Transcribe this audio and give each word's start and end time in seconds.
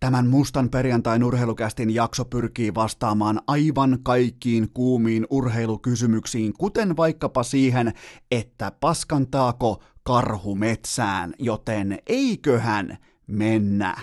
Tämän 0.00 0.26
mustan 0.26 0.70
perjantain 0.70 1.24
urheilukästin 1.24 1.94
jakso 1.94 2.24
pyrkii 2.24 2.74
vastaamaan 2.74 3.40
aivan 3.46 3.98
kaikkiin 4.02 4.70
kuumiin 4.74 5.26
urheilukysymyksiin, 5.30 6.52
kuten 6.58 6.96
vaikkapa 6.96 7.42
siihen, 7.42 7.92
että 8.30 8.72
paskantaako 8.80 9.82
karhu 10.02 10.54
metsään, 10.54 11.34
joten 11.38 11.98
eiköhän 12.06 12.98
mennä. 13.26 13.96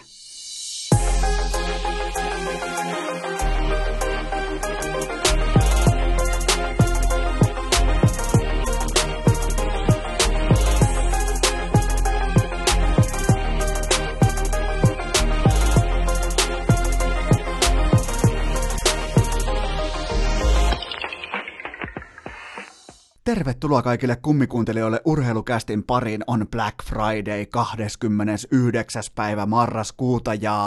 Tervetuloa 23.28 23.82
kaikille 23.82 24.16
kummikuuntelijoille 24.16 25.02
urheilukästin 25.06 25.84
pariin 25.84 26.24
on 26.28 26.48
Black 26.52 26.76
Friday 26.84 27.46
29. 27.46 29.04
päivä 29.16 29.46
marraskuuta 29.46 30.34
ja 30.34 30.60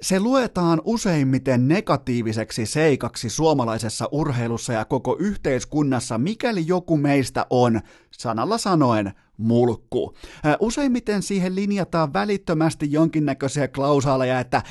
se 0.00 0.20
luetaan 0.20 0.82
useimmiten 0.84 1.68
negatiiviseksi 1.68 2.66
seikaksi 2.66 3.30
suomalaisessa 3.30 4.08
urheilussa 4.12 4.72
ja 4.72 4.84
koko 4.84 5.16
yhteiskunnassa, 5.20 6.18
mikäli 6.18 6.66
joku 6.66 6.96
meistä 6.96 7.46
on, 7.50 7.80
sanalla 8.10 8.58
sanoen, 8.58 9.12
mulkku. 9.38 10.14
Useimmiten 10.60 11.22
siihen 11.22 11.54
linjataan 11.54 12.12
välittömästi 12.12 12.92
jonkinnäköisiä 12.92 13.68
klausaaleja, 13.68 14.40
että 14.40 14.62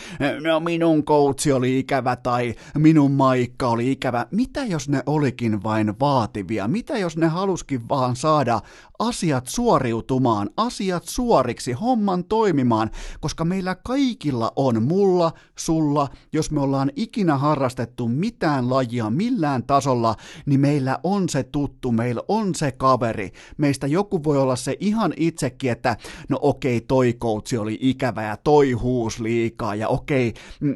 no 0.44 0.60
minun 0.60 1.04
koutsi 1.04 1.52
oli 1.52 1.80
ikävä 1.80 2.16
tai 2.16 2.56
minun 2.78 3.12
maikka 3.12 3.68
oli 3.68 3.92
ikävä. 3.92 4.26
Mitä 4.32 4.66
jos 4.66 4.90
ne 4.90 5.04
olikin 5.06 5.64
vain 5.64 6.00
vaativia? 6.00 6.68
Mitä 6.68 6.98
jos 6.98 7.18
ne 7.18 7.28
haluskin 7.28 7.90
vaan 7.90 8.16
saada 8.16 8.62
asiat 9.00 9.48
suoriutumaan, 9.48 10.50
asiat 10.58 11.04
suoriksi, 11.06 11.72
homman 11.72 12.24
toimimaan, 12.24 12.92
koska 13.20 13.46
meillä 13.46 13.76
kaikilla 13.76 14.52
on, 14.56 14.84
mulla, 14.84 15.32
sulla, 15.58 16.08
jos 16.34 16.52
me 16.52 16.62
ollaan 16.62 16.92
ikinä 16.96 17.38
harrastettu 17.38 18.08
mitään 18.08 18.70
lajia 18.70 19.10
millään 19.10 19.64
tasolla, 19.64 20.16
niin 20.46 20.60
meillä 20.60 21.00
on 21.04 21.30
se 21.30 21.44
tuttu, 21.44 21.92
meillä 21.92 22.22
on 22.28 22.56
se 22.56 22.72
kaveri. 22.72 23.32
Meistä 23.58 23.88
joku 23.88 24.24
voi 24.24 24.38
olla 24.38 24.56
se 24.58 24.78
ihan 24.80 25.14
itsekin, 25.18 25.72
että 25.72 25.98
no 26.30 26.40
okei, 26.42 26.82
toi 26.82 27.14
koutsi 27.14 27.58
oli 27.58 27.78
ikävä 27.82 28.24
ja 28.24 28.38
toi 28.38 28.72
huus 28.72 29.20
liikaa 29.20 29.76
ja 29.76 29.88
okei, 29.88 30.34
mm, 30.62 30.76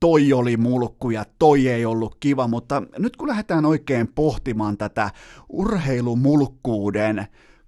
toi 0.00 0.32
oli 0.32 0.56
mulkku 0.56 1.10
ja 1.10 1.24
toi 1.38 1.68
ei 1.68 1.86
ollut 1.86 2.16
kiva, 2.20 2.48
mutta 2.48 2.82
nyt 2.98 3.16
kun 3.16 3.28
lähdetään 3.28 3.64
oikein 3.64 4.08
pohtimaan 4.14 4.76
tätä 4.76 5.10
urheilumulkkuuden 5.48 7.26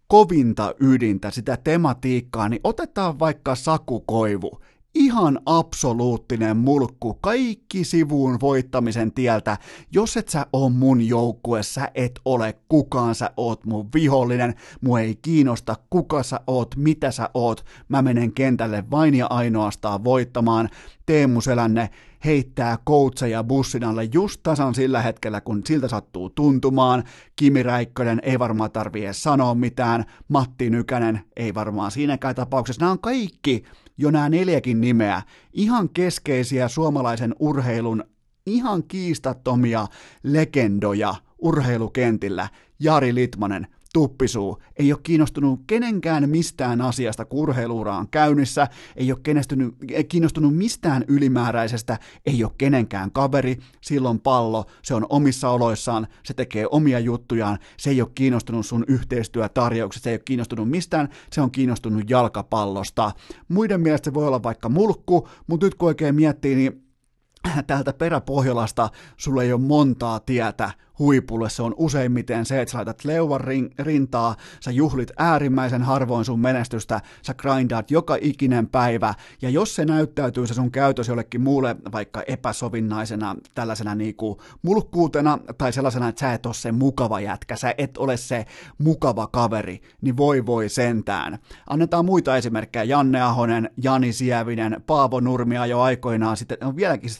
kovinta 0.08 0.74
ydintä, 0.80 1.30
sitä 1.30 1.58
tematiikkaa, 1.64 2.48
niin 2.48 2.60
otetaan 2.64 3.18
vaikka 3.18 3.54
sakukoivu 3.54 4.60
ihan 4.96 5.40
absoluuttinen 5.46 6.56
mulkku 6.56 7.14
kaikki 7.14 7.84
sivuun 7.84 8.40
voittamisen 8.40 9.12
tieltä. 9.12 9.58
Jos 9.92 10.16
et 10.16 10.28
sä 10.28 10.46
oo 10.52 10.68
mun 10.68 11.08
joukkue, 11.08 11.62
sä 11.62 11.90
et 11.94 12.20
ole 12.24 12.54
kukaan, 12.68 13.14
sä 13.14 13.30
oot 13.36 13.64
mun 13.64 13.88
vihollinen, 13.94 14.54
mua 14.80 15.00
ei 15.00 15.18
kiinnosta 15.22 15.76
kuka 15.90 16.22
sä 16.22 16.40
oot, 16.46 16.76
mitä 16.76 17.10
sä 17.10 17.30
oot, 17.34 17.64
mä 17.88 18.02
menen 18.02 18.32
kentälle 18.32 18.84
vain 18.90 19.14
ja 19.14 19.26
ainoastaan 19.30 20.04
voittamaan. 20.04 20.68
Teemu 21.06 21.40
Selänne 21.40 21.90
heittää 22.24 22.78
koutseja 22.84 23.44
bussin 23.44 23.84
alle 23.84 24.08
just 24.12 24.40
tasan 24.42 24.74
sillä 24.74 25.02
hetkellä, 25.02 25.40
kun 25.40 25.62
siltä 25.64 25.88
sattuu 25.88 26.30
tuntumaan. 26.30 27.04
Kimi 27.36 27.62
Räikkönen 27.62 28.20
ei 28.22 28.38
varmaan 28.38 28.70
tarvii 28.70 29.08
sanoa 29.12 29.54
mitään, 29.54 30.04
Matti 30.28 30.70
Nykänen 30.70 31.20
ei 31.36 31.54
varmaan 31.54 31.90
siinäkään 31.90 32.34
tapauksessa. 32.34 32.80
Nämä 32.80 32.92
on 32.92 33.00
kaikki 33.00 33.64
jo 33.98 34.10
nämä 34.10 34.28
neljäkin 34.28 34.80
nimeä, 34.80 35.22
ihan 35.52 35.88
keskeisiä 35.88 36.68
suomalaisen 36.68 37.34
urheilun 37.38 38.04
ihan 38.46 38.84
kiistattomia 38.84 39.86
legendoja 40.22 41.14
urheilukentillä. 41.38 42.48
Jari 42.80 43.14
Litmanen, 43.14 43.66
tuppisuu, 43.96 44.58
ei 44.78 44.92
ole 44.92 45.00
kiinnostunut 45.02 45.60
kenenkään 45.66 46.30
mistään 46.30 46.80
asiasta, 46.80 47.24
kun 47.24 47.40
urheiluura 47.40 47.96
on 47.96 48.08
käynnissä, 48.08 48.68
ei 48.96 49.12
ole 49.12 49.20
kiinnostunut, 49.22 49.74
kiinnostunut 50.08 50.56
mistään 50.56 51.04
ylimääräisestä, 51.08 51.98
ei 52.26 52.44
ole 52.44 52.52
kenenkään 52.58 53.10
kaveri, 53.10 53.58
silloin 53.80 54.20
pallo, 54.20 54.64
se 54.82 54.94
on 54.94 55.06
omissa 55.08 55.50
oloissaan, 55.50 56.06
se 56.22 56.34
tekee 56.34 56.66
omia 56.70 56.98
juttujaan, 56.98 57.58
se 57.76 57.90
ei 57.90 58.00
ole 58.00 58.10
kiinnostunut 58.14 58.66
sun 58.66 58.84
yhteistyötarjouksesta, 58.88 60.04
se 60.04 60.10
ei 60.10 60.14
ole 60.14 60.22
kiinnostunut 60.24 60.70
mistään, 60.70 61.08
se 61.32 61.40
on 61.40 61.50
kiinnostunut 61.50 62.10
jalkapallosta. 62.10 63.12
Muiden 63.48 63.80
mielestä 63.80 64.04
se 64.04 64.14
voi 64.14 64.26
olla 64.26 64.42
vaikka 64.42 64.68
mulkku, 64.68 65.28
mutta 65.46 65.66
nyt 65.66 65.74
kun 65.74 65.86
oikein 65.86 66.14
miettii, 66.14 66.54
niin 66.54 66.86
täältä 67.66 67.92
peräpohjolasta 67.92 68.88
sulle 69.16 69.44
ei 69.44 69.52
ole 69.52 69.60
montaa 69.60 70.20
tietä 70.20 70.70
huipulle. 70.98 71.50
Se 71.50 71.62
on 71.62 71.74
useimmiten 71.76 72.46
se, 72.46 72.60
että 72.60 72.72
sä 72.72 72.78
laitat 72.78 73.04
leuvan 73.04 73.40
rintaa, 73.78 74.36
sä 74.60 74.70
juhlit 74.70 75.12
äärimmäisen 75.16 75.82
harvoin 75.82 76.24
sun 76.24 76.40
menestystä, 76.40 77.00
sä 77.22 77.34
grindaat 77.34 77.90
joka 77.90 78.16
ikinen 78.20 78.68
päivä, 78.68 79.14
ja 79.42 79.50
jos 79.50 79.74
se 79.74 79.84
näyttäytyy 79.84 80.46
se 80.46 80.54
sun 80.54 80.70
käytös 80.70 81.08
jollekin 81.08 81.40
muulle 81.40 81.76
vaikka 81.92 82.22
epäsovinnaisena 82.26 83.36
tällaisena 83.54 83.94
niinku 83.94 84.40
mulkkuutena, 84.62 85.38
tai 85.58 85.72
sellaisena, 85.72 86.08
että 86.08 86.20
sä 86.20 86.32
et 86.32 86.46
ole 86.46 86.54
se 86.54 86.72
mukava 86.72 87.20
jätkä, 87.20 87.56
sä 87.56 87.74
et 87.78 87.98
ole 87.98 88.16
se 88.16 88.44
mukava 88.78 89.26
kaveri, 89.26 89.80
niin 90.00 90.16
voi 90.16 90.46
voi 90.46 90.68
sentään. 90.68 91.38
Annetaan 91.66 92.04
muita 92.04 92.36
esimerkkejä. 92.36 92.84
Janne 92.84 93.22
Ahonen, 93.22 93.70
Jani 93.82 94.12
Sievinen, 94.12 94.82
Paavo 94.86 95.20
Nurmia 95.20 95.66
jo 95.66 95.80
aikoinaan, 95.80 96.36
sitten 96.36 96.58
on 96.64 96.76
vieläkin, 96.76 97.10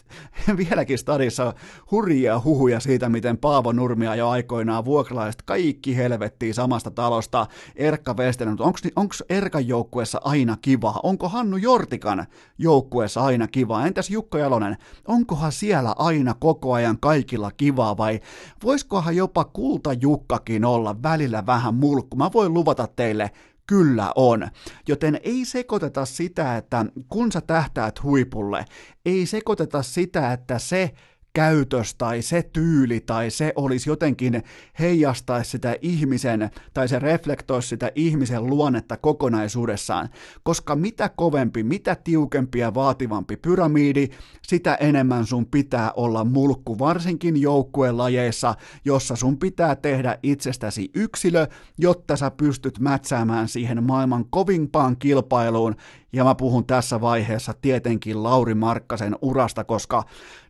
vieläkin 0.56 0.98
stadissa 0.98 1.54
hurjia 1.90 2.40
huhuja 2.44 2.80
siitä, 2.80 3.08
miten 3.08 3.38
Paavo 3.38 3.65
Paavo 3.66 3.72
Nurmia 3.76 4.14
jo 4.14 4.28
aikoinaan, 4.28 4.84
vuokralaiset, 4.84 5.42
kaikki 5.42 5.96
helvettiin 5.96 6.54
samasta 6.54 6.90
talosta, 6.90 7.46
Erkka 7.76 8.14
Westerlund, 8.14 8.58
onko 8.96 9.14
Erkan 9.28 9.68
joukkueessa 9.68 10.20
aina 10.24 10.56
kiva? 10.62 11.00
Onko 11.02 11.28
Hannu 11.28 11.56
Jortikan 11.56 12.26
joukkueessa 12.58 13.20
aina 13.20 13.48
kiva? 13.48 13.86
Entäs 13.86 14.10
Jukka 14.10 14.38
Jalonen, 14.38 14.76
onkohan 15.08 15.52
siellä 15.52 15.94
aina 15.98 16.34
koko 16.34 16.72
ajan 16.72 16.98
kaikilla 17.00 17.50
kivaa 17.56 17.96
vai 17.96 18.20
voisikohan 18.64 19.16
jopa 19.16 19.44
Kulta 19.44 19.92
Jukkakin 19.92 20.64
olla 20.64 21.02
välillä 21.02 21.46
vähän 21.46 21.74
mulkku? 21.74 22.16
Mä 22.16 22.30
voin 22.34 22.54
luvata 22.54 22.88
teille, 22.96 23.30
Kyllä 23.66 24.12
on. 24.16 24.48
Joten 24.88 25.20
ei 25.22 25.44
sekoiteta 25.44 26.04
sitä, 26.04 26.56
että 26.56 26.86
kun 27.08 27.32
sä 27.32 27.40
tähtäät 27.40 28.02
huipulle, 28.02 28.64
ei 29.06 29.26
sekoiteta 29.26 29.82
sitä, 29.82 30.32
että 30.32 30.58
se 30.58 30.92
käytös 31.36 31.94
tai 31.94 32.22
se 32.22 32.42
tyyli 32.52 33.00
tai 33.00 33.30
se 33.30 33.52
olisi 33.56 33.90
jotenkin 33.90 34.42
heijastaisi 34.78 35.50
sitä 35.50 35.76
ihmisen 35.82 36.50
tai 36.74 36.88
se 36.88 36.98
reflektoisi 36.98 37.68
sitä 37.68 37.92
ihmisen 37.94 38.46
luonnetta 38.46 38.96
kokonaisuudessaan, 38.96 40.08
koska 40.42 40.76
mitä 40.76 41.08
kovempi, 41.08 41.62
mitä 41.62 41.96
tiukempi 42.04 42.58
ja 42.58 42.74
vaativampi 42.74 43.36
pyramidi, 43.36 44.08
sitä 44.42 44.74
enemmän 44.74 45.26
sun 45.26 45.46
pitää 45.46 45.92
olla 45.96 46.24
mulkku, 46.24 46.78
varsinkin 46.78 47.40
joukkuelajeissa, 47.40 48.54
jossa 48.84 49.16
sun 49.16 49.38
pitää 49.38 49.76
tehdä 49.76 50.18
itsestäsi 50.22 50.90
yksilö, 50.94 51.46
jotta 51.78 52.16
sä 52.16 52.30
pystyt 52.30 52.78
mätsäämään 52.78 53.48
siihen 53.48 53.84
maailman 53.84 54.24
kovimpaan 54.30 54.96
kilpailuun, 54.96 55.76
ja 56.12 56.24
mä 56.24 56.34
puhun 56.34 56.66
tässä 56.66 57.00
vaiheessa 57.00 57.54
tietenkin 57.62 58.22
Lauri 58.22 58.54
Markkasen 58.54 59.16
urasta, 59.22 59.64
koska 59.64 60.04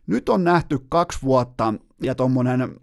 nyt 0.07 0.29
on 0.29 0.43
nähty 0.43 0.79
kaksi 0.89 1.19
vuotta 1.21 1.73
ja 2.01 2.15
tuommoinen 2.15 2.75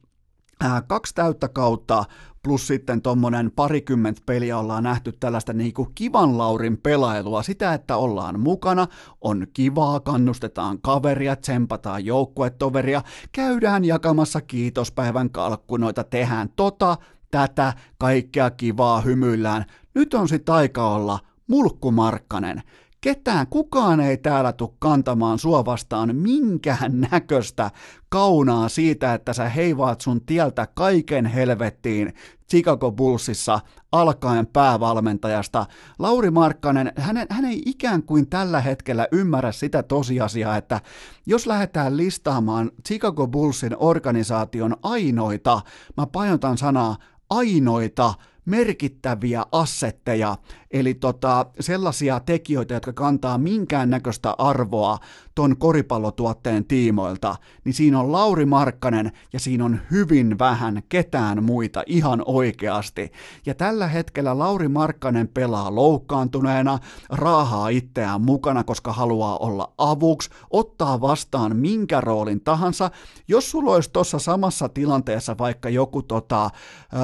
kaksi 0.86 1.14
täyttä 1.14 1.48
kautta 1.48 2.04
plus 2.42 2.66
sitten 2.66 3.02
tuommoinen 3.02 3.50
parikymmentä 3.50 4.22
peliä 4.26 4.58
ollaan 4.58 4.82
nähty 4.82 5.12
tällaista 5.12 5.52
niinku 5.52 5.88
kivan 5.94 6.38
Laurin 6.38 6.78
pelailua, 6.78 7.42
sitä, 7.42 7.74
että 7.74 7.96
ollaan 7.96 8.40
mukana, 8.40 8.86
on 9.20 9.46
kivaa, 9.52 10.00
kannustetaan 10.00 10.78
kaveria, 10.82 11.36
tsempataan 11.36 12.04
joukkuetoveria, 12.04 13.02
käydään 13.32 13.84
jakamassa 13.84 14.40
kiitospäivän 14.40 15.30
kalkkunoita, 15.30 16.04
tehdään 16.04 16.48
tota, 16.56 16.96
tätä, 17.30 17.72
kaikkea 17.98 18.50
kivaa 18.50 19.00
hymyillään. 19.00 19.64
Nyt 19.94 20.14
on 20.14 20.28
sitten 20.28 20.54
aika 20.54 20.88
olla 20.90 21.18
Mulkku 21.46 21.90
Markkanen 21.90 22.62
Ketään, 23.04 23.46
kukaan 23.46 24.00
ei 24.00 24.16
täällä 24.16 24.52
tule 24.52 24.70
kantamaan 24.78 25.38
sua 25.38 25.64
vastaan 25.64 26.16
minkään 26.16 27.00
näköistä 27.10 27.70
kaunaa 28.08 28.68
siitä, 28.68 29.14
että 29.14 29.32
sä 29.32 29.48
heivaat 29.48 30.00
sun 30.00 30.20
tieltä 30.20 30.68
kaiken 30.74 31.26
helvettiin 31.26 32.14
Chicago 32.50 32.92
Bullsissa 32.92 33.60
alkaen 33.92 34.46
päävalmentajasta. 34.46 35.66
Lauri 35.98 36.30
Markkanen, 36.30 36.92
hän, 36.96 37.26
hän 37.30 37.44
ei 37.44 37.62
ikään 37.66 38.02
kuin 38.02 38.30
tällä 38.30 38.60
hetkellä 38.60 39.08
ymmärrä 39.12 39.52
sitä 39.52 39.82
tosiasiaa, 39.82 40.56
että 40.56 40.80
jos 41.26 41.46
lähdetään 41.46 41.96
listaamaan 41.96 42.70
Chicago 42.86 43.28
Bullsin 43.28 43.76
organisaation 43.78 44.76
ainoita, 44.82 45.60
mä 45.96 46.06
painotan 46.06 46.58
sanaa 46.58 46.96
ainoita 47.30 48.14
merkittäviä 48.44 49.44
assetteja, 49.52 50.36
eli 50.70 50.94
tota, 50.94 51.46
sellaisia 51.60 52.20
tekijöitä, 52.20 52.74
jotka 52.74 52.92
kantaa 52.92 53.38
minkäännäköistä 53.38 54.34
arvoa 54.38 54.98
ton 55.34 55.56
koripallotuotteen 55.56 56.64
tiimoilta, 56.64 57.36
niin 57.64 57.74
siinä 57.74 58.00
on 58.00 58.12
Lauri 58.12 58.46
Markkanen 58.46 59.12
ja 59.32 59.40
siinä 59.40 59.64
on 59.64 59.80
hyvin 59.90 60.38
vähän 60.38 60.82
ketään 60.88 61.44
muita 61.44 61.82
ihan 61.86 62.22
oikeasti. 62.26 63.12
Ja 63.46 63.54
tällä 63.54 63.86
hetkellä 63.86 64.38
Lauri 64.38 64.68
Markkanen 64.68 65.28
pelaa 65.28 65.74
loukkaantuneena, 65.74 66.78
raahaa 67.10 67.68
itseään 67.68 68.20
mukana, 68.20 68.64
koska 68.64 68.92
haluaa 68.92 69.36
olla 69.36 69.72
avuksi, 69.78 70.30
ottaa 70.50 71.00
vastaan 71.00 71.56
minkä 71.56 72.00
roolin 72.00 72.40
tahansa. 72.40 72.90
Jos 73.28 73.50
sulla 73.50 73.72
olisi 73.72 73.90
tuossa 73.92 74.18
samassa 74.18 74.68
tilanteessa 74.68 75.38
vaikka 75.38 75.68
joku, 75.68 76.02
tota, 76.02 76.50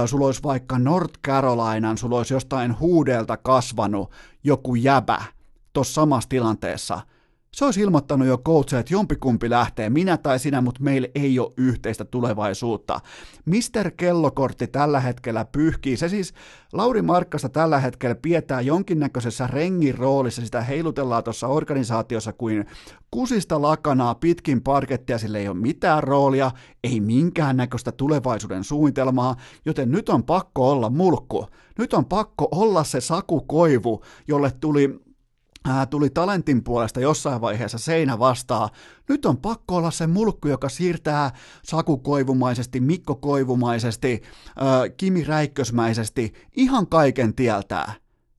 sulla 0.07 0.27
olisi 0.27 0.43
vaikka 0.43 0.79
North 0.79 1.19
Carolinan, 1.31 1.99
sulla 1.99 2.17
olisi 2.17 2.35
jostain 2.35 2.79
huudelta 2.79 3.37
kasvanut 3.37 4.11
joku 4.45 4.75
jäbä 4.75 5.23
tuossa 5.73 5.95
samassa 5.95 6.29
tilanteessa– 6.29 7.01
se 7.57 7.65
olisi 7.65 7.81
ilmoittanut 7.81 8.29
jo 8.29 8.39
coachille, 8.39 8.81
että 8.81 8.95
jompikumpi 8.95 9.51
lähtee, 9.51 9.91
minä 9.91 10.17
tai 10.17 10.39
sinä, 10.39 10.61
mutta 10.61 10.83
meillä 10.83 11.09
ei 11.15 11.39
ole 11.39 11.53
yhteistä 11.57 12.05
tulevaisuutta. 12.05 13.01
Mister 13.45 13.91
Kellokortti 13.91 14.67
tällä 14.67 15.01
hetkellä 15.01 15.45
pyyhkii, 15.45 15.97
se 15.97 16.09
siis 16.09 16.35
Lauri 16.73 17.03
Markkasta 17.03 17.49
tällä 17.49 17.79
hetkellä 17.79 18.15
pidetään 18.15 18.67
jonkinnäköisessä 18.67 19.47
rengin 19.47 19.99
roolissa, 19.99 20.43
sitä 20.43 20.61
heilutellaan 20.61 21.25
tuossa 21.25 21.47
organisaatiossa 21.47 22.33
kuin 22.33 22.67
kusista 23.11 23.63
lakanaa 23.63 24.15
pitkin 24.15 24.63
parkettia, 24.63 25.19
sillä 25.19 25.39
ei 25.39 25.49
ole 25.49 25.57
mitään 25.57 26.03
roolia, 26.03 26.51
ei 26.85 27.01
minkäännäköistä 27.01 27.93
tulevaisuuden 27.93 28.65
suunnitelmaa, 28.65 29.37
joten 29.65 29.91
nyt 29.91 30.09
on 30.09 30.23
pakko 30.23 30.71
olla 30.71 30.91
mulkku. 30.91 31.47
Nyt 31.79 31.95
on 31.95 32.05
pakko 32.05 32.49
olla 32.51 32.85
se 32.85 33.01
Saku 33.01 33.41
Koivu, 33.41 34.03
jolle 34.29 34.53
tuli 34.61 35.01
tuli 35.91 36.11
talentin 36.11 36.65
puolesta 36.65 37.01
jossain 37.01 37.41
vaiheessa 37.41 37.79
seinä 37.79 38.19
vastaa. 38.19 38.71
Nyt 39.09 39.27
on 39.27 39.37
pakko 39.37 39.77
olla 39.77 39.91
se 39.91 40.07
mulkku, 40.07 40.49
joka 40.49 40.69
siirtää 40.69 41.31
Saku 41.65 41.99
Koivumaisesti, 41.99 42.81
Mikko 42.81 43.15
Koivumaisesti, 43.15 44.23
Kimi 44.97 45.25
Räikkösmäisesti, 45.25 46.33
ihan 46.57 46.87
kaiken 46.87 47.35
tieltää. 47.35 47.93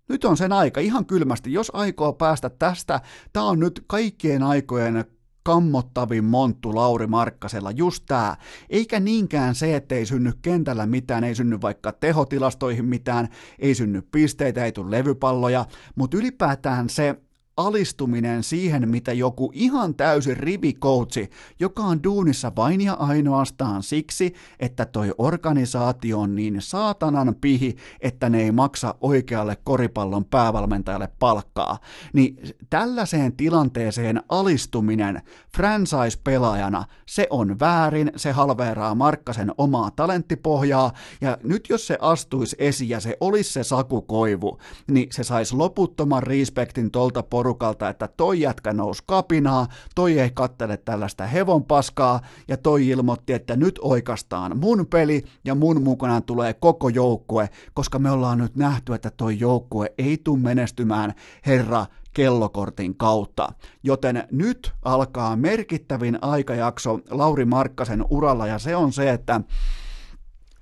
Nyt 0.10 0.26
on 0.26 0.38
sen 0.38 0.54
aika, 0.54 0.80
ihan 0.80 1.06
kylmästi, 1.06 1.54
jos 1.54 1.72
aikoo 1.74 2.14
päästä 2.14 2.50
tästä, 2.50 3.02
tämä 3.34 3.46
on 3.46 3.60
nyt 3.60 3.84
kaikkien 3.88 4.44
aikojen 4.44 5.06
kammottavin 5.44 6.24
monttu 6.24 6.76
Lauri 6.76 7.08
Markkasella, 7.08 7.72
just 7.72 8.04
tää. 8.08 8.38
Eikä 8.70 9.00
niinkään 9.00 9.56
se, 9.56 9.76
ettei 9.76 10.06
synny 10.06 10.34
kentällä 10.42 10.86
mitään, 10.86 11.24
ei 11.24 11.36
synny 11.36 11.62
vaikka 11.62 11.92
tehotilastoihin 11.92 12.86
mitään, 12.86 13.28
ei 13.60 13.76
synny 13.76 14.02
pisteitä, 14.12 14.66
ei 14.66 14.72
tule 14.72 14.92
levypalloja, 14.92 15.66
mutta 15.96 16.18
ylipäätään 16.18 16.90
se, 16.90 17.16
alistuminen 17.58 18.44
siihen, 18.44 18.90
mitä 18.90 19.14
joku 19.14 19.52
ihan 19.54 19.96
täysin 19.96 20.38
rivikoutsi, 20.38 21.30
joka 21.60 21.84
on 21.84 22.04
duunissa 22.04 22.52
vain 22.56 22.82
ja 22.82 22.94
ainoastaan 22.94 23.84
siksi, 23.84 24.34
että 24.60 24.86
toi 24.86 25.14
organisaatio 25.18 26.20
on 26.20 26.36
niin 26.36 26.58
saatanan 26.60 27.36
pihi, 27.42 27.76
että 28.00 28.30
ne 28.30 28.42
ei 28.42 28.52
maksa 28.52 28.96
oikealle 29.02 29.58
koripallon 29.64 30.26
päävalmentajalle 30.26 31.10
palkkaa. 31.20 31.78
Niin 32.14 32.38
tällaiseen 32.70 33.34
tilanteeseen 33.38 34.22
alistuminen 34.30 35.22
franchise-pelaajana, 35.58 36.86
se 37.06 37.28
on 37.30 37.60
väärin, 37.60 38.12
se 38.16 38.32
halveeraa 38.32 38.96
Markkasen 38.96 39.52
omaa 39.58 39.92
talenttipohjaa, 39.92 40.92
ja 41.22 41.38
nyt 41.44 41.70
jos 41.70 41.88
se 41.88 41.98
astuisi 42.02 42.56
esiin 42.60 42.90
ja 42.90 43.00
se 43.00 43.18
olisi 43.20 43.54
se 43.54 43.64
sakukoivu, 43.64 44.60
niin 44.88 45.08
se 45.12 45.24
saisi 45.24 45.56
loputtoman 45.56 46.24
respektin 46.24 46.92
tolta 46.92 47.24
porukalta, 47.42 47.90
että 47.90 48.08
toi 48.08 48.40
jätkä 48.40 48.74
nousi 48.74 49.04
kapinaa, 49.06 49.68
toi 49.96 50.20
ei 50.20 50.30
kattele 50.30 50.78
tällaista 50.78 51.26
hevon 51.26 51.64
paskaa, 51.64 52.20
ja 52.48 52.58
toi 52.58 52.88
ilmoitti, 52.88 53.34
että 53.34 53.56
nyt 53.56 53.80
oikeastaan 53.82 54.58
mun 54.58 54.88
peli, 54.88 55.24
ja 55.46 55.56
mun 55.56 55.84
mukana 55.84 56.22
tulee 56.22 56.54
koko 56.54 56.90
joukkue, 56.90 57.50
koska 57.74 58.00
me 58.00 58.12
ollaan 58.12 58.38
nyt 58.38 58.56
nähty, 58.56 58.94
että 58.94 59.12
toi 59.18 59.40
joukkue 59.40 59.94
ei 59.98 60.18
tule 60.24 60.40
menestymään 60.40 61.14
herra 61.46 61.86
kellokortin 62.14 62.98
kautta. 62.98 63.50
Joten 63.84 64.28
nyt 64.32 64.72
alkaa 64.82 65.36
merkittävin 65.36 66.18
aikajakso 66.22 67.00
Lauri 67.10 67.46
Markkasen 67.46 68.06
uralla, 68.10 68.48
ja 68.48 68.60
se 68.60 68.76
on 68.76 68.94
se, 68.94 69.10
että 69.10 69.42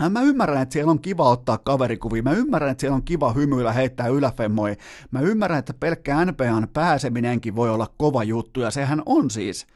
Mä 0.10 0.22
ymmärrän, 0.22 0.62
että 0.62 0.74
siellä 0.74 0.92
on 0.92 1.01
kiva 1.01 1.30
ottaa 1.30 1.57
kaverikuvia, 1.57 2.24
mä 2.24 2.31
ymmärrän, 2.31 2.72
että 2.72 2.81
siellä 2.81 2.96
on 2.96 3.04
kiva 3.04 3.34
hymyillä 3.34 3.74
heittää 3.74 4.07
yläfemmoi, 4.07 4.75
mä 5.12 5.19
ymmärrän, 5.19 5.60
että 5.60 5.74
pelkkä 5.74 6.25
NPAn 6.25 6.68
pääseminenkin 6.74 7.56
voi 7.56 7.69
olla 7.69 7.88
kova 7.98 8.24
juttu, 8.24 8.62
ja 8.62 8.72
sehän 8.72 9.01
on 9.06 9.30
siis– 9.30 9.66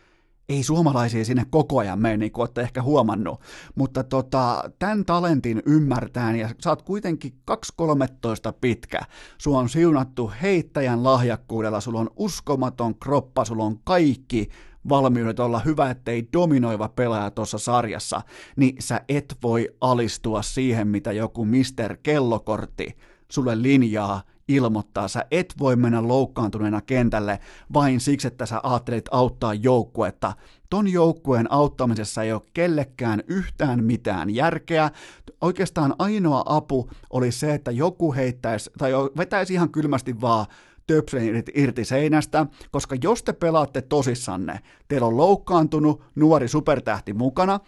ei 0.49 0.63
suomalaisia 0.63 1.25
sinne 1.25 1.45
koko 1.49 1.79
ajan 1.79 1.99
mene, 1.99 2.17
niin 2.17 2.31
kuin 2.31 2.41
olette 2.41 2.61
ehkä 2.61 2.81
huomannut, 2.81 3.41
mutta 3.75 4.03
tota, 4.03 4.71
tämän 4.79 5.05
talentin 5.05 5.61
ymmärtään 5.65 6.35
ja 6.35 6.49
sä 6.63 6.69
oot 6.69 6.81
kuitenkin 6.81 7.33
2.13 7.51 8.53
pitkä. 8.61 8.99
Sulla 9.37 9.59
on 9.59 9.69
siunattu 9.69 10.31
heittäjän 10.41 11.03
lahjakkuudella, 11.03 11.81
sulla 11.81 11.99
on 11.99 12.09
uskomaton 12.15 12.95
kroppa, 12.95 13.45
sulla 13.45 13.63
on 13.63 13.79
kaikki 13.83 14.49
valmiudet 14.89 15.39
olla 15.39 15.59
hyvä, 15.59 15.89
ettei 15.89 16.27
dominoiva 16.33 16.89
pelaaja 16.89 17.31
tuossa 17.31 17.57
sarjassa, 17.57 18.21
niin 18.55 18.75
sä 18.79 19.01
et 19.09 19.37
voi 19.43 19.69
alistua 19.81 20.41
siihen, 20.41 20.87
mitä 20.87 21.11
joku 21.11 21.45
Mister 21.45 21.97
Kellokortti 22.03 22.97
sulle 23.31 23.61
linjaa 23.61 24.21
ilmoittaa. 24.47 25.07
Sä 25.07 25.25
et 25.31 25.53
voi 25.59 25.75
mennä 25.75 26.07
loukkaantuneena 26.07 26.81
kentälle 26.81 27.39
vain 27.73 27.99
siksi, 27.99 28.27
että 28.27 28.45
sä 28.45 28.59
ajattelit 28.63 29.05
auttaa 29.11 29.53
joukkuetta. 29.53 30.33
Ton 30.69 30.87
joukkueen 30.87 31.51
auttamisessa 31.51 32.23
ei 32.23 32.33
ole 32.33 32.41
kellekään 32.53 33.23
yhtään 33.27 33.83
mitään 33.83 34.29
järkeä. 34.29 34.91
Oikeastaan 35.41 35.95
ainoa 35.99 36.43
apu 36.45 36.89
oli 37.09 37.31
se, 37.31 37.53
että 37.53 37.71
joku 37.71 38.13
heittäisi 38.13 38.71
tai 38.77 38.91
vetäisi 39.17 39.53
ihan 39.53 39.69
kylmästi 39.69 40.21
vaan 40.21 40.45
töpselin 40.87 41.35
irti, 41.35 41.51
irti 41.55 41.85
seinästä, 41.85 42.45
koska 42.71 42.95
jos 43.03 43.23
te 43.23 43.33
pelaatte 43.33 43.81
tosissanne, 43.81 44.59
teillä 44.87 45.07
on 45.07 45.17
loukkaantunut 45.17 46.03
nuori 46.15 46.47
supertähti 46.47 47.13
mukana, 47.13 47.59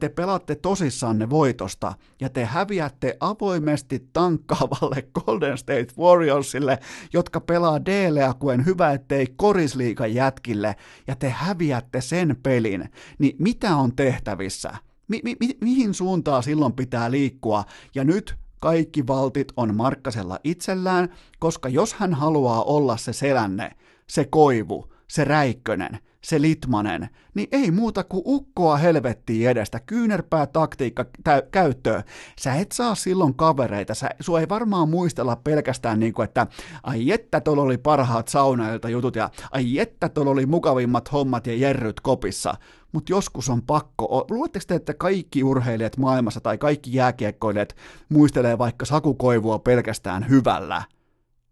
te 0.00 0.08
pelaatte 0.08 0.54
tosissanne 0.54 1.30
voitosta 1.30 1.92
ja 2.20 2.28
te 2.28 2.44
häviätte 2.44 3.16
avoimesti 3.20 4.08
tankkaavalle 4.12 5.04
Golden 5.20 5.58
State 5.58 5.86
Warriorsille, 5.98 6.78
jotka 7.12 7.40
pelaa 7.40 7.84
DLA 7.84 8.34
kuin 8.34 8.66
hyvä 8.66 8.92
ettei 8.92 9.26
korisliikan 9.36 10.14
jätkille 10.14 10.76
ja 11.06 11.16
te 11.16 11.28
häviätte 11.30 12.00
sen 12.00 12.36
pelin, 12.42 12.88
niin 13.18 13.36
mitä 13.38 13.76
on 13.76 13.96
tehtävissä? 13.96 14.74
Mi- 15.08 15.20
mi- 15.24 15.58
mihin 15.60 15.94
suuntaan 15.94 16.42
silloin 16.42 16.72
pitää 16.72 17.10
liikkua? 17.10 17.64
Ja 17.94 18.04
nyt 18.04 18.39
kaikki 18.60 19.06
valtit 19.06 19.52
on 19.56 19.74
Markkasella 19.74 20.38
itsellään, 20.44 21.08
koska 21.38 21.68
jos 21.68 21.94
hän 21.94 22.14
haluaa 22.14 22.62
olla 22.62 22.96
se 22.96 23.12
selänne, 23.12 23.70
se 24.06 24.24
koivu, 24.24 24.92
se 25.08 25.24
räikkönen, 25.24 25.98
se 26.24 26.40
litmanen, 26.40 27.08
niin 27.34 27.48
ei 27.52 27.70
muuta 27.70 28.04
kuin 28.04 28.22
ukkoa 28.26 28.76
helvettiin 28.76 29.48
edestä, 29.50 29.80
kyynärpää 29.80 30.46
taktiikka 30.46 31.04
tä- 31.24 31.42
käyttöön. 31.50 32.02
Sä 32.38 32.54
et 32.54 32.72
saa 32.72 32.94
silloin 32.94 33.34
kavereita, 33.34 33.94
sä, 33.94 34.10
sua 34.20 34.40
ei 34.40 34.48
varmaan 34.48 34.88
muistella 34.88 35.36
pelkästään 35.36 36.00
niin 36.00 36.12
kuin, 36.12 36.24
että 36.24 36.46
ai 36.82 37.10
että 37.10 37.40
tuolla 37.40 37.62
oli 37.62 37.78
parhaat 37.78 38.28
saunailta 38.28 38.88
jutut 38.88 39.16
ja 39.16 39.30
ai 39.52 39.78
että 39.78 40.08
tuolla 40.08 40.30
oli 40.30 40.46
mukavimmat 40.46 41.12
hommat 41.12 41.46
ja 41.46 41.56
jerryt 41.56 42.00
kopissa, 42.00 42.54
mutta 42.92 43.12
joskus 43.12 43.48
on 43.48 43.62
pakko. 43.62 44.26
Luuletteko 44.30 44.64
te, 44.68 44.74
että 44.74 44.94
kaikki 44.94 45.44
urheilijat 45.44 45.96
maailmassa 45.96 46.40
tai 46.40 46.58
kaikki 46.58 46.94
jääkiekkoilijat 46.94 47.76
muistelee 48.08 48.58
vaikka 48.58 48.84
sakukoivua 48.84 49.58
pelkästään 49.58 50.28
hyvällä? 50.28 50.82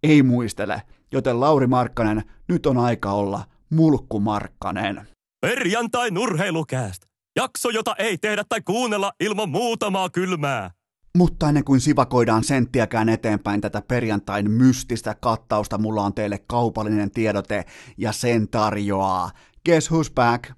Ei 0.02 0.22
muistele. 0.22 0.82
Joten 1.12 1.40
Lauri 1.40 1.66
Markkanen, 1.66 2.22
nyt 2.48 2.66
on 2.66 2.78
aika 2.78 3.12
olla 3.12 3.44
Mulkku 3.70 4.20
Markkanen. 4.20 5.08
Perjantai 5.40 6.10
nurheilukääst. 6.10 7.02
Jakso, 7.36 7.70
jota 7.70 7.94
ei 7.98 8.18
tehdä 8.18 8.44
tai 8.48 8.60
kuunnella 8.60 9.12
ilman 9.20 9.48
muutamaa 9.48 10.10
kylmää. 10.10 10.70
Mutta 11.18 11.48
ennen 11.48 11.64
kuin 11.64 11.80
sivakoidaan 11.80 12.44
senttiäkään 12.44 13.08
eteenpäin 13.08 13.60
tätä 13.60 13.82
perjantain 13.88 14.50
mystistä 14.50 15.14
kattausta, 15.20 15.78
mulla 15.78 16.02
on 16.02 16.14
teille 16.14 16.38
kaupallinen 16.46 17.10
tiedote 17.10 17.64
ja 17.96 18.12
sen 18.12 18.48
tarjoaa 18.48 19.30
Guess 19.64 19.90
Who's 19.90 20.12
Back? 20.14 20.50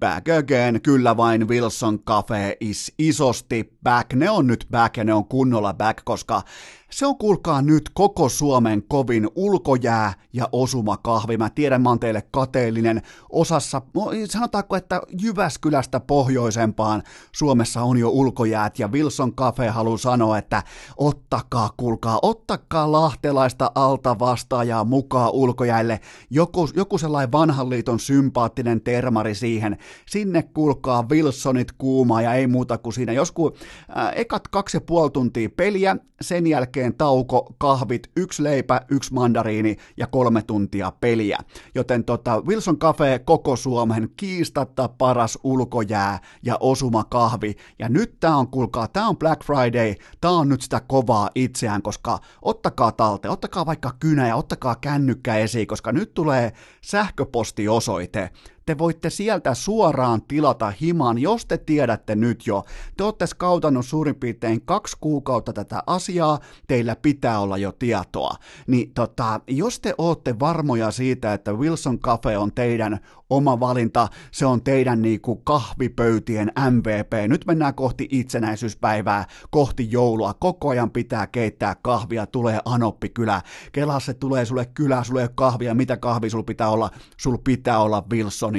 Back 0.00 0.28
again, 0.28 0.82
kyllä 0.82 1.16
vain 1.16 1.48
Wilson 1.48 1.98
Cafe 2.04 2.56
is 2.60 2.92
isosti 2.98 3.76
back. 3.82 4.12
Ne 4.14 4.30
on 4.30 4.46
nyt 4.46 4.66
back 4.70 4.96
ja 4.96 5.04
ne 5.04 5.14
on 5.14 5.24
kunnolla 5.24 5.74
back, 5.74 6.04
koska 6.04 6.42
se 6.90 7.06
on 7.06 7.18
kuulkaa 7.18 7.62
nyt 7.62 7.90
koko 7.94 8.28
Suomen 8.28 8.82
kovin 8.88 9.28
ulkojää 9.34 10.12
ja 10.32 10.48
osuma 10.52 10.96
kahvi. 10.96 11.36
Mä 11.36 11.50
tiedän, 11.50 11.82
mä 11.82 11.88
oon 11.88 12.00
teille 12.00 12.22
kateellinen. 12.30 13.02
Osassa, 13.30 13.82
no, 13.94 14.10
sanotaanko, 14.28 14.76
että 14.76 15.02
Jyväskylästä 15.22 16.00
pohjoisempaan 16.00 17.02
Suomessa 17.32 17.82
on 17.82 17.98
jo 17.98 18.08
ulkojäät 18.08 18.78
ja 18.78 18.88
Wilson 18.88 19.34
Cafe 19.34 19.68
haluaa 19.68 19.98
sanoa, 19.98 20.38
että 20.38 20.62
ottakaa, 20.96 21.70
kuulkaa, 21.76 22.18
ottakaa 22.22 22.92
lahtelaista 22.92 23.72
alta 23.74 24.18
vastaajaa 24.18 24.84
mukaan 24.84 25.30
ulkojäille. 25.32 26.00
Joku, 26.30 26.68
joku 26.76 26.98
sellainen 26.98 27.32
vanhan 27.32 27.70
liiton 27.70 28.00
sympaattinen 28.00 28.80
termari 28.80 29.34
siihen. 29.34 29.78
Sinne 30.06 30.42
kuulkaa 30.42 31.08
Wilsonit 31.10 31.72
kuumaa 31.72 32.22
ja 32.22 32.34
ei 32.34 32.46
muuta 32.46 32.78
kuin 32.78 32.92
siinä. 32.92 33.12
Joskus 33.12 33.52
äh, 33.98 34.12
ekat 34.16 34.48
kaksi 34.48 34.76
ja 34.76 34.80
puoli 34.80 35.10
tuntia 35.10 35.48
peliä, 35.56 35.96
sen 36.20 36.46
jälkeen 36.46 36.79
jälkeen 36.80 36.98
tauko, 36.98 37.54
kahvit, 37.58 38.10
yksi 38.16 38.42
leipä, 38.42 38.80
yksi 38.90 39.14
mandariini 39.14 39.76
ja 39.96 40.06
kolme 40.06 40.42
tuntia 40.42 40.92
peliä. 41.00 41.38
Joten 41.74 42.04
tota, 42.04 42.42
Wilson 42.46 42.78
Cafe 42.78 43.18
koko 43.24 43.56
Suomen 43.56 44.08
kiistatta 44.16 44.88
paras 44.88 45.38
ulkojää 45.44 46.18
ja 46.42 46.56
osuma 46.60 47.04
kahvi. 47.04 47.56
Ja 47.78 47.88
nyt 47.88 48.20
tää 48.20 48.36
on, 48.36 48.48
kuulkaa, 48.48 48.88
tää 48.88 49.08
on 49.08 49.16
Black 49.16 49.44
Friday, 49.44 49.94
tää 50.20 50.30
on 50.30 50.48
nyt 50.48 50.62
sitä 50.62 50.80
kovaa 50.80 51.30
itseään, 51.34 51.82
koska 51.82 52.18
ottakaa 52.42 52.92
talte, 52.92 53.28
ottakaa 53.28 53.66
vaikka 53.66 53.90
kynä 54.00 54.28
ja 54.28 54.36
ottakaa 54.36 54.76
kännykkä 54.76 55.36
esiin, 55.36 55.66
koska 55.66 55.92
nyt 55.92 56.14
tulee 56.14 56.52
sähköpostiosoite 56.82 58.30
te 58.70 58.78
voitte 58.78 59.10
sieltä 59.10 59.54
suoraan 59.54 60.22
tilata 60.22 60.72
himan, 60.80 61.18
jos 61.18 61.46
te 61.46 61.58
tiedätte 61.58 62.16
nyt 62.16 62.46
jo. 62.46 62.64
Te 62.96 63.04
olette 63.04 63.26
skautannut 63.26 63.86
suurin 63.86 64.14
piirtein 64.14 64.62
kaksi 64.62 64.96
kuukautta 65.00 65.52
tätä 65.52 65.82
asiaa, 65.86 66.38
teillä 66.68 66.96
pitää 66.96 67.40
olla 67.40 67.58
jo 67.58 67.72
tietoa. 67.72 68.34
Niin 68.66 68.94
tota, 68.94 69.40
jos 69.46 69.80
te 69.80 69.94
olette 69.98 70.38
varmoja 70.38 70.90
siitä, 70.90 71.32
että 71.32 71.52
Wilson 71.52 71.98
Cafe 71.98 72.38
on 72.38 72.52
teidän 72.52 73.00
oma 73.30 73.60
valinta, 73.60 74.08
se 74.32 74.46
on 74.46 74.62
teidän 74.62 75.02
niinku 75.02 75.36
kahvipöytien 75.36 76.52
MVP. 76.70 77.28
Nyt 77.28 77.46
mennään 77.46 77.74
kohti 77.74 78.08
itsenäisyyspäivää, 78.10 79.24
kohti 79.50 79.90
joulua. 79.90 80.34
Koko 80.34 80.68
ajan 80.68 80.90
pitää 80.90 81.26
keittää 81.26 81.76
kahvia, 81.82 82.26
tulee 82.26 82.60
Anoppi 82.64 83.08
kylä. 83.08 83.42
Kela 83.72 84.00
se 84.00 84.14
tulee 84.14 84.44
sulle 84.44 84.66
kylä, 84.74 85.04
sulle 85.04 85.30
kahvia, 85.34 85.74
mitä 85.74 85.96
kahvi 85.96 86.30
sulla 86.30 86.44
pitää 86.44 86.70
olla? 86.70 86.90
Sul 87.16 87.38
pitää 87.44 87.82
olla 87.82 88.02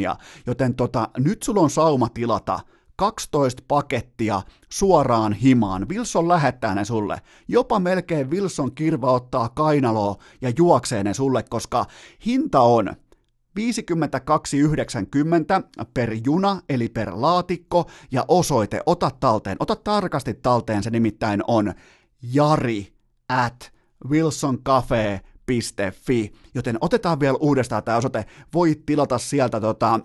Wilsonia. 0.02 0.16
Joten 0.48 0.76
tota, 0.76 1.10
nyt 1.18 1.44
sulla 1.44 1.62
on 1.62 1.70
sauma 1.70 2.10
tilata 2.10 2.60
12 2.96 3.64
pakettia 3.68 4.42
suoraan 4.70 5.34
himaan. 5.34 5.90
Wilson 5.90 6.28
lähettää 6.28 6.76
ne 6.76 6.86
sulle. 6.86 7.22
Jopa 7.48 7.80
melkein 7.80 8.32
Wilson 8.32 8.76
kirva 8.76 9.12
ottaa 9.12 9.50
kainaloa 9.50 10.16
ja 10.42 10.52
juoksee 10.58 11.04
ne 11.04 11.14
sulle, 11.14 11.44
koska 11.44 11.86
hinta 12.26 12.60
on 12.60 12.88
52,90 13.60 13.64
per 15.94 16.14
juna, 16.26 16.62
eli 16.70 16.90
per 16.90 17.12
laatikko, 17.14 17.90
ja 18.12 18.26
osoite, 18.28 18.82
ota 18.86 19.12
talteen, 19.20 19.58
ota 19.60 19.76
tarkasti 19.76 20.34
talteen, 20.34 20.84
se 20.84 20.90
nimittäin 20.90 21.44
on 21.48 21.74
jari 22.22 22.94
at 23.30 23.72
wilsoncafe.fi, 25.52 26.34
joten 26.56 26.78
otetaan 26.82 27.20
vielä 27.20 27.38
uudestaan 27.42 27.84
tämä 27.84 27.98
osoite, 27.98 28.26
voit 28.54 28.86
tilata 28.86 29.18
sieltä 29.18 29.62
tota, 29.62 30.00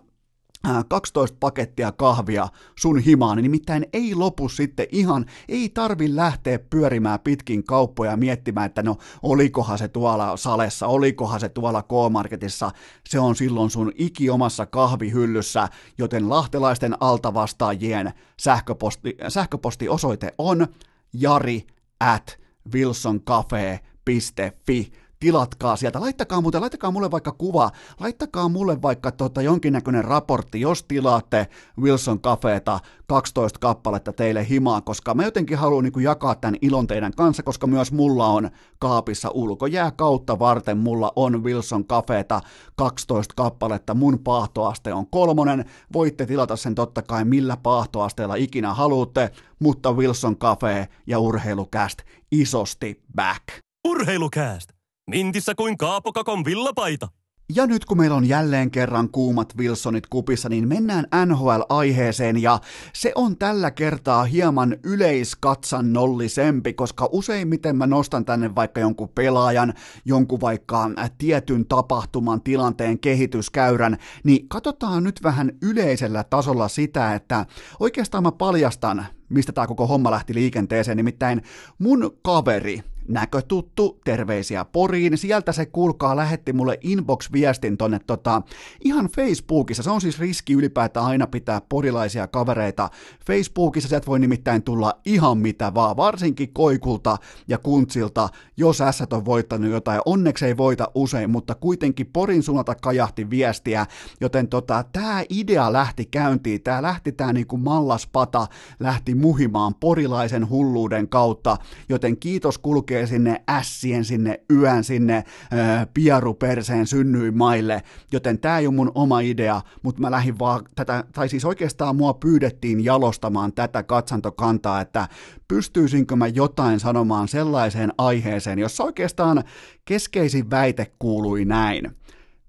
12 0.88 1.36
pakettia 1.40 1.92
kahvia 1.92 2.48
sun 2.78 2.98
himaan, 2.98 3.38
nimittäin 3.38 3.86
ei 3.92 4.14
lopu 4.14 4.48
sitten 4.48 4.86
ihan, 4.92 5.26
ei 5.48 5.68
tarvi 5.68 6.16
lähteä 6.16 6.58
pyörimään 6.58 7.20
pitkin 7.20 7.64
kauppoja 7.64 8.16
miettimään, 8.16 8.66
että 8.66 8.82
no 8.82 8.96
olikohan 9.22 9.78
se 9.78 9.88
tuolla 9.88 10.36
salessa, 10.36 10.86
olikohan 10.86 11.40
se 11.40 11.48
tuolla 11.48 11.82
K-Marketissa, 11.82 12.70
se 13.08 13.20
on 13.20 13.36
silloin 13.36 13.70
sun 13.70 13.92
ikiomassa 13.94 14.66
kahvihyllyssä, 14.66 15.68
joten 15.98 16.28
lahtelaisten 16.28 16.96
altavastaajien 17.00 18.12
sähköposti, 18.40 19.16
sähköpostiosoite 19.28 20.34
on 20.38 20.66
jari 21.12 21.66
at 22.00 22.38
wilsoncafe.fi 22.74 24.92
tilatkaa 25.20 25.76
sieltä. 25.76 26.00
Laittakaa 26.00 26.40
muuten, 26.40 26.60
laittakaa 26.60 26.90
mulle 26.90 27.10
vaikka 27.10 27.32
kuva, 27.32 27.70
laittakaa 28.00 28.48
mulle 28.48 28.82
vaikka 28.82 29.12
tota 29.12 29.42
jonkinnäköinen 29.42 30.04
raportti, 30.04 30.60
jos 30.60 30.84
tilaatte 30.84 31.46
Wilson 31.80 32.20
Cafeeta 32.20 32.80
12 33.06 33.58
kappaletta 33.58 34.12
teille 34.12 34.48
himaa, 34.48 34.80
koska 34.80 35.14
mä 35.14 35.24
jotenkin 35.24 35.58
haluan 35.58 35.84
niin 35.84 36.02
jakaa 36.02 36.34
tämän 36.34 36.56
ilon 36.62 36.86
teidän 36.86 37.12
kanssa, 37.16 37.42
koska 37.42 37.66
myös 37.66 37.92
mulla 37.92 38.26
on 38.26 38.50
kaapissa 38.78 39.30
ulkojää 39.34 39.90
kautta 39.90 40.38
varten, 40.38 40.78
mulla 40.78 41.12
on 41.16 41.44
Wilson 41.44 41.84
Cafeeta 41.84 42.40
12 42.76 43.34
kappaletta, 43.36 43.94
mun 43.94 44.18
paahtoaste 44.18 44.92
on 44.92 45.06
kolmonen, 45.10 45.64
voitte 45.92 46.26
tilata 46.26 46.56
sen 46.56 46.74
totta 46.74 47.02
kai 47.02 47.24
millä 47.24 47.56
paahtoasteella 47.56 48.34
ikinä 48.34 48.74
haluatte, 48.74 49.30
mutta 49.58 49.92
Wilson 49.92 50.36
Cafe 50.36 50.88
ja 51.06 51.18
Urheilukäst 51.18 52.02
isosti 52.32 53.02
back. 53.16 53.44
Urheilukääst! 53.88 54.75
Mintissä 55.10 55.54
kuin 55.54 55.78
Kaapokakon 55.78 56.44
villapaita. 56.44 57.08
Ja 57.54 57.66
nyt 57.66 57.84
kun 57.84 57.98
meillä 57.98 58.16
on 58.16 58.28
jälleen 58.28 58.70
kerran 58.70 59.08
kuumat 59.08 59.56
Wilsonit 59.58 60.06
kupissa, 60.06 60.48
niin 60.48 60.68
mennään 60.68 61.06
NHL-aiheeseen 61.26 62.42
ja 62.42 62.60
se 62.92 63.12
on 63.14 63.36
tällä 63.36 63.70
kertaa 63.70 64.24
hieman 64.24 64.76
yleiskatsannollisempi, 64.84 66.72
koska 66.72 67.08
useimmiten 67.12 67.76
mä 67.76 67.86
nostan 67.86 68.24
tänne 68.24 68.54
vaikka 68.54 68.80
jonkun 68.80 69.08
pelaajan, 69.08 69.74
jonkun 70.04 70.40
vaikka 70.40 70.90
tietyn 71.18 71.66
tapahtuman 71.66 72.42
tilanteen 72.42 72.98
kehityskäyrän, 72.98 73.96
niin 74.24 74.48
katsotaan 74.48 75.04
nyt 75.04 75.20
vähän 75.22 75.52
yleisellä 75.62 76.24
tasolla 76.24 76.68
sitä, 76.68 77.14
että 77.14 77.46
oikeastaan 77.80 78.22
mä 78.22 78.32
paljastan, 78.32 79.06
mistä 79.28 79.52
tämä 79.52 79.66
koko 79.66 79.86
homma 79.86 80.10
lähti 80.10 80.34
liikenteeseen, 80.34 80.96
nimittäin 80.96 81.42
mun 81.78 82.18
kaveri, 82.22 82.82
näkötuttu, 83.08 84.00
terveisiä 84.04 84.64
Poriin. 84.64 85.18
Sieltä 85.18 85.52
se 85.52 85.66
kuulkaa 85.66 86.16
lähetti 86.16 86.52
mulle 86.52 86.78
inbox-viestin 86.82 87.76
tonne 87.76 88.00
tota, 88.06 88.42
ihan 88.84 89.06
Facebookissa. 89.16 89.82
Se 89.82 89.90
on 89.90 90.00
siis 90.00 90.18
riski 90.18 90.52
ylipäätään 90.52 91.06
aina 91.06 91.26
pitää 91.26 91.60
porilaisia 91.68 92.26
kavereita. 92.26 92.90
Facebookissa 93.26 93.88
sieltä 93.88 94.06
voi 94.06 94.18
nimittäin 94.18 94.62
tulla 94.62 95.00
ihan 95.04 95.38
mitä 95.38 95.74
vaan, 95.74 95.96
varsinkin 95.96 96.52
koikulta 96.52 97.16
ja 97.48 97.58
kuntsilta, 97.58 98.28
jos 98.56 98.80
ässät 98.80 99.12
on 99.12 99.24
voittanut 99.24 99.70
jotain. 99.70 100.00
Onneksi 100.06 100.46
ei 100.46 100.56
voita 100.56 100.90
usein, 100.94 101.30
mutta 101.30 101.54
kuitenkin 101.54 102.06
Porin 102.12 102.42
suunnalta 102.42 102.74
kajahti 102.74 103.30
viestiä, 103.30 103.86
joten 104.20 104.48
tota, 104.48 104.84
tämä 104.92 105.22
idea 105.28 105.72
lähti 105.72 106.04
käyntiin, 106.04 106.62
tämä 106.62 106.82
lähti 106.82 107.12
tämä 107.12 107.32
niinku 107.32 107.56
mallaspata, 107.56 108.46
lähti 108.80 109.14
muhimaan 109.14 109.74
porilaisen 109.74 110.48
hulluuden 110.50 111.08
kautta, 111.08 111.56
joten 111.88 112.16
kiitos 112.16 112.58
kulkee 112.58 112.95
kulkee 112.96 113.06
sinne 113.06 113.42
ässien, 113.50 114.04
sinne 114.04 114.40
yön, 114.50 114.84
sinne 114.84 115.16
äh, 115.16 115.86
piaruperseen 115.94 116.86
synnyinmaille, 116.86 117.82
joten 118.12 118.38
tämä 118.38 118.58
ei 118.58 118.66
ole 118.66 118.74
mun 118.74 118.92
oma 118.94 119.20
idea, 119.20 119.62
mutta 119.82 120.00
mä 120.00 120.10
lähdin 120.10 120.38
vaan 120.38 120.64
tätä, 120.74 121.04
tai 121.12 121.28
siis 121.28 121.44
oikeastaan 121.44 121.96
mua 121.96 122.14
pyydettiin 122.14 122.84
jalostamaan 122.84 123.52
tätä 123.52 123.82
katsantokantaa, 123.82 124.80
että 124.80 125.08
pystyisinkö 125.48 126.16
mä 126.16 126.26
jotain 126.26 126.80
sanomaan 126.80 127.28
sellaiseen 127.28 127.92
aiheeseen, 127.98 128.58
jossa 128.58 128.84
oikeastaan 128.84 129.44
keskeisin 129.84 130.50
väite 130.50 130.92
kuului 130.98 131.44
näin. 131.44 131.90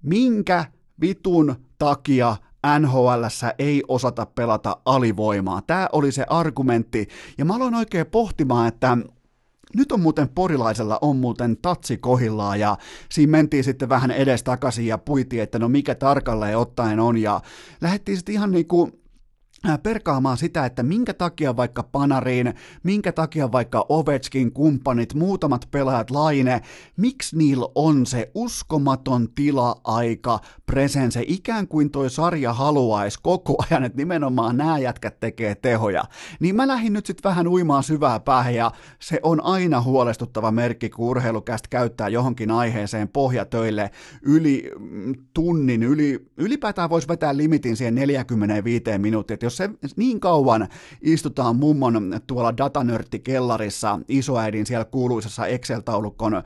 Minkä 0.03 0.65
vitun 1.01 1.55
takia 1.77 2.35
NHL 2.79 3.23
ei 3.59 3.83
osata 3.87 4.25
pelata 4.25 4.77
alivoimaa. 4.85 5.61
Tämä 5.61 5.89
oli 5.91 6.11
se 6.11 6.25
argumentti, 6.29 7.07
ja 7.37 7.45
mä 7.45 7.55
aloin 7.55 7.75
oikein 7.75 8.05
pohtimaan, 8.05 8.67
että 8.67 8.97
nyt 9.75 9.91
on 9.91 10.00
muuten 10.00 10.29
porilaisella 10.29 11.00
on 11.01 11.17
muuten 11.17 11.57
tatsi 11.62 11.97
kohillaan 11.97 12.59
ja 12.59 12.77
siinä 13.09 13.31
mentiin 13.31 13.63
sitten 13.63 13.89
vähän 13.89 14.12
edestakaisin 14.12 14.88
ja 14.88 14.97
puitiin, 14.97 15.43
että 15.43 15.59
no 15.59 15.69
mikä 15.69 15.95
tarkalleen 15.95 16.57
ottaen 16.57 17.00
on. 17.00 17.17
Ja 17.17 17.41
lähdettiin 17.81 18.17
sitten 18.17 18.36
ihan 18.36 18.51
niinku 18.51 18.91
perkaamaan 19.83 20.38
sitä, 20.38 20.65
että 20.65 20.83
minkä 20.83 21.13
takia 21.13 21.55
vaikka 21.55 21.83
Panariin, 21.83 22.53
minkä 22.83 23.12
takia 23.12 23.51
vaikka 23.51 23.86
Ovechkin 23.89 24.51
kumppanit, 24.51 25.13
muutamat 25.13 25.67
pelaajat 25.71 26.12
Laine, 26.12 26.62
miksi 26.97 27.38
niillä 27.38 27.67
on 27.75 28.05
se 28.05 28.31
uskomaton 28.36 29.27
tila-aika, 29.36 30.39
presense, 30.65 31.24
ikään 31.27 31.67
kuin 31.67 31.91
toi 31.91 32.09
sarja 32.09 32.53
haluaisi 32.53 33.19
koko 33.24 33.55
ajan, 33.71 33.83
että 33.83 33.97
nimenomaan 33.97 34.57
nämä 34.57 34.79
jätkät 34.79 35.19
tekee 35.19 35.55
tehoja. 35.55 36.03
Niin 36.39 36.55
mä 36.55 36.67
lähdin 36.67 36.93
nyt 36.93 37.05
sitten 37.05 37.29
vähän 37.29 37.47
uimaan 37.47 37.83
syvää 37.83 38.19
päähän 38.19 38.55
ja 38.55 38.71
se 39.00 39.19
on 39.24 39.43
aina 39.43 39.81
huolestuttava 39.81 40.51
merkki, 40.51 40.89
kun 40.89 41.07
urheilukästä 41.07 41.67
käyttää 41.69 42.07
johonkin 42.07 42.51
aiheeseen 42.51 43.07
pohjatöille 43.07 43.91
yli 44.21 44.71
mm, 44.79 45.13
tunnin, 45.33 45.83
yli, 45.83 46.29
ylipäätään 46.38 46.89
voisi 46.89 47.07
vetää 47.07 47.38
limitin 47.38 47.77
siihen 47.77 47.95
45 47.95 48.83
minuuttia, 48.97 49.38
jos 49.41 49.56
se 49.57 49.69
niin 49.95 50.19
kauan 50.19 50.67
istutaan 51.01 51.55
mummon 51.55 52.19
tuolla 52.27 52.57
datanörttikellarissa 52.57 53.99
isoäidin 54.07 54.65
siellä 54.65 54.85
kuuluisessa 54.85 55.45
Excel-taulukon 55.45 56.43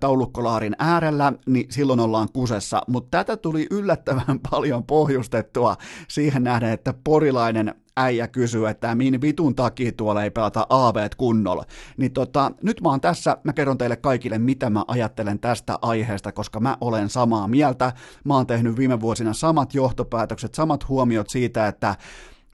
taulukkolaarin 0.00 0.76
äärellä, 0.78 1.32
niin 1.46 1.66
silloin 1.70 2.00
ollaan 2.00 2.28
kusessa. 2.32 2.82
Mutta 2.88 3.18
tätä 3.18 3.36
tuli 3.36 3.66
yllättävän 3.70 4.40
paljon 4.50 4.84
pohjustettua 4.84 5.76
siihen 6.08 6.44
nähden, 6.44 6.70
että 6.70 6.94
porilainen 7.04 7.74
äijä 7.96 8.28
kysyy, 8.28 8.68
että 8.68 8.94
min 8.94 9.20
vitun 9.20 9.54
takia 9.54 9.92
tuolla 9.92 10.24
ei 10.24 10.30
pelata 10.30 10.66
AV 10.68 11.08
kunnolla. 11.16 11.64
Niin 11.96 12.12
tota, 12.12 12.52
nyt 12.62 12.80
mä 12.80 12.88
oon 12.88 13.00
tässä, 13.00 13.36
mä 13.44 13.52
kerron 13.52 13.78
teille 13.78 13.96
kaikille, 13.96 14.38
mitä 14.38 14.70
mä 14.70 14.84
ajattelen 14.88 15.38
tästä 15.38 15.78
aiheesta, 15.82 16.32
koska 16.32 16.60
mä 16.60 16.76
olen 16.80 17.08
samaa 17.08 17.48
mieltä. 17.48 17.92
Mä 18.24 18.34
oon 18.34 18.46
tehnyt 18.46 18.76
viime 18.76 19.00
vuosina 19.00 19.32
samat 19.32 19.74
johtopäätökset, 19.74 20.54
samat 20.54 20.88
huomiot 20.88 21.30
siitä, 21.30 21.68
että 21.68 21.96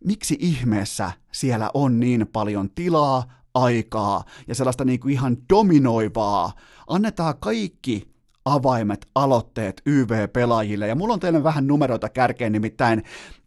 miksi 0.06 0.36
ihmeessä 0.40 1.12
siellä 1.32 1.70
on 1.74 2.00
niin 2.00 2.26
paljon 2.32 2.70
tilaa, 2.70 3.24
aikaa 3.54 4.24
ja 4.48 4.54
sellaista 4.54 4.84
niin 4.84 5.00
kuin 5.00 5.12
ihan 5.12 5.36
dominoivaa. 5.52 6.52
Annetaan 6.86 7.34
kaikki 7.40 8.15
avaimet, 8.46 9.06
aloitteet 9.14 9.82
YV-pelaajille. 9.86 10.88
Ja 10.88 10.94
mulla 10.94 11.14
on 11.14 11.20
teille 11.20 11.42
vähän 11.42 11.66
numeroita 11.66 12.08
kärkeen, 12.08 12.52
nimittäin 12.52 13.02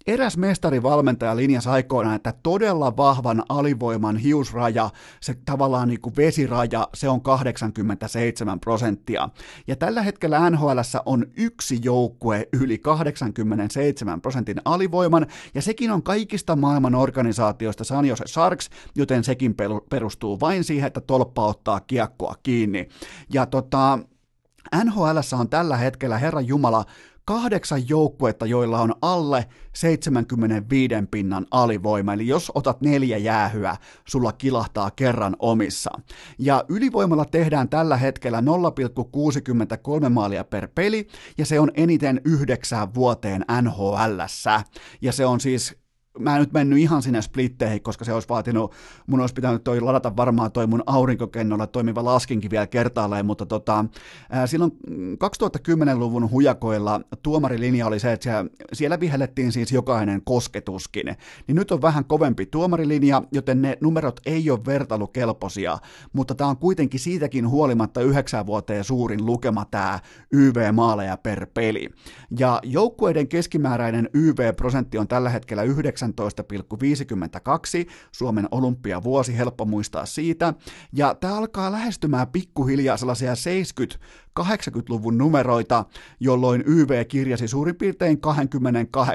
Eräs 0.07 0.37
mestarivalmentaja 0.37 1.35
linjasi 1.35 1.69
aikoinaan, 1.69 2.15
että 2.15 2.33
todella 2.43 2.97
vahvan 2.97 3.43
alivoiman 3.49 4.17
hiusraja, 4.17 4.89
se 5.21 5.35
tavallaan 5.45 5.87
niin 5.87 6.01
kuin 6.01 6.15
vesiraja, 6.15 6.87
se 6.93 7.09
on 7.09 7.21
87 7.21 8.59
prosenttia. 8.59 9.29
Ja 9.67 9.75
tällä 9.75 10.01
hetkellä 10.01 10.49
NHL 10.49 10.79
on 11.05 11.25
yksi 11.37 11.79
joukkue 11.83 12.47
yli 12.53 12.77
87 12.77 14.21
prosentin 14.21 14.61
alivoiman, 14.65 15.27
ja 15.53 15.61
sekin 15.61 15.91
on 15.91 16.03
kaikista 16.03 16.55
maailman 16.55 16.95
organisaatioista 16.95 17.83
San 17.83 18.05
Jose 18.05 18.27
Sharks, 18.27 18.69
joten 18.95 19.23
sekin 19.23 19.55
perustuu 19.89 20.39
vain 20.39 20.63
siihen, 20.63 20.87
että 20.87 21.01
tolppa 21.01 21.45
ottaa 21.45 21.79
kiekkoa 21.79 22.35
kiinni. 22.43 22.87
Ja 23.33 23.45
tota, 23.45 23.99
NHL 24.83 25.17
on 25.39 25.49
tällä 25.49 25.77
hetkellä, 25.77 26.17
Herran 26.17 26.47
Jumala, 26.47 26.85
kahdeksan 27.29 27.89
joukkuetta, 27.89 28.45
joilla 28.45 28.81
on 28.81 28.93
alle 29.01 29.45
75 29.73 30.93
pinnan 31.11 31.45
alivoima, 31.51 32.13
eli 32.13 32.27
jos 32.27 32.51
otat 32.55 32.81
neljä 32.81 33.17
jäähyä, 33.17 33.77
sulla 34.07 34.31
kilahtaa 34.31 34.91
kerran 34.91 35.35
omissa. 35.39 35.91
Ja 36.39 36.63
ylivoimalla 36.69 37.25
tehdään 37.25 37.69
tällä 37.69 37.97
hetkellä 37.97 38.41
0,63 40.03 40.09
maalia 40.09 40.43
per 40.43 40.67
peli, 40.75 41.07
ja 41.37 41.45
se 41.45 41.59
on 41.59 41.71
eniten 41.73 42.21
yhdeksään 42.25 42.93
vuoteen 42.93 43.45
nhl 43.61 44.19
Ja 45.01 45.11
se 45.11 45.25
on 45.25 45.39
siis 45.39 45.75
mä 46.19 46.35
en 46.35 46.39
nyt 46.39 46.53
mennyt 46.53 46.79
ihan 46.79 47.01
sinne 47.01 47.21
splitteihin, 47.21 47.81
koska 47.81 48.05
se 48.05 48.13
olisi 48.13 48.29
vaatinut, 48.29 48.73
mun 49.07 49.19
olisi 49.19 49.33
pitänyt 49.33 49.63
toi 49.63 49.81
ladata 49.81 50.15
varmaan 50.17 50.51
toi 50.51 50.67
mun 50.67 50.83
aurinkokennolla 50.85 51.67
toimiva 51.67 52.05
laskinkin 52.05 52.51
vielä 52.51 52.67
kertaalleen, 52.67 53.25
mutta 53.25 53.45
tota, 53.45 53.85
ää, 54.29 54.47
silloin 54.47 54.71
2010-luvun 55.23 56.31
hujakoilla 56.31 57.01
tuomarilinja 57.23 57.87
oli 57.87 57.99
se, 57.99 58.11
että 58.11 58.23
siellä, 58.23 58.49
siellä 58.73 58.99
vihellettiin 58.99 59.51
siis 59.51 59.71
jokainen 59.71 60.21
kosketuskin, 60.23 61.15
niin 61.47 61.55
nyt 61.55 61.71
on 61.71 61.81
vähän 61.81 62.05
kovempi 62.05 62.45
tuomarilinja, 62.45 63.23
joten 63.31 63.61
ne 63.61 63.77
numerot 63.81 64.19
ei 64.25 64.51
ole 64.51 64.65
vertailukelpoisia, 64.65 65.77
mutta 66.13 66.35
tämä 66.35 66.49
on 66.49 66.57
kuitenkin 66.57 66.99
siitäkin 66.99 67.49
huolimatta 67.49 68.01
yhdeksän 68.01 68.45
vuoteen 68.45 68.83
suurin 68.83 69.25
lukema 69.25 69.65
tämä 69.65 69.99
YV-maaleja 70.33 71.17
per 71.17 71.47
peli. 71.53 71.89
Ja 72.39 72.59
joukkueiden 72.63 73.27
keskimääräinen 73.27 74.09
YV-prosentti 74.13 74.97
on 74.97 75.07
tällä 75.07 75.29
hetkellä 75.29 75.63
9 75.63 75.98
19,52, 76.05 77.91
Suomen 78.11 78.47
olympiavuosi, 78.51 79.37
helppo 79.37 79.65
muistaa 79.65 80.05
siitä, 80.05 80.53
ja 80.93 81.15
tämä 81.15 81.37
alkaa 81.37 81.71
lähestymään 81.71 82.27
pikkuhiljaa 82.27 82.97
sellaisia 82.97 83.35
70 83.35 83.99
80-luvun 84.39 85.17
numeroita, 85.17 85.85
jolloin 86.19 86.63
YV 86.65 87.05
kirjasi 87.05 87.47
suurin 87.47 87.75
piirtein 87.75 88.21
22, 88.21 89.11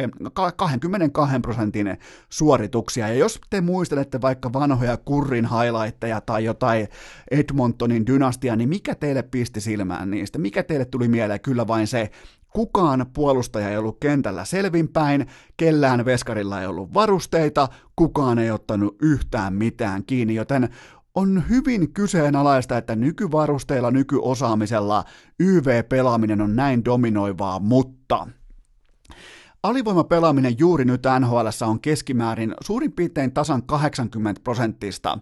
22 0.57 1.41
prosentin 1.41 1.99
suorituksia. 2.31 3.09
Ja 3.09 3.15
jos 3.15 3.41
te 3.51 3.61
muistelette 3.61 4.21
vaikka 4.21 4.53
vanhoja 4.53 4.97
Kurrin 4.97 5.49
highlightteja 5.51 6.21
tai 6.21 6.45
jotain 6.45 6.89
Edmontonin 7.31 8.07
dynastia, 8.07 8.57
niin 8.57 8.69
mikä 8.69 8.95
teille 8.95 9.23
pisti 9.23 9.61
silmään 9.61 10.11
niistä? 10.11 10.39
Mikä 10.39 10.63
teille 10.63 10.85
tuli 10.85 11.09
mieleen? 11.09 11.41
Kyllä 11.41 11.67
vain 11.67 11.87
se 11.87 12.11
Kukaan 12.57 13.07
puolustaja 13.15 13.71
ei 13.71 13.77
ollut 13.77 13.97
kentällä 14.01 14.45
selvinpäin, 14.45 15.27
kellään 15.57 16.05
veskarilla 16.05 16.61
ei 16.61 16.67
ollut 16.67 16.95
varusteita, 16.95 17.69
kukaan 17.97 18.39
ei 18.39 18.51
ottanut 18.51 18.97
yhtään 19.03 19.55
mitään 19.55 20.05
kiinni, 20.05 20.35
joten 20.35 20.69
on 21.15 21.43
hyvin 21.49 21.93
kyseenalaista, 21.93 22.79
että 22.79 22.97
nykyvarusteilla, 22.97 23.91
nykyosaamisella 23.91 25.05
YV-pelaaminen 25.41 26.41
on 26.41 26.57
näin 26.57 26.85
dominoivaa, 26.85 27.59
mutta 27.59 28.27
alivoimapelaaminen 29.63 30.59
juuri 30.59 30.85
nyt 30.85 31.03
NHL 31.21 31.49
on 31.67 31.81
keskimäärin 31.81 32.55
suurin 32.61 32.93
piirtein 32.93 33.33
tasan 33.33 33.63
80 33.63 34.41
prosenttista 34.45 35.19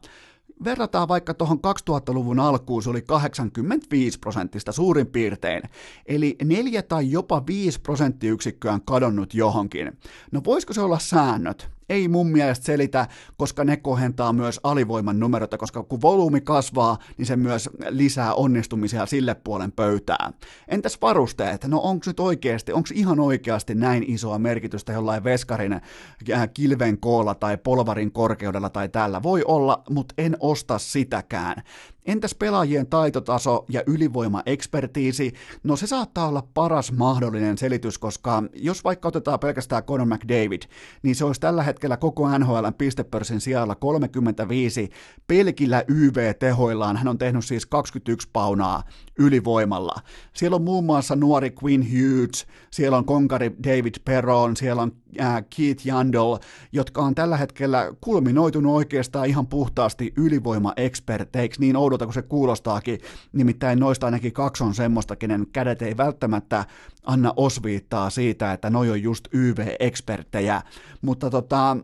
verrataan 0.64 1.08
vaikka 1.08 1.34
tuohon 1.34 1.60
2000-luvun 1.90 2.40
alkuun, 2.40 2.82
se 2.82 2.90
oli 2.90 3.02
85 3.02 4.18
prosenttista 4.18 4.72
suurin 4.72 5.06
piirtein, 5.06 5.62
eli 6.06 6.36
4 6.44 6.82
tai 6.82 7.10
jopa 7.10 7.46
5 7.46 7.80
prosenttiyksikköä 7.80 8.72
on 8.72 8.82
kadonnut 8.84 9.34
johonkin. 9.34 9.98
No 10.32 10.40
voisiko 10.44 10.72
se 10.72 10.80
olla 10.80 10.98
säännöt? 10.98 11.70
Ei 11.92 12.08
mun 12.08 12.30
mielestä 12.30 12.66
selitä, 12.66 13.06
koska 13.36 13.64
ne 13.64 13.76
kohentaa 13.76 14.32
myös 14.32 14.60
alivoiman 14.62 15.20
numeroita, 15.20 15.58
koska 15.58 15.82
kun 15.82 16.00
volyymi 16.00 16.40
kasvaa, 16.40 16.98
niin 17.18 17.26
se 17.26 17.36
myös 17.36 17.70
lisää 17.88 18.34
onnistumisia 18.34 19.06
sille 19.06 19.34
puolen 19.34 19.72
pöytää. 19.72 20.32
Entäs 20.68 20.98
varusteet? 21.02 21.64
No 21.64 21.80
onko 21.80 22.04
nyt 22.06 22.20
oikeasti, 22.20 22.72
onko 22.72 22.88
ihan 22.94 23.20
oikeasti 23.20 23.74
näin 23.74 24.04
isoa 24.06 24.38
merkitystä 24.38 24.92
jollain 24.92 25.24
veskarin 25.24 25.72
äh, 25.72 26.48
kilven 26.54 26.98
koolla 26.98 27.34
tai 27.34 27.56
polvarin 27.56 28.12
korkeudella 28.12 28.70
tai 28.70 28.88
tällä? 28.88 29.22
Voi 29.22 29.42
olla, 29.46 29.82
mutta 29.90 30.14
en 30.18 30.36
osta 30.40 30.78
sitäkään. 30.78 31.62
Entäs 32.06 32.34
pelaajien 32.34 32.86
taitotaso 32.86 33.64
ja 33.68 33.82
ylivoimaekspertiisi? 33.86 35.32
No 35.62 35.76
se 35.76 35.86
saattaa 35.86 36.28
olla 36.28 36.48
paras 36.54 36.92
mahdollinen 36.92 37.58
selitys, 37.58 37.98
koska 37.98 38.42
jos 38.54 38.84
vaikka 38.84 39.08
otetaan 39.08 39.40
pelkästään 39.40 39.82
Conor 39.82 40.06
McDavid, 40.06 40.62
niin 41.02 41.14
se 41.14 41.24
olisi 41.24 41.40
tällä 41.40 41.62
hetkellä 41.62 41.96
koko 41.96 42.38
NHL 42.38 42.66
pistepörssin 42.78 43.40
sijalla 43.40 43.74
35 43.74 44.90
pelkillä 45.26 45.84
YV-tehoillaan. 45.88 46.96
Hän 46.96 47.08
on 47.08 47.18
tehnyt 47.18 47.44
siis 47.44 47.66
21 47.66 48.28
paunaa 48.32 48.82
ylivoimalla. 49.18 49.94
Siellä 50.32 50.54
on 50.54 50.62
muun 50.62 50.84
muassa 50.84 51.16
nuori 51.16 51.54
Quinn 51.64 51.84
Hughes, 51.84 52.46
siellä 52.70 52.96
on 52.96 53.04
konkari 53.04 53.56
David 53.64 53.94
Perron, 54.04 54.56
siellä 54.56 54.82
on 54.82 54.92
äh, 55.20 55.44
Keith 55.56 55.86
Yandel, 55.86 56.38
jotka 56.72 57.02
on 57.02 57.14
tällä 57.14 57.36
hetkellä 57.36 57.92
kulminoitunut 58.00 58.76
oikeastaan 58.76 59.26
ihan 59.26 59.46
puhtaasti 59.46 60.12
ylivoimaeksperteiksi, 60.16 61.60
niin 61.60 61.76
oudolta 61.92 62.06
kuin 62.06 62.14
se 62.14 62.22
kuulostaakin, 62.22 63.00
nimittäin 63.32 63.78
noista 63.78 64.06
ainakin 64.06 64.32
kaksi 64.32 64.64
on 64.64 64.74
semmoista, 64.74 65.16
kenen 65.16 65.46
kädet 65.52 65.82
ei 65.82 65.96
välttämättä 65.96 66.64
anna 67.02 67.32
osviittaa 67.36 68.10
siitä, 68.10 68.52
että 68.52 68.70
noi 68.70 68.90
on 68.90 69.02
just 69.02 69.28
YV-eksperttejä, 69.32 70.62
mutta 71.02 71.30
tota, 71.30 71.76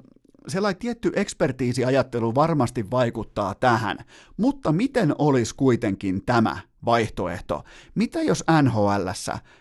sellainen 0.48 0.78
tietty 0.78 1.12
ekspertiisiajattelu 1.16 2.34
varmasti 2.34 2.90
vaikuttaa 2.90 3.54
tähän, 3.54 3.98
mutta 4.36 4.72
miten 4.72 5.14
olisi 5.18 5.54
kuitenkin 5.54 6.24
tämä 6.24 6.56
vaihtoehto? 6.84 7.64
Mitä 7.94 8.22
jos 8.22 8.44
nhl 8.62 9.08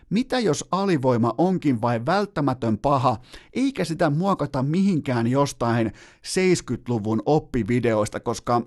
mitä 0.09 0.39
jos 0.39 0.65
alivoima 0.71 1.33
onkin 1.37 1.81
vain 1.81 2.05
välttämätön 2.05 2.77
paha, 2.77 3.17
eikä 3.53 3.85
sitä 3.85 4.09
muokata 4.09 4.63
mihinkään 4.63 5.27
jostain 5.27 5.91
70-luvun 6.27 7.21
oppivideoista, 7.25 8.19
koska 8.19 8.61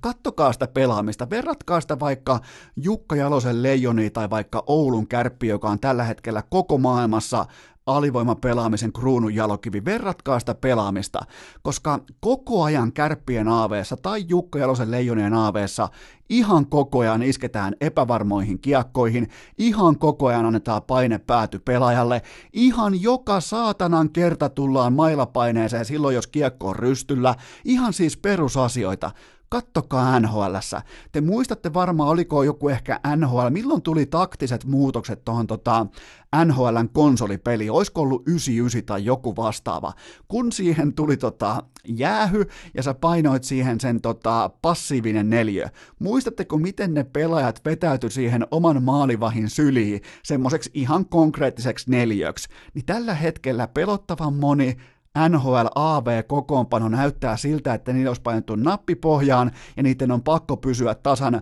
Kattokaa 0.00 0.52
sitä 0.52 0.66
pelaamista, 0.66 1.30
verratkaa 1.30 1.80
sitä 1.80 2.00
vaikka 2.00 2.40
Jukka 2.76 3.16
Jalosen 3.16 3.62
leijoni 3.62 4.10
tai 4.10 4.30
vaikka 4.30 4.64
Oulun 4.66 5.08
kärppi, 5.08 5.48
joka 5.48 5.68
on 5.68 5.80
tällä 5.80 6.04
hetkellä 6.04 6.42
koko 6.50 6.78
maailmassa 6.78 7.46
alivoimapelaamisen 7.86 8.92
kruunun 8.92 9.34
jalokivi. 9.34 9.84
Verratkaa 9.84 10.40
sitä 10.40 10.54
pelaamista, 10.54 11.18
koska 11.62 11.98
koko 12.20 12.62
ajan 12.62 12.92
kärppien 12.92 13.48
aaveessa 13.48 13.96
tai 13.96 14.24
Jukka 14.28 14.58
Jalosen 14.58 14.90
leijonien 14.90 15.34
aaveessa 15.34 15.88
ihan 16.28 16.66
koko 16.66 16.98
ajan 16.98 17.22
isketään 17.22 17.74
epävarmoihin 17.80 18.60
kiekkoihin, 18.60 19.28
ihan 19.58 19.98
koko 19.98 20.26
ajan 20.26 20.46
annetaan 20.46 20.82
paine 20.82 21.18
pääty 21.18 21.58
pelaajalle, 21.58 22.22
ihan 22.52 23.02
joka 23.02 23.40
saatanan 23.40 24.10
kerta 24.10 24.48
tullaan 24.48 24.92
mailapaineeseen 24.92 25.84
silloin, 25.84 26.14
jos 26.14 26.26
kiekko 26.26 26.68
on 26.68 26.76
rystyllä, 26.76 27.34
ihan 27.64 27.92
siis 27.92 28.16
perusasioita. 28.16 29.10
Kattokaa 29.50 30.20
nhl 30.20 30.54
Te 31.12 31.20
muistatte 31.20 31.74
varmaan, 31.74 32.08
oliko 32.08 32.42
joku 32.42 32.68
ehkä 32.68 33.00
NHL, 33.16 33.50
milloin 33.50 33.82
tuli 33.82 34.06
taktiset 34.06 34.64
muutokset 34.64 35.24
tuohon 35.24 35.46
tota, 35.46 35.86
NHLn 36.44 36.88
konsolipeli, 36.92 37.70
olisiko 37.70 38.00
ollut 38.00 38.28
99 38.28 38.86
tai 38.86 39.04
joku 39.04 39.36
vastaava, 39.36 39.92
kun 40.28 40.52
siihen 40.52 40.94
tuli 40.94 41.16
tota, 41.16 41.62
jäähy 41.84 42.44
ja 42.74 42.82
sä 42.82 42.94
painoit 42.94 43.44
siihen 43.44 43.80
sen 43.80 44.00
tota, 44.00 44.50
passiivinen 44.62 45.30
neljö. 45.30 45.66
Muistatteko, 45.98 46.58
miten 46.58 46.94
ne 46.94 47.04
pelaajat 47.04 47.60
vetäytyi 47.64 48.10
siihen 48.10 48.46
oman 48.50 48.82
maalivahin 48.82 49.50
syliin 49.50 50.00
semmoiseksi 50.22 50.70
ihan 50.74 51.06
konkreettiseksi 51.06 51.90
neljöksi? 51.90 52.48
Niin 52.74 52.86
tällä 52.86 53.14
hetkellä 53.14 53.68
pelottavan 53.68 54.34
moni 54.34 54.76
NHL 55.18 55.66
AV-kokoonpano 55.74 56.88
näyttää 56.88 57.36
siltä, 57.36 57.74
että 57.74 57.92
niillä 57.92 58.10
olisi 58.10 58.22
painettu 58.22 58.56
nappipohjaan 58.56 59.50
ja 59.76 59.82
niiden 59.82 60.10
on 60.10 60.22
pakko 60.22 60.56
pysyä 60.56 60.94
tasan 60.94 61.34
ö, 61.34 61.40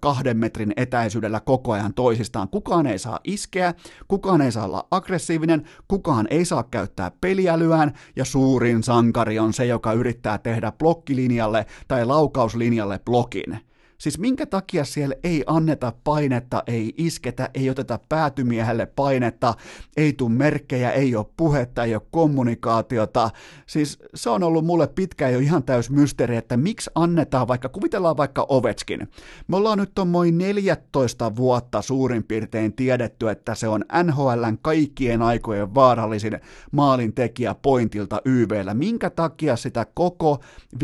kahden 0.00 0.36
metrin 0.36 0.72
etäisyydellä 0.76 1.40
koko 1.40 1.72
ajan 1.72 1.94
toisistaan. 1.94 2.48
Kukaan 2.48 2.86
ei 2.86 2.98
saa 2.98 3.20
iskeä, 3.24 3.74
kukaan 4.08 4.40
ei 4.40 4.52
saa 4.52 4.64
olla 4.64 4.86
aggressiivinen, 4.90 5.64
kukaan 5.88 6.26
ei 6.30 6.44
saa 6.44 6.62
käyttää 6.62 7.10
peliälyään 7.20 7.92
ja 8.16 8.24
suurin 8.24 8.82
sankari 8.82 9.38
on 9.38 9.52
se, 9.52 9.66
joka 9.66 9.92
yrittää 9.92 10.38
tehdä 10.38 10.72
blokkilinjalle 10.72 11.66
tai 11.88 12.04
laukauslinjalle 12.04 13.00
blokin. 13.04 13.67
Siis 13.98 14.18
minkä 14.18 14.46
takia 14.46 14.84
siellä 14.84 15.14
ei 15.24 15.44
anneta 15.46 15.92
painetta, 16.04 16.62
ei 16.66 16.94
isketä, 16.96 17.50
ei 17.54 17.70
oteta 17.70 17.98
päätymiehelle 18.08 18.86
painetta, 18.86 19.54
ei 19.96 20.12
tule 20.12 20.30
merkkejä, 20.30 20.90
ei 20.90 21.16
ole 21.16 21.26
puhetta, 21.36 21.84
ei 21.84 21.94
ole 21.94 22.02
kommunikaatiota. 22.10 23.30
Siis 23.66 23.98
se 24.14 24.30
on 24.30 24.42
ollut 24.42 24.64
mulle 24.64 24.86
pitkään 24.86 25.32
jo 25.32 25.38
ihan 25.38 25.62
täys 25.62 25.90
mysteeri, 25.90 26.36
että 26.36 26.56
miksi 26.56 26.90
annetaan, 26.94 27.48
vaikka 27.48 27.68
kuvitellaan 27.68 28.16
vaikka 28.16 28.46
Ovetskin. 28.48 29.08
Me 29.48 29.56
ollaan 29.56 29.78
nyt 29.78 29.98
on 29.98 30.12
noin 30.12 30.38
14 30.38 31.36
vuotta 31.36 31.82
suurin 31.82 32.24
piirtein 32.24 32.72
tiedetty, 32.72 33.30
että 33.30 33.54
se 33.54 33.68
on 33.68 33.84
NHLn 34.02 34.58
kaikkien 34.62 35.22
aikojen 35.22 35.74
vaarallisin 35.74 36.40
maalintekijä 36.72 37.54
pointilta 37.62 38.22
YVllä. 38.24 38.74
Minkä 38.74 39.10
takia 39.10 39.56
sitä 39.56 39.86
koko 39.94 40.40
5-4 40.76 40.78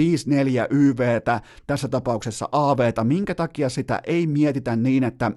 YVtä, 0.71 1.41
tässä 1.67 1.89
tapauksessa 1.89 2.49
AVtä, 2.53 3.04
minkä 3.05 3.35
takia 3.35 3.69
sitä 3.69 4.01
ei 4.07 4.27
mietitä 4.27 4.77
niin, 4.77 5.05
että 5.05 5.31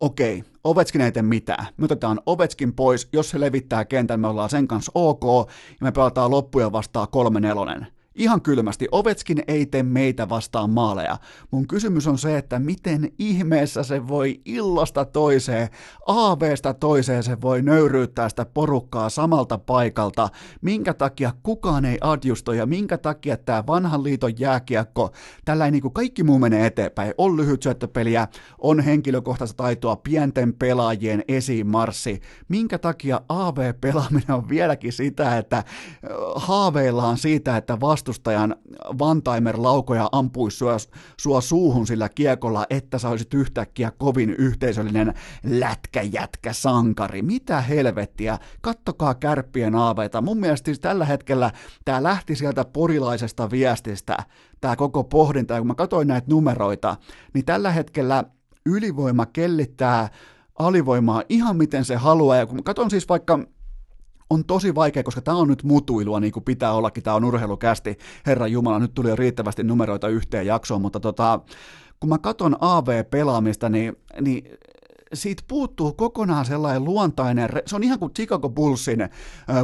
okei, 0.00 0.44
Ovetskin 0.64 1.00
ei 1.00 1.12
tee 1.12 1.22
mitään. 1.22 1.66
Me 1.76 1.84
otetaan 1.84 2.20
Ovetskin 2.26 2.72
pois, 2.72 3.08
jos 3.12 3.30
se 3.30 3.40
levittää 3.40 3.84
kentän, 3.84 4.20
me 4.20 4.26
ollaan 4.26 4.50
sen 4.50 4.68
kanssa 4.68 4.92
ok, 4.94 5.50
ja 5.68 5.84
me 5.84 5.92
pelataan 5.92 6.30
loppuja 6.30 6.72
vastaan 6.72 7.08
kolme 7.10 7.40
nelonen. 7.40 7.86
Ihan 8.20 8.42
kylmästi, 8.42 8.88
Ovetskin 8.92 9.42
ei 9.48 9.66
tee 9.66 9.82
meitä 9.82 10.28
vastaan 10.28 10.70
maaleja. 10.70 11.18
Mun 11.50 11.66
kysymys 11.66 12.06
on 12.06 12.18
se, 12.18 12.38
että 12.38 12.58
miten 12.58 13.12
ihmeessä 13.18 13.82
se 13.82 14.08
voi 14.08 14.40
illasta 14.44 15.04
toiseen, 15.04 15.68
AVstä 16.06 16.74
toiseen 16.74 17.22
se 17.22 17.40
voi 17.40 17.62
nöyryyttää 17.62 18.28
sitä 18.28 18.44
porukkaa 18.44 19.08
samalta 19.08 19.58
paikalta, 19.58 20.28
minkä 20.60 20.94
takia 20.94 21.32
kukaan 21.42 21.84
ei 21.84 21.98
adjusto 22.00 22.52
ja 22.52 22.66
minkä 22.66 22.98
takia 22.98 23.36
tämä 23.36 23.66
vanhan 23.66 24.02
liiton 24.02 24.32
jääkiekko, 24.38 25.10
tällä 25.44 25.64
ei 25.64 25.70
niin 25.70 25.92
kaikki 25.92 26.22
muu 26.22 26.38
menee 26.38 26.66
eteenpäin, 26.66 27.14
on 27.18 27.36
lyhyt 27.36 27.62
syöttöpeliä, 27.62 28.28
on 28.58 28.80
henkilökohtaista 28.80 29.56
taitoa, 29.56 29.96
pienten 29.96 30.54
pelaajien 30.54 31.24
esimarssi, 31.28 32.20
minkä 32.48 32.78
takia 32.78 33.20
AV-pelaaminen 33.28 34.30
on 34.30 34.48
vieläkin 34.48 34.92
sitä, 34.92 35.38
että 35.38 35.64
haaveillaan 36.34 37.18
siitä, 37.18 37.56
että 37.56 37.80
vasta 37.80 38.09
vastustajan 38.10 38.56
Vantaimer-laukoja 38.98 40.08
ampuisi 40.12 40.56
sua, 40.56 40.76
sua 41.20 41.40
suuhun 41.40 41.86
sillä 41.86 42.08
kiekolla, 42.08 42.66
että 42.70 42.98
sä 42.98 43.08
olisit 43.08 43.34
yhtäkkiä 43.34 43.92
kovin 43.98 44.30
yhteisöllinen 44.30 45.14
lätkäjätkä 45.44 46.52
sankari. 46.52 47.22
Mitä 47.22 47.60
helvettiä? 47.60 48.38
Kattokaa 48.60 49.14
kärppien 49.14 49.74
aaveita. 49.74 50.20
Mun 50.20 50.40
mielestä 50.40 50.64
siis 50.64 50.80
tällä 50.80 51.04
hetkellä 51.04 51.50
tämä 51.84 52.02
lähti 52.02 52.36
sieltä 52.36 52.64
porilaisesta 52.64 53.50
viestistä, 53.50 54.16
tämä 54.60 54.76
koko 54.76 55.04
pohdinta, 55.04 55.54
ja 55.54 55.60
kun 55.60 55.66
mä 55.66 55.74
katsoin 55.74 56.08
näitä 56.08 56.26
numeroita, 56.30 56.96
niin 57.34 57.44
tällä 57.44 57.70
hetkellä 57.70 58.24
ylivoima 58.66 59.26
kellittää 59.26 60.08
alivoimaa 60.58 61.22
ihan 61.28 61.56
miten 61.56 61.84
se 61.84 61.96
haluaa, 61.96 62.36
ja 62.36 62.46
kun 62.46 62.56
mä 62.56 62.62
katson 62.62 62.90
siis 62.90 63.08
vaikka 63.08 63.38
on 64.30 64.44
tosi 64.44 64.74
vaikea, 64.74 65.02
koska 65.02 65.20
tämä 65.20 65.36
on 65.36 65.48
nyt 65.48 65.62
mutuilua, 65.62 66.20
niin 66.20 66.32
kuin 66.32 66.44
pitää 66.44 66.72
ollakin, 66.72 67.02
tämä 67.02 67.16
on 67.16 67.24
urheilukästi. 67.24 67.98
Herra 68.26 68.46
Jumala, 68.46 68.78
nyt 68.78 68.94
tuli 68.94 69.08
jo 69.08 69.16
riittävästi 69.16 69.64
numeroita 69.64 70.08
yhteen 70.08 70.46
jaksoon, 70.46 70.82
mutta 70.82 71.00
tota, 71.00 71.40
kun 72.00 72.08
mä 72.08 72.18
katson 72.18 72.56
AV-pelaamista, 72.60 73.68
niin, 73.68 73.96
niin 74.20 74.44
siitä 75.14 75.42
puuttuu 75.48 75.92
kokonaan 75.92 76.44
sellainen 76.44 76.84
luontainen, 76.84 77.48
se 77.66 77.76
on 77.76 77.82
ihan 77.82 77.98
kuin 77.98 78.14
Chicago 78.14 78.50
Bullsin 78.50 79.08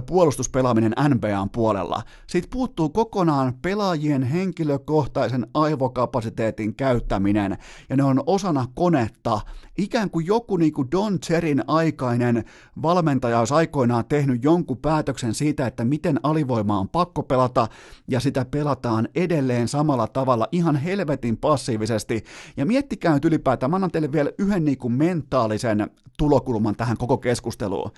puolustuspelaaminen 0.07 0.95
NBAn 1.09 1.51
puolella. 1.51 2.03
Siitä 2.27 2.49
puuttuu 2.51 2.89
kokonaan 2.89 3.55
pelaajien 3.63 4.23
henkilökohtaisen 4.23 5.47
aivokapasiteetin 5.55 6.75
käyttäminen, 6.75 7.59
ja 7.89 7.97
ne 7.97 8.05
on 8.05 8.23
osana 8.27 8.67
konetta, 8.75 9.41
ikään 9.79 10.11
kuin 10.11 10.27
joku 10.27 10.57
niin 10.57 10.73
kuin 10.73 10.91
Don 10.91 11.21
Cherin 11.21 11.65
aikainen 11.67 12.45
valmentaja 12.83 13.39
olisi 13.39 13.55
aikoinaan 13.55 14.05
tehnyt 14.05 14.45
jonkun 14.45 14.77
päätöksen 14.77 15.35
siitä, 15.35 15.67
että 15.67 15.85
miten 15.85 16.21
alivoima 16.23 16.79
on 16.79 16.89
pakko 16.89 17.23
pelata, 17.23 17.69
ja 18.09 18.21
sitä 18.21 18.45
pelataan 18.45 19.09
edelleen 19.15 19.69
samalla 19.69 20.07
tavalla 20.07 20.49
ihan 20.53 20.77
helvetin 20.77 21.37
passiivisesti. 21.37 22.25
Ja 22.57 22.67
miettikää 22.67 23.15
nyt 23.15 23.25
ylipäätään, 23.25 23.71
mä 23.71 23.77
annan 23.77 23.91
teille 23.91 24.13
vielä 24.13 24.31
yhden 24.39 24.65
niin 24.65 24.79
kuin 24.79 24.93
mentaalisen 24.93 25.91
tulokulman 26.19 26.77
tähän 26.77 26.97
koko 26.97 27.19
keskusteluun 27.19 27.91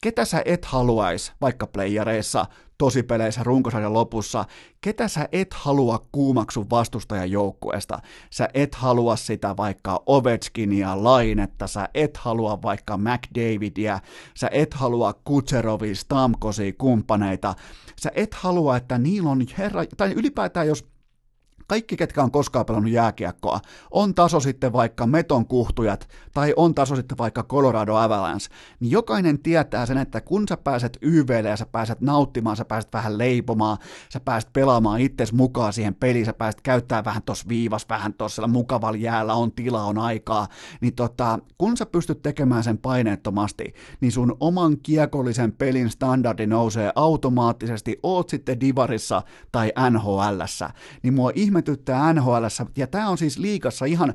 ketä 0.00 0.24
sä 0.24 0.42
et 0.44 0.64
haluaisi, 0.64 1.32
vaikka 1.40 1.66
playereissa, 1.66 2.46
tosipeleissä, 2.78 3.42
runkosarjan 3.44 3.92
lopussa, 3.92 4.44
ketä 4.80 5.08
sä 5.08 5.28
et 5.32 5.54
halua 5.54 6.06
kuumaksu 6.12 6.66
vastustajan 6.70 7.30
joukkueesta. 7.30 7.98
Sä 8.30 8.48
et 8.54 8.74
halua 8.74 9.16
sitä 9.16 9.56
vaikka 9.56 10.02
Ovechkinia, 10.06 11.04
Lainetta, 11.04 11.66
sä 11.66 11.88
et 11.94 12.16
halua 12.16 12.62
vaikka 12.62 12.96
McDavidia, 12.96 14.00
sä 14.34 14.48
et 14.52 14.74
halua 14.74 15.14
Kutserovi, 15.24 15.94
Stamkosi, 15.94 16.72
kumppaneita. 16.72 17.54
Sä 18.00 18.10
et 18.14 18.34
halua, 18.34 18.76
että 18.76 18.98
niillä 18.98 19.30
on 19.30 19.46
herra, 19.58 19.84
tai 19.96 20.12
ylipäätään 20.12 20.66
jos 20.66 20.86
kaikki, 21.68 21.96
ketkä 21.96 22.22
on 22.22 22.30
koskaan 22.30 22.66
pelannut 22.66 22.92
jääkiekkoa, 22.92 23.60
on 23.90 24.14
taso 24.14 24.40
sitten 24.40 24.72
vaikka 24.72 25.06
Meton 25.06 25.46
kuhtujat 25.46 26.08
tai 26.34 26.54
on 26.56 26.74
taso 26.74 26.96
sitten 26.96 27.18
vaikka 27.18 27.42
Colorado 27.42 27.96
Avalanche, 27.96 28.46
niin 28.80 28.90
jokainen 28.90 29.38
tietää 29.38 29.86
sen, 29.86 29.98
että 29.98 30.20
kun 30.20 30.48
sä 30.48 30.56
pääset 30.56 30.98
YVlle 31.02 31.48
ja 31.48 31.56
sä 31.56 31.66
pääset 31.72 32.00
nauttimaan, 32.00 32.56
sä 32.56 32.64
pääset 32.64 32.92
vähän 32.92 33.18
leipomaan, 33.18 33.78
sä 34.12 34.20
pääset 34.20 34.52
pelaamaan 34.52 35.00
itsesi 35.00 35.34
mukaan 35.34 35.72
siihen 35.72 35.94
peliin, 35.94 36.26
sä 36.26 36.32
pääset 36.32 36.60
käyttämään 36.60 37.04
vähän 37.04 37.22
tuossa 37.22 37.48
viivas, 37.48 37.86
vähän 37.88 38.14
tuossa 38.14 38.46
mukavalla 38.46 38.98
jäällä, 38.98 39.34
on 39.34 39.52
tila, 39.52 39.84
on 39.84 39.98
aikaa, 39.98 40.46
niin 40.80 40.94
tota, 40.94 41.38
kun 41.58 41.76
sä 41.76 41.86
pystyt 41.86 42.22
tekemään 42.22 42.64
sen 42.64 42.78
paineettomasti, 42.78 43.74
niin 44.00 44.12
sun 44.12 44.36
oman 44.40 44.78
kiekollisen 44.82 45.52
pelin 45.52 45.90
standardi 45.90 46.46
nousee 46.46 46.92
automaattisesti, 46.94 47.98
oot 48.02 48.28
sitten 48.28 48.60
Divarissa 48.60 49.22
tai 49.52 49.72
NHLssä, 49.90 50.70
niin 51.02 51.14
mua 51.14 51.30
ihme 51.34 51.57
ihmetyttää 51.58 52.12
NHL, 52.12 52.44
ja 52.76 52.86
tämä 52.86 53.08
on 53.08 53.18
siis 53.18 53.38
liikassa 53.38 53.84
ihan 53.84 54.14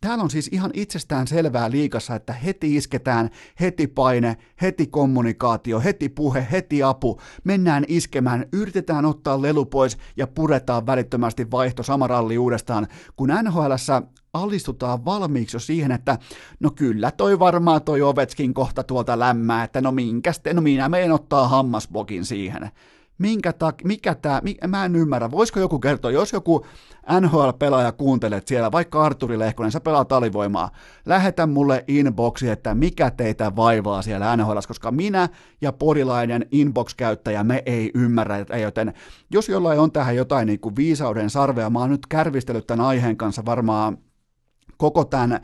Täällä 0.00 0.24
on 0.24 0.30
siis 0.30 0.48
ihan 0.52 0.70
itsestään 0.74 1.26
selvää 1.26 1.70
liikassa, 1.70 2.14
että 2.14 2.32
heti 2.32 2.76
isketään, 2.76 3.30
heti 3.60 3.86
paine, 3.86 4.36
heti 4.62 4.86
kommunikaatio, 4.86 5.80
heti 5.80 6.08
puhe, 6.08 6.46
heti 6.52 6.82
apu. 6.82 7.20
Mennään 7.44 7.84
iskemään, 7.88 8.46
yritetään 8.52 9.04
ottaa 9.04 9.42
lelu 9.42 9.64
pois 9.64 9.98
ja 10.16 10.26
puretaan 10.26 10.86
välittömästi 10.86 11.50
vaihto 11.50 11.82
sama 11.82 12.06
ralli 12.06 12.38
uudestaan, 12.38 12.86
kun 13.16 13.28
nhl 13.42 13.72
alistutaan 14.32 15.04
valmiiksi 15.04 15.56
jo 15.56 15.60
siihen, 15.60 15.92
että 15.92 16.18
no 16.60 16.70
kyllä 16.70 17.10
toi 17.10 17.38
varmaan 17.38 17.82
toi 17.82 18.02
Ovetskin 18.02 18.54
kohta 18.54 18.82
tuolta 18.82 19.18
lämmää, 19.18 19.64
että 19.64 19.80
no 19.80 19.92
minkäs 19.92 20.40
no 20.52 20.60
minä 20.60 20.88
meen 20.88 21.12
ottaa 21.12 21.48
hammasbokin 21.48 22.24
siihen. 22.24 22.70
Minkä 23.18 23.52
tak, 23.52 23.84
mikä 23.84 24.14
tämä, 24.14 24.42
mä 24.66 24.84
en 24.84 24.96
ymmärrä, 24.96 25.30
voisiko 25.30 25.60
joku 25.60 25.78
kertoa, 25.78 26.10
jos 26.10 26.32
joku 26.32 26.66
NHL-pelaaja 27.20 27.92
kuuntelet 27.92 28.48
siellä, 28.48 28.72
vaikka 28.72 29.04
Arturi 29.04 29.38
Lehkonen, 29.38 29.72
sä 29.72 29.80
pelaat 29.80 30.12
alivoimaa, 30.12 30.70
lähetä 31.06 31.46
mulle 31.46 31.84
inboxi, 31.88 32.48
että 32.48 32.74
mikä 32.74 33.10
teitä 33.10 33.56
vaivaa 33.56 34.02
siellä 34.02 34.36
NHL, 34.36 34.58
koska 34.68 34.90
minä 34.90 35.28
ja 35.60 35.72
porilainen 35.72 36.46
inbox-käyttäjä, 36.50 37.44
me 37.44 37.62
ei 37.66 37.90
ymmärrä, 37.94 38.38
joten 38.62 38.94
jos 39.30 39.48
jollain 39.48 39.80
on 39.80 39.92
tähän 39.92 40.16
jotain 40.16 40.46
niin 40.46 40.60
kuin 40.60 40.76
viisauden 40.76 41.30
sarvea, 41.30 41.70
mä 41.70 41.78
oon 41.78 41.90
nyt 41.90 42.06
kärvistellyt 42.06 42.66
tämän 42.66 42.86
aiheen 42.86 43.16
kanssa 43.16 43.44
varmaan 43.44 43.98
koko 44.76 45.04
tämän 45.04 45.40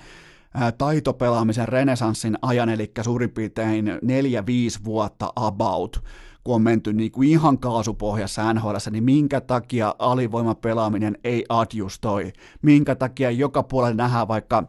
taitopelaamisen 0.78 1.68
renesanssin 1.68 2.38
ajan, 2.42 2.68
eli 2.68 2.92
suurin 3.02 3.30
piirtein 3.30 3.86
4-5 3.88 4.84
vuotta 4.84 5.32
about 5.36 6.04
kun 6.44 6.54
on 6.54 6.62
menty 6.62 6.92
niin 6.92 7.12
kuin 7.12 7.28
ihan 7.28 7.58
kaasupohjassa 7.58 8.54
NHL, 8.54 8.76
niin 8.90 9.04
minkä 9.04 9.40
takia 9.40 9.94
alivoimapelaaminen 9.98 11.18
ei 11.24 11.44
adjustoi? 11.48 12.32
Minkä 12.62 12.94
takia 12.94 13.30
joka 13.30 13.62
puolella 13.62 13.96
nähdään 13.96 14.28
vaikka 14.28 14.64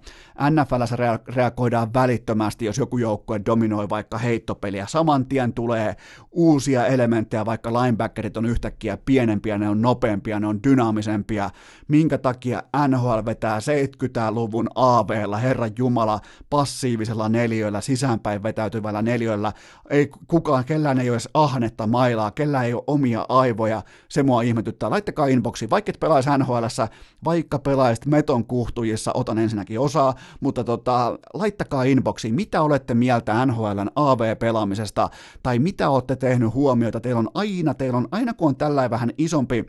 NFLssä 0.49 0.97
reagoidaan 1.27 1.93
välittömästi, 1.93 2.65
jos 2.65 2.77
joku 2.77 2.97
joukkue 2.97 3.41
dominoi 3.45 3.89
vaikka 3.89 4.17
heittopeliä. 4.17 4.87
Saman 4.87 5.25
tien 5.25 5.53
tulee 5.53 5.95
uusia 6.31 6.85
elementtejä, 6.87 7.45
vaikka 7.45 7.73
linebackerit 7.73 8.37
on 8.37 8.45
yhtäkkiä 8.45 8.97
pienempiä, 8.97 9.57
ne 9.57 9.69
on 9.69 9.81
nopeampia, 9.81 10.39
ne 10.39 10.47
on 10.47 10.63
dynaamisempia. 10.63 11.49
Minkä 11.87 12.17
takia 12.17 12.63
NHL 12.87 13.19
vetää 13.25 13.59
70-luvun 13.59 14.67
AV-lla, 14.75 15.37
Herran 15.37 15.71
Jumala, 15.77 16.19
passiivisella 16.49 17.29
neljöllä, 17.29 17.81
sisäänpäin 17.81 18.43
vetäytyvällä 18.43 19.01
neljöllä. 19.01 19.53
Ei 19.89 20.09
kukaan, 20.27 20.65
kellään 20.65 20.99
ei 20.99 21.09
ole 21.09 21.15
edes 21.15 21.29
ahne 21.33 21.64
ahannetta 21.65 21.87
mailaa, 21.87 22.31
kellä 22.31 22.63
ei 22.63 22.73
ole 22.73 22.83
omia 22.87 23.25
aivoja, 23.29 23.81
se 24.09 24.23
mua 24.23 24.41
ihmetyttää. 24.41 24.89
Laittakaa 24.89 25.27
inboxiin, 25.27 25.69
vaikka 25.69 25.89
et 25.89 25.99
pelaisi 25.99 26.29
nhl 26.37 26.65
vaikka 27.25 27.59
pelaisit 27.59 28.05
meton 28.05 28.45
kuhtujissa, 28.45 29.11
otan 29.13 29.37
ensinnäkin 29.37 29.79
osaa, 29.79 30.13
mutta 30.39 30.63
tota, 30.63 31.19
laittakaa 31.33 31.83
inboxiin, 31.83 32.35
mitä 32.35 32.61
olette 32.61 32.93
mieltä 32.93 33.45
NHLn 33.45 33.89
AV-pelaamisesta, 33.95 35.09
tai 35.43 35.59
mitä 35.59 35.89
olette 35.89 36.15
tehnyt 36.15 36.53
huomioita, 36.53 36.99
teillä 36.99 37.19
on 37.19 37.29
aina, 37.33 37.73
teillä 37.73 37.97
on 37.97 38.07
aina 38.11 38.33
kun 38.33 38.47
on 38.47 38.55
tällainen 38.55 38.91
vähän 38.91 39.11
isompi 39.17 39.65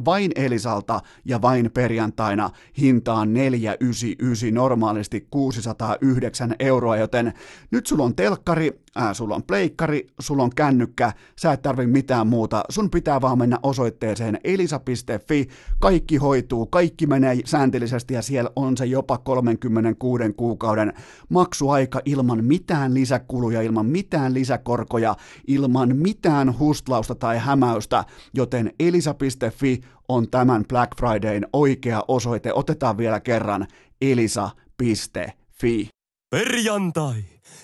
vain 0.05 0.31
Elisalta 0.35 0.99
ja 1.25 1.41
vain 1.41 1.71
perjantaina 1.73 2.49
hintaan 2.81 3.33
499 3.33 4.53
normaalisti 4.53 5.27
609 5.31 6.55
euroa, 6.59 6.97
joten 6.97 7.33
nyt 7.71 7.85
sulla 7.85 8.03
on 8.03 8.15
telkkari, 8.15 8.81
äh, 9.01 9.13
sulla 9.13 9.35
on 9.35 9.43
pleikkari, 9.43 10.07
sulla 10.19 10.43
on 10.43 10.49
kännykkä, 10.55 11.13
sä 11.39 11.51
et 11.51 11.61
tarvi 11.61 11.87
mitään 11.87 12.27
muuta, 12.27 12.63
sun 12.69 12.89
pitää 12.89 13.21
vaan 13.21 13.37
mennä 13.37 13.59
osoitteeseen 13.63 14.39
elisa.fi, 14.43 15.47
kaikki 15.79 16.17
hoituu, 16.17 16.65
kaikki 16.65 17.07
menee 17.07 17.37
sääntöllisesti 17.45 18.13
ja 18.13 18.21
siellä 18.21 18.49
on 18.55 18.77
se 18.77 18.85
jopa 18.85 19.17
36 19.17 20.23
kuukauden 20.37 20.93
maksuaika 21.29 22.01
ilman 22.05 22.43
mitään 22.43 22.93
lisäkuluja, 22.93 23.61
ilman 23.61 23.85
mitään 23.85 24.33
lisäkorkoja, 24.33 25.15
ilman 25.47 25.95
mitään 25.95 26.59
hustlausta 26.59 27.15
tai 27.15 27.37
hämäystä, 27.37 28.03
joten 28.33 28.71
elisa.fi 28.79 29.81
on 30.07 30.29
tämän 30.29 30.65
Black 30.67 30.91
Fridayn 30.97 31.47
oikea 31.53 32.03
osoite. 32.07 32.53
Otetaan 32.53 32.97
vielä 32.97 33.19
kerran 33.19 33.67
elisa.fi. 34.01 35.96
Perjantai. 36.29 37.23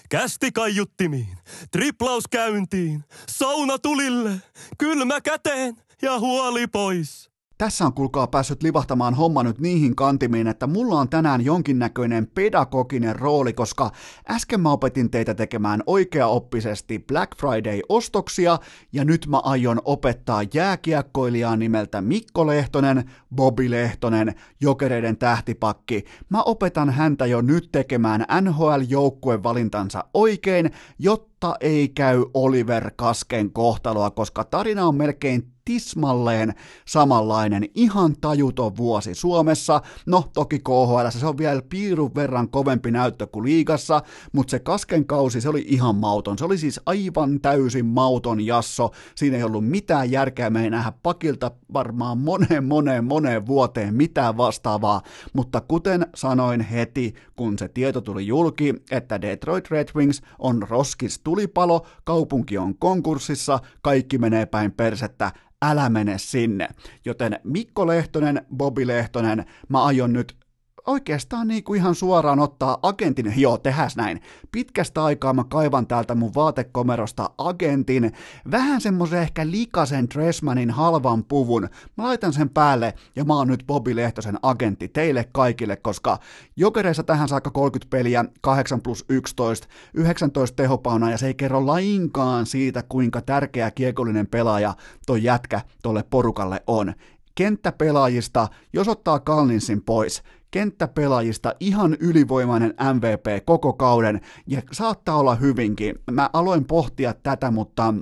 Kästi 0.10 0.52
kaiuttimiin, 0.52 1.38
triplaus 1.71 2.23
käyntiin, 2.32 3.04
sauna 3.30 3.80
tulille, 3.80 4.32
kylmä 4.78 5.21
käteen 5.21 5.76
ja 6.02 6.19
huoli 6.19 6.67
pois. 6.67 7.33
Tässä 7.58 7.86
on 7.86 7.94
kuulkaa 7.94 8.28
päässyt 8.28 8.63
livahtamaan 8.63 9.13
homma 9.13 9.44
nyt 9.44 9.60
niihin 9.60 9.96
kantimiin, 9.96 10.48
että 10.48 10.68
mulla 10.68 11.00
on 11.00 11.10
tänään 11.10 11.46
jonkinnäköinen 11.46 12.28
pedagoginen 12.28 13.16
rooli, 13.16 13.54
koska 13.54 13.92
äsken 14.30 14.62
mä 14.62 14.72
opetin 14.72 15.12
teitä 15.12 15.34
tekemään 15.34 15.84
oikeaoppisesti 15.86 17.00
Black 17.00 17.32
Friday-ostoksia, 17.38 18.60
ja 18.94 19.06
nyt 19.06 19.28
mä 19.28 19.38
aion 19.38 19.82
opettaa 19.86 20.42
jääkiekkoilijaa 20.54 21.56
nimeltä 21.56 22.02
Mikko 22.02 22.48
Lehtonen, 22.48 23.12
Bobby 23.36 23.72
Lehtonen, 23.72 24.36
Jokereiden 24.62 25.18
tähtipakki. 25.18 26.06
Mä 26.30 26.42
opetan 26.42 26.89
häntä 26.89 27.26
jo 27.26 27.42
nyt 27.42 27.70
tekemään 27.72 28.26
NHL-joukkuevalintansa 28.42 30.04
oikein, 30.13 30.72
jotta 31.00 31.33
ei 31.60 31.89
käy 31.89 32.25
Oliver 32.34 32.91
Kasken 32.95 33.51
kohtaloa, 33.51 34.12
koska 34.12 34.43
tarina 34.43 34.88
on 34.88 34.95
melkein 34.95 35.53
tismalleen 35.65 36.53
samanlainen, 36.86 37.69
ihan 37.75 38.15
tajuton 38.21 38.77
vuosi 38.77 39.15
Suomessa. 39.15 39.82
No, 40.06 40.29
toki 40.34 40.60
KHL 40.60 41.10
se 41.10 41.25
on 41.25 41.38
vielä 41.38 41.62
piirun 41.69 42.15
verran 42.15 42.49
kovempi 42.49 42.91
näyttö 42.91 43.27
kuin 43.27 43.45
liigassa, 43.45 44.01
mutta 44.32 44.51
se 44.51 44.60
kasken 44.60 45.06
kausi, 45.06 45.41
se 45.41 45.49
oli 45.49 45.65
ihan 45.67 45.95
mauton. 45.95 46.38
Se 46.38 46.45
oli 46.45 46.58
siis 46.58 46.79
aivan 46.86 47.41
täysin 47.41 47.86
mauton 47.86 48.45
jasso. 48.45 48.91
Siinä 49.15 49.38
ei 49.38 49.43
ollut 49.43 49.67
mitään 49.67 50.12
järkeä, 50.12 50.49
me 50.49 50.63
ei 50.63 50.69
nähdä 50.69 50.93
pakilta 51.03 51.51
varmaan 51.73 52.17
moneen, 52.17 52.63
moneen, 52.63 53.06
moneen 53.06 53.47
vuoteen 53.47 53.95
mitään 53.95 54.38
vastaavaa, 54.38 55.01
mutta 55.34 55.62
kuten 55.62 56.08
sanoin 56.15 56.62
heti, 56.62 57.13
kun 57.36 57.58
se 57.58 57.67
tieto 57.67 58.01
tuli 58.01 58.27
julki, 58.27 58.73
että 58.91 59.21
Detroit 59.21 59.71
Red 59.71 59.88
Wings 59.95 60.21
on 60.39 60.63
roskis 60.69 61.19
tulipalo, 61.34 61.86
kaupunki 62.04 62.58
on 62.58 62.78
konkurssissa, 62.78 63.60
kaikki 63.82 64.17
menee 64.17 64.46
päin 64.46 64.72
persettä, 64.72 65.32
älä 65.62 65.89
mene 65.89 66.17
sinne. 66.17 66.67
Joten 67.06 67.39
Mikko 67.43 67.88
Lehtonen, 67.88 68.46
Bobi 68.58 68.88
Lehtonen, 68.88 69.46
mä 69.69 69.84
aion 69.84 70.13
nyt 70.13 70.42
oikeastaan 70.88 71.48
niin 71.48 71.63
kuin 71.63 71.78
ihan 71.78 71.96
suoraan 71.96 72.39
ottaa 72.39 72.78
agentin, 72.82 73.34
joo, 73.38 73.58
tehäs 73.58 73.96
näin. 73.96 74.22
Pitkästä 74.52 75.04
aikaa 75.04 75.34
mä 75.34 75.43
kaivan 75.43 75.88
täältä 75.88 76.15
mun 76.15 76.32
vaatekomerosta 76.36 77.30
agentin, 77.38 78.12
vähän 78.52 78.82
semmoisen 78.82 79.22
ehkä 79.22 79.48
likasen 79.48 80.08
Dressmanin 80.13 80.72
halvan 80.72 81.24
puvun. 81.24 81.69
Mä 81.98 82.04
laitan 82.04 82.34
sen 82.34 82.50
päälle 82.50 82.93
ja 83.15 83.26
mä 83.26 83.34
oon 83.34 83.48
nyt 83.48 83.63
Bobi 83.67 83.96
Lehtosen 83.96 84.39
agentti 84.41 84.88
teille 84.88 85.30
kaikille, 85.32 85.76
koska 85.76 86.17
jokereissa 86.56 87.04
tähän 87.04 87.28
saakka 87.28 87.52
30 87.52 87.89
peliä, 87.89 88.26
8 88.41 88.82
plus 88.82 89.06
11, 89.10 89.67
19 89.93 90.56
tehopauna 90.56 91.12
ja 91.12 91.17
se 91.17 91.28
ei 91.28 91.34
kerro 91.34 91.65
lainkaan 91.65 92.46
siitä, 92.46 92.84
kuinka 92.89 93.22
tärkeä 93.22 93.72
kiekollinen 93.72 94.28
pelaaja 94.28 94.74
toi 95.06 95.24
jätkä 95.24 95.62
tolle 95.84 96.04
porukalle 96.10 96.63
on 96.67 96.93
kenttäpelaajista, 97.36 98.48
jos 98.74 98.88
ottaa 98.88 99.19
Kalninsin 99.19 99.82
pois, 99.82 100.24
kenttäpelaajista 100.54 101.54
ihan 101.60 101.98
ylivoimainen 102.00 102.74
MVP 102.94 103.46
koko 103.46 103.74
kauden, 103.74 104.22
ja 104.48 104.62
saattaa 104.72 105.18
olla 105.18 105.36
hyvinkin. 105.36 105.96
Mä 106.12 106.30
aloin 106.34 106.66
pohtia 106.66 107.13
tätä, 107.13 107.52
mutta 107.52 107.94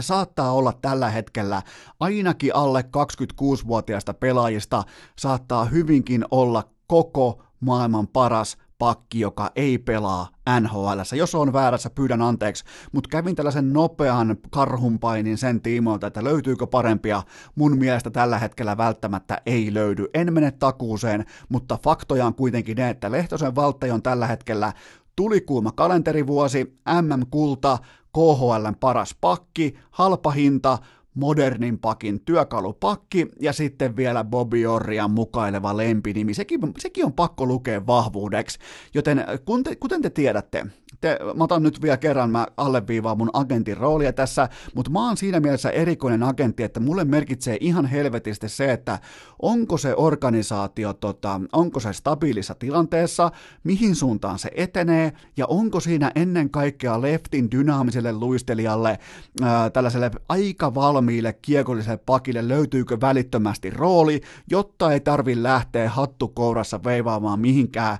saattaa 0.00 0.52
olla 0.52 0.72
tällä 0.82 1.10
hetkellä 1.10 1.62
ainakin 2.00 2.56
alle 2.56 2.84
26-vuotiaista 2.96 4.14
pelaajista 4.14 4.82
saattaa 5.18 5.64
hyvinkin 5.64 6.24
olla 6.30 6.64
koko 6.86 7.42
maailman 7.60 8.08
paras 8.08 8.56
pakki, 8.82 9.20
joka 9.20 9.50
ei 9.56 9.78
pelaa 9.78 10.28
NHL. 10.60 11.00
Jos 11.16 11.34
on 11.34 11.52
väärässä, 11.52 11.90
pyydän 11.90 12.22
anteeksi, 12.22 12.64
mutta 12.92 13.08
kävin 13.08 13.36
tällaisen 13.36 13.72
nopean 13.72 14.36
karhunpainin 14.50 15.38
sen 15.38 15.60
tiimoilta, 15.60 16.06
että 16.06 16.24
löytyykö 16.24 16.66
parempia. 16.66 17.22
Mun 17.54 17.78
mielestä 17.78 18.10
tällä 18.10 18.38
hetkellä 18.38 18.76
välttämättä 18.76 19.42
ei 19.46 19.74
löydy. 19.74 20.06
En 20.14 20.32
mene 20.32 20.50
takuuseen, 20.50 21.24
mutta 21.48 21.78
faktoja 21.84 22.26
on 22.26 22.34
kuitenkin 22.34 22.76
ne, 22.76 22.90
että 22.90 23.10
Lehtosen 23.10 23.54
Valtteri 23.54 23.92
on 23.92 24.02
tällä 24.02 24.26
hetkellä 24.26 24.72
tulikuuma 25.16 25.72
kalenterivuosi, 25.72 26.78
MM-kulta, 27.02 27.78
KHLn 28.12 28.74
paras 28.80 29.16
pakki, 29.20 29.74
halpa 29.90 30.30
hinta, 30.30 30.78
modernin 31.14 31.78
pakin 31.78 32.20
työkalupakki 32.20 33.28
ja 33.40 33.52
sitten 33.52 33.96
vielä 33.96 34.24
Bobby 34.24 34.66
Orrian 34.66 35.10
mukaileva 35.10 35.76
lempinimi. 35.76 36.34
Sekin, 36.34 36.60
sekin 36.78 37.04
on 37.04 37.12
pakko 37.12 37.46
lukea 37.46 37.86
vahvuudeksi. 37.86 38.58
Joten 38.94 39.24
kun 39.44 39.64
te, 39.64 39.76
kuten 39.76 40.02
te 40.02 40.10
tiedätte, 40.10 40.66
te, 41.00 41.18
mä 41.36 41.44
otan 41.44 41.62
nyt 41.62 41.82
vielä 41.82 41.96
kerran, 41.96 42.30
mä 42.30 42.46
alleviivaan 42.56 43.18
mun 43.18 43.30
agentin 43.32 43.76
roolia 43.76 44.12
tässä, 44.12 44.48
mutta 44.74 44.90
mä 44.90 45.06
oon 45.06 45.16
siinä 45.16 45.40
mielessä 45.40 45.70
erikoinen 45.70 46.22
agentti, 46.22 46.62
että 46.62 46.80
mulle 46.80 47.04
merkitsee 47.04 47.56
ihan 47.60 47.86
helvetisti 47.86 48.48
se, 48.48 48.72
että 48.72 48.98
onko 49.42 49.78
se 49.78 49.94
organisaatio, 49.96 50.92
tota, 50.92 51.40
onko 51.52 51.80
se 51.80 51.92
stabiilissa 51.92 52.54
tilanteessa, 52.54 53.30
mihin 53.64 53.94
suuntaan 53.94 54.38
se 54.38 54.50
etenee, 54.54 55.12
ja 55.36 55.46
onko 55.46 55.80
siinä 55.80 56.12
ennen 56.14 56.50
kaikkea 56.50 57.02
leftin 57.02 57.50
dynaamiselle 57.50 58.12
luistelijalle, 58.12 58.98
ää, 59.42 59.70
tällaiselle 59.70 60.10
aika 60.28 60.74
valmiille 60.74 61.32
kiekolliselle 61.32 62.00
pakille, 62.06 62.48
löytyykö 62.48 63.00
välittömästi 63.00 63.70
rooli, 63.70 64.20
jotta 64.50 64.92
ei 64.92 65.00
tarvi 65.00 65.42
lähteä 65.42 65.90
hattukourassa 65.90 66.84
veivaamaan 66.84 67.40
mihinkään 67.40 67.98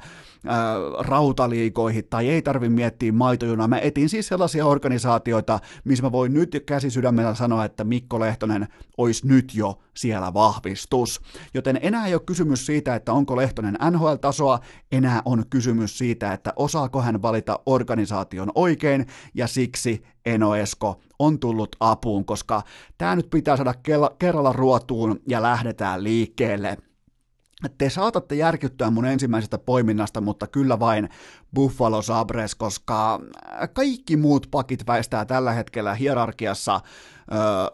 rautaliikoihin 0.99 2.05
tai 2.11 2.29
ei 2.29 2.43
tarvi 2.43 2.69
miettiä 2.69 3.13
maitojunaa. 3.13 3.69
Mä 3.69 3.79
etin 3.79 4.09
siis 4.09 4.29
sellaisia 4.29 4.67
organisaatioita, 4.67 5.61
missä 5.85 6.05
mä 6.05 6.13
voin 6.13 6.33
nyt 6.35 6.63
käsi 6.67 6.91
sydämellä 6.91 7.35
sanoa, 7.35 7.65
että 7.65 7.85
Mikko 7.85 8.21
Lehtonen 8.21 8.69
olisi 8.97 9.27
nyt 9.27 9.55
jo 9.55 9.79
siellä 9.97 10.35
vahvistus. 10.35 11.21
Joten 11.55 11.79
enää 11.83 12.07
ei 12.07 12.15
ole 12.15 12.23
kysymys 12.27 12.67
siitä, 12.67 12.95
että 12.95 13.13
onko 13.13 13.37
Lehtonen 13.37 13.79
NHL-tasoa, 13.91 14.59
enää 14.93 15.23
on 15.25 15.45
kysymys 15.51 15.99
siitä, 15.99 16.33
että 16.33 16.53
osaako 16.57 17.03
hän 17.03 17.23
valita 17.23 17.59
organisaation 17.67 18.53
oikein, 18.55 19.07
ja 19.35 19.47
siksi 19.47 20.03
Eno 20.27 20.55
Esko 20.57 21.01
on 21.19 21.39
tullut 21.39 21.77
apuun, 21.81 22.25
koska 22.25 22.63
tämä 22.99 23.17
nyt 23.17 23.31
pitää 23.31 23.57
saada 23.57 23.75
kerralla 24.19 24.53
ruotuun 24.53 25.21
ja 25.29 25.43
lähdetään 25.43 26.05
liikkeelle. 26.05 26.77
Te 27.79 27.91
saatatte 27.91 28.35
järkyttää 28.35 28.91
mun 28.91 29.05
ensimmäisestä 29.05 29.59
poiminnasta, 29.59 30.21
mutta 30.21 30.47
kyllä 30.47 30.79
vain 30.79 31.09
Buffalo 31.55 32.03
Sabres, 32.03 32.55
koska 32.55 33.21
kaikki 33.73 34.17
muut 34.17 34.47
pakit 34.51 34.87
väistää 34.87 35.25
tällä 35.25 35.53
hetkellä 35.53 35.95
hierarkiassa 35.95 36.81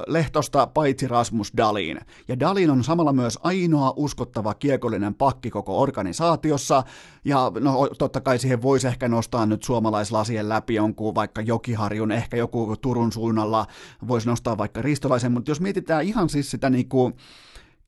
Lehtosta 0.07 0.67
paitsi 0.67 1.09
Rasmus 1.09 1.53
Dalin. 1.57 2.01
Ja 2.29 2.41
Dalin 2.41 2.71
on 2.71 2.85
samalla 2.85 3.13
myös 3.13 3.39
ainoa 3.43 3.93
uskottava 3.97 4.55
kiekollinen 4.55 5.15
pakki 5.15 5.51
koko 5.51 5.81
organisaatiossa, 5.81 6.83
ja 7.25 7.53
no 7.61 7.89
totta 7.99 8.21
kai 8.21 8.39
siihen 8.39 8.63
voisi 8.63 8.87
ehkä 8.87 9.09
nostaa 9.09 9.47
nyt 9.47 9.63
suomalaislasien 9.63 10.49
läpi 10.49 10.75
jonkun 10.75 11.15
vaikka 11.15 11.41
Jokiharjun, 11.41 12.13
ehkä 12.13 12.37
joku 12.37 12.77
Turun 12.81 13.13
suunnalla 13.13 13.67
voisi 14.09 14.29
nostaa 14.29 14.59
vaikka 14.59 14.83
Ristolaisen, 14.83 15.33
mutta 15.33 15.51
jos 15.51 15.61
mietitään 15.61 16.05
ihan 16.05 16.29
siis 16.29 16.51
sitä 16.51 16.71
niinku, 16.71 17.13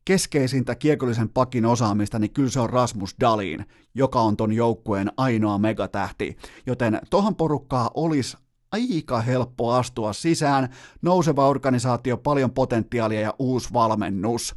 keskeisintä 0.04 0.74
kiekollisen 0.74 1.28
pakin 1.28 1.66
osaamista, 1.66 2.18
niin 2.18 2.32
kyllä 2.32 2.50
se 2.50 2.60
on 2.60 2.70
Rasmus 2.70 3.14
Dalin, 3.20 3.66
joka 3.94 4.20
on 4.20 4.36
ton 4.36 4.52
joukkueen 4.52 5.12
ainoa 5.16 5.58
megatähti. 5.58 6.36
Joten 6.66 7.00
tohon 7.10 7.36
porukkaa 7.36 7.90
olisi 7.94 8.36
aika 8.72 9.20
helppo 9.20 9.72
astua 9.72 10.12
sisään, 10.12 10.68
nouseva 11.02 11.48
organisaatio, 11.48 12.16
paljon 12.16 12.50
potentiaalia 12.50 13.20
ja 13.20 13.34
uusi 13.38 13.72
valmennus. 13.72 14.54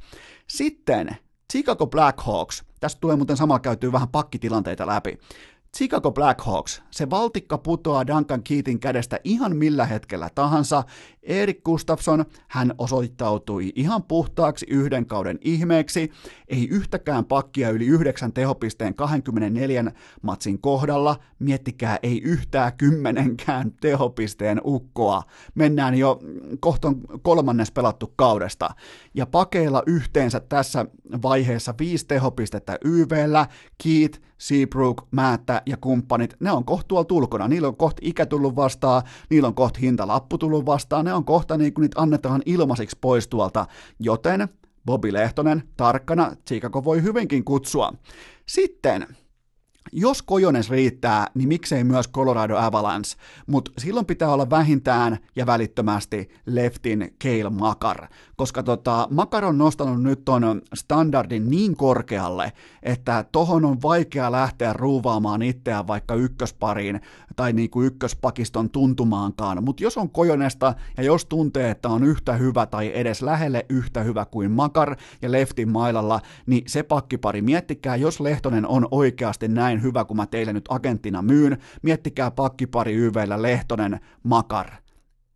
Sitten 0.49 1.17
Chicago 1.51 1.87
Blackhawks, 1.87 2.63
tästä 2.79 2.99
tulee 3.01 3.15
muuten 3.15 3.37
samalla 3.37 3.59
käytyy 3.59 3.91
vähän 3.91 4.09
pakkitilanteita 4.09 4.87
läpi. 4.87 5.17
Chicago 5.77 6.11
Blackhawks, 6.11 6.81
se 6.91 7.09
valtikka 7.09 7.57
putoaa 7.57 8.07
Duncan 8.07 8.43
Keatin 8.43 8.79
kädestä 8.79 9.19
ihan 9.23 9.55
millä 9.55 9.85
hetkellä 9.85 10.29
tahansa. 10.35 10.83
Erik 11.23 11.63
Gustafsson, 11.63 12.25
hän 12.47 12.73
osoittautui 12.77 13.71
ihan 13.75 14.03
puhtaaksi 14.03 14.65
yhden 14.69 15.05
kauden 15.05 15.39
ihmeeksi, 15.41 16.11
ei 16.47 16.67
yhtäkään 16.67 17.25
pakkia 17.25 17.69
yli 17.69 17.85
yhdeksän 17.85 18.33
tehopisteen 18.33 18.95
24 18.95 19.91
matsin 20.21 20.61
kohdalla, 20.61 21.15
miettikää 21.39 21.99
ei 22.03 22.21
yhtään 22.21 22.73
kymmenenkään 22.77 23.71
tehopisteen 23.81 24.61
ukkoa. 24.65 25.23
Mennään 25.55 25.95
jo 25.95 26.19
kohton 26.59 27.01
kolmannes 27.21 27.71
pelattu 27.71 28.13
kaudesta. 28.15 28.69
Ja 29.13 29.25
pakeilla 29.25 29.83
yhteensä 29.85 30.39
tässä 30.39 30.85
vaiheessa 31.21 31.73
viisi 31.79 32.07
tehopistettä 32.07 32.77
YVllä, 32.85 33.47
Keat, 33.83 34.21
Seabrook, 34.37 35.07
Määttä 35.11 35.61
ja 35.65 35.77
kumppanit, 35.77 36.35
ne 36.39 36.51
on 36.51 36.65
kohtuulla 36.65 37.05
tulkona. 37.05 37.47
Niillä 37.47 37.67
on 37.67 37.77
kohta 37.77 37.99
ikä 38.01 38.25
tullut 38.25 38.55
vastaan, 38.55 39.01
niillä 39.29 39.47
on 39.47 39.55
kohta 39.55 39.79
hintalappu 39.79 40.37
tullut 40.37 40.65
vastaan, 40.65 41.05
ne 41.05 41.12
on 41.15 41.25
kohta 41.25 41.57
niin 41.57 41.73
kuin 41.73 41.81
niitä 41.81 42.01
annetaan 42.01 42.41
ilmaisiksi 42.45 42.97
pois 43.01 43.27
tuolta. 43.27 43.65
Joten 43.99 44.47
Bobby 44.85 45.13
Lehtonen, 45.13 45.63
tarkkana, 45.77 46.35
Chicago 46.47 46.83
voi 46.83 47.03
hyvinkin 47.03 47.43
kutsua. 47.43 47.93
Sitten 48.45 49.07
jos 49.91 50.21
Kojones 50.21 50.69
riittää, 50.69 51.27
niin 51.33 51.47
miksei 51.47 51.83
myös 51.83 52.09
Colorado 52.11 52.57
Avalanche, 52.57 53.17
mutta 53.47 53.71
silloin 53.77 54.05
pitää 54.05 54.33
olla 54.33 54.49
vähintään 54.49 55.17
ja 55.35 55.45
välittömästi 55.45 56.29
leftin 56.45 57.15
Kale 57.23 57.49
Makar, 57.49 58.07
koska 58.35 58.63
tota, 58.63 59.07
Makar 59.11 59.45
on 59.45 59.57
nostanut 59.57 60.03
nyt 60.03 60.25
ton 60.25 60.61
standardin 60.73 61.49
niin 61.49 61.75
korkealle, 61.75 62.51
että 62.83 63.25
tohon 63.31 63.65
on 63.65 63.81
vaikea 63.81 64.31
lähteä 64.31 64.73
ruuvaamaan 64.73 65.41
itseään 65.41 65.87
vaikka 65.87 66.15
ykköspariin 66.15 67.01
tai 67.35 67.53
niinku 67.53 67.81
ykköspakiston 67.81 68.69
tuntumaankaan, 68.69 69.63
mutta 69.63 69.83
jos 69.83 69.97
on 69.97 70.09
Kojonesta 70.09 70.73
ja 70.97 71.03
jos 71.03 71.25
tuntee, 71.25 71.69
että 71.69 71.89
on 71.89 72.03
yhtä 72.03 72.33
hyvä 72.33 72.65
tai 72.65 72.91
edes 72.93 73.21
lähelle 73.21 73.65
yhtä 73.69 74.03
hyvä 74.03 74.25
kuin 74.25 74.51
Makar 74.51 74.95
ja 75.21 75.31
leftin 75.31 75.71
mailalla, 75.71 76.21
niin 76.45 76.63
se 76.67 76.83
pakkipari, 76.83 77.41
miettikää, 77.41 77.95
jos 77.95 78.19
Lehtonen 78.19 78.67
on 78.67 78.87
oikeasti 78.91 79.47
näin 79.47 79.81
hyvä 79.81 80.05
kuin 80.05 80.17
mä 80.17 80.25
teille 80.25 80.53
nyt 80.53 80.65
agenttina 80.69 81.21
myyn, 81.21 81.57
miettikää 81.81 82.31
pakkipari 82.31 82.93
YVllä 82.93 83.41
Lehtonen, 83.41 83.99
Makar. 84.23 84.82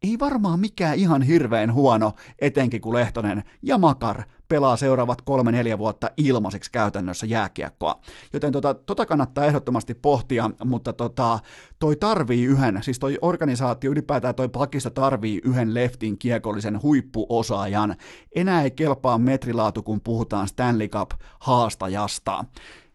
Ei 0.03 0.19
varmaan 0.19 0.59
mikään 0.59 0.97
ihan 0.97 1.21
hirveän 1.21 1.73
huono, 1.73 2.13
etenkin 2.39 2.81
kun 2.81 2.93
Lehtonen 2.93 3.43
ja 3.61 3.77
Makar 3.77 4.23
pelaa 4.47 4.77
seuraavat 4.77 5.21
kolme-neljä 5.21 5.77
vuotta 5.77 6.11
ilmaiseksi 6.17 6.71
käytännössä 6.71 7.25
jääkiekkoa. 7.25 8.01
Joten 8.33 8.51
tota, 8.51 8.73
tota 8.73 9.05
kannattaa 9.05 9.45
ehdottomasti 9.45 9.93
pohtia, 9.93 10.49
mutta 10.65 10.93
tota, 10.93 11.39
toi 11.79 11.95
tarvii 11.95 12.45
yhden, 12.45 12.83
siis 12.83 12.99
toi 12.99 13.17
organisaatio 13.21 13.91
ylipäätään 13.91 14.35
toi 14.35 14.49
pakista 14.49 14.89
tarvii 14.89 15.41
yhden 15.43 15.73
leftin 15.73 16.17
kiekollisen 16.17 16.81
huippuosaajan. 16.81 17.95
Enää 18.35 18.63
ei 18.63 18.71
kelpaa 18.71 19.17
metrilaatu, 19.17 19.83
kun 19.83 20.01
puhutaan 20.01 20.47
Stanley 20.47 20.87
Cup 20.87 21.11
haastajasta. 21.39 22.45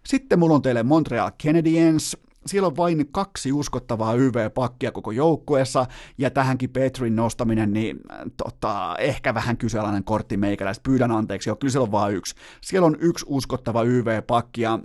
Sitten 0.06 0.38
mulla 0.38 0.54
on 0.54 0.62
teille 0.62 0.82
Montreal 0.82 1.30
Canadiens, 1.46 2.16
siellä 2.46 2.66
on 2.66 2.76
vain 2.76 3.08
kaksi 3.12 3.52
uskottavaa 3.52 4.14
YV-pakkia 4.14 4.92
koko 4.92 5.10
joukkueessa, 5.10 5.86
ja 6.18 6.30
tähänkin 6.30 6.70
Petrin 6.70 7.16
nostaminen, 7.16 7.72
niin 7.72 8.00
tota, 8.36 8.96
ehkä 8.98 9.34
vähän 9.34 9.56
kyseenalainen 9.56 10.04
kortti 10.04 10.36
meikäläistä. 10.36 10.82
Pyydän 10.82 11.10
anteeksi, 11.10 11.50
jo, 11.50 11.56
kyllä 11.56 11.70
siellä 11.70 11.84
on 11.84 11.92
vain 11.92 12.14
yksi. 12.14 12.34
Siellä 12.60 12.86
on 12.86 12.96
yksi 13.00 13.26
uskottava 13.28 13.82
YV-pakki, 13.82 14.62
ja 14.62 14.78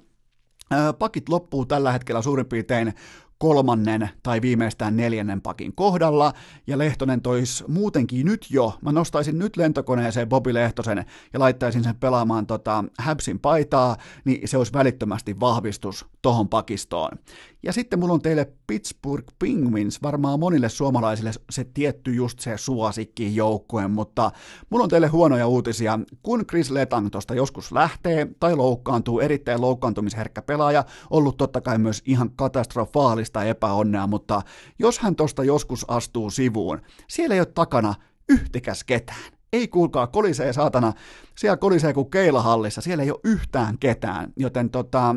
pakit 0.99 1.29
loppuu 1.29 1.65
tällä 1.65 1.91
hetkellä 1.91 2.21
suurin 2.21 2.45
piirtein 2.45 2.93
kolmannen 3.37 4.09
tai 4.23 4.41
viimeistään 4.41 4.97
neljännen 4.97 5.41
pakin 5.41 5.75
kohdalla, 5.75 6.33
ja 6.67 6.77
Lehtonen 6.77 7.21
tois 7.21 7.63
muutenkin 7.67 8.25
nyt 8.25 8.45
jo, 8.49 8.73
mä 8.81 8.91
nostaisin 8.91 9.39
nyt 9.39 9.57
lentokoneeseen 9.57 10.29
Bobi 10.29 10.53
Lehtosen 10.53 11.05
ja 11.33 11.39
laittaisin 11.39 11.83
sen 11.83 11.95
pelaamaan 11.95 12.47
tota 12.47 12.83
Habsin 12.97 13.39
paitaa, 13.39 13.97
niin 14.25 14.47
se 14.47 14.57
olisi 14.57 14.73
välittömästi 14.73 15.39
vahvistus 15.39 16.05
tohon 16.21 16.49
pakistoon. 16.49 17.17
Ja 17.63 17.73
sitten 17.73 17.99
mulla 17.99 18.13
on 18.13 18.21
teille 18.21 18.51
Pittsburgh 18.67 19.33
Penguins, 19.39 20.01
varmaan 20.01 20.39
monille 20.39 20.69
suomalaisille 20.69 21.31
se 21.49 21.63
tietty 21.73 22.13
just 22.13 22.39
se 22.39 22.57
suosikki 22.57 23.35
joukkue, 23.35 23.87
mutta 23.87 24.31
mulla 24.69 24.83
on 24.83 24.89
teille 24.89 25.07
huonoja 25.07 25.47
uutisia. 25.47 25.99
Kun 26.23 26.45
Chris 26.47 26.71
Letang 26.71 27.09
tosta 27.11 27.35
joskus 27.35 27.71
lähtee 27.71 28.27
tai 28.39 28.55
loukkaantuu, 28.55 29.19
erittäin 29.19 29.61
loukkaantumisherkkä 29.61 30.41
pelaaja, 30.41 30.85
ollut 31.09 31.37
totta 31.37 31.61
kai 31.61 31.77
myös 31.77 32.01
ihan 32.05 32.31
katastrofaalista 32.35 33.43
epäonnea, 33.43 34.07
mutta 34.07 34.41
jos 34.79 34.99
hän 34.99 35.15
tosta 35.15 35.43
joskus 35.43 35.85
astuu 35.89 36.29
sivuun, 36.29 36.81
siellä 37.07 37.35
ei 37.35 37.41
ole 37.41 37.45
takana 37.45 37.95
yhtikäs 38.29 38.83
ketään. 38.83 39.36
Ei 39.53 39.67
kuulkaa, 39.67 40.07
kolisee 40.07 40.53
saatana, 40.53 40.93
siellä 41.37 41.57
kolisee 41.57 41.93
kuin 41.93 42.11
keilahallissa, 42.11 42.81
siellä 42.81 43.03
ei 43.03 43.11
ole 43.11 43.19
yhtään 43.23 43.77
ketään, 43.79 44.33
joten 44.35 44.69
tota, 44.69 45.15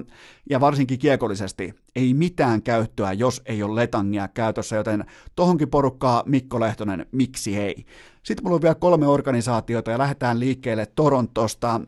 ja 0.50 0.60
varsinkin 0.60 0.98
kiekollisesti, 0.98 1.74
ei 1.96 2.14
mitään 2.14 2.62
käyttöä, 2.62 3.12
jos 3.12 3.42
ei 3.46 3.62
ole 3.62 3.80
letangia 3.80 4.28
käytössä, 4.28 4.76
joten 4.76 5.04
tohonkin 5.36 5.70
porukkaa 5.70 6.22
Mikko 6.26 6.60
Lehtonen, 6.60 7.06
miksi 7.12 7.56
ei. 7.56 7.84
Sitten 8.22 8.44
mulla 8.44 8.54
on 8.54 8.62
vielä 8.62 8.74
kolme 8.74 9.06
organisaatiota 9.06 9.90
ja 9.90 9.98
lähdetään 9.98 10.40
liikkeelle 10.40 10.86
Torontosta. 10.86 11.80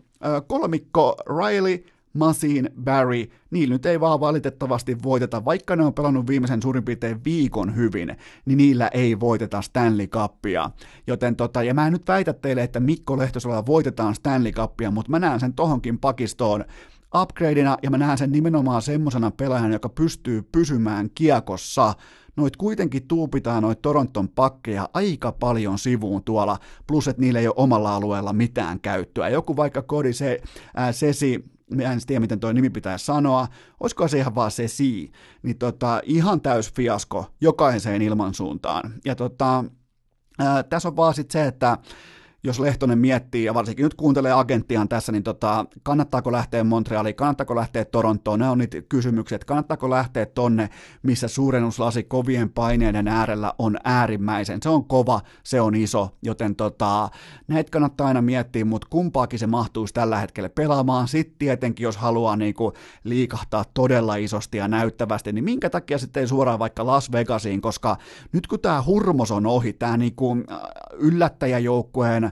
Kolmikko 0.47 1.17
Riley, 1.27 1.85
Masin, 2.13 2.71
Barry, 2.85 3.27
niillä 3.51 3.73
nyt 3.73 3.87
ei 3.87 4.01
vaan 4.01 4.21
valitettavasti 4.21 5.03
voiteta, 5.03 5.45
vaikka 5.45 5.77
ne 5.77 5.85
on 5.85 5.95
pelannut 5.95 6.27
viimeisen 6.27 6.63
suurin 6.63 6.85
piirtein 6.85 7.25
viikon 7.25 7.77
hyvin, 7.77 8.17
niin 8.45 8.57
niillä 8.59 8.89
ei 8.89 9.21
voiteta 9.21 9.63
Stanley 9.63 10.07
Cupia. 10.07 10.71
Joten 11.07 11.37
tota, 11.37 11.63
ja 11.63 11.75
mä 11.75 11.87
en 11.87 11.93
nyt 11.93 12.09
väitä 12.09 12.33
teille, 12.33 12.63
että 12.63 12.81
Mikko 12.81 13.19
Lehtosella 13.19 13.67
voitetaan 13.67 14.15
Stanley 14.15 14.53
Cupia, 14.53 14.91
mutta 14.91 15.11
mä 15.11 15.19
näen 15.19 15.41
sen 15.41 15.55
tohonkin 15.55 15.99
pakistoon 15.99 16.65
upgradeina 17.23 17.79
ja 17.83 17.91
mä 17.91 17.99
näen 17.99 18.19
sen 18.19 18.33
nimenomaan 18.33 18.83
semmosena 18.83 19.31
pelaajana, 19.31 19.73
joka 19.75 19.89
pystyy 19.89 20.43
pysymään 20.53 21.11
kiekossa 21.15 21.95
noit 22.37 22.57
kuitenkin 22.57 23.09
tuupitaan 23.09 23.63
noit 23.63 23.83
Toronton 23.83 24.29
pakkeja 24.29 24.89
aika 24.95 25.33
paljon 25.33 25.79
sivuun 25.79 26.25
tuolla, 26.25 26.59
plus 26.87 27.09
että 27.09 27.23
niillä 27.23 27.41
ei 27.41 27.47
ole 27.47 27.55
omalla 27.57 27.97
alueella 27.97 28.33
mitään 28.33 28.81
käyttöä. 28.81 29.29
Joku 29.29 29.57
vaikka 29.57 29.83
Kodi 29.83 30.13
se, 30.13 30.41
ää, 30.77 30.93
Sesi, 30.93 31.45
mä 31.71 31.83
en 31.83 32.01
tiedä 32.07 32.21
miten 32.21 32.41
toi 32.41 32.55
nimi 32.55 32.71
pitää 32.71 32.99
sanoa, 32.99 33.49
olisiko 33.81 34.09
se 34.09 34.19
ihan 34.19 34.35
vaan 34.35 34.51
se 34.51 34.69
si, 34.69 35.13
niin 35.43 35.59
tota, 35.59 36.01
ihan 36.05 36.41
täys 36.41 36.73
fiasko 36.73 37.27
jokaiseen 37.41 38.03
ilmansuuntaan. 38.03 38.95
Ja 39.05 39.15
tota, 39.15 39.65
ää, 40.39 40.63
tässä 40.63 40.89
on 40.89 40.97
vaan 40.97 41.15
sitten 41.15 41.43
se, 41.43 41.47
että 41.47 41.79
jos 42.45 42.61
Lehtonen 42.61 42.99
miettii, 42.99 43.45
ja 43.45 43.55
varsinkin 43.55 43.83
nyt 43.83 43.95
kuuntelee 43.95 44.33
agenttiaan 44.33 44.89
tässä, 44.89 45.13
niin 45.13 45.23
tota, 45.23 45.65
kannattaako 45.83 46.33
lähteä 46.33 46.65
Montrealiin, 46.65 47.15
kannattaako 47.15 47.57
lähteä 47.57 47.85
Torontoon, 47.85 48.39
ne 48.39 48.49
on 48.49 48.59
niitä 48.59 48.83
kysymyksiä, 48.83 49.37
että 49.37 49.47
kannattaako 49.47 49.91
lähteä 49.91 50.27
tonne, 50.27 50.69
missä 51.03 51.29
suurennuslasi 51.29 52.03
kovien 52.03 52.51
paineiden 52.51 53.09
äärellä 53.09 53.55
on 53.59 53.77
äärimmäisen, 53.85 54.59
se 54.63 54.69
on 54.69 54.85
kova, 54.85 55.21
se 55.43 55.61
on 55.61 55.75
iso, 55.75 56.11
joten 56.23 56.57
tota, 56.57 57.11
näitä 57.49 57.71
kannattaa 57.71 58.07
aina 58.07 58.23
miettiä, 58.23 58.65
mutta 58.65 58.87
kumpaakin 58.91 59.39
se 59.39 59.47
mahtuisi 59.47 59.95
tällä 59.95 60.19
hetkellä 60.19 60.49
pelaamaan, 60.49 61.09
sitten 61.09 61.39
tietenkin 61.39 61.85
jos 61.85 61.97
haluaa 61.97 62.37
niinku 62.37 62.73
liikahtaa 63.05 63.65
todella 63.75 64.17
isosti 64.17 64.59
ja 64.59 64.69
näyttävästi, 64.69 65.33
niin 65.33 65.45
minkä 65.45 65.71
takia 65.71 65.99
sitten 65.99 66.21
ei 66.21 66.27
suoraan 66.27 66.59
vaikka 66.59 66.87
Las 66.87 67.13
Vegasiin, 67.13 67.61
koska 67.61 67.97
nyt 68.33 68.47
kun 68.47 68.61
tämä 68.61 68.83
hurmos 68.87 69.31
on 69.31 69.47
ohi, 69.47 69.73
tämä 69.73 69.97
niinku 69.97 70.37
yllättäjäjoukkueen 70.93 72.32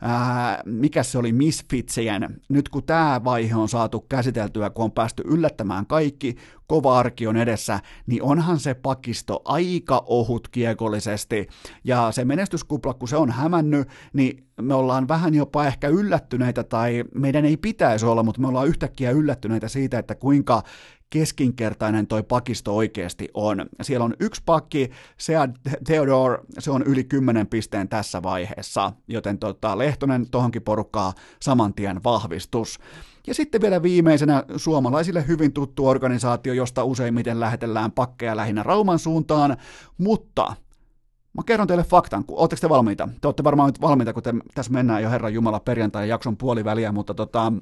ää, 0.00 0.62
mikä 0.64 1.02
se 1.02 1.18
oli 1.18 1.32
Misfitsien, 1.32 2.40
nyt 2.48 2.68
kun 2.68 2.82
tämä 2.82 3.20
vaihe 3.24 3.56
on 3.56 3.68
saatu 3.68 4.00
käsiteltyä, 4.00 4.70
kun 4.70 4.84
on 4.84 4.92
päästy 4.92 5.22
yllättämään 5.26 5.86
kaikki, 5.86 6.36
kova 6.66 6.98
arki 6.98 7.26
on 7.26 7.36
edessä, 7.36 7.80
niin 8.06 8.22
onhan 8.22 8.58
se 8.58 8.74
pakisto 8.74 9.42
aika 9.44 10.04
ohut 10.06 10.48
kiekollisesti, 10.48 11.46
ja 11.84 12.12
se 12.12 12.24
menestyskupla, 12.24 12.94
kun 12.94 13.08
se 13.08 13.16
on 13.16 13.30
hämännyt, 13.30 13.88
niin 14.12 14.46
me 14.60 14.74
ollaan 14.74 15.08
vähän 15.08 15.34
jopa 15.34 15.66
ehkä 15.66 15.88
yllättyneitä, 15.88 16.64
tai 16.64 17.04
meidän 17.14 17.44
ei 17.44 17.56
pitäisi 17.56 18.06
olla, 18.06 18.22
mutta 18.22 18.40
me 18.40 18.48
ollaan 18.48 18.68
yhtäkkiä 18.68 19.10
yllättyneitä 19.10 19.68
siitä, 19.68 19.98
että 19.98 20.14
kuinka 20.14 20.62
keskinkertainen 21.10 22.06
toi 22.06 22.22
pakisto 22.22 22.76
oikeasti 22.76 23.28
on. 23.34 23.66
Siellä 23.82 24.04
on 24.04 24.14
yksi 24.20 24.42
pakki, 24.46 24.90
Sead 25.18 25.50
Theodore, 25.84 26.38
se 26.58 26.70
on 26.70 26.82
yli 26.82 27.04
10 27.04 27.46
pisteen 27.46 27.88
tässä 27.88 28.22
vaiheessa, 28.22 28.92
joten 29.08 29.38
tota, 29.38 29.78
Lehtonen 29.86 30.30
tohonkin 30.30 30.62
porukkaa 30.62 31.12
saman 31.42 31.74
tien 31.74 32.04
vahvistus. 32.04 32.78
Ja 33.26 33.34
sitten 33.34 33.60
vielä 33.60 33.82
viimeisenä 33.82 34.44
suomalaisille 34.56 35.26
hyvin 35.26 35.52
tuttu 35.52 35.86
organisaatio, 35.86 36.52
josta 36.52 36.84
useimmiten 36.84 37.40
lähetellään 37.40 37.92
pakkeja 37.92 38.36
lähinnä 38.36 38.62
Rauman 38.62 38.98
suuntaan, 38.98 39.56
mutta 39.98 40.56
Mä 41.36 41.42
kerron 41.46 41.68
teille 41.68 41.84
faktan, 41.84 42.24
ootteko 42.28 42.60
te 42.60 42.68
valmiita? 42.68 43.08
Te 43.20 43.28
olette 43.28 43.44
varmaan 43.44 43.68
nyt 43.68 43.80
valmiita, 43.80 44.12
kun 44.12 44.22
te, 44.22 44.34
tässä 44.54 44.72
mennään 44.72 45.02
jo 45.02 45.10
Herran 45.10 45.34
Jumala 45.34 45.60
perjantai-jakson 45.60 46.36
puoliväliä, 46.36 46.92
mutta 46.92 47.14
tota, 47.14 47.52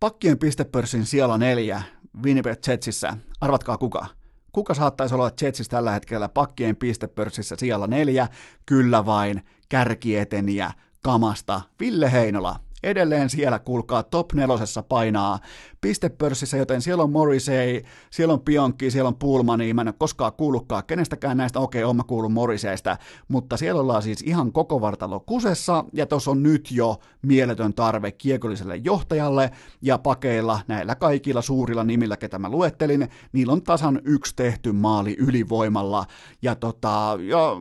Pakkien 0.00 0.38
pistepörssin 0.38 1.06
siellä 1.06 1.38
neljä 1.38 1.82
Winnipeg 2.22 2.58
Jetsissä. 2.68 3.16
Arvatkaa 3.40 3.78
kuka? 3.78 4.06
Kuka 4.52 4.74
saattaisi 4.74 5.14
olla 5.14 5.30
Jetsissä 5.42 5.70
tällä 5.70 5.90
hetkellä 5.90 6.28
pakkien 6.28 6.76
pistepörssissä 6.76 7.56
siellä 7.58 7.86
neljä? 7.86 8.28
Kyllä 8.66 9.06
vain 9.06 9.42
kärkieteniä 9.68 10.72
kamasta 11.02 11.60
Ville 11.80 12.12
Heinola. 12.12 12.56
Edelleen 12.82 13.30
siellä, 13.30 13.58
kuulkaa, 13.58 14.02
top 14.02 14.32
nelosessa 14.32 14.82
painaa 14.82 15.38
pistepörssissä, 15.82 16.56
joten 16.56 16.82
siellä 16.82 17.02
on 17.02 17.12
Morrissey, 17.12 17.82
siellä 18.10 18.34
on 18.34 18.40
Pionkki, 18.40 18.90
siellä 18.90 19.08
on 19.08 19.16
Pullmani, 19.16 19.74
mä 19.74 19.80
en 19.80 19.88
ole 19.88 19.94
koskaan 19.98 20.32
kuullutkaan 20.32 20.84
kenestäkään 20.86 21.36
näistä, 21.36 21.60
okei, 21.60 21.84
okay, 21.84 21.96
mä 21.96 22.02
kuulun 22.04 22.32
Morriseystä, 22.32 22.98
mutta 23.28 23.56
siellä 23.56 23.80
ollaan 23.80 24.02
siis 24.02 24.22
ihan 24.22 24.52
koko 24.52 24.80
vartalo 24.80 25.20
kusessa, 25.20 25.84
ja 25.92 26.06
tuossa 26.06 26.30
on 26.30 26.42
nyt 26.42 26.70
jo 26.70 27.00
mieletön 27.22 27.74
tarve 27.74 28.12
kiekolliselle 28.12 28.76
johtajalle, 28.76 29.50
ja 29.82 29.98
pakeilla 29.98 30.60
näillä 30.68 30.94
kaikilla 30.94 31.42
suurilla 31.42 31.84
nimillä, 31.84 32.16
ketä 32.16 32.38
mä 32.38 32.48
luettelin, 32.48 33.08
niillä 33.32 33.52
on 33.52 33.62
tasan 33.62 34.00
yksi 34.04 34.36
tehty 34.36 34.72
maali 34.72 35.16
ylivoimalla, 35.18 36.04
ja, 36.42 36.54
tota, 36.54 37.18
ja 37.28 37.56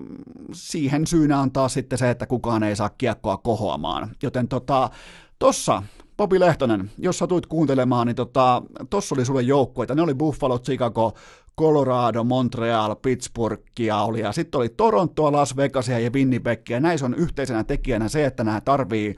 siihen 0.53 1.07
syynä 1.07 1.39
on 1.39 1.51
taas 1.51 1.73
sitten 1.73 1.99
se, 1.99 2.09
että 2.09 2.27
kukaan 2.27 2.63
ei 2.63 2.75
saa 2.75 2.89
kiekkoa 2.89 3.37
kohoamaan, 3.37 4.09
joten 4.23 4.47
tota, 4.47 4.89
tossa 5.39 5.83
Popi 6.21 6.39
Lehtonen, 6.39 6.91
jos 6.97 7.17
satuit 7.17 7.45
kuuntelemaan, 7.45 8.07
niin 8.07 8.15
tota, 8.15 8.61
oli 9.11 9.25
sulle 9.25 9.41
joukkueita. 9.41 9.95
Ne 9.95 10.01
oli 10.01 10.13
Buffalo, 10.13 10.59
Chicago, 10.59 11.13
Colorado, 11.59 12.23
Montreal, 12.23 12.95
Pittsburghia 12.95 14.01
oli, 14.01 14.19
ja 14.19 14.31
sitten 14.31 14.59
oli 14.59 14.69
Torontoa, 14.69 15.31
Las 15.31 15.55
Vegasia 15.55 15.99
ja 15.99 16.09
Winnipegia. 16.11 16.79
Näissä 16.79 17.05
on 17.05 17.13
yhteisenä 17.13 17.63
tekijänä 17.63 18.09
se, 18.09 18.25
että 18.25 18.43
nämä 18.43 18.61
tarvii 18.61 19.15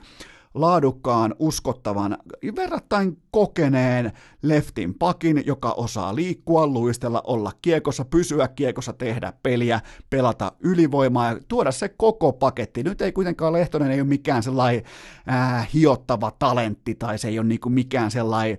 laadukkaan, 0.54 1.34
uskottavan, 1.38 2.18
verrattain 2.56 3.18
kokeneen 3.30 4.12
leftin 4.42 4.94
pakin, 4.94 5.42
joka 5.46 5.72
osaa 5.72 6.14
liikkua, 6.14 6.66
luistella, 6.66 7.22
olla 7.26 7.52
kiekossa, 7.62 8.04
pysyä 8.04 8.48
kiekossa, 8.48 8.92
tehdä 8.92 9.32
peliä, 9.42 9.80
pelata 10.10 10.52
ylivoimaa 10.60 11.28
ja 11.28 11.38
tuoda 11.48 11.72
se 11.72 11.88
koko 11.88 12.32
paketti. 12.32 12.82
Nyt 12.82 13.02
ei 13.02 13.12
kuitenkaan 13.12 13.52
Lehtonen 13.52 13.90
ei 13.90 14.00
ole 14.00 14.08
mikään 14.08 14.42
sellainen 14.42 14.82
äh, 15.28 15.68
hiottava 15.74 16.32
talentti 16.38 16.94
tai 16.94 17.18
se 17.18 17.28
ei 17.28 17.38
ole 17.38 17.46
niinku 17.46 17.68
mikään 17.68 18.10
sellainen 18.10 18.58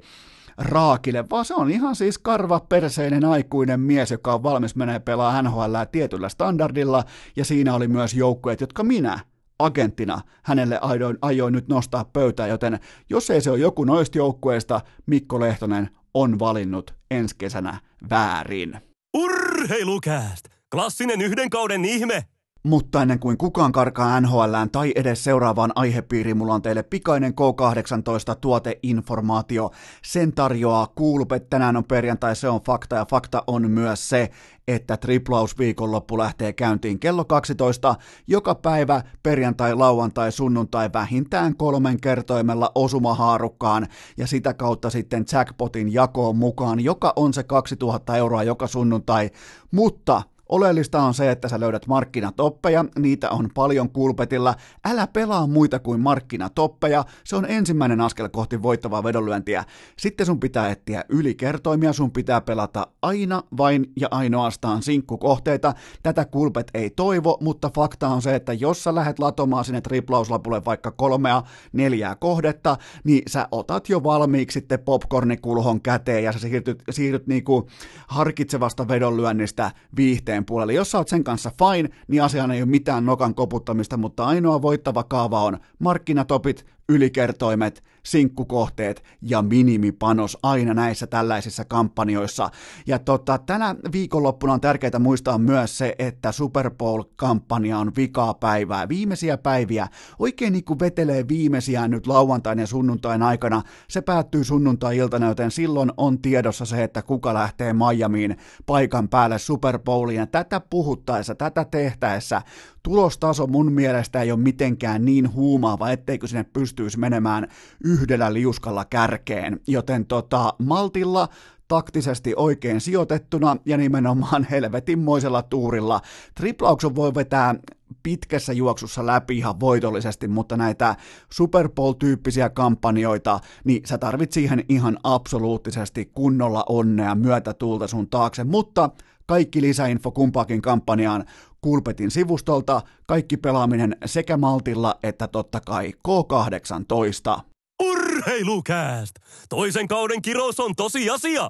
raakille, 0.57 1.25
vaan 1.29 1.45
se 1.45 1.53
on 1.53 1.71
ihan 1.71 1.95
siis 1.95 2.17
karvaperseinen 2.17 3.25
aikuinen 3.25 3.79
mies, 3.79 4.11
joka 4.11 4.33
on 4.33 4.43
valmis 4.43 4.75
menee 4.75 4.99
pelaa 4.99 5.41
NHL 5.41 5.75
tietyllä 5.91 6.29
standardilla, 6.29 7.03
ja 7.35 7.45
siinä 7.45 7.73
oli 7.75 7.87
myös 7.87 8.13
joukkueet, 8.13 8.61
jotka 8.61 8.83
minä 8.83 9.19
agenttina 9.59 10.21
hänelle 10.43 10.79
aioin, 10.81 11.17
aioin 11.21 11.53
nyt 11.53 11.67
nostaa 11.67 12.05
pöytään, 12.05 12.49
joten 12.49 12.79
jos 13.09 13.29
ei 13.29 13.41
se 13.41 13.51
ole 13.51 13.59
joku 13.59 13.83
noista 13.83 14.17
joukkueista, 14.17 14.81
Mikko 15.05 15.39
Lehtonen 15.39 15.89
on 16.13 16.39
valinnut 16.39 16.95
ensi 17.11 17.35
kesänä 17.37 17.79
väärin. 18.09 18.81
Urheilukääst! 19.17 20.45
Klassinen 20.71 21.21
yhden 21.21 21.49
kauden 21.49 21.85
ihme! 21.85 22.25
Mutta 22.65 23.01
ennen 23.01 23.19
kuin 23.19 23.37
kukaan 23.37 23.71
karkaa 23.71 24.21
NHLään 24.21 24.69
tai 24.69 24.91
edes 24.95 25.23
seuraavaan 25.23 25.71
aihepiiriin, 25.75 26.37
mulla 26.37 26.53
on 26.53 26.61
teille 26.61 26.83
pikainen 26.83 27.33
K18 27.33 28.35
tuoteinformaatio. 28.41 29.71
Sen 30.03 30.33
tarjoaa 30.33 30.87
Kuulupet, 30.95 31.49
tänään 31.49 31.77
on 31.77 31.83
perjantai, 31.83 32.35
se 32.35 32.49
on 32.49 32.61
fakta 32.61 32.95
ja 32.95 33.05
fakta 33.09 33.43
on 33.47 33.71
myös 33.71 34.09
se, 34.09 34.29
että 34.67 34.97
triplaus 34.97 35.57
viikonloppu 35.57 36.17
lähtee 36.17 36.53
käyntiin 36.53 36.99
kello 36.99 37.25
12 37.25 37.95
joka 38.27 38.55
päivä 38.55 39.01
perjantai, 39.23 39.75
lauantai, 39.75 40.31
sunnuntai 40.31 40.89
vähintään 40.93 41.55
kolmen 41.55 42.01
kertoimella 42.01 42.71
osumahaarukkaan. 42.75 43.87
Ja 44.17 44.27
sitä 44.27 44.53
kautta 44.53 44.89
sitten 44.89 45.25
jackpotin 45.31 45.93
jakoon 45.93 46.35
mukaan, 46.35 46.79
joka 46.79 47.13
on 47.15 47.33
se 47.33 47.43
2000 47.43 48.17
euroa 48.17 48.43
joka 48.43 48.67
sunnuntai, 48.67 49.29
mutta 49.71 50.21
Oleellista 50.49 51.01
on 51.01 51.13
se, 51.13 51.31
että 51.31 51.49
sä 51.49 51.59
löydät 51.59 51.87
markkinatoppeja, 51.87 52.85
niitä 52.99 53.29
on 53.29 53.49
paljon 53.53 53.89
kulpetilla. 53.89 54.55
Älä 54.85 55.07
pelaa 55.07 55.47
muita 55.47 55.79
kuin 55.79 55.99
markkinatoppeja, 55.99 57.05
se 57.23 57.35
on 57.35 57.45
ensimmäinen 57.45 58.01
askel 58.01 58.29
kohti 58.29 58.63
voittavaa 58.63 59.03
vedonlyöntiä. 59.03 59.63
Sitten 59.97 60.25
sun 60.25 60.39
pitää 60.39 60.69
etsiä 60.69 61.03
ylikertoimia, 61.09 61.93
sun 61.93 62.11
pitää 62.11 62.41
pelata 62.41 62.87
aina 63.01 63.43
vain 63.57 63.91
ja 63.99 64.07
ainoastaan 64.11 64.83
sinkkukohteita. 64.83 65.73
Tätä 66.03 66.25
kulpet 66.25 66.71
ei 66.73 66.89
toivo, 66.89 67.37
mutta 67.41 67.71
fakta 67.75 68.07
on 68.07 68.21
se, 68.21 68.35
että 68.35 68.53
jos 68.53 68.83
sä 68.83 68.95
lähdet 68.95 69.19
latomaan 69.19 69.65
sinne 69.65 69.81
triplauslapulle 69.81 70.65
vaikka 70.65 70.91
kolmea, 70.91 71.43
neljää 71.73 72.15
kohdetta, 72.15 72.77
niin 73.03 73.23
sä 73.27 73.47
otat 73.51 73.89
jo 73.89 74.03
valmiiksi 74.03 74.59
sitten 74.59 74.79
popcornikulhon 74.79 75.81
käteen 75.81 76.23
ja 76.23 76.31
sä 76.31 76.39
siirryt, 76.39 76.83
siirryt 76.89 77.27
niinku 77.27 77.67
harkitsevasta 78.07 78.87
vedonlyönnistä 78.87 79.71
viihteen 79.95 80.34
viihteen 80.35 80.45
puolelle. 80.45 80.73
Jos 80.73 80.91
sä 80.91 80.97
oot 80.97 81.07
sen 81.07 81.23
kanssa 81.23 81.51
fine, 81.59 81.89
niin 82.07 82.23
asiaan 82.23 82.51
ei 82.51 82.61
ole 82.61 82.69
mitään 82.69 83.05
nokan 83.05 83.35
koputtamista, 83.35 83.97
mutta 83.97 84.25
ainoa 84.25 84.61
voittava 84.61 85.03
kaava 85.03 85.43
on 85.43 85.57
markkinatopit, 85.79 86.65
ylikertoimet, 86.89 87.83
sinkkukohteet 88.03 89.03
ja 89.21 89.41
minimipanos 89.41 90.37
aina 90.43 90.73
näissä 90.73 91.07
tällaisissa 91.07 91.65
kampanjoissa. 91.65 92.49
Ja 92.87 92.99
tota, 92.99 93.37
tänä 93.37 93.75
viikonloppuna 93.91 94.53
on 94.53 94.61
tärkeää 94.61 94.99
muistaa 94.99 95.37
myös 95.37 95.77
se, 95.77 95.95
että 95.99 96.31
Super 96.31 96.71
Bowl-kampanja 96.71 97.77
on 97.77 97.91
vikaa 97.95 98.33
päivää, 98.33 98.89
viimeisiä 98.89 99.37
päiviä, 99.37 99.87
oikein 100.19 100.53
niin 100.53 100.63
kuin 100.63 100.79
vetelee 100.79 101.27
viimeisiä 101.27 101.87
nyt 101.87 102.07
lauantain 102.07 102.59
ja 102.59 102.67
sunnuntain 102.67 103.23
aikana. 103.23 103.61
Se 103.87 104.01
päättyy 104.01 104.43
sunnuntai-iltana, 104.43 105.27
joten 105.27 105.51
silloin 105.51 105.91
on 105.97 106.21
tiedossa 106.21 106.65
se, 106.65 106.83
että 106.83 107.01
kuka 107.01 107.33
lähtee 107.33 107.73
Miamiin 107.73 108.37
paikan 108.65 109.09
päälle 109.09 109.39
Super 109.39 109.79
Bowliin. 109.79 110.17
Ja 110.17 110.27
tätä 110.27 110.61
puhuttaessa, 110.69 111.35
tätä 111.35 111.65
tehtäessä 111.65 112.41
tulostaso 112.85 113.47
mun 113.47 113.71
mielestä 113.71 114.21
ei 114.21 114.31
ole 114.31 114.39
mitenkään 114.39 115.05
niin 115.05 115.33
huumaava, 115.33 115.91
etteikö 115.91 116.27
sinne 116.27 116.43
pystyisi 116.43 116.99
menemään 116.99 117.47
yhdellä 117.83 118.33
liuskalla 118.33 118.85
kärkeen. 118.85 119.59
Joten 119.67 120.05
tota, 120.05 120.53
Maltilla 120.59 121.27
taktisesti 121.67 122.33
oikein 122.35 122.81
sijoitettuna 122.81 123.57
ja 123.65 123.77
nimenomaan 123.77 124.47
helvetinmoisella 124.51 125.41
tuurilla. 125.41 126.01
Triplauksen 126.35 126.95
voi 126.95 127.15
vetää 127.15 127.55
pitkässä 128.03 128.53
juoksussa 128.53 129.05
läpi 129.05 129.37
ihan 129.37 129.59
voitollisesti, 129.59 130.27
mutta 130.27 130.57
näitä 130.57 130.95
Super 131.29 131.69
Bowl-tyyppisiä 131.69 132.49
kampanjoita, 132.49 133.39
niin 133.63 133.81
sä 133.85 133.97
tarvit 133.97 134.31
siihen 134.31 134.65
ihan 134.69 134.97
absoluuttisesti 135.03 136.05
kunnolla 136.13 136.63
onnea 136.69 137.15
myötätulta 137.15 137.87
sun 137.87 138.09
taakse, 138.09 138.43
mutta 138.43 138.89
kaikki 139.25 139.61
lisäinfo 139.61 140.11
kumpaakin 140.11 140.61
kampanjaan 140.61 141.25
Kulpetin 141.61 142.11
sivustolta, 142.11 142.81
kaikki 143.07 143.37
pelaaminen 143.37 143.97
sekä 144.05 144.37
Maltilla 144.37 144.95
että 145.03 145.27
totta 145.27 145.59
kai 145.59 145.93
K18. 146.07 147.41
Urheilukääst! 147.83 149.15
Toisen 149.49 149.87
kauden 149.87 150.21
kirous 150.21 150.59
on 150.59 150.75
tosiasia! 150.75 151.49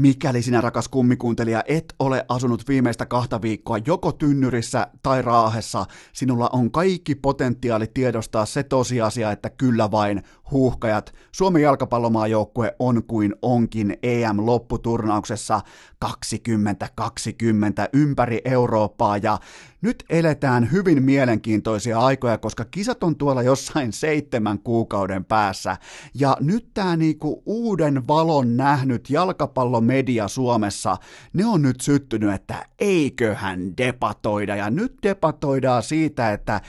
Mikäli 0.00 0.42
sinä 0.42 0.60
rakas 0.60 0.88
kummikuuntelija 0.88 1.62
et 1.66 1.94
ole 1.98 2.24
asunut 2.28 2.68
viimeistä 2.68 3.06
kahta 3.06 3.42
viikkoa 3.42 3.78
joko 3.86 4.12
tynnyrissä 4.12 4.86
tai 5.02 5.22
raahessa, 5.22 5.86
sinulla 6.12 6.50
on 6.52 6.70
kaikki 6.70 7.14
potentiaali 7.14 7.86
tiedostaa 7.94 8.46
se 8.46 8.62
tosiasia, 8.62 9.32
että 9.32 9.50
kyllä 9.50 9.90
vain 9.90 10.22
huuhkajat. 10.50 11.14
Suomen 11.32 11.62
jalkapallomaajoukkue 11.62 12.76
on 12.78 13.02
kuin 13.04 13.34
onkin 13.42 13.96
EM-lopputurnauksessa 14.02 15.60
2020 15.98 17.88
ympäri 17.92 18.40
Eurooppaa 18.44 19.16
ja 19.16 19.38
nyt 19.82 20.04
eletään 20.10 20.72
hyvin 20.72 21.02
mielenkiintoisia 21.02 21.98
aikoja, 21.98 22.38
koska 22.38 22.64
kisat 22.64 23.04
on 23.04 23.16
tuolla 23.16 23.42
jossain 23.42 23.92
seitsemän 23.92 24.58
kuukauden 24.58 25.24
päässä. 25.24 25.76
Ja 26.14 26.36
nyt 26.40 26.68
tämä 26.74 26.96
niinku 26.96 27.42
uuden 27.46 28.08
valon 28.08 28.56
nähnyt 28.56 29.10
jalkapallomedia 29.10 30.28
Suomessa, 30.28 30.96
ne 31.32 31.46
on 31.46 31.62
nyt 31.62 31.80
syttynyt, 31.80 32.34
että 32.34 32.66
eiköhän 32.78 33.76
debatoida. 33.76 34.56
Ja 34.56 34.70
nyt 34.70 34.96
debatoidaan 35.02 35.82
siitä, 35.82 36.32
että 36.32 36.60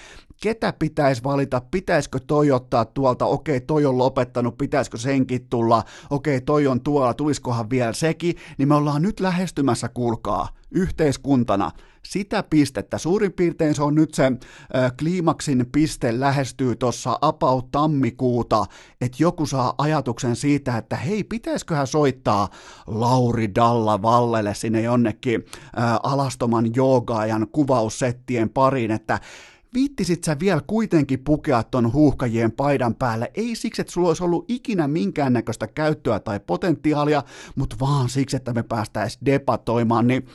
ketä 0.42 0.74
pitäisi 0.80 1.24
valita, 1.24 1.62
pitäisikö 1.72 2.20
toi 2.28 2.52
ottaa 2.52 2.86
tuolta, 2.86 3.26
okei 3.26 3.62
toi 3.62 3.86
on 3.86 3.98
lopettanut, 3.98 4.58
pitäisikö 4.58 4.98
senkin 4.98 5.48
tulla, 5.50 5.84
okei 6.10 6.42
toi 6.42 6.68
on 6.68 6.82
tuolla, 6.82 7.14
tuliskohan 7.14 7.70
vielä 7.70 7.94
sekin, 7.94 8.36
niin 8.58 8.68
me 8.68 8.76
ollaan 8.76 9.02
nyt 9.02 9.20
lähestymässä, 9.20 9.90
kuulkaa, 9.90 10.50
yhteiskuntana. 10.72 11.72
Sitä 12.06 12.44
pistettä. 12.44 12.98
Suurin 12.98 13.34
piirtein 13.34 13.76
se 13.76 13.84
on 13.84 13.96
nyt 13.96 14.14
se 14.14 14.26
äh, 14.26 14.92
kliimaksin 15.00 15.66
piste 15.72 16.20
lähestyy 16.20 16.76
tuossa 16.76 17.20
about 17.22 17.72
tammikuuta, 17.72 18.66
että 19.02 19.18
joku 19.20 19.46
saa 19.46 19.74
ajatuksen 19.78 20.36
siitä, 20.36 20.78
että 20.78 20.96
hei, 20.96 21.24
pitäisiköhän 21.24 21.88
soittaa 21.88 22.50
Lauri 22.88 23.56
Dalla 23.56 24.02
Vallelle 24.02 24.54
sinne 24.54 24.82
jonnekin 24.82 25.46
äh, 25.80 26.00
alastoman 26.04 26.76
joogaajan 26.76 27.48
kuvaussettien 27.52 28.50
pariin, 28.50 28.92
että 28.92 29.20
viittisit 29.78 30.24
sä 30.24 30.38
vielä 30.40 30.62
kuitenkin 30.68 31.24
pukea 31.24 31.64
ton 31.64 31.94
huuhkajien 31.94 32.52
paidan 32.52 32.96
päälle, 32.96 33.32
ei 33.36 33.56
siksi, 33.56 33.82
että 33.82 33.94
sulla 33.94 34.08
olisi 34.08 34.24
ollut 34.24 34.46
ikinä 34.48 34.88
minkäännäköistä 34.88 35.68
käyttöä 35.68 36.20
tai 36.20 36.40
potentiaalia, 36.40 37.24
mutta 37.56 37.76
vaan 37.80 38.10
siksi, 38.10 38.36
että 38.36 38.54
me 38.54 38.64
päästäisiin 38.64 39.26
debatoimaan, 39.26 40.08
niin 40.08 40.26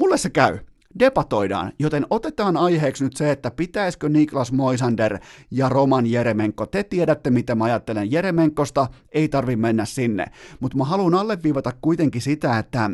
mulle 0.00 0.18
se 0.18 0.30
käy 0.30 0.58
debatoidaan, 0.98 1.72
joten 1.78 2.06
otetaan 2.10 2.56
aiheeksi 2.56 3.04
nyt 3.04 3.16
se, 3.16 3.30
että 3.30 3.50
pitäisikö 3.50 4.08
Niklas 4.08 4.52
Moisander 4.52 5.18
ja 5.50 5.68
Roman 5.68 6.06
Jeremenko. 6.06 6.66
Te 6.66 6.84
tiedätte, 6.84 7.30
mitä 7.30 7.54
mä 7.54 7.64
ajattelen 7.64 8.12
Jeremenkosta, 8.12 8.86
ei 9.12 9.28
tarvi 9.28 9.56
mennä 9.56 9.84
sinne, 9.84 10.26
mutta 10.60 10.78
mä 10.78 10.84
haluan 10.84 11.14
alleviivata 11.14 11.72
kuitenkin 11.80 12.22
sitä, 12.22 12.58
että 12.58 12.90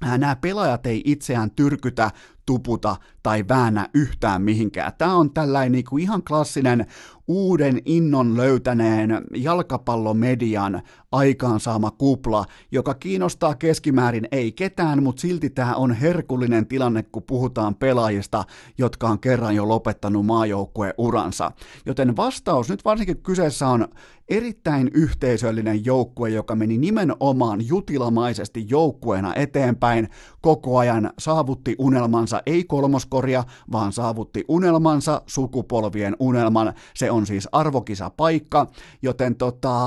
nämä 0.00 0.36
pelaajat 0.36 0.86
ei 0.86 1.02
itseään 1.04 1.50
tyrkytä 1.50 2.10
tuputa 2.46 2.96
tai 3.22 3.44
väännä 3.48 3.88
yhtään 3.94 4.42
mihinkään. 4.42 4.92
Tämä 4.98 5.16
on 5.16 5.32
tällainen 5.32 5.72
niin 5.72 5.84
kuin 5.84 6.02
ihan 6.02 6.22
klassinen 6.22 6.86
uuden 7.28 7.82
innon 7.84 8.36
löytäneen 8.36 9.10
jalkapallomedian 9.34 10.82
aikaansaama 11.12 11.90
kupla, 11.90 12.44
joka 12.72 12.94
kiinnostaa 12.94 13.54
keskimäärin 13.54 14.28
ei 14.32 14.52
ketään, 14.52 15.02
mutta 15.02 15.20
silti 15.20 15.50
tämä 15.50 15.74
on 15.74 15.92
herkullinen 15.92 16.66
tilanne, 16.66 17.02
kun 17.02 17.22
puhutaan 17.22 17.74
pelaajista, 17.74 18.44
jotka 18.78 19.08
on 19.08 19.20
kerran 19.20 19.54
jo 19.54 19.68
lopettanut 19.68 20.26
maajoukkueuransa. 20.26 21.52
Joten 21.86 22.16
vastaus 22.16 22.68
nyt 22.68 22.84
varsinkin 22.84 23.22
kyseessä 23.22 23.68
on 23.68 23.88
erittäin 24.28 24.90
yhteisöllinen 24.94 25.84
joukkue, 25.84 26.30
joka 26.30 26.54
meni 26.54 26.78
nimenomaan 26.78 27.68
jutilamaisesti 27.68 28.66
joukkueena 28.68 29.34
eteenpäin, 29.34 30.08
koko 30.40 30.78
ajan 30.78 31.10
saavutti 31.18 31.76
unelmansa, 31.78 32.35
ei 32.46 32.64
kolmoskoria, 32.64 33.44
vaan 33.72 33.92
saavutti 33.92 34.44
unelmansa, 34.48 35.22
sukupolvien 35.26 36.16
unelman. 36.18 36.74
Se 36.94 37.10
on 37.10 37.26
siis 37.26 37.48
arvokisa 37.52 38.10
paikka, 38.10 38.66
joten 39.02 39.36
tota, 39.36 39.78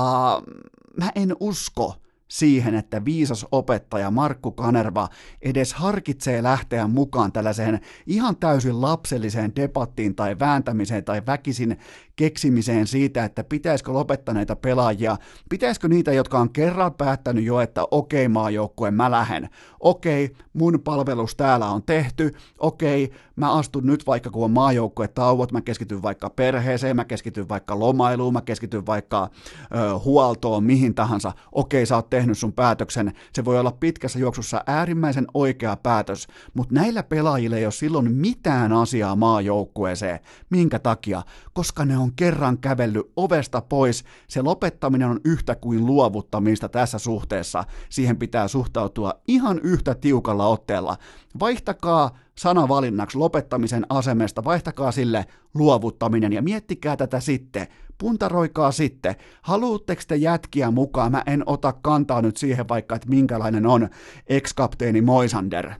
mä 0.96 1.10
en 1.14 1.36
usko, 1.40 1.94
siihen, 2.30 2.74
että 2.74 3.04
viisas 3.04 3.46
opettaja 3.52 4.10
Markku 4.10 4.50
Kanerva 4.52 5.08
edes 5.42 5.74
harkitsee 5.74 6.42
lähteä 6.42 6.86
mukaan 6.86 7.32
tällaiseen 7.32 7.80
ihan 8.06 8.36
täysin 8.36 8.80
lapselliseen 8.80 9.56
debattiin 9.56 10.14
tai 10.14 10.38
vääntämiseen 10.38 11.04
tai 11.04 11.22
väkisin 11.26 11.78
keksimiseen 12.20 12.86
siitä, 12.86 13.24
että 13.24 13.44
pitäisikö 13.44 13.92
lopettaa 13.92 14.34
näitä 14.34 14.56
pelaajia, 14.56 15.16
pitäisikö 15.48 15.88
niitä, 15.88 16.12
jotka 16.12 16.38
on 16.38 16.50
kerran 16.50 16.94
päättänyt 16.94 17.44
jo, 17.44 17.60
että 17.60 17.82
okei 17.90 18.28
maajoukkue, 18.28 18.90
mä 18.90 19.10
lähen, 19.10 19.48
okei, 19.80 20.32
mun 20.52 20.80
palvelus 20.84 21.36
täällä 21.36 21.66
on 21.66 21.82
tehty, 21.82 22.34
okei, 22.58 23.12
mä 23.36 23.52
astun 23.52 23.86
nyt 23.86 24.06
vaikka 24.06 24.30
kun 24.30 24.44
on 24.44 24.50
maajoukkue 24.50 25.08
tauot, 25.08 25.52
mä 25.52 25.60
keskityn 25.60 26.02
vaikka 26.02 26.30
perheeseen, 26.30 26.96
mä 26.96 27.04
keskityn 27.04 27.48
vaikka 27.48 27.78
lomailuun, 27.78 28.32
mä 28.32 28.40
keskityn 28.40 28.86
vaikka 28.86 29.30
ö, 29.74 29.98
huoltoon, 29.98 30.64
mihin 30.64 30.94
tahansa, 30.94 31.32
okei, 31.52 31.86
sä 31.86 31.96
oot 31.96 32.10
tehnyt 32.10 32.38
sun 32.38 32.52
päätöksen, 32.52 33.12
se 33.32 33.44
voi 33.44 33.58
olla 33.60 33.72
pitkässä 33.72 34.18
juoksussa 34.18 34.64
äärimmäisen 34.66 35.26
oikea 35.34 35.76
päätös, 35.76 36.26
mutta 36.54 36.74
näillä 36.74 37.02
pelaajilla 37.02 37.56
ei 37.56 37.66
ole 37.66 37.72
silloin 37.72 38.12
mitään 38.12 38.72
asiaa 38.72 39.16
maajoukkueeseen. 39.16 40.20
Minkä 40.50 40.78
takia? 40.78 41.22
Koska 41.52 41.84
ne 41.84 41.98
on 41.98 42.09
kerran 42.16 42.58
kävellyt 42.58 43.12
ovesta 43.16 43.60
pois. 43.60 44.04
Se 44.28 44.42
lopettaminen 44.42 45.08
on 45.08 45.20
yhtä 45.24 45.54
kuin 45.54 45.86
luovuttamista 45.86 46.68
tässä 46.68 46.98
suhteessa. 46.98 47.64
Siihen 47.88 48.16
pitää 48.16 48.48
suhtautua 48.48 49.14
ihan 49.28 49.60
yhtä 49.62 49.94
tiukalla 49.94 50.46
otteella. 50.46 50.96
Vaihtakaa 51.40 52.18
sanavalinnaksi 52.38 53.18
lopettamisen 53.18 53.86
asemesta, 53.88 54.44
vaihtakaa 54.44 54.92
sille 54.92 55.24
luovuttaminen 55.54 56.32
ja 56.32 56.42
miettikää 56.42 56.96
tätä 56.96 57.20
sitten. 57.20 57.66
Puntaroikaa 57.98 58.72
sitten, 58.72 59.14
haluatteko 59.42 60.02
te 60.08 60.16
jätkiä 60.16 60.70
mukaan? 60.70 61.12
Mä 61.12 61.22
en 61.26 61.42
ota 61.46 61.72
kantaa 61.72 62.22
nyt 62.22 62.36
siihen 62.36 62.68
vaikka, 62.68 62.94
että 62.94 63.08
minkälainen 63.08 63.66
on 63.66 63.88
ex-kapteeni 64.26 65.02
Moisander. 65.02 65.70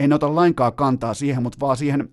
En 0.00 0.12
ota 0.12 0.34
lainkaan 0.34 0.72
kantaa 0.72 1.14
siihen, 1.14 1.42
mutta 1.42 1.58
vaan 1.60 1.76
siihen 1.76 2.08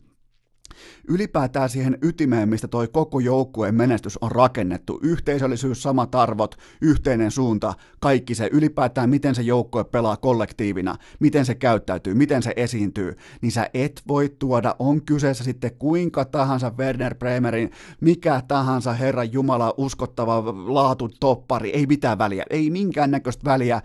ylipäätään 1.07 1.69
siihen 1.69 1.97
ytimeen, 2.01 2.49
mistä 2.49 2.67
toi 2.67 2.87
koko 2.87 3.19
joukkueen 3.19 3.75
menestys 3.75 4.17
on 4.21 4.31
rakennettu. 4.31 4.99
Yhteisöllisyys, 5.03 5.83
samat 5.83 6.15
arvot, 6.15 6.55
yhteinen 6.81 7.31
suunta, 7.31 7.73
kaikki 7.99 8.35
se, 8.35 8.49
ylipäätään 8.51 9.09
miten 9.09 9.35
se 9.35 9.41
joukkue 9.41 9.83
pelaa 9.83 10.17
kollektiivina, 10.17 10.95
miten 11.19 11.45
se 11.45 11.55
käyttäytyy, 11.55 12.13
miten 12.13 12.43
se 12.43 12.53
esiintyy, 12.55 13.17
niin 13.41 13.51
sä 13.51 13.69
et 13.73 14.01
voi 14.07 14.35
tuoda, 14.39 14.75
on 14.79 15.01
kyseessä 15.01 15.43
sitten 15.43 15.71
kuinka 15.79 16.25
tahansa 16.25 16.71
Werner 16.77 17.15
Bremerin, 17.15 17.71
mikä 18.01 18.41
tahansa 18.47 18.93
Herran 18.93 19.33
Jumala 19.33 19.73
uskottava 19.77 20.43
laatu 20.73 21.09
toppari, 21.19 21.69
ei 21.69 21.85
mitään 21.85 22.17
väliä, 22.17 22.45
ei 22.49 22.69
minkäännäköistä 22.69 23.45
väliä, 23.45 23.81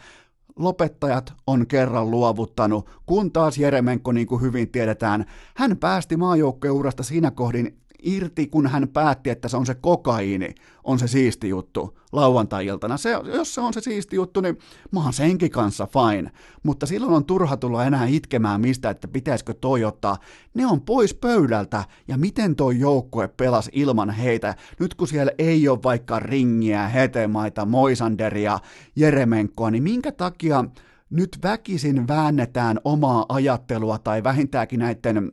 lopettajat 0.56 1.34
on 1.46 1.66
kerran 1.66 2.10
luovuttanut, 2.10 2.90
kun 3.06 3.32
taas 3.32 3.58
Jeremenko, 3.58 4.12
niin 4.12 4.26
kuin 4.26 4.42
hyvin 4.42 4.68
tiedetään, 4.68 5.24
hän 5.56 5.76
päästi 5.76 6.16
maajoukkueurasta 6.16 7.02
siinä 7.02 7.30
kohdin 7.30 7.81
irti, 8.02 8.46
kun 8.46 8.66
hän 8.66 8.88
päätti, 8.88 9.30
että 9.30 9.48
se 9.48 9.56
on 9.56 9.66
se 9.66 9.74
kokaiini, 9.74 10.54
on 10.84 10.98
se 10.98 11.06
siisti 11.06 11.48
juttu 11.48 11.98
lauantai-iltana. 12.12 12.96
Se, 12.96 13.10
jos 13.10 13.54
se 13.54 13.60
on 13.60 13.72
se 13.72 13.80
siisti 13.80 14.16
juttu, 14.16 14.40
niin 14.40 14.58
mä 14.90 15.02
oon 15.02 15.12
senkin 15.12 15.50
kanssa 15.50 15.86
fine. 15.86 16.30
Mutta 16.62 16.86
silloin 16.86 17.12
on 17.12 17.24
turha 17.24 17.56
tulla 17.56 17.84
enää 17.84 18.06
itkemään 18.06 18.60
mistä, 18.60 18.90
että 18.90 19.08
pitäisikö 19.08 19.54
toi 19.54 19.84
ottaa. 19.84 20.16
Ne 20.54 20.66
on 20.66 20.80
pois 20.80 21.14
pöydältä, 21.14 21.84
ja 22.08 22.18
miten 22.18 22.56
toi 22.56 22.78
joukkue 22.78 23.28
pelasi 23.28 23.70
ilman 23.74 24.10
heitä, 24.10 24.54
nyt 24.80 24.94
kun 24.94 25.08
siellä 25.08 25.32
ei 25.38 25.68
ole 25.68 25.82
vaikka 25.82 26.18
ringiä, 26.18 26.88
hetemaita, 26.88 27.64
moisanderia, 27.66 28.58
jeremenkoa, 28.96 29.70
niin 29.70 29.82
minkä 29.82 30.12
takia 30.12 30.64
nyt 31.10 31.38
väkisin 31.42 32.08
väännetään 32.08 32.80
omaa 32.84 33.26
ajattelua 33.28 33.98
tai 33.98 34.24
vähintäänkin 34.24 34.80
näiden 34.80 35.32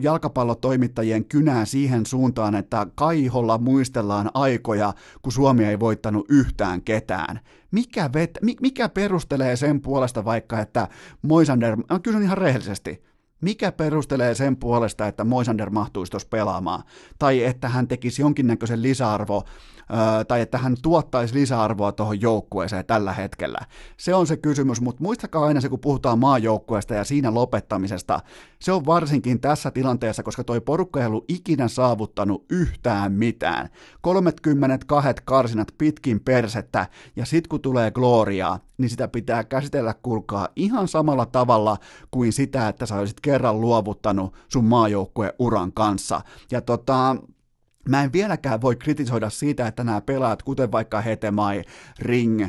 jalkapallotoimittajien 0.00 1.24
kynää 1.24 1.64
siihen 1.64 2.06
suuntaan, 2.06 2.54
että 2.54 2.86
kaiholla 2.94 3.58
muistellaan 3.58 4.30
aikoja, 4.34 4.94
kun 5.22 5.32
Suomi 5.32 5.64
ei 5.64 5.80
voittanut 5.80 6.26
yhtään 6.28 6.82
ketään. 6.82 7.40
Mikä, 7.70 8.10
vet, 8.12 8.38
mikä 8.60 8.88
perustelee 8.88 9.56
sen 9.56 9.80
puolesta 9.80 10.24
vaikka, 10.24 10.60
että 10.60 10.88
Moisander, 11.22 11.76
mä 11.76 11.98
kysyn 12.02 12.22
ihan 12.22 12.38
rehellisesti, 12.38 13.02
mikä 13.40 13.72
perustelee 13.72 14.34
sen 14.34 14.56
puolesta, 14.56 15.06
että 15.06 15.24
Moisander 15.24 15.70
mahtuisi 15.70 16.10
tuossa 16.10 16.28
pelaamaan? 16.28 16.82
Tai 17.18 17.44
että 17.44 17.68
hän 17.68 17.88
tekisi 17.88 18.22
jonkinnäköisen 18.22 18.82
lisäarvo 18.82 19.44
tai 20.28 20.40
että 20.40 20.58
hän 20.58 20.76
tuottaisi 20.82 21.34
lisäarvoa 21.34 21.92
tuohon 21.92 22.20
joukkueeseen 22.20 22.86
tällä 22.86 23.12
hetkellä. 23.12 23.58
Se 23.96 24.14
on 24.14 24.26
se 24.26 24.36
kysymys, 24.36 24.80
mutta 24.80 25.02
muistakaa 25.02 25.44
aina 25.44 25.60
se, 25.60 25.68
kun 25.68 25.80
puhutaan 25.80 26.18
maajoukkueesta 26.18 26.94
ja 26.94 27.04
siinä 27.04 27.34
lopettamisesta, 27.34 28.20
se 28.60 28.72
on 28.72 28.86
varsinkin 28.86 29.40
tässä 29.40 29.70
tilanteessa, 29.70 30.22
koska 30.22 30.44
toi 30.44 30.60
porukka 30.60 31.00
ei 31.00 31.06
ollut 31.06 31.24
ikinä 31.28 31.68
saavuttanut 31.68 32.44
yhtään 32.50 33.12
mitään. 33.12 33.68
32 34.00 35.10
karsinat 35.24 35.68
pitkin 35.78 36.20
persettä, 36.20 36.86
ja 37.16 37.26
sit 37.26 37.48
kun 37.48 37.60
tulee 37.60 37.90
gloriaa, 37.90 38.60
niin 38.78 38.90
sitä 38.90 39.08
pitää 39.08 39.44
käsitellä, 39.44 39.94
kulkaa 40.02 40.48
ihan 40.56 40.88
samalla 40.88 41.26
tavalla 41.26 41.76
kuin 42.10 42.32
sitä, 42.32 42.68
että 42.68 42.86
sä 42.86 42.96
olisit 42.96 43.20
kerran 43.20 43.60
luovuttanut 43.60 44.34
sun 44.48 44.64
maajoukkueuran 44.64 45.72
kanssa. 45.72 46.20
Ja 46.50 46.60
tota, 46.60 47.16
Mä 47.88 48.04
en 48.04 48.12
vieläkään 48.12 48.60
voi 48.60 48.76
kritisoida 48.76 49.30
siitä, 49.30 49.66
että 49.66 49.84
nämä 49.84 50.00
pelaat, 50.00 50.42
kuten 50.42 50.72
vaikka 50.72 51.00
Hetemai, 51.00 51.62
Ring, 51.98 52.46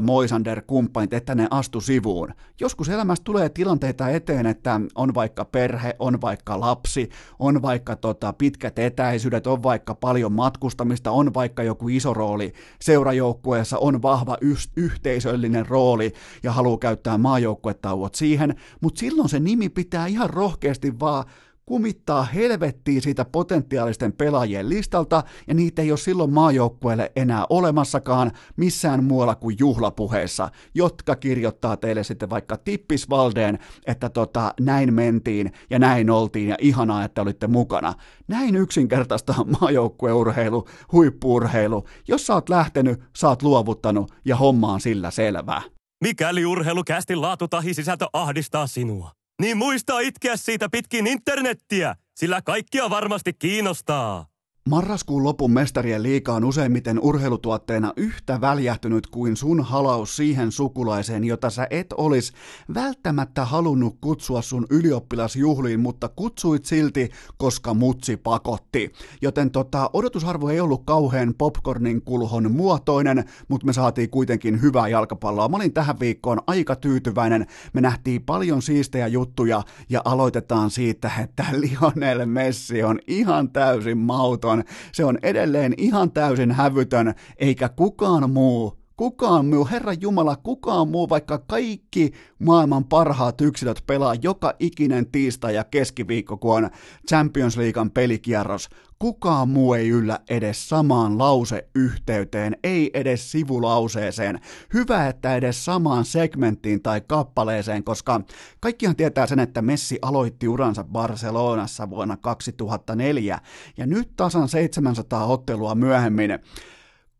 Moisander, 0.00 0.62
kumppanit, 0.66 1.12
että 1.12 1.34
ne 1.34 1.48
astu 1.50 1.80
sivuun. 1.80 2.34
Joskus 2.60 2.88
elämässä 2.88 3.24
tulee 3.24 3.48
tilanteita 3.48 4.08
eteen, 4.08 4.46
että 4.46 4.80
on 4.94 5.14
vaikka 5.14 5.44
perhe, 5.44 5.96
on 5.98 6.20
vaikka 6.20 6.60
lapsi, 6.60 7.08
on 7.38 7.62
vaikka 7.62 7.96
tota, 7.96 8.32
pitkät 8.32 8.78
etäisyydet, 8.78 9.46
on 9.46 9.62
vaikka 9.62 9.94
paljon 9.94 10.32
matkustamista, 10.32 11.10
on 11.10 11.34
vaikka 11.34 11.62
joku 11.62 11.88
iso 11.88 12.14
rooli 12.14 12.52
seurajoukkueessa, 12.80 13.78
on 13.78 14.02
vahva 14.02 14.36
y- 14.40 14.54
yhteisöllinen 14.76 15.66
rooli 15.66 16.12
ja 16.42 16.52
haluaa 16.52 16.78
käyttää 16.78 17.18
maajoukkuetauot 17.18 18.14
siihen, 18.14 18.54
mutta 18.80 18.98
silloin 18.98 19.28
se 19.28 19.40
nimi 19.40 19.68
pitää 19.68 20.06
ihan 20.06 20.30
rohkeasti 20.30 21.00
vaan 21.00 21.24
kumittaa 21.66 22.24
helvettiin 22.24 23.02
siitä 23.02 23.24
potentiaalisten 23.24 24.12
pelaajien 24.12 24.68
listalta, 24.68 25.22
ja 25.48 25.54
niitä 25.54 25.82
ei 25.82 25.90
ole 25.90 25.98
silloin 25.98 26.32
maajoukkueelle 26.32 27.12
enää 27.16 27.46
olemassakaan 27.50 28.32
missään 28.56 29.04
muualla 29.04 29.34
kuin 29.34 29.56
juhlapuheissa, 29.58 30.48
jotka 30.74 31.16
kirjoittaa 31.16 31.76
teille 31.76 32.04
sitten 32.04 32.30
vaikka 32.30 32.56
tippisvaldeen, 32.56 33.58
että 33.86 34.08
tota, 34.08 34.54
näin 34.60 34.94
mentiin 34.94 35.52
ja 35.70 35.78
näin 35.78 36.10
oltiin 36.10 36.48
ja 36.48 36.56
ihanaa, 36.60 37.04
että 37.04 37.22
olitte 37.22 37.46
mukana. 37.46 37.94
Näin 38.28 38.56
yksinkertaista 38.56 39.34
maajoukkueurheilu, 39.60 40.68
huippuurheilu. 40.92 41.84
Jos 42.08 42.26
sä 42.26 42.34
oot 42.34 42.48
lähtenyt, 42.48 43.00
sä 43.16 43.28
oot 43.28 43.42
luovuttanut 43.42 44.12
ja 44.24 44.36
homma 44.36 44.72
on 44.72 44.80
sillä 44.80 45.10
selvää. 45.10 45.62
Mikäli 46.04 46.46
urheilukästin 46.46 47.20
laatu 47.20 47.48
tahi 47.48 47.74
sisältö 47.74 48.06
ahdistaa 48.12 48.66
sinua 48.66 49.21
niin 49.40 49.56
muista 49.56 50.00
itkeä 50.00 50.36
siitä 50.36 50.68
pitkin 50.68 51.06
internettiä, 51.06 51.96
sillä 52.14 52.42
kaikkia 52.42 52.90
varmasti 52.90 53.32
kiinnostaa. 53.32 54.31
Marraskuun 54.68 55.24
lopun 55.24 55.52
mestarien 55.52 56.02
liiga 56.02 56.32
on 56.32 56.44
useimmiten 56.44 57.00
urheilutuotteena 57.00 57.92
yhtä 57.96 58.40
väljähtynyt 58.40 59.06
kuin 59.06 59.36
sun 59.36 59.60
halaus 59.60 60.16
siihen 60.16 60.52
sukulaiseen, 60.52 61.24
jota 61.24 61.50
sä 61.50 61.66
et 61.70 61.86
olis 61.96 62.32
välttämättä 62.74 63.44
halunnut 63.44 63.96
kutsua 64.00 64.42
sun 64.42 64.66
ylioppilasjuhliin, 64.70 65.80
mutta 65.80 66.08
kutsuit 66.08 66.64
silti, 66.64 67.10
koska 67.36 67.74
mutsi 67.74 68.16
pakotti. 68.16 68.92
Joten 69.22 69.50
tota, 69.50 69.90
odotusarvo 69.92 70.48
ei 70.48 70.60
ollut 70.60 70.82
kauhean 70.84 71.34
popcornin 71.38 72.02
kulhon 72.02 72.52
muotoinen, 72.52 73.24
mutta 73.48 73.66
me 73.66 73.72
saatiin 73.72 74.10
kuitenkin 74.10 74.62
hyvää 74.62 74.88
jalkapalloa. 74.88 75.48
Mä 75.48 75.56
olin 75.56 75.72
tähän 75.72 76.00
viikkoon 76.00 76.40
aika 76.46 76.76
tyytyväinen. 76.76 77.46
Me 77.72 77.80
nähtiin 77.80 78.22
paljon 78.22 78.62
siistejä 78.62 79.06
juttuja 79.06 79.62
ja 79.88 80.02
aloitetaan 80.04 80.70
siitä, 80.70 81.10
että 81.22 81.44
Lionel 81.60 82.26
Messi 82.26 82.82
on 82.82 82.98
ihan 83.06 83.50
täysin 83.50 83.98
mauton 83.98 84.51
on, 84.52 84.64
se 84.92 85.04
on 85.04 85.18
edelleen 85.22 85.74
ihan 85.76 86.12
täysin 86.12 86.52
hävytön, 86.52 87.14
eikä 87.36 87.68
kukaan 87.68 88.30
muu 88.30 88.81
kukaan 89.02 89.46
muu, 89.46 89.68
Herra 89.70 89.92
Jumala, 89.92 90.36
kukaan 90.36 90.88
muu, 90.88 91.08
vaikka 91.08 91.38
kaikki 91.38 92.12
maailman 92.38 92.84
parhaat 92.84 93.40
yksilöt 93.40 93.82
pelaa 93.86 94.14
joka 94.22 94.54
ikinen 94.58 95.06
tiistai 95.06 95.54
ja 95.54 95.64
keskiviikko, 95.64 96.36
kun 96.36 96.56
on 96.56 96.70
Champions 97.08 97.56
Leaguean 97.56 97.90
pelikierros, 97.90 98.68
kukaan 98.98 99.48
muu 99.48 99.74
ei 99.74 99.88
yllä 99.88 100.18
edes 100.30 100.68
samaan 100.68 101.18
lauseyhteyteen, 101.18 102.56
ei 102.64 102.90
edes 102.94 103.32
sivulauseeseen. 103.32 104.40
Hyvä, 104.74 105.08
että 105.08 105.36
edes 105.36 105.64
samaan 105.64 106.04
segmenttiin 106.04 106.82
tai 106.82 107.00
kappaleeseen, 107.00 107.84
koska 107.84 108.20
kaikkihan 108.60 108.96
tietää 108.96 109.26
sen, 109.26 109.38
että 109.38 109.62
Messi 109.62 109.98
aloitti 110.02 110.48
uransa 110.48 110.84
Barcelonassa 110.84 111.90
vuonna 111.90 112.16
2004, 112.16 113.38
ja 113.76 113.86
nyt 113.86 114.16
tasan 114.16 114.48
700 114.48 115.26
ottelua 115.26 115.74
myöhemmin 115.74 116.30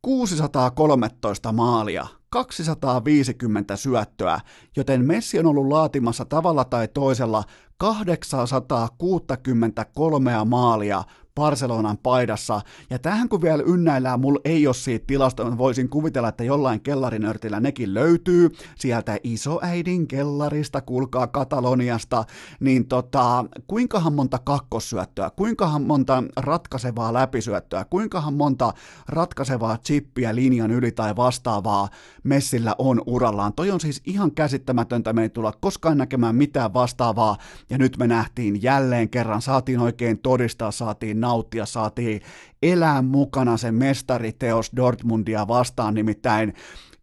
613 0.02 1.52
maalia, 1.52 2.06
250 2.30 3.76
syöttöä, 3.76 4.40
joten 4.76 5.04
Messi 5.04 5.38
on 5.38 5.46
ollut 5.46 5.68
laatimassa 5.68 6.24
tavalla 6.24 6.64
tai 6.64 6.88
toisella 6.88 7.44
863 7.76 10.44
maalia 10.44 11.04
Barcelonan 11.34 11.98
paidassa. 11.98 12.60
Ja 12.90 12.98
tähän 12.98 13.28
kun 13.28 13.42
vielä 13.42 13.62
ynnäillään, 13.66 14.20
mulla 14.20 14.40
ei 14.44 14.66
ole 14.66 14.74
siitä 14.74 15.06
tilasta, 15.06 15.58
voisin 15.58 15.88
kuvitella, 15.88 16.28
että 16.28 16.44
jollain 16.44 16.80
kellarinörtillä 16.80 17.60
nekin 17.60 17.94
löytyy, 17.94 18.50
sieltä 18.76 19.18
isoäidin 19.24 20.08
kellarista, 20.08 20.80
kuulkaa 20.80 21.26
Kataloniasta, 21.26 22.24
niin 22.60 22.88
tota, 22.88 23.44
kuinkahan 23.66 24.12
monta 24.12 24.38
kakkosyöttöä, 24.38 25.30
kuinkahan 25.30 25.82
monta 25.82 26.24
ratkaisevaa 26.36 27.12
läpisyöttöä, 27.12 27.84
kuinkahan 27.84 28.34
monta 28.34 28.72
ratkaisevaa 29.08 29.78
chippiä 29.78 30.34
linjan 30.34 30.70
yli 30.70 30.92
tai 30.92 31.16
vastaavaa 31.16 31.88
Messillä 32.24 32.74
on 32.78 33.02
urallaan. 33.06 33.52
Toi 33.52 33.70
on 33.70 33.80
siis 33.80 34.00
ihan 34.04 34.32
käsittämätöntä, 34.32 35.12
me 35.12 35.22
ei 35.22 35.28
tulla 35.28 35.52
koskaan 35.60 35.98
näkemään 35.98 36.34
mitään 36.34 36.74
vastaavaa, 36.74 37.36
ja 37.70 37.78
nyt 37.78 37.96
me 37.96 38.06
nähtiin 38.06 38.62
jälleen 38.62 39.08
kerran, 39.08 39.42
saatiin 39.42 39.80
oikein 39.80 40.18
todistaa, 40.18 40.70
saatiin 40.70 41.20
nauttia, 41.22 41.66
saatiin 41.66 42.20
elää 42.62 43.02
mukana 43.02 43.56
se 43.56 43.72
mestariteos 43.72 44.70
Dortmundia 44.76 45.48
vastaan, 45.48 45.94
nimittäin 45.94 46.54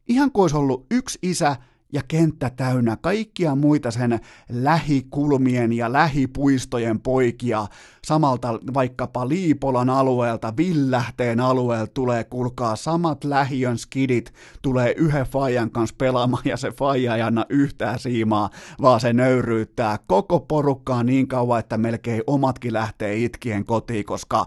ihan 0.07 0.31
kuin 0.31 0.43
olisi 0.43 0.57
ollut 0.57 0.85
yksi 0.91 1.19
isä 1.21 1.55
ja 1.93 2.01
kenttä 2.07 2.49
täynnä 2.49 2.97
kaikkia 3.01 3.55
muita 3.55 3.91
sen 3.91 4.19
lähikulmien 4.49 5.73
ja 5.73 5.93
lähipuistojen 5.93 6.99
poikia. 6.99 7.67
Samalta 8.05 8.59
vaikkapa 8.73 9.29
Liipolan 9.29 9.89
alueelta, 9.89 10.53
Villähteen 10.57 11.39
alueelta 11.39 11.91
tulee, 11.93 12.23
kulkaa 12.23 12.75
samat 12.75 13.23
lähiön 13.23 13.77
skidit, 13.77 14.33
tulee 14.61 14.93
yhden 14.97 15.25
faijan 15.25 15.71
kanssa 15.71 15.95
pelaamaan 15.97 16.43
ja 16.45 16.57
se 16.57 16.71
faija 16.71 17.15
ei 17.15 17.21
anna 17.21 17.45
yhtään 17.49 17.99
siimaa, 17.99 18.49
vaan 18.81 18.99
se 18.99 19.13
nöyryyttää 19.13 19.99
koko 20.07 20.39
porukkaa 20.39 21.03
niin 21.03 21.27
kauan, 21.27 21.59
että 21.59 21.77
melkein 21.77 22.23
omatkin 22.27 22.73
lähtee 22.73 23.17
itkien 23.17 23.65
kotiin, 23.65 24.05
koska 24.05 24.45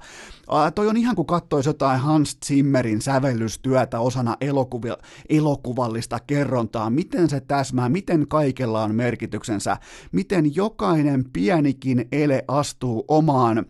ää, 0.52 0.70
toi 0.70 0.88
on 0.88 0.96
ihan 0.96 1.16
kuin 1.16 1.26
katsoisi 1.26 1.68
jotain 1.68 2.00
Hans 2.00 2.38
Zimmerin 2.46 3.02
sävellystyötä 3.02 4.00
osana 4.00 4.36
elokuvi- 4.40 5.02
elokuvallista 5.28 6.20
kerrontaa, 6.26 6.90
miten 6.90 7.30
se 7.30 7.40
täsmää, 7.40 7.88
miten 7.88 8.28
kaikella 8.28 8.82
on 8.82 8.94
merkityksensä, 8.94 9.76
miten 10.12 10.54
jokainen 10.56 11.24
pienikin 11.32 12.08
ele 12.12 12.44
astuu 12.48 13.04
omaan 13.08 13.58
ö, 13.58 13.64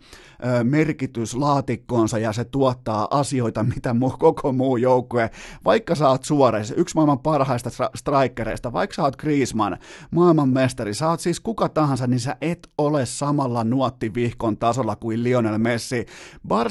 merkityslaatikkoonsa 0.63 2.17
ja 2.19 2.33
se 2.33 2.43
tuottaa 2.43 3.07
asioita, 3.11 3.63
mitä 3.63 3.93
muu, 3.93 4.15
koko 4.19 4.51
muu 4.51 4.77
joukkue, 4.77 5.29
vaikka 5.65 5.95
sä 5.95 6.09
oot 6.09 6.23
Suores, 6.23 6.73
yksi 6.77 6.95
maailman 6.95 7.19
parhaista 7.19 7.69
strikereista, 7.95 8.73
vaikka 8.73 8.95
sä 8.95 9.03
oot 9.03 9.15
Griezmann, 9.15 9.77
maailman 10.11 10.49
mestari, 10.49 10.93
sä 10.93 11.09
oot 11.09 11.19
siis 11.19 11.39
kuka 11.39 11.69
tahansa, 11.69 12.07
niin 12.07 12.19
sä 12.19 12.35
et 12.41 12.67
ole 12.77 13.05
samalla 13.05 13.63
nuottivihkon 13.63 14.57
tasolla 14.57 14.95
kuin 14.95 15.23
Lionel 15.23 15.57
Messi. 15.57 16.05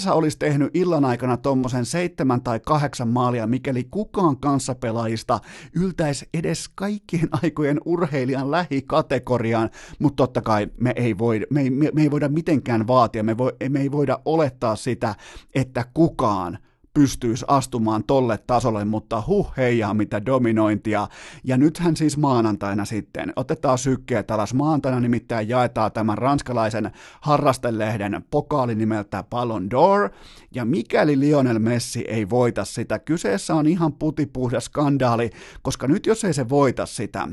Barsa 0.02 0.14
olisi 0.14 0.38
tehnyt 0.38 0.76
illan 0.76 1.04
aikana 1.04 1.36
tommosen 1.36 1.84
seitsemän 1.84 2.42
tai 2.42 2.60
kahdeksan 2.60 3.08
maalia, 3.08 3.46
mikäli 3.46 3.84
kukaan 3.90 4.36
kanssapelaajista 4.36 5.40
yltäisi 5.76 6.28
edes 6.34 6.68
kaikkien 6.74 7.28
aikojen 7.42 7.80
urheilijan 7.84 8.50
lähikategoriaan, 8.50 9.70
mutta 9.98 10.16
totta 10.16 10.40
kai 10.40 10.68
me 10.80 10.92
ei, 10.96 11.18
voi, 11.18 11.46
me, 11.50 11.60
ei, 11.60 11.70
me, 11.70 11.90
me 11.94 12.02
ei 12.02 12.10
voida 12.10 12.28
mitenkään 12.28 12.86
vaatia, 12.86 13.22
me, 13.22 13.38
voi, 13.38 13.52
me 13.68 13.80
ei 13.80 13.92
voida 13.92 14.18
olettaa 14.24 14.76
sitä, 14.76 15.14
että 15.54 15.84
kukaan 15.94 16.58
pystyisi 16.94 17.44
astumaan 17.48 18.04
tolle 18.04 18.38
tasolle, 18.46 18.84
mutta 18.84 19.22
huh 19.26 19.52
heijaa 19.56 19.94
mitä 19.94 20.26
dominointia. 20.26 21.08
Ja 21.44 21.56
nythän 21.56 21.96
siis 21.96 22.16
maanantaina 22.16 22.84
sitten, 22.84 23.32
otetaan 23.36 23.78
sykkeet 23.78 24.30
alas, 24.30 24.54
maanantaina 24.54 25.00
nimittäin 25.00 25.48
jaetaan 25.48 25.92
tämän 25.92 26.18
ranskalaisen 26.18 26.90
harrastelehden 27.20 28.24
pokaali 28.30 28.74
nimeltä 28.74 29.24
Ballon 29.30 29.68
d'Or, 29.72 30.10
ja 30.54 30.64
mikäli 30.64 31.20
Lionel 31.20 31.58
Messi 31.58 32.04
ei 32.08 32.30
voita 32.30 32.64
sitä, 32.64 32.98
kyseessä 32.98 33.54
on 33.54 33.66
ihan 33.66 33.92
putipuhdas 33.92 34.64
skandaali, 34.64 35.30
koska 35.62 35.88
nyt 35.88 36.06
jos 36.06 36.24
ei 36.24 36.34
se 36.34 36.48
voita 36.48 36.86
sitä, 36.86 37.28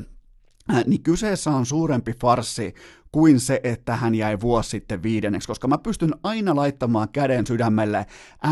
niin 0.86 1.02
kyseessä 1.02 1.50
on 1.50 1.66
suurempi 1.66 2.12
farsi 2.12 2.74
kuin 3.12 3.40
se, 3.40 3.60
että 3.64 3.96
hän 3.96 4.14
jäi 4.14 4.40
vuosi 4.40 4.70
sitten 4.70 5.02
viidenneksi, 5.02 5.48
koska 5.48 5.68
mä 5.68 5.78
pystyn 5.78 6.14
aina 6.22 6.56
laittamaan 6.56 7.08
käden 7.08 7.46
sydämelle 7.46 8.06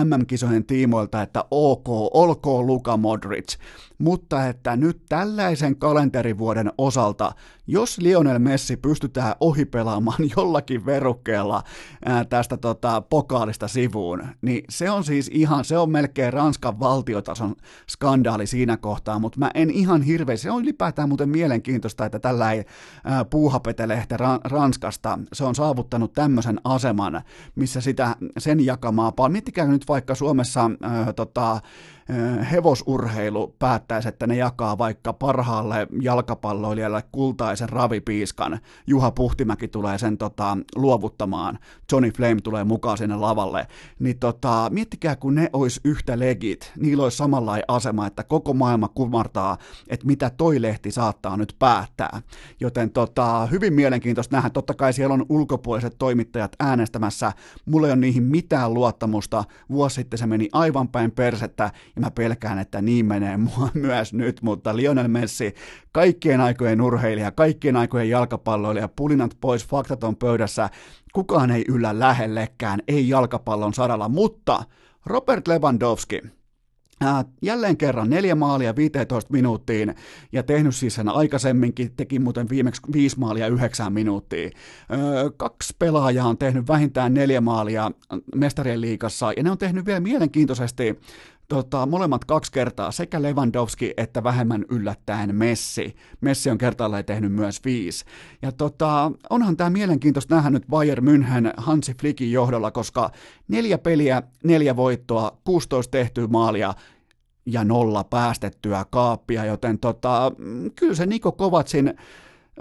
MM-kisojen 0.05 0.65
tiimoilta, 0.65 1.23
että 1.23 1.45
ok, 1.51 1.89
olkoon 1.89 2.67
Luka 2.67 2.97
Modric, 2.97 3.57
mutta 3.99 4.47
että 4.47 4.77
nyt 4.77 5.03
tällaisen 5.09 5.77
kalenterivuoden 5.77 6.73
osalta, 6.79 7.33
jos 7.67 7.99
Lionel 7.99 8.39
Messi 8.39 8.77
pystytään 8.77 9.35
ohipelaamaan 9.41 10.19
jollakin 10.37 10.87
verukkeella 10.87 11.63
ää, 12.05 12.25
tästä 12.25 12.57
tota, 12.57 13.01
pokaalista 13.01 13.69
sivuun, 13.69 14.27
niin 14.43 14.65
se 14.69 14.91
on 14.91 15.05
siis 15.05 15.31
ihan, 15.33 15.65
se 15.65 15.79
on 15.79 15.91
melkein 15.91 16.33
Ranskan 16.33 16.81
valtiotason 16.81 17.57
skandaali 17.91 18.47
siinä 18.47 18.77
kohtaa, 18.77 19.19
mutta 19.19 19.39
mä 19.39 19.51
en 19.55 19.71
ihan 19.71 20.03
hirveästi, 20.03 20.43
se 20.43 20.51
on 20.51 20.63
ylipäätään 20.63 21.09
muuten 21.09 21.29
mielenkiintoista, 21.29 22.07
että 22.07 22.19
tällä 22.19 22.53
ei 22.53 22.65
puuhapetelehte 23.31 24.17
Ranskasta, 24.49 25.19
se 25.33 25.45
on 25.45 25.55
saavuttanut 25.55 26.13
tämmöisen 26.13 26.61
aseman, 26.65 27.23
missä 27.55 27.81
sitä 27.81 28.17
sen 28.39 28.67
jakamaa. 28.67 29.13
Miettikää 29.29 29.67
nyt 29.67 29.89
vaikka 29.89 30.15
Suomessa 30.15 30.71
ää, 30.83 31.13
tota, 31.13 31.61
hevosurheilu 32.53 33.55
päättäisi, 33.59 34.09
että 34.09 34.27
ne 34.27 34.37
jakaa 34.37 34.79
vaikka 34.79 35.13
parhaalle 35.13 35.87
jalkapalloilijalle 36.03 37.03
kultaisen 37.13 37.69
ravipiiskan. 37.69 38.59
Juha 38.87 39.11
Puhtimäki 39.11 39.69
tulee 39.69 39.99
sen 39.99 40.19
tota, 40.19 40.59
luovuttamaan, 40.77 41.59
Johnny 41.93 42.11
Flame 42.11 42.41
tulee 42.41 42.65
mukaan 42.65 42.99
sinne 42.99 43.17
lavalle. 43.17 43.67
Niin 43.99 44.19
tota, 44.19 44.71
miettikää, 44.73 45.17
kun 45.17 45.35
ne 45.35 45.51
olisi 45.53 45.81
yhtä 45.85 46.19
legit, 46.19 46.73
niillä 46.77 47.03
olisi 47.03 47.17
samanlainen 47.17 47.65
asema, 47.69 48.07
että 48.07 48.25
koko 48.25 48.55
maailma 48.55 48.89
kumartaa, 48.89 49.59
että 49.89 50.07
mitä 50.07 50.31
toi 50.31 50.63
lehti 50.63 50.91
saattaa 50.91 51.37
nyt 51.37 51.57
päättää. 51.59 52.23
Joten 52.61 52.91
tota, 52.91 53.47
hyvin 53.47 53.75
mielenkiintoista 53.75 54.37
nähdä. 54.37 54.51
Totta 54.51 54.75
kai 54.75 54.93
siellä 54.93 55.15
on 55.15 55.27
ulkopuoliset 55.29 55.95
toimittajat 55.99 56.57
äänestämässä. 56.61 57.33
Mulla 57.67 57.87
ei 57.87 57.93
ole 57.93 58.01
niihin 58.01 58.23
mitään 58.23 58.75
luottamusta. 58.75 59.45
Vuosi 59.71 59.95
sitten 59.95 60.19
se 60.19 60.27
meni 60.27 60.49
aivan 60.53 60.89
päin 60.89 61.11
persettä 61.11 61.71
ja 61.99 62.01
mä 62.01 62.11
pelkään, 62.11 62.59
että 62.59 62.83
niin 62.83 63.07
menee 63.07 63.37
mua 63.37 63.69
myös 63.89 64.13
nyt, 64.13 64.43
mutta 64.43 64.77
Lionel 64.77 65.09
Messi, 65.09 65.55
kaikkien 65.93 66.41
aikojen 66.41 66.81
urheilija, 66.81 67.31
kaikkien 67.31 67.77
aikojen 67.77 68.09
jalkapalloilija, 68.09 68.89
pulinat 68.89 69.37
pois, 69.41 69.67
faktat 69.67 70.05
on 70.05 70.17
pöydässä, 70.17 70.71
kukaan 71.13 71.51
ei 71.51 71.65
yllä 71.69 71.99
lähellekään, 71.99 72.81
ei 72.89 73.09
jalkapallon 73.09 73.75
saralla, 73.75 74.09
mutta 74.09 74.65
Robert 75.07 75.49
Lewandowski, 75.49 76.21
jälleen 77.43 77.77
kerran 77.77 78.11
neljä 78.11 78.35
maalia 78.35 78.77
15 78.77 79.33
minuuttiin 79.33 79.95
ja 80.33 80.43
tehnyt 80.43 80.75
siis 80.75 80.95
sen 80.95 81.09
aikaisemminkin, 81.09 81.93
teki 81.97 82.19
muuten 82.19 82.49
viimeksi 82.49 82.83
viisi 82.93 83.19
maalia 83.19 83.47
yhdeksään 83.49 83.93
minuuttiin. 83.93 84.53
Kaksi 85.37 85.77
pelaajaa 85.79 86.29
on 86.29 86.39
tehnyt 86.39 86.69
vähintään 86.69 87.15
neljä 87.15 87.41
maalia 87.41 87.91
mestarien 88.35 88.81
liikassa 88.81 89.33
ja 89.37 89.43
ne 89.43 89.51
on 89.51 89.59
tehnyt 89.59 89.87
vielä 89.87 90.01
mielenkiintoisesti 90.01 90.99
tota, 91.49 91.87
molemmat 91.87 92.25
kaksi 92.25 92.53
kertaa, 92.53 92.93
sekä 92.93 93.23
Lewandowski 93.23 93.95
että 93.97 94.25
vähemmän 94.25 94.65
yllättäen 94.71 95.35
Messi. 95.35 95.97
Messi 96.21 96.51
on 96.51 96.59
kertaalleen 96.59 97.05
tehnyt 97.05 97.33
myös 97.33 97.65
viisi. 97.65 98.05
Ja 98.43 98.53
tota, 98.53 99.13
onhan 99.31 99.57
tämä 99.57 99.71
mielenkiintoista 99.71 100.35
nähdä 100.35 100.51
nyt 100.51 100.67
Bayern 100.71 101.09
München 101.09 101.53
Hansi 101.57 101.95
Flickin 102.01 102.33
johdolla, 102.33 102.71
koska 102.71 103.11
neljä 103.49 103.79
peliä, 103.79 104.23
neljä 104.45 104.77
voittoa, 104.77 105.39
16 105.45 105.91
tehtyä 105.91 106.27
maalia 106.27 106.75
ja 107.47 107.65
nolla 107.65 108.05
päästettyä 108.05 108.85
kaappia, 108.91 109.45
joten 109.45 109.79
tota, 109.79 110.33
kyllä 110.77 110.95
se 110.95 111.07
Niko 111.07 111.33
Kovacin 111.33 111.95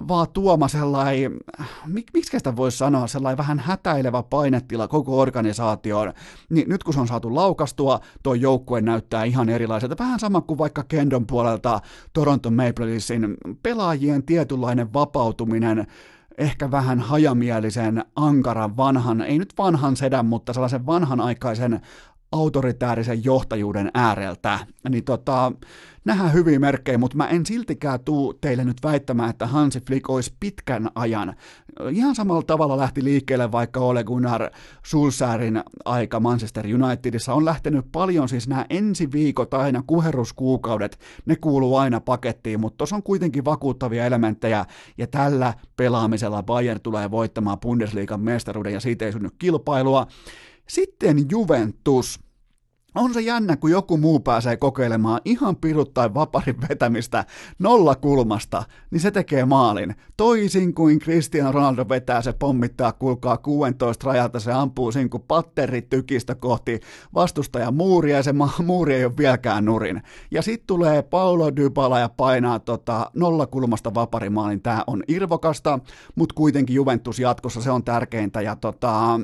vaan 0.07 0.27
tuoma 0.33 0.67
sellainen, 0.67 1.37
mik, 1.85 2.07
miksi 2.13 2.37
sitä 2.37 2.55
voisi 2.55 2.77
sanoa, 2.77 3.07
sellainen 3.07 3.37
vähän 3.37 3.59
hätäilevä 3.59 4.23
painetila 4.23 4.87
koko 4.87 5.19
organisaatioon, 5.19 6.13
niin 6.49 6.69
nyt 6.69 6.83
kun 6.83 6.93
se 6.93 6.99
on 6.99 7.07
saatu 7.07 7.35
laukastua, 7.35 7.99
tuo 8.23 8.33
joukkue 8.33 8.81
näyttää 8.81 9.23
ihan 9.23 9.49
erilaiselta. 9.49 9.95
Vähän 9.99 10.19
sama 10.19 10.41
kuin 10.41 10.57
vaikka 10.57 10.83
Kendon 10.83 11.27
puolelta 11.27 11.79
Toronto 12.13 12.51
Maple 12.51 12.85
Leafsin 12.85 13.37
pelaajien 13.63 14.23
tietynlainen 14.23 14.93
vapautuminen, 14.93 15.87
ehkä 16.37 16.71
vähän 16.71 16.99
hajamielisen, 16.99 18.05
ankaran, 18.15 18.77
vanhan, 18.77 19.21
ei 19.21 19.39
nyt 19.39 19.53
vanhan 19.57 19.95
sedän, 19.95 20.25
mutta 20.25 20.53
sellaisen 20.53 20.85
vanhanaikaisen 20.85 21.81
autoritäärisen 22.31 23.23
johtajuuden 23.23 23.91
ääreltä. 23.93 24.59
Niin 24.89 25.03
tota, 25.03 25.51
nähdään 26.05 26.33
hyviä 26.33 26.59
merkkejä, 26.59 26.97
mutta 26.97 27.17
mä 27.17 27.27
en 27.27 27.45
siltikään 27.45 27.99
tuu 27.99 28.33
teille 28.33 28.63
nyt 28.63 28.77
väittämään, 28.83 29.29
että 29.29 29.47
Hansi 29.47 29.81
Flick 29.87 30.09
olisi 30.09 30.33
pitkän 30.39 30.89
ajan. 30.95 31.33
Ihan 31.91 32.15
samalla 32.15 32.43
tavalla 32.43 32.77
lähti 32.77 33.03
liikkeelle 33.03 33.51
vaikka 33.51 33.79
Ole 33.79 34.03
Gunnar 34.03 34.49
Sulsäärin 34.85 35.63
aika 35.85 36.19
Manchester 36.19 36.65
Unitedissa. 36.83 37.33
On 37.33 37.45
lähtenyt 37.45 37.85
paljon 37.91 38.29
siis 38.29 38.47
nämä 38.47 38.65
ensi 38.69 39.11
viikot 39.11 39.53
aina, 39.53 39.83
kuheruskuukaudet, 39.87 40.99
ne 41.25 41.35
kuuluu 41.35 41.75
aina 41.75 41.99
pakettiin, 41.99 42.59
mutta 42.59 42.77
tuossa 42.77 42.95
on 42.95 43.03
kuitenkin 43.03 43.45
vakuuttavia 43.45 44.05
elementtejä, 44.05 44.65
ja 44.97 45.07
tällä 45.07 45.53
pelaamisella 45.77 46.43
Bayern 46.43 46.81
tulee 46.81 47.11
voittamaan 47.11 47.59
Bundesliigan 47.59 48.21
mestaruuden, 48.21 48.73
ja 48.73 48.79
siitä 48.79 49.05
ei 49.05 49.11
synny 49.11 49.29
kilpailua. 49.39 50.07
Sitten 50.67 51.25
Juventus. 51.31 52.19
On 52.95 53.13
se 53.13 53.21
jännä, 53.21 53.57
kun 53.57 53.71
joku 53.71 53.97
muu 53.97 54.19
pääsee 54.19 54.57
kokeilemaan 54.57 55.21
ihan 55.25 55.55
piruttain 55.55 56.13
vaparin 56.13 56.61
vetämistä 56.69 57.25
nolla 57.59 57.95
kulmasta, 57.95 58.63
niin 58.91 58.99
se 58.99 59.11
tekee 59.11 59.45
maalin. 59.45 59.95
Toisin 60.17 60.73
kuin 60.73 60.99
Cristiano 60.99 61.51
Ronaldo 61.51 61.85
vetää 61.89 62.21
se 62.21 62.33
pommittaa, 62.33 62.91
kuulkaa 62.91 63.37
16 63.37 64.07
rajalta, 64.07 64.39
se 64.39 64.51
ampuu 64.51 64.91
siinä 64.91 65.09
kuin 65.09 65.23
patteri 65.27 65.81
tykistä 65.81 66.35
kohti 66.35 66.79
vastustajan 67.13 67.73
muuria 67.73 68.15
ja 68.15 68.23
se 68.23 68.33
ma- 68.33 68.53
muuri 68.65 68.95
ei 68.95 69.05
ole 69.05 69.17
vieläkään 69.17 69.65
nurin. 69.65 70.01
Ja 70.31 70.41
sitten 70.41 70.67
tulee 70.67 71.01
Paulo 71.01 71.55
Dybala 71.55 71.99
ja 71.99 72.09
painaa 72.09 72.59
tota 72.59 73.11
nolla 73.13 73.47
kulmasta 73.47 73.93
vaparimaalin. 73.93 74.61
Tämä 74.61 74.83
on 74.87 75.03
irvokasta, 75.07 75.79
mutta 76.15 76.35
kuitenkin 76.35 76.75
Juventus 76.75 77.19
jatkossa 77.19 77.61
se 77.61 77.71
on 77.71 77.83
tärkeintä 77.83 78.41
ja 78.41 78.55
tota... 78.55 79.19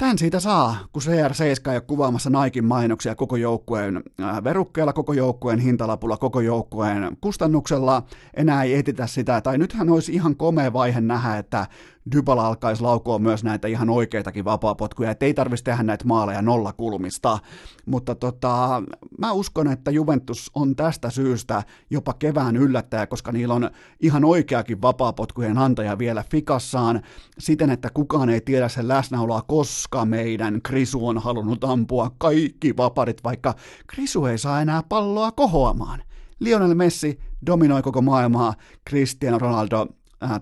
Tän 0.00 0.18
siitä 0.18 0.40
saa, 0.40 0.76
kun 0.92 1.02
CR7 1.02 1.70
ei 1.70 1.76
ole 1.76 1.80
kuvaamassa 1.80 2.30
Naikin 2.30 2.64
mainoksia 2.64 3.14
koko 3.14 3.36
joukkueen 3.36 4.02
äh, 4.22 4.44
verukkeella, 4.44 4.92
koko 4.92 5.12
joukkueen 5.12 5.58
hintalapulla, 5.58 6.16
koko 6.16 6.40
joukkueen 6.40 7.16
kustannuksella. 7.20 8.02
Enää 8.34 8.62
ei 8.62 8.74
etitä 8.74 9.06
sitä, 9.06 9.40
tai 9.40 9.58
nythän 9.58 9.90
olisi 9.90 10.12
ihan 10.12 10.36
komea 10.36 10.72
vaihe 10.72 11.00
nähdä, 11.00 11.38
että 11.38 11.66
Dybala 12.12 12.46
alkaisi 12.46 12.82
laukoa 12.82 13.18
myös 13.18 13.44
näitä 13.44 13.68
ihan 13.68 13.90
oikeitakin 13.90 14.44
vapaapotkuja, 14.44 15.10
että 15.10 15.26
ei 15.26 15.34
tarvitsisi 15.34 15.64
tehdä 15.64 15.82
näitä 15.82 16.04
maaleja 16.04 16.42
nolla 16.42 16.72
kulmista. 16.72 17.38
Mutta 17.86 18.14
tota, 18.14 18.82
mä 19.18 19.32
uskon, 19.32 19.72
että 19.72 19.90
Juventus 19.90 20.50
on 20.54 20.76
tästä 20.76 21.10
syystä 21.10 21.62
jopa 21.90 22.14
kevään 22.14 22.56
yllättäjä, 22.56 23.06
koska 23.06 23.32
niillä 23.32 23.54
on 23.54 23.70
ihan 24.00 24.24
oikeakin 24.24 24.82
vapaapotkujen 24.82 25.58
antaja 25.58 25.98
vielä 25.98 26.24
fikassaan, 26.30 27.02
siten, 27.38 27.70
että 27.70 27.90
kukaan 27.94 28.28
ei 28.28 28.40
tiedä 28.40 28.68
sen 28.68 28.88
läsnäoloa, 28.88 29.42
koska 29.42 30.04
meidän 30.04 30.62
Krisu 30.62 31.08
on 31.08 31.18
halunnut 31.18 31.64
ampua 31.64 32.10
kaikki 32.18 32.76
vaparit, 32.76 33.24
vaikka 33.24 33.54
Krisu 33.86 34.26
ei 34.26 34.38
saa 34.38 34.62
enää 34.62 34.82
palloa 34.88 35.32
kohoamaan. 35.32 36.02
Lionel 36.40 36.74
Messi 36.74 37.20
dominoi 37.46 37.82
koko 37.82 38.02
maailmaa, 38.02 38.54
Cristiano 38.88 39.38
Ronaldo 39.38 39.86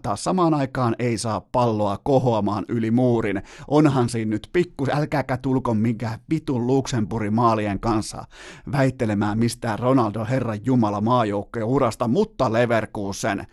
taas 0.03 0.25
samaan 0.25 0.55
aikaan 0.55 0.97
ei 0.99 1.19
saa 1.19 1.41
palloa 1.41 1.99
kohoamaan 2.03 2.65
yli 2.69 2.91
muurin. 2.91 3.43
Onhan 3.69 4.09
siinä 4.09 4.31
nyt 4.31 4.49
pikkus, 4.53 4.89
älkääkä 4.89 5.37
tulko 5.37 5.75
minkään 5.75 6.19
vitun 6.31 6.67
Luxemburgin 6.67 7.35
maalien 7.35 7.81
kanssa 7.81 8.25
väittelemään 8.73 9.39
mistään 9.39 9.79
Ronaldo 9.79 10.25
Herran 10.31 10.59
Jumala 10.65 11.01
maajoukkojen 11.01 11.69
urasta, 11.69 12.09
mutta 12.09 12.53
Leverkusen 12.53 13.47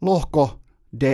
lohko 0.00 0.60
D, 1.00 1.04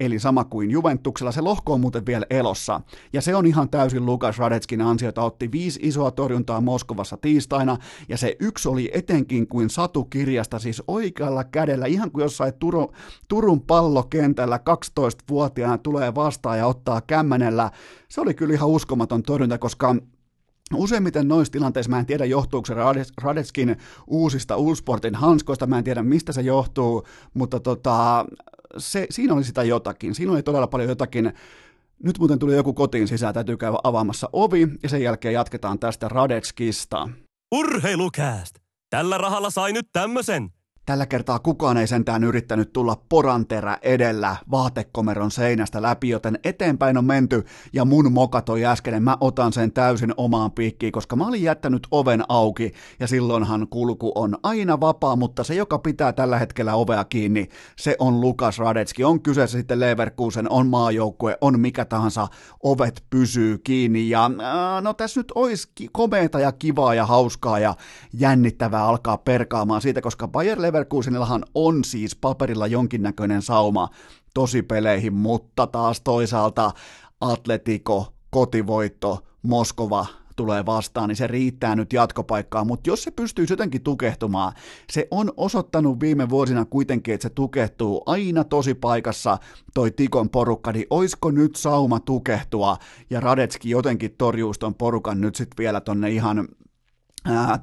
eli 0.00 0.18
sama 0.18 0.44
kuin 0.44 0.70
Juventuksella. 0.70 1.32
Se 1.32 1.40
lohko 1.40 1.72
on 1.72 1.80
muuten 1.80 2.06
vielä 2.06 2.26
elossa, 2.30 2.80
ja 3.12 3.20
se 3.20 3.34
on 3.34 3.46
ihan 3.46 3.68
täysin 3.68 4.06
Lukas 4.06 4.38
Radetskin 4.38 4.80
ansiota. 4.80 5.22
Otti 5.22 5.52
viisi 5.52 5.80
isoa 5.82 6.10
torjuntaa 6.10 6.60
Moskovassa 6.60 7.16
tiistaina, 7.16 7.76
ja 8.08 8.16
se 8.16 8.36
yksi 8.40 8.68
oli 8.68 8.90
etenkin 8.94 9.48
kuin 9.48 9.70
satukirjasta, 9.70 10.58
siis 10.58 10.82
oikealla 10.88 11.44
kädellä, 11.44 11.86
ihan 11.86 12.10
kuin 12.10 12.22
jossain 12.22 12.54
Turu, 12.54 12.92
Turun 13.28 13.60
pallokentällä 13.60 14.60
12-vuotiaana 14.70 15.78
tulee 15.78 16.14
vastaan 16.14 16.58
ja 16.58 16.66
ottaa 16.66 17.00
kämmenellä. 17.00 17.70
Se 18.08 18.20
oli 18.20 18.34
kyllä 18.34 18.54
ihan 18.54 18.68
uskomaton 18.68 19.22
torjunta, 19.22 19.58
koska 19.58 19.96
Useimmiten 20.74 21.28
noissa 21.28 21.52
tilanteissa 21.52 21.90
mä 21.90 21.98
en 21.98 22.06
tiedä 22.06 22.24
johtuuko 22.24 22.66
se 22.66 22.74
Radetskin 23.22 23.76
uusista 24.06 24.56
Ulsportin 24.56 25.14
hanskoista, 25.14 25.66
mä 25.66 25.78
en 25.78 25.84
tiedä 25.84 26.02
mistä 26.02 26.32
se 26.32 26.40
johtuu, 26.40 27.06
mutta 27.34 27.60
tota, 27.60 28.26
se, 28.78 29.06
siinä 29.10 29.34
oli 29.34 29.44
sitä 29.44 29.62
jotakin. 29.62 30.14
Siinä 30.14 30.32
oli 30.32 30.42
todella 30.42 30.66
paljon 30.66 30.88
jotakin. 30.88 31.32
Nyt 32.02 32.18
muuten 32.18 32.38
tuli 32.38 32.54
joku 32.54 32.72
kotiin 32.72 33.08
sisään, 33.08 33.34
täytyy 33.34 33.56
käydä 33.56 33.78
avaamassa 33.84 34.28
ovi, 34.32 34.68
ja 34.82 34.88
sen 34.88 35.02
jälkeen 35.02 35.34
jatketaan 35.34 35.78
tästä 35.78 36.08
Radetskista. 36.08 37.08
Urheilukääst! 37.54 38.54
Tällä 38.90 39.18
rahalla 39.18 39.50
sai 39.50 39.72
nyt 39.72 39.86
tämmösen. 39.92 40.50
Tällä 40.86 41.06
kertaa 41.06 41.38
kukaan 41.38 41.76
ei 41.76 41.86
sentään 41.86 42.24
yrittänyt 42.24 42.72
tulla 42.72 42.96
poranterä 43.08 43.78
edellä 43.82 44.36
vaatekomeron 44.50 45.30
seinästä 45.30 45.82
läpi, 45.82 46.08
joten 46.08 46.38
eteenpäin 46.44 46.98
on 46.98 47.04
menty. 47.04 47.44
Ja 47.72 47.84
mun 47.84 48.12
moka 48.12 48.42
toi 48.42 48.64
äsken, 48.64 49.02
mä 49.02 49.16
otan 49.20 49.52
sen 49.52 49.72
täysin 49.72 50.14
omaan 50.16 50.52
piikkiin, 50.52 50.92
koska 50.92 51.16
mä 51.16 51.26
olin 51.26 51.42
jättänyt 51.42 51.86
oven 51.90 52.24
auki. 52.28 52.72
Ja 53.00 53.06
silloinhan 53.06 53.68
kulku 53.68 54.12
on 54.14 54.36
aina 54.42 54.80
vapaa, 54.80 55.16
mutta 55.16 55.44
se, 55.44 55.54
joka 55.54 55.78
pitää 55.78 56.12
tällä 56.12 56.38
hetkellä 56.38 56.74
ovea 56.74 57.04
kiinni, 57.04 57.48
se 57.76 57.96
on 57.98 58.20
Lukas 58.20 58.58
Radetski. 58.58 59.04
On 59.04 59.22
kyseessä 59.22 59.58
sitten 59.58 59.80
Leverkusen, 59.80 60.50
on 60.50 60.66
maajoukkue, 60.66 61.38
on 61.40 61.60
mikä 61.60 61.84
tahansa, 61.84 62.28
ovet 62.62 63.04
pysyy 63.10 63.58
kiinni. 63.58 64.08
Ja 64.10 64.24
äh, 64.24 64.82
no 64.82 64.94
tässä 64.94 65.20
nyt 65.20 65.32
olisi 65.34 65.68
komeeta 65.92 66.40
ja 66.40 66.52
kivaa 66.52 66.94
ja 66.94 67.06
hauskaa 67.06 67.58
ja 67.58 67.74
jännittävää 68.12 68.84
alkaa 68.84 69.18
perkaamaan 69.18 69.80
siitä, 69.80 70.00
koska 70.00 70.28
Bayer 70.28 70.62
Leverkusenillahan 70.72 71.44
on 71.54 71.84
siis 71.84 72.16
paperilla 72.16 72.66
jonkinnäköinen 72.66 73.42
sauma 73.42 73.88
tosipeleihin, 74.34 75.14
mutta 75.14 75.66
taas 75.66 76.00
toisaalta 76.00 76.70
Atletico, 77.20 78.12
kotivoitto, 78.30 79.18
Moskova 79.42 80.06
tulee 80.36 80.66
vastaan, 80.66 81.08
niin 81.08 81.16
se 81.16 81.26
riittää 81.26 81.76
nyt 81.76 81.92
jatkopaikkaa, 81.92 82.64
mutta 82.64 82.90
jos 82.90 83.02
se 83.02 83.10
pystyy 83.10 83.46
jotenkin 83.50 83.82
tukehtumaan, 83.82 84.52
se 84.92 85.08
on 85.10 85.32
osoittanut 85.36 86.00
viime 86.00 86.30
vuosina 86.30 86.64
kuitenkin, 86.64 87.14
että 87.14 87.28
se 87.28 87.34
tukehtuu 87.34 88.02
aina 88.06 88.44
tosi 88.44 88.74
paikassa. 88.74 89.38
Toi 89.74 89.90
Tikon 89.90 90.30
porukka, 90.30 90.72
niin 90.72 90.86
oisko 90.90 91.30
nyt 91.30 91.56
sauma 91.56 92.00
tukehtua, 92.00 92.76
ja 93.10 93.20
Radetski 93.20 93.70
jotenkin 93.70 94.14
torjuu 94.18 94.52
ton 94.58 94.74
porukan 94.74 95.20
nyt 95.20 95.34
sitten 95.34 95.58
vielä 95.58 95.80
tonne 95.80 96.10
ihan 96.10 96.48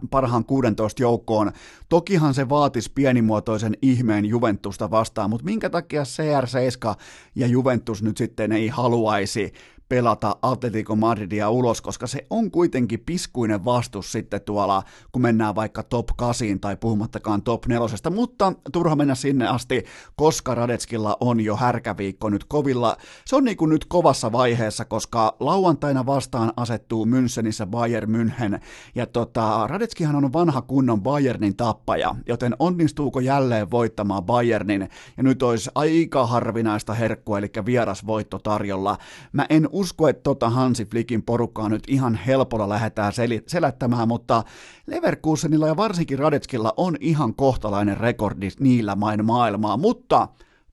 parhaan 0.09 0.45
16 0.45 1.01
joukkoon. 1.01 1.51
Tokihan 1.89 2.33
se 2.33 2.49
vaatisi 2.49 2.91
pienimuotoisen 2.95 3.77
ihmeen 3.81 4.25
Juventusta 4.25 4.91
vastaan, 4.91 5.29
mutta 5.29 5.45
minkä 5.45 5.69
takia 5.69 6.03
CR7 6.03 6.95
ja 7.35 7.47
Juventus 7.47 8.03
nyt 8.03 8.17
sitten 8.17 8.51
ei 8.51 8.67
haluaisi 8.67 9.53
pelata 9.89 10.35
Atletico 10.41 10.95
Madridia 10.95 11.49
ulos, 11.49 11.81
koska 11.81 12.07
se 12.07 12.25
on 12.29 12.51
kuitenkin 12.51 12.99
piskuinen 13.05 13.65
vastus 13.65 14.11
sitten 14.11 14.41
tuolla, 14.41 14.83
kun 15.11 15.21
mennään 15.21 15.55
vaikka 15.55 15.83
top 15.83 16.07
8 16.17 16.59
tai 16.59 16.75
puhumattakaan 16.75 17.41
top 17.41 17.65
4, 17.65 17.87
mutta 18.09 18.53
turha 18.71 18.95
mennä 18.95 19.15
sinne 19.15 19.47
asti, 19.47 19.83
koska 20.15 20.55
Radetskilla 20.55 21.17
on 21.19 21.41
jo 21.41 21.55
härkäviikko 21.55 22.29
nyt 22.29 22.43
kovilla. 22.43 22.97
Se 23.25 23.35
on 23.35 23.43
niin 23.43 23.57
kuin 23.57 23.69
nyt 23.69 23.85
kovassa 23.85 24.31
vaiheessa, 24.31 24.85
koska 24.85 25.35
lauantaina 25.39 26.05
vastaan 26.05 26.53
asettuu 26.57 27.05
Münchenissä 27.05 27.67
Bayern 27.67 28.09
München, 28.09 28.59
ja 28.95 29.05
tota, 29.05 29.67
Radetskihan 29.67 30.15
on 30.15 30.33
vanha 30.33 30.61
kunnon 30.61 31.01
Bayernin 31.01 31.55
tappaja, 31.55 32.15
joten 32.27 32.55
onnistuuko 32.59 33.19
jälleen 33.19 33.71
voittamaan 33.71 34.23
Bayernin, 34.23 34.89
ja 35.17 35.23
nyt 35.23 35.43
olisi 35.43 35.69
aika 35.75 36.27
harvinaista 36.27 36.93
herkkua, 36.93 37.37
eli 37.37 37.51
vierasvoitto 37.65 38.39
tarjolla. 38.39 38.97
Mä 39.33 39.45
en 39.49 39.69
usko, 39.79 40.07
että 40.07 40.23
tota 40.23 40.49
Hansi 40.49 40.85
Flickin 40.85 41.23
porukkaa 41.23 41.69
nyt 41.69 41.83
ihan 41.87 42.15
helpolla 42.15 42.69
lähdetään 42.69 43.11
sel- 43.13 43.43
selättämään, 43.47 44.07
mutta 44.07 44.43
Leverkusenilla 44.87 45.67
ja 45.67 45.77
varsinkin 45.77 46.19
Radetskilla 46.19 46.73
on 46.77 46.95
ihan 46.99 47.35
kohtalainen 47.35 47.97
rekordi 47.97 48.49
niillä 48.59 48.95
main 48.95 49.25
maailmaa, 49.25 49.77
mutta 49.77 50.27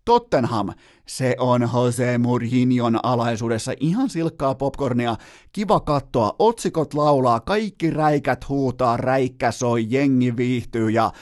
Tottenham, 0.05 0.69
se 1.07 1.37
on 1.39 1.71
Jose 1.75 2.19
Mourinhon 2.19 2.99
alaisuudessa 3.03 3.73
ihan 3.81 4.11
silkkaa 4.11 4.55
popcornia, 4.55 5.17
kiva 5.53 5.81
katsoa, 5.81 6.37
otsikot 6.39 6.95
laulaa, 6.95 7.41
kaikki 7.41 7.91
räikät 7.91 8.49
huutaa, 8.49 8.97
räikkä 8.97 9.51
soi, 9.53 9.87
jengi 9.89 10.37
viihtyy 10.37 10.91
ja 10.91 11.13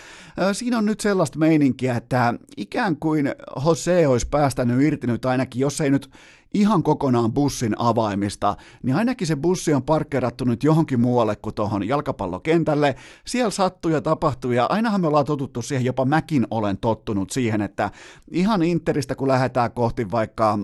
siinä 0.52 0.78
on 0.78 0.84
nyt 0.84 1.00
sellaista 1.00 1.38
meininkiä, 1.38 1.96
että 1.96 2.34
ikään 2.56 2.96
kuin 2.96 3.34
Jose 3.66 4.06
olisi 4.06 4.28
päästänyt 4.30 4.82
irti 4.82 5.06
nyt 5.06 5.24
ainakin, 5.24 5.60
jos 5.60 5.80
ei 5.80 5.90
nyt 5.90 6.10
ihan 6.54 6.82
kokonaan 6.82 7.32
bussin 7.32 7.74
avaimista, 7.78 8.56
niin 8.82 8.96
ainakin 8.96 9.26
se 9.26 9.36
bussi 9.36 9.74
on 9.74 9.82
parkkeerattu 9.82 10.44
nyt 10.44 10.64
johonkin 10.64 11.00
muualle 11.00 11.36
kuin 11.36 11.54
tuohon 11.54 11.88
jalkapallokentälle. 11.88 12.94
Siellä 13.26 13.50
sattuu 13.50 13.90
ja 13.90 14.00
tapahtuu 14.00 14.52
ja 14.52 14.66
ainahan 14.68 15.00
me 15.00 15.06
ollaan 15.06 15.24
totuttu 15.24 15.62
siihen, 15.62 15.84
jopa 15.84 16.04
mäkin 16.04 16.46
olen 16.50 16.78
tottunut 16.78 17.30
siihen, 17.30 17.60
että 17.60 17.90
ihan 18.30 18.62
Interistä 18.62 19.14
kun 19.14 19.28
lähdetään 19.28 19.72
kohti 19.72 20.10
vaikka 20.10 20.58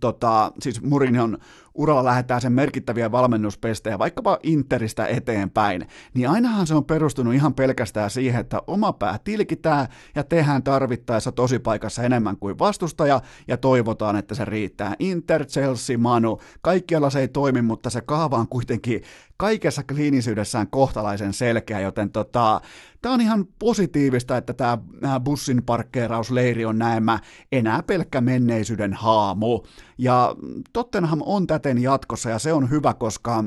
tota, 0.00 0.52
siis 0.60 0.82
Mourinhon 0.82 1.38
uralla 1.78 2.04
lähdetään 2.04 2.40
sen 2.40 2.52
merkittäviä 2.52 3.12
valmennuspestejä 3.12 3.98
vaikkapa 3.98 4.38
Interistä 4.42 5.06
eteenpäin, 5.06 5.86
niin 6.14 6.28
ainahan 6.28 6.66
se 6.66 6.74
on 6.74 6.84
perustunut 6.84 7.34
ihan 7.34 7.54
pelkästään 7.54 8.10
siihen, 8.10 8.40
että 8.40 8.62
oma 8.66 8.92
pää 8.92 9.18
tilkitään 9.24 9.86
ja 10.14 10.24
tehdään 10.24 10.62
tarvittaessa 10.62 11.32
tosipaikassa 11.32 12.02
enemmän 12.02 12.36
kuin 12.36 12.58
vastustaja 12.58 13.20
ja 13.48 13.56
toivotaan, 13.56 14.16
että 14.16 14.34
se 14.34 14.44
riittää. 14.44 14.94
Inter, 14.98 15.46
Chelsea, 15.46 15.98
Manu, 15.98 16.40
kaikkialla 16.60 17.10
se 17.10 17.20
ei 17.20 17.28
toimi, 17.28 17.62
mutta 17.62 17.90
se 17.90 18.00
kaava 18.00 18.36
on 18.36 18.48
kuitenkin 18.48 19.02
kaikessa 19.36 19.82
kliinisyydessään 19.82 20.66
kohtalaisen 20.70 21.32
selkeä, 21.32 21.80
joten 21.80 22.10
tota, 22.10 22.60
tämä 23.02 23.14
on 23.14 23.20
ihan 23.20 23.44
positiivista, 23.58 24.36
että 24.36 24.52
tämä 24.52 24.78
bussin 25.24 25.62
parkkeerausleiri 25.62 26.64
on 26.64 26.78
näemmä 26.78 27.18
enää 27.52 27.82
pelkkä 27.82 28.20
menneisyyden 28.20 28.92
haamu. 28.92 29.62
Ja 29.98 30.34
Tottenham 30.72 31.22
on 31.24 31.46
täten 31.46 31.82
jatkossa 31.82 32.30
ja 32.30 32.38
se 32.38 32.52
on 32.52 32.70
hyvä, 32.70 32.94
koska 32.94 33.44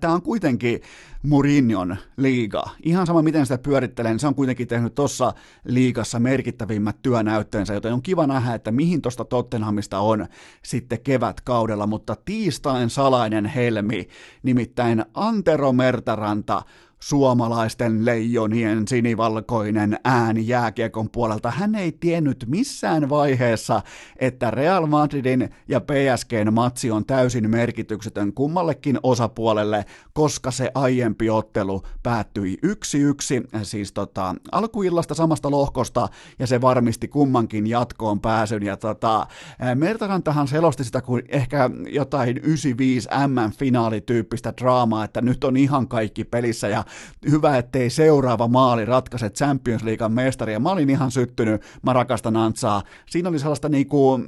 tämä 0.00 0.14
on 0.14 0.22
kuitenkin 0.22 0.80
Mourinhon 1.22 1.96
liiga. 2.16 2.62
Ihan 2.82 3.06
sama 3.06 3.22
miten 3.22 3.46
sitä 3.46 3.58
pyörittelen, 3.58 4.18
se 4.18 4.26
on 4.26 4.34
kuitenkin 4.34 4.68
tehnyt 4.68 4.94
tuossa 4.94 5.34
liigassa 5.64 6.18
merkittävimmät 6.18 6.96
työnäytteensä, 7.02 7.74
joten 7.74 7.92
on 7.92 8.02
kiva 8.02 8.26
nähdä, 8.26 8.54
että 8.54 8.72
mihin 8.72 9.02
tuosta 9.02 9.24
Tottenhamista 9.24 9.98
on 9.98 10.26
sitten 10.64 11.00
kevätkaudella, 11.00 11.86
mutta 11.86 12.16
tiistain 12.24 12.90
salainen 12.90 13.46
helmi, 13.46 14.08
nimittäin 14.42 15.04
Antero 15.14 15.72
Mertaranta 15.72 16.62
suomalaisten 17.02 18.04
leijonien 18.04 18.88
sinivalkoinen 18.88 19.98
ääni 20.04 20.48
jääkiekon 20.48 21.10
puolelta. 21.10 21.50
Hän 21.50 21.74
ei 21.74 21.92
tiennyt 21.92 22.44
missään 22.48 23.08
vaiheessa, 23.08 23.82
että 24.16 24.50
Real 24.50 24.86
Madridin 24.86 25.50
ja 25.68 25.80
PSGn 25.80 26.52
matsi 26.52 26.90
on 26.90 27.06
täysin 27.06 27.50
merkityksetön 27.50 28.32
kummallekin 28.32 28.98
osapuolelle, 29.02 29.84
koska 30.12 30.50
se 30.50 30.70
aiempi 30.74 31.30
ottelu 31.30 31.82
päättyi 32.02 32.58
yksi 32.62 32.98
yksi, 32.98 33.42
siis 33.62 33.92
tota, 33.92 34.34
alkuillasta 34.52 35.14
samasta 35.14 35.50
lohkosta, 35.50 36.08
ja 36.38 36.46
se 36.46 36.60
varmisti 36.60 37.08
kummankin 37.08 37.66
jatkoon 37.66 38.20
pääsyn. 38.20 38.62
Ja 38.62 38.76
tota, 38.76 39.26
Mertarantahan 39.74 40.48
selosti 40.48 40.84
sitä 40.84 41.00
kuin 41.00 41.22
ehkä 41.28 41.70
jotain 41.88 42.36
95 42.38 43.08
M-finaalityyppistä 43.26 44.52
draamaa, 44.60 45.04
että 45.04 45.20
nyt 45.20 45.44
on 45.44 45.56
ihan 45.56 45.88
kaikki 45.88 46.24
pelissä, 46.24 46.68
ja 46.68 46.84
hyvä, 47.30 47.56
ettei 47.56 47.90
seuraava 47.90 48.48
maali 48.48 48.84
ratkaise 48.84 49.30
Champions 49.30 49.82
Leaguean 49.82 50.12
mestaria. 50.12 50.60
Mä 50.60 50.70
olin 50.70 50.90
ihan 50.90 51.10
syttynyt, 51.10 51.62
mä 51.82 51.92
rakastan 51.92 52.36
Antsaa. 52.36 52.82
Siinä 53.10 53.28
oli 53.28 53.38
sellaista 53.38 53.68
niinku 53.68 54.20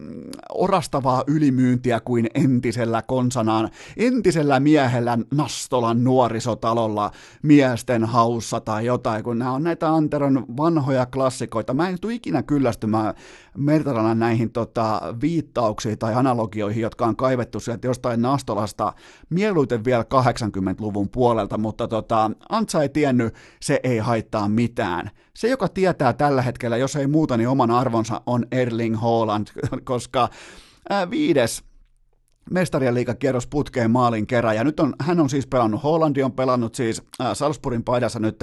orastavaa 0.53 1.25
ylimyyntiä 1.27 2.01
kuin 2.01 2.27
entisellä 2.35 3.03
konsanaan, 3.03 3.71
entisellä 3.97 4.61
miehellä 4.61 5.19
Nastolan 5.35 6.05
nuorisotalolla 6.05 7.11
miesten 7.43 8.05
haussa 8.05 8.61
tai 8.61 8.87
jotain, 8.87 9.25
kun 9.25 9.39
nämä 9.39 9.53
on 9.53 9.63
näitä 9.63 9.95
Anteron 9.95 10.45
vanhoja 10.57 11.07
klassikoita. 11.07 11.75
Mä 11.75 11.89
en 11.89 12.01
tule 12.01 12.15
ikinä 12.15 12.43
kyllästymään 12.43 13.15
Mertarannan 13.59 14.19
näihin 14.19 14.53
tota, 14.53 15.01
viittauksiin 15.21 15.99
tai 15.99 16.15
analogioihin, 16.15 16.83
jotka 16.83 17.07
on 17.07 17.17
kaivettu 17.17 17.61
sieltä 17.61 17.87
jostain 17.87 18.23
Nastolasta, 18.23 18.93
mieluiten 19.31 19.85
vielä 19.85 20.03
80-luvun 20.03 21.09
puolelta, 21.09 21.59
mutta 21.59 21.89
tota, 21.89 22.31
Antsa 22.55 22.83
ei 22.83 22.89
tiennyt, 22.89 23.35
se 23.61 23.81
ei 23.83 23.99
haittaa 23.99 24.49
mitään. 24.49 25.11
Se, 25.35 25.49
joka 25.49 25.69
tietää 25.69 26.13
tällä 26.13 26.43
hetkellä, 26.43 26.77
jos 26.77 26.97
ei 26.97 27.07
muuta, 27.07 27.37
niin 27.37 27.49
oman 27.49 27.71
arvonsa 27.71 28.21
on 28.27 28.47
Erling 28.53 29.01
Haaland, 29.01 29.47
koska 29.85 30.29
ää, 30.91 31.11
viides 31.11 31.65
mestarien 32.51 32.95
liikakierros 32.95 33.47
putkeen 33.47 33.91
maalin 33.91 34.27
kerran, 34.27 34.57
ja 34.57 34.65
nyt 34.65 34.81
on, 34.81 34.95
hän 35.01 35.21
on 35.21 35.31
siis 35.31 35.47
pelannut, 35.47 35.83
Hollandi 35.83 36.23
on 36.23 36.33
pelannut 36.33 36.75
siis 36.75 37.03
äh, 37.21 37.35
Salzburgin 37.35 37.85
paidassa 37.85 38.19
nyt 38.19 38.39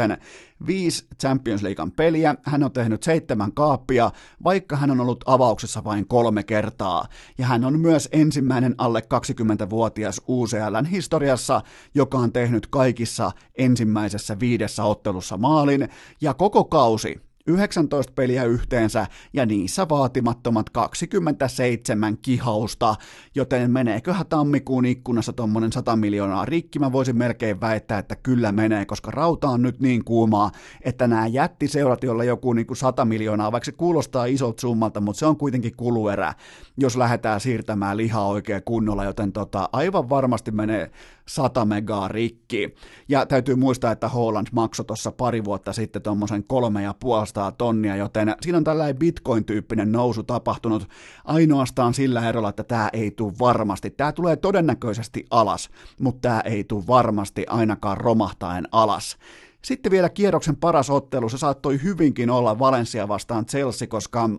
viisi 0.68 1.06
Champions 1.20 1.64
Leaguean 1.64 1.92
peliä, 1.92 2.36
hän 2.44 2.64
on 2.64 2.72
tehnyt 2.72 3.04
seitsemän 3.04 3.54
kaappia, 3.54 4.12
vaikka 4.44 4.76
hän 4.76 4.92
on 4.92 5.00
ollut 5.00 5.24
avauksessa 5.26 5.84
vain 5.84 6.08
kolme 6.08 6.44
kertaa, 6.44 7.06
ja 7.38 7.46
hän 7.46 7.66
on 7.66 7.80
myös 7.80 8.10
ensimmäinen 8.12 8.76
alle 8.78 9.00
20-vuotias 9.00 10.22
UCLn 10.28 10.86
historiassa, 10.86 11.62
joka 11.96 12.18
on 12.18 12.34
tehnyt 12.34 12.68
kaikissa 12.68 13.32
ensimmäisessä 13.58 14.40
viidessä 14.40 14.84
ottelussa 14.84 15.38
maalin, 15.38 15.90
ja 16.22 16.34
koko 16.34 16.64
kausi, 16.64 17.31
19 17.48 18.14
peliä 18.16 18.44
yhteensä 18.44 19.08
ja 19.34 19.46
niissä 19.46 19.90
vaatimattomat 19.90 20.70
27 20.70 22.18
kihausta, 22.18 22.96
joten 23.36 23.72
meneeköhän 23.72 24.26
tammikuun 24.28 24.86
ikkunassa 24.86 25.34
tuommoinen 25.34 25.72
100 25.72 25.96
miljoonaa 25.96 26.46
rikki, 26.46 26.80
mä 26.80 26.92
voisin 26.92 27.18
melkein 27.18 27.62
väittää, 27.62 28.00
että 28.00 28.16
kyllä 28.16 28.52
menee, 28.52 28.86
koska 28.86 29.12
rauta 29.12 29.50
on 29.50 29.62
nyt 29.62 29.80
niin 29.80 30.06
kuumaa, 30.06 30.52
että 30.82 31.08
nämä 31.08 31.28
jättiseurat, 31.28 32.04
joilla 32.04 32.24
joku 32.24 32.54
niin 32.54 32.68
kuin 32.68 32.78
100 32.78 33.06
miljoonaa, 33.06 33.52
vaikka 33.52 33.66
se 33.66 33.72
kuulostaa 33.72 34.26
isot 34.26 34.60
summalta, 34.60 35.02
mutta 35.02 35.20
se 35.20 35.26
on 35.26 35.38
kuitenkin 35.38 35.76
kuluerä, 35.76 36.34
jos 36.78 36.98
lähdetään 36.98 37.40
siirtämään 37.40 37.98
lihaa 37.98 38.28
oikein 38.28 38.64
kunnolla, 38.66 39.04
joten 39.04 39.32
tota, 39.32 39.70
aivan 39.74 40.10
varmasti 40.10 40.52
menee 40.52 40.92
100 41.28 41.66
megaa 41.66 42.08
rikki. 42.08 42.76
Ja 43.10 43.26
täytyy 43.26 43.56
muistaa, 43.56 43.92
että 43.92 44.10
Holland 44.10 44.48
maksoi 44.52 44.86
tuossa 44.86 45.12
pari 45.12 45.44
vuotta 45.44 45.74
sitten 45.74 46.02
tuommoisen 46.02 46.44
kolme 46.44 46.84
ja 46.84 46.94
puolestaan 47.34 47.58
tonnia, 47.58 47.96
joten 47.96 48.36
siinä 48.42 48.58
on 48.58 48.64
tällainen 48.64 48.98
bitcoin-tyyppinen 48.98 49.92
nousu 49.92 50.24
tapahtunut 50.24 50.88
ainoastaan 51.26 51.94
sillä 51.94 52.30
erolla, 52.30 52.50
että 52.50 52.64
tämä 52.64 52.90
ei 52.94 53.12
tule 53.12 53.34
varmasti. 53.40 53.90
Tämä 53.90 54.12
tulee 54.12 54.36
todennäköisesti 54.36 55.26
alas, 55.30 55.70
mutta 56.00 56.22
tämä 56.22 56.42
ei 56.42 56.64
tule 56.64 56.88
varmasti 56.88 57.46
ainakaan 57.48 57.98
romahtaen 57.98 58.68
alas. 58.72 59.18
Sitten 59.62 59.92
vielä 59.92 60.10
kierroksen 60.10 60.56
paras 60.56 60.90
ottelu, 60.90 61.30
se 61.30 61.38
saattoi 61.38 61.80
hyvinkin 61.84 62.30
olla 62.30 62.60
Valencia 62.60 63.08
vastaan 63.08 63.46
Chelsea, 63.46 63.88
koska 63.88 64.30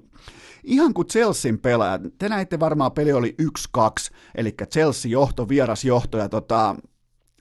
ihan 0.65 0.95
kuin 0.95 1.09
Chelsean 1.09 1.59
pelaajat, 1.59 2.01
te 2.19 2.29
näitte 2.29 2.61
varmaan 2.61 2.93
peli 2.93 3.13
oli 3.13 3.35
1-2, 3.43 3.83
eli 4.35 4.55
Chelsea 4.73 5.11
johto, 5.11 5.49
vieras 5.49 5.85
johto, 5.85 6.19
ja 6.19 6.29
tota, 6.29 6.77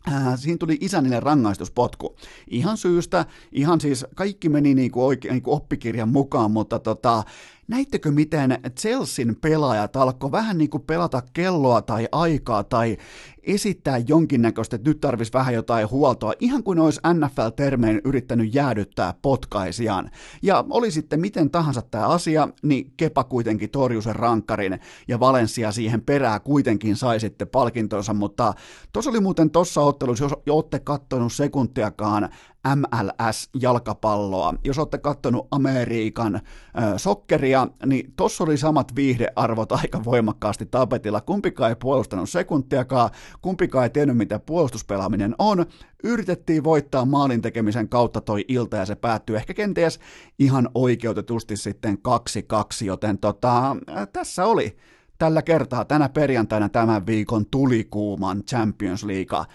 Äh, 0.07 0.39
siinä 0.39 0.57
tuli 0.57 0.77
isänille 0.81 1.19
rangaistuspotku. 1.19 2.15
Ihan 2.47 2.77
syystä, 2.77 3.25
ihan 3.51 3.81
siis 3.81 4.05
kaikki 4.15 4.49
meni 4.49 4.75
niinku 4.75 5.05
oikein 5.05 5.31
niinku 5.31 5.53
oppikirjan 5.53 6.09
mukaan, 6.09 6.51
mutta 6.51 6.79
tota, 6.79 7.23
näittekö 7.71 8.11
miten 8.11 8.57
Chelsean 8.79 9.35
pelaajat 9.41 9.95
alkoi 9.95 10.31
vähän 10.31 10.57
niin 10.57 10.69
kuin 10.69 10.83
pelata 10.83 11.23
kelloa 11.33 11.81
tai 11.81 12.07
aikaa 12.11 12.63
tai 12.63 12.97
esittää 13.43 13.97
jonkinnäköistä, 14.07 14.75
että 14.75 14.89
nyt 14.89 15.01
tarvisi 15.01 15.33
vähän 15.33 15.53
jotain 15.53 15.89
huoltoa, 15.89 16.33
ihan 16.39 16.63
kuin 16.63 16.79
olisi 16.79 16.99
NFL-termein 17.13 18.01
yrittänyt 18.03 18.53
jäädyttää 18.53 19.13
potkaisiaan. 19.21 20.11
Ja 20.41 20.65
oli 20.69 20.91
sitten 20.91 21.21
miten 21.21 21.49
tahansa 21.49 21.81
tämä 21.81 22.07
asia, 22.07 22.47
niin 22.63 22.93
Kepa 22.97 23.23
kuitenkin 23.23 23.69
torjui 23.69 24.03
sen 24.03 24.15
rankkarin 24.15 24.79
ja 25.07 25.19
Valencia 25.19 25.71
siihen 25.71 26.01
perää 26.01 26.39
kuitenkin 26.39 26.95
sai 26.95 27.19
sitten 27.19 27.47
palkintonsa, 27.47 28.13
mutta 28.13 28.53
tuossa 28.93 29.11
oli 29.11 29.19
muuten 29.19 29.51
tuossa 29.51 29.81
ottelussa, 29.81 30.25
jos 30.25 30.33
olette 30.49 30.79
katsonut 30.79 31.33
sekuntiakaan 31.33 32.29
MLS-jalkapalloa. 32.67 34.53
Jos 34.63 34.79
olette 34.79 34.97
katsonut 34.97 35.47
Amerikan 35.51 36.35
äh, 36.35 36.41
sokkeria, 36.97 37.60
niin 37.85 38.13
tuossa 38.15 38.43
oli 38.43 38.57
samat 38.57 38.95
viihdearvot 38.95 39.71
aika 39.81 40.03
voimakkaasti 40.03 40.65
tapetilla. 40.65 41.21
Kumpikaan 41.21 41.69
ei 41.69 41.75
puolustanut 41.75 42.29
sekuntiakaan, 42.29 43.09
kumpikaan 43.41 43.83
ei 43.83 43.89
tiennyt 43.89 44.17
mitä 44.17 44.39
puolustuspelaaminen 44.39 45.35
on. 45.39 45.65
Yritettiin 46.03 46.63
voittaa 46.63 47.05
maalin 47.05 47.41
tekemisen 47.41 47.89
kautta 47.89 48.21
toi 48.21 48.45
ilta 48.47 48.77
ja 48.77 48.85
se 48.85 48.95
päättyi 48.95 49.35
ehkä 49.35 49.53
kenties 49.53 49.99
ihan 50.39 50.69
oikeutetusti 50.75 51.57
sitten 51.57 51.97
2-2, 52.83 52.85
joten 52.85 53.17
tota, 53.17 53.69
äh, 53.89 54.07
tässä 54.13 54.45
oli 54.45 54.77
tällä 55.17 55.41
kertaa 55.41 55.85
tänä 55.85 56.09
perjantaina 56.09 56.69
tämän 56.69 57.05
viikon 57.05 57.45
tulikuuman 57.45 58.43
Champions 58.43 59.03
League 59.03 59.37
äh, 59.39 59.47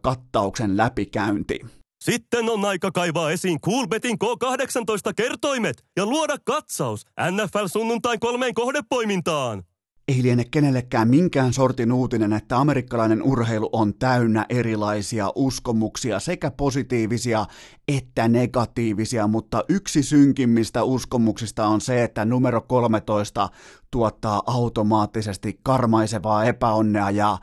kattauksen 0.00 0.76
läpikäynti. 0.76 1.77
Sitten 1.98 2.50
on 2.50 2.64
aika 2.64 2.90
kaivaa 2.90 3.30
esiin 3.30 3.60
Coolbetin 3.60 4.16
K18-kertoimet 4.24 5.84
ja 5.96 6.06
luoda 6.06 6.36
katsaus 6.44 7.06
NFL 7.30 7.66
sunnuntain 7.66 8.20
kolmeen 8.20 8.54
kohdepoimintaan. 8.54 9.62
Ei 10.08 10.22
liene 10.22 10.44
kenellekään 10.50 11.08
minkään 11.08 11.52
sortin 11.52 11.92
uutinen, 11.92 12.32
että 12.32 12.58
amerikkalainen 12.58 13.22
urheilu 13.22 13.68
on 13.72 13.94
täynnä 13.94 14.46
erilaisia 14.48 15.32
uskomuksia, 15.34 16.20
sekä 16.20 16.50
positiivisia 16.50 17.46
että 17.88 18.28
negatiivisia, 18.28 19.26
mutta 19.26 19.64
yksi 19.68 20.02
synkimmistä 20.02 20.82
uskomuksista 20.82 21.66
on 21.66 21.80
se, 21.80 22.04
että 22.04 22.24
numero 22.24 22.60
13 22.60 23.48
tuottaa 23.90 24.42
automaattisesti 24.46 25.60
karmaisevaa 25.62 26.44
epäonnea 26.44 27.10
ja 27.10 27.38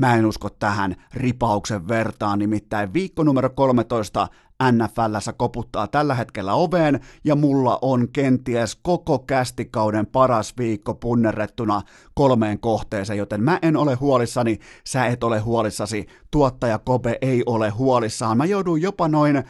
Mä 0.00 0.14
en 0.14 0.26
usko 0.26 0.50
tähän 0.50 0.96
ripauksen 1.14 1.88
vertaan, 1.88 2.38
nimittäin 2.38 2.92
viikko 2.92 3.22
numero 3.22 3.50
13 3.50 4.28
NFLssä 4.72 5.32
koputtaa 5.32 5.88
tällä 5.88 6.14
hetkellä 6.14 6.54
oveen 6.54 7.00
ja 7.24 7.36
mulla 7.36 7.78
on 7.82 8.08
kenties 8.12 8.76
koko 8.82 9.18
kästikauden 9.18 10.06
paras 10.06 10.54
viikko 10.58 10.94
punnerrettuna 10.94 11.82
kolmeen 12.14 12.60
kohteeseen, 12.60 13.18
joten 13.18 13.42
mä 13.42 13.58
en 13.62 13.76
ole 13.76 13.94
huolissani, 13.94 14.58
sä 14.86 15.06
et 15.06 15.24
ole 15.24 15.38
huolissasi, 15.38 16.06
tuottaja 16.30 16.78
Kobe 16.78 17.18
ei 17.22 17.42
ole 17.46 17.70
huolissaan. 17.70 18.36
Mä 18.36 18.44
joudun 18.44 18.82
jopa 18.82 19.08
noin 19.08 19.36
äh, 19.36 19.44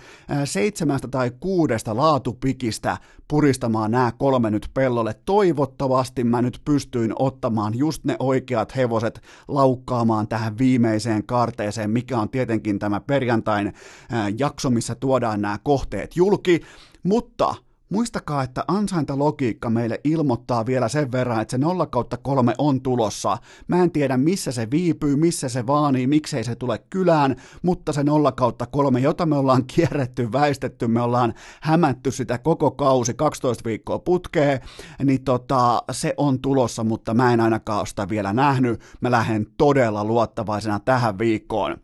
seitsemästä 0.44 1.08
tai 1.08 1.30
kuudesta 1.40 1.96
laatupikistä 1.96 2.96
puristamaan 3.28 3.90
nämä 3.90 4.12
kolme 4.18 4.50
nyt 4.50 4.70
pellolle. 4.74 5.14
Toivottavasti 5.24 6.24
mä 6.24 6.42
nyt 6.42 6.60
pystyin 6.64 7.12
ottamaan 7.18 7.78
just 7.78 8.04
ne 8.04 8.16
oikeat 8.18 8.76
hevoset 8.76 9.20
laukkaamaan 9.48 10.28
tähän 10.28 10.58
viimeiseen 10.58 11.26
kaarteeseen, 11.26 11.90
mikä 11.90 12.18
on 12.18 12.28
tietenkin 12.28 12.78
tämä 12.78 13.00
perjantain 13.00 13.66
äh, 13.66 13.74
jakso, 14.38 14.70
missä 14.70 14.94
tuodaan 15.00 15.42
nämä 15.42 15.58
kohteet 15.62 16.16
julki, 16.16 16.60
mutta 17.02 17.54
Muistakaa, 17.90 18.42
että 18.42 18.64
ansaintalogiikka 18.68 19.70
meille 19.70 20.00
ilmoittaa 20.04 20.66
vielä 20.66 20.88
sen 20.88 21.12
verran, 21.12 21.40
että 21.40 21.50
se 21.50 21.58
0 21.58 21.86
kautta 21.86 22.16
3 22.16 22.54
on 22.58 22.80
tulossa. 22.80 23.38
Mä 23.68 23.82
en 23.82 23.90
tiedä, 23.90 24.16
missä 24.16 24.52
se 24.52 24.70
viipyy, 24.70 25.16
missä 25.16 25.48
se 25.48 25.66
vaanii, 25.66 26.06
miksei 26.06 26.44
se 26.44 26.54
tule 26.54 26.78
kylään, 26.90 27.36
mutta 27.62 27.92
se 27.92 28.04
0 28.04 28.32
kautta 28.32 28.66
3, 28.66 29.00
jota 29.00 29.26
me 29.26 29.36
ollaan 29.36 29.64
kierretty, 29.66 30.32
väistetty, 30.32 30.88
me 30.88 31.02
ollaan 31.02 31.34
hämätty 31.60 32.10
sitä 32.10 32.38
koko 32.38 32.70
kausi, 32.70 33.14
12 33.14 33.64
viikkoa 33.64 33.98
putkee, 33.98 34.60
niin 35.04 35.24
tota, 35.24 35.82
se 35.90 36.14
on 36.16 36.40
tulossa, 36.40 36.84
mutta 36.84 37.14
mä 37.14 37.32
en 37.32 37.40
ainakaan 37.40 37.86
sitä 37.86 38.08
vielä 38.08 38.32
nähnyt. 38.32 38.80
Mä 39.00 39.10
lähden 39.10 39.46
todella 39.56 40.04
luottavaisena 40.04 40.80
tähän 40.80 41.18
viikkoon. 41.18 41.76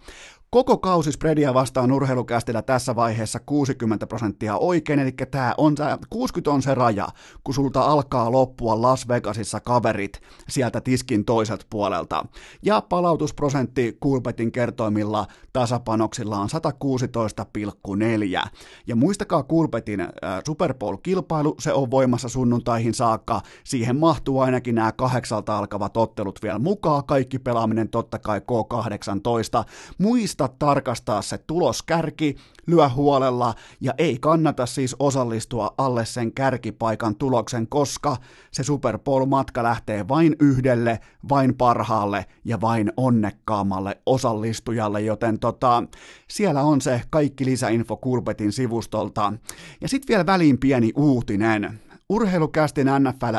Koko 0.51 0.79
kausi 0.79 1.13
spreadia 1.13 1.55
vastaan 1.55 1.93
urheilukästillä 1.93 2.63
tässä 2.63 2.97
vaiheessa 2.97 3.41
60 3.47 4.07
prosenttia 4.07 4.57
oikein, 4.57 4.99
eli 4.99 5.13
tämä 5.31 5.55
on, 5.59 5.75
60 6.11 6.51
on 6.51 6.63
se 6.63 6.75
raja, 6.75 7.09
kun 7.45 7.55
sulta 7.55 7.81
alkaa 7.81 8.33
loppua 8.33 8.83
Las 8.83 9.09
Vegasissa 9.09 9.61
kaverit 9.61 10.21
sieltä 10.49 10.81
tiskin 10.81 11.25
toiselta 11.25 11.67
puolelta. 11.71 12.27
Ja 12.63 12.81
palautusprosentti 12.81 13.97
Kulpetin 14.01 14.53
kertoimilla 14.53 15.27
tasapanoksilla 15.53 16.39
on 16.39 16.49
116,4. 18.45 18.49
Ja 18.87 18.97
muistakaa 18.97 19.43
Kulpetin 19.43 20.01
äh, 20.01 20.09
Super 20.47 20.75
Bowl-kilpailu, 20.75 21.55
se 21.61 21.73
on 21.73 21.91
voimassa 21.91 22.29
sunnuntaihin 22.29 22.95
saakka. 22.95 23.41
Siihen 23.65 23.97
mahtuu 23.97 24.41
ainakin 24.41 24.75
nämä 24.75 24.93
kahdeksalta 24.93 25.59
alkavat 25.59 25.97
ottelut 25.97 26.39
vielä 26.43 26.59
mukaan, 26.59 27.05
kaikki 27.05 27.39
pelaaminen 27.39 27.89
totta 27.89 28.19
kai 28.19 28.39
K18. 28.39 29.65
Muista 29.99 30.36
tarkastaa 30.59 31.23
se 31.23 31.39
tuloskärki, 31.39 32.37
lyö 32.67 32.89
huolella 32.89 33.55
ja 33.81 33.95
ei 33.99 34.19
kannata 34.21 34.67
siis 34.67 34.97
osallistua 34.99 35.75
alle 35.79 36.05
sen 36.05 36.33
kärkipaikan 36.33 37.17
tuloksen, 37.17 37.67
koska 37.69 38.17
se 38.51 38.63
Super 38.63 38.99
Bowl-matka 38.99 39.63
lähtee 39.63 40.09
vain 40.09 40.37
yhdelle, 40.41 41.01
vain 41.29 41.55
parhaalle 41.55 42.27
ja 42.45 42.61
vain 42.61 42.93
onnekkaammalle 42.97 43.99
osallistujalle, 44.07 45.01
joten 45.01 45.39
tota, 45.39 45.83
siellä 46.29 46.63
on 46.63 46.81
se 46.81 47.03
kaikki 47.11 47.45
lisäinfo 47.45 47.97
Kulpetin 47.97 48.53
sivustolta. 48.53 49.33
Ja 49.81 49.89
sitten 49.89 50.09
vielä 50.09 50.27
väliin 50.27 50.59
pieni 50.59 50.93
uutinen. 50.97 51.86
Urheilukästin 52.09 52.87
NFL 52.87 53.37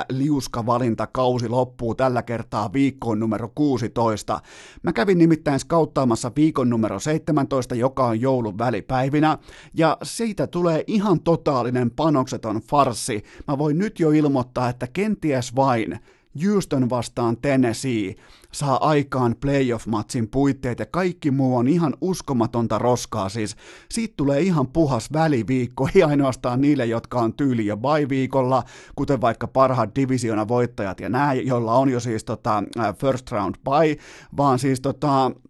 kausi 1.07 1.49
loppuu 1.49 1.95
tällä 1.95 2.23
kertaa 2.23 2.73
viikkoon 2.73 3.19
numero 3.19 3.51
16. 3.55 4.39
Mä 4.83 4.93
kävin 4.93 5.17
nimittäin 5.17 5.59
skauttaamassa 5.59 6.31
viikon 6.35 6.69
numero 6.69 6.99
17, 6.99 7.75
joka 7.75 8.05
on 8.05 8.21
joulun 8.21 8.57
välipäivinä, 8.57 9.37
ja 9.73 9.97
siitä 10.03 10.47
tulee 10.47 10.83
ihan 10.87 11.19
totaalinen 11.19 11.91
panokseton 11.91 12.61
farsi. 12.61 13.23
Mä 13.47 13.57
voin 13.57 13.77
nyt 13.77 13.99
jo 13.99 14.11
ilmoittaa, 14.11 14.69
että 14.69 14.87
kenties 14.87 15.55
vain 15.55 15.99
Houston 16.45 16.89
vastaan 16.89 17.37
Tennessee 17.37 18.15
saa 18.51 18.89
aikaan 18.89 19.35
playoff-matsin 19.39 20.27
puitteet 20.27 20.79
ja 20.79 20.85
kaikki 20.85 21.31
muu 21.31 21.57
on 21.57 21.67
ihan 21.67 21.93
uskomatonta 22.01 22.77
roskaa. 22.77 23.29
Siis 23.29 23.55
siitä 23.89 24.13
tulee 24.17 24.41
ihan 24.41 24.67
puhas 24.67 25.13
väliviikko, 25.13 25.89
ei 25.95 26.03
ainoastaan 26.03 26.61
niille, 26.61 26.85
jotka 26.85 27.19
on 27.19 27.33
tyyli 27.33 27.65
jo 27.65 27.75
bye-viikolla, 27.75 28.63
kuten 28.95 29.21
vaikka 29.21 29.47
parhaat 29.47 29.95
divisiona 29.95 30.47
voittajat 30.47 30.99
ja 30.99 31.09
nämä, 31.09 31.33
joilla 31.33 31.73
on 31.73 31.89
jo 31.89 31.99
siis 31.99 32.23
tota, 32.23 32.63
first 32.99 33.31
round 33.31 33.55
bye, 33.63 33.97
vaan 34.37 34.59
siis 34.59 34.81
tota, 34.81 35.31
Äh, 35.35 35.46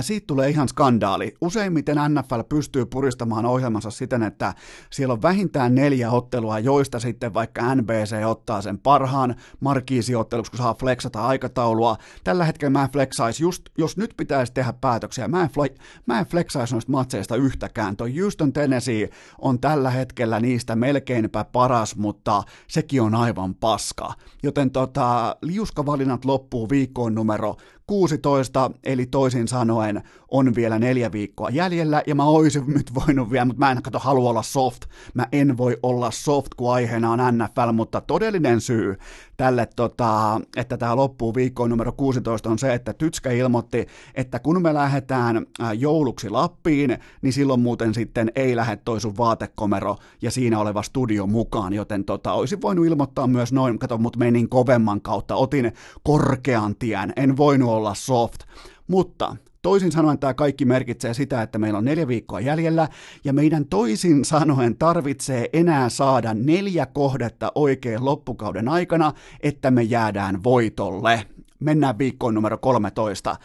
siitä 0.00 0.26
tulee 0.26 0.50
ihan 0.50 0.68
skandaali. 0.68 1.34
Useimmiten 1.40 1.96
NFL 2.08 2.40
pystyy 2.48 2.86
puristamaan 2.86 3.46
ohjelmansa 3.46 3.90
siten, 3.90 4.22
että 4.22 4.54
siellä 4.90 5.12
on 5.12 5.22
vähintään 5.22 5.74
neljä 5.74 6.10
ottelua, 6.10 6.58
joista 6.58 7.00
sitten 7.00 7.34
vaikka 7.34 7.74
NBC 7.74 8.24
ottaa 8.26 8.62
sen 8.62 8.78
parhaan 8.78 9.34
markiisiotteluksi, 9.60 10.50
kun 10.50 10.58
saa 10.58 10.74
flexata 10.74 11.26
aikataulua. 11.26 11.96
Tällä 12.24 12.44
hetkellä 12.44 12.70
mä 12.70 12.82
en 12.82 12.90
flexaisi, 12.90 13.42
just 13.42 13.62
jos 13.78 13.96
nyt 13.96 14.14
pitäisi 14.16 14.52
tehdä 14.52 14.72
päätöksiä, 14.72 15.28
mä 15.28 15.42
en, 15.42 15.48
fle- 15.48 15.80
mä 16.06 16.18
en 16.18 16.26
flexaisi 16.26 16.74
noista 16.74 16.92
matseista 16.92 17.36
yhtäkään. 17.36 17.96
Toi 17.96 18.18
Houston 18.18 18.52
Tennessee 18.52 19.10
on 19.38 19.60
tällä 19.60 19.90
hetkellä 19.90 20.40
niistä 20.40 20.76
melkeinpä 20.76 21.44
paras, 21.44 21.96
mutta 21.96 22.42
sekin 22.68 23.02
on 23.02 23.14
aivan 23.14 23.54
paska. 23.54 24.14
Joten 24.42 24.70
tota, 24.70 25.36
liuskavalinnat 25.42 26.24
loppuu 26.24 26.68
viikkoon 26.68 27.14
numero 27.14 27.56
16, 27.90 28.70
eli 28.84 29.06
toisin 29.06 29.48
sanoen 29.48 30.02
on 30.30 30.54
vielä 30.54 30.78
neljä 30.78 31.12
viikkoa 31.12 31.50
jäljellä, 31.50 32.02
ja 32.06 32.14
mä 32.14 32.24
oisin 32.24 32.64
nyt 32.76 32.94
voinut 32.94 33.30
vielä, 33.30 33.44
mutta 33.44 33.58
mä 33.58 33.70
en 33.70 33.82
kato 33.82 33.98
halua 33.98 34.30
olla 34.30 34.42
soft. 34.42 34.82
Mä 35.14 35.26
en 35.32 35.56
voi 35.56 35.76
olla 35.82 36.10
soft, 36.10 36.54
kun 36.54 36.72
aiheena 36.72 37.10
on 37.10 37.18
NFL, 37.38 37.72
mutta 37.72 38.00
todellinen 38.00 38.60
syy 38.60 38.96
tälle, 39.36 39.68
tota, 39.76 40.40
että 40.56 40.76
tämä 40.76 40.96
loppuu 40.96 41.34
viikkoon 41.34 41.70
numero 41.70 41.92
16 41.92 42.50
on 42.50 42.58
se, 42.58 42.74
että 42.74 42.92
Tytskä 42.92 43.30
ilmoitti, 43.30 43.86
että 44.14 44.38
kun 44.38 44.62
me 44.62 44.74
lähdetään 44.74 45.46
jouluksi 45.78 46.30
Lappiin, 46.30 46.98
niin 47.22 47.32
silloin 47.32 47.60
muuten 47.60 47.94
sitten 47.94 48.32
ei 48.34 48.56
lähde 48.56 48.76
toi 48.76 49.00
sun 49.00 49.16
vaatekomero 49.16 49.96
ja 50.22 50.30
siinä 50.30 50.58
oleva 50.58 50.82
studio 50.82 51.26
mukaan, 51.26 51.72
joten 51.72 52.04
tota, 52.04 52.32
olisin 52.32 52.62
voinut 52.62 52.86
ilmoittaa 52.86 53.26
myös 53.26 53.52
noin, 53.52 53.78
kato, 53.78 53.98
mut 53.98 54.16
menin 54.16 54.48
kovemman 54.48 55.00
kautta, 55.00 55.34
otin 55.34 55.72
korkean 56.02 56.76
tien, 56.76 57.12
en 57.16 57.36
voinut 57.36 57.68
olla 57.68 57.94
soft, 57.94 58.40
mutta 58.88 59.36
Toisin 59.62 59.92
sanoen 59.92 60.18
tämä 60.18 60.34
kaikki 60.34 60.64
merkitsee 60.64 61.14
sitä, 61.14 61.42
että 61.42 61.58
meillä 61.58 61.78
on 61.78 61.84
neljä 61.84 62.08
viikkoa 62.08 62.40
jäljellä, 62.40 62.88
ja 63.24 63.32
meidän 63.32 63.66
toisin 63.66 64.24
sanoen 64.24 64.76
tarvitsee 64.76 65.48
enää 65.52 65.88
saada 65.88 66.34
neljä 66.34 66.86
kohdetta 66.86 67.52
oikein 67.54 68.04
loppukauden 68.04 68.68
aikana, 68.68 69.12
että 69.40 69.70
me 69.70 69.82
jäädään 69.82 70.44
voitolle. 70.44 71.26
Mennään 71.60 71.98
viikkoon 71.98 72.34
numero 72.34 72.58
13. 72.58 73.36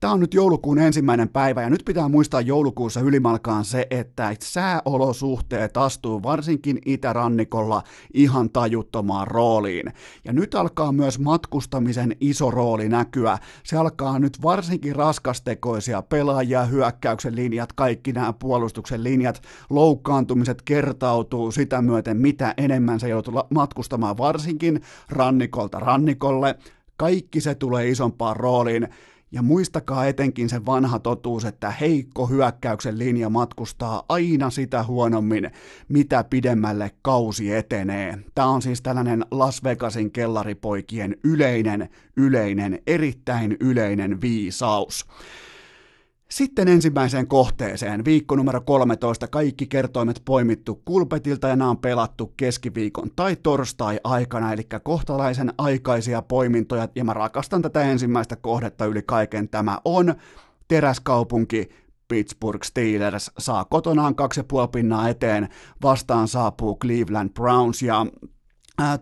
Tämä 0.00 0.12
on 0.12 0.20
nyt 0.20 0.34
joulukuun 0.34 0.78
ensimmäinen 0.78 1.28
päivä 1.28 1.62
ja 1.62 1.70
nyt 1.70 1.82
pitää 1.84 2.08
muistaa 2.08 2.40
joulukuussa 2.40 3.00
ylimalkaan 3.00 3.64
se, 3.64 3.86
että 3.90 4.36
sääolosuhteet 4.42 5.76
astuu 5.76 6.22
varsinkin 6.22 6.78
itärannikolla 6.86 7.82
ihan 8.14 8.50
tajuttomaan 8.50 9.26
rooliin. 9.26 9.92
Ja 10.24 10.32
nyt 10.32 10.54
alkaa 10.54 10.92
myös 10.92 11.18
matkustamisen 11.18 12.16
iso 12.20 12.50
rooli 12.50 12.88
näkyä. 12.88 13.38
Se 13.64 13.76
alkaa 13.76 14.18
nyt 14.18 14.42
varsinkin 14.42 14.96
raskastekoisia 14.96 16.02
pelaajia, 16.02 16.64
hyökkäyksen 16.64 17.36
linjat, 17.36 17.72
kaikki 17.72 18.12
nämä 18.12 18.32
puolustuksen 18.32 19.04
linjat, 19.04 19.42
loukkaantumiset 19.70 20.62
kertautuu 20.62 21.50
sitä 21.50 21.82
myöten, 21.82 22.16
mitä 22.16 22.54
enemmän 22.56 23.00
se 23.00 23.08
joutuu 23.08 23.34
matkustamaan 23.50 24.18
varsinkin 24.18 24.80
rannikolta 25.10 25.80
rannikolle. 25.80 26.56
Kaikki 26.96 27.40
se 27.40 27.54
tulee 27.54 27.88
isompaan 27.88 28.36
rooliin. 28.36 28.88
Ja 29.32 29.42
muistakaa 29.42 30.06
etenkin 30.06 30.48
se 30.48 30.66
vanha 30.66 30.98
totuus, 30.98 31.44
että 31.44 31.70
heikko 31.70 32.26
hyökkäyksen 32.26 32.98
linja 32.98 33.28
matkustaa 33.30 34.02
aina 34.08 34.50
sitä 34.50 34.84
huonommin, 34.84 35.50
mitä 35.88 36.24
pidemmälle 36.24 36.90
kausi 37.02 37.54
etenee. 37.54 38.18
Tämä 38.34 38.48
on 38.48 38.62
siis 38.62 38.82
tällainen 38.82 39.24
Las 39.30 39.64
Vegasin 39.64 40.10
kellaripoikien 40.10 41.16
yleinen, 41.24 41.88
yleinen, 42.16 42.78
erittäin 42.86 43.56
yleinen 43.60 44.20
viisaus. 44.20 45.06
Sitten 46.34 46.68
ensimmäiseen 46.68 47.26
kohteeseen, 47.26 48.04
viikko 48.04 48.36
numero 48.36 48.60
13, 48.60 49.28
kaikki 49.28 49.66
kertoimet 49.66 50.22
poimittu 50.24 50.82
kulpetilta 50.84 51.48
ja 51.48 51.56
nämä 51.56 51.70
on 51.70 51.78
pelattu 51.78 52.32
keskiviikon 52.36 53.10
tai 53.16 53.36
torstai-aikana, 53.36 54.52
eli 54.52 54.62
kohtalaisen 54.82 55.52
aikaisia 55.58 56.22
poimintoja, 56.22 56.88
ja 56.94 57.04
mä 57.04 57.14
rakastan 57.14 57.62
tätä 57.62 57.82
ensimmäistä 57.82 58.36
kohdetta 58.36 58.86
yli 58.86 59.02
kaiken. 59.02 59.48
Tämä 59.48 59.78
on 59.84 60.14
teräskaupunki, 60.68 61.68
Pittsburgh 62.08 62.64
Steelers. 62.64 63.30
Saa 63.38 63.64
kotonaan 63.64 64.14
2,5 64.64 64.68
pinnaa 64.72 65.08
eteen, 65.08 65.48
vastaan 65.82 66.28
saapuu 66.28 66.78
Cleveland 66.78 67.30
Browns 67.30 67.82
ja 67.82 68.06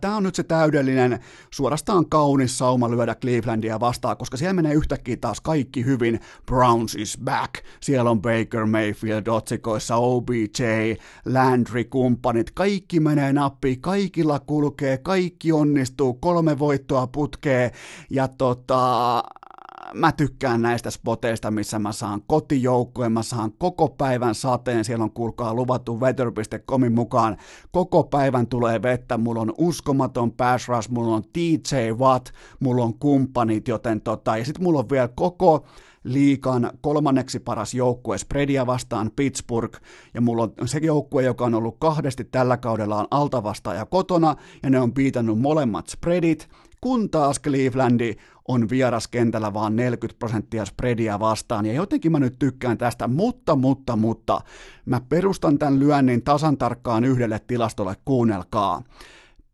Tämä 0.01 0.17
on 0.17 0.23
nyt 0.23 0.35
se 0.35 0.43
täydellinen, 0.43 1.19
suorastaan 1.51 2.09
kaunis 2.09 2.59
sauma 2.59 2.91
lyödä 2.91 3.15
Clevelandia 3.15 3.81
vastaan, 3.81 4.17
koska 4.17 4.37
siellä 4.37 4.53
menee 4.53 4.75
yhtäkkiä 4.75 5.17
taas 5.17 5.41
kaikki 5.41 5.85
hyvin. 5.85 6.21
Browns 6.47 6.95
is 6.95 7.19
back. 7.25 7.55
Siellä 7.81 8.11
on 8.11 8.23
Baker 8.23 8.67
Mayfield 8.67 9.27
otsikoissa, 9.27 9.97
OBJ, 9.97 10.63
Landry, 11.25 11.85
kumppanit. 11.85 12.51
Kaikki 12.51 13.01
menee 13.01 13.33
nappiin, 13.33 13.81
kaikilla 13.81 14.41
kulkee, 14.41 14.99
kaikki 14.99 15.53
onnistuu, 15.53 16.15
kolme 16.15 16.59
voittoa 16.59 17.07
putkee. 17.07 17.73
Ja 18.11 18.29
tota, 18.29 19.23
mä 19.95 20.13
tykkään 20.13 20.63
näistä 20.63 20.91
spoteista, 20.91 21.51
missä 21.51 21.79
mä 21.79 21.93
saan 21.93 22.23
kotijoukkojen, 22.27 23.13
mä 23.13 23.23
saan 23.23 23.53
koko 23.59 23.89
päivän 23.89 24.35
sateen, 24.35 24.85
siellä 24.85 25.05
on 25.05 25.11
kuulkaa 25.11 25.55
luvattu 25.55 26.01
weather.comin 26.01 26.93
mukaan, 26.93 27.37
koko 27.71 28.05
päivän 28.05 28.47
tulee 28.47 28.83
vettä, 28.83 29.19
mulla 29.19 29.41
on 29.41 29.55
uskomaton 29.59 30.33
pass 30.33 30.69
rush, 30.69 30.91
mulla 30.91 31.17
on 31.17 31.23
DJ 31.39 31.91
Watt, 31.93 32.29
mulla 32.61 32.85
on 32.85 32.95
kumppanit, 32.95 33.69
joten 33.69 34.01
tota, 34.01 34.37
ja 34.37 34.45
sitten 34.45 34.65
mulla 34.65 34.79
on 34.79 34.91
vielä 34.91 35.09
koko 35.09 35.65
liikan 36.05 36.71
kolmanneksi 36.81 37.39
paras 37.39 37.75
joukkue 37.75 38.19
spreadia 38.19 38.67
vastaan 38.67 39.11
Pittsburgh, 39.17 39.81
ja 40.15 40.21
mulla 40.21 40.49
on 40.61 40.69
se 40.69 40.79
joukkue, 40.83 41.23
joka 41.23 41.45
on 41.45 41.55
ollut 41.55 41.77
kahdesti 41.79 42.25
tällä 42.25 42.57
kaudella 42.57 42.97
on 42.97 43.07
altavastaaja 43.11 43.87
kotona, 43.87 44.37
ja 44.63 44.71
ne 44.71 44.81
on 44.81 44.93
piitannut 44.93 45.41
molemmat 45.41 45.89
spreadit, 45.89 46.49
kun 46.83 47.11
taas 47.11 47.41
Clevelandi 47.41 48.17
on 48.49 48.71
vieraskentällä 48.71 49.55
vaan 49.55 49.77
40 49.77 50.19
prosenttia 50.19 50.65
spreadia 50.65 51.21
vastaan, 51.21 51.67
ja 51.67 51.73
jotenkin 51.73 52.13
mä 52.13 52.21
nyt 52.21 52.39
tykkään 52.39 52.79
tästä, 52.79 53.09
mutta, 53.09 53.57
mutta, 53.57 53.97
mutta, 53.97 54.41
mä 54.87 55.01
perustan 55.09 55.59
tämän 55.59 55.79
lyönnin 55.79 56.23
tasan 56.23 56.59
tarkkaan 56.59 57.05
yhdelle 57.05 57.41
tilastolle, 57.47 57.97
kuunnelkaa. 58.05 58.83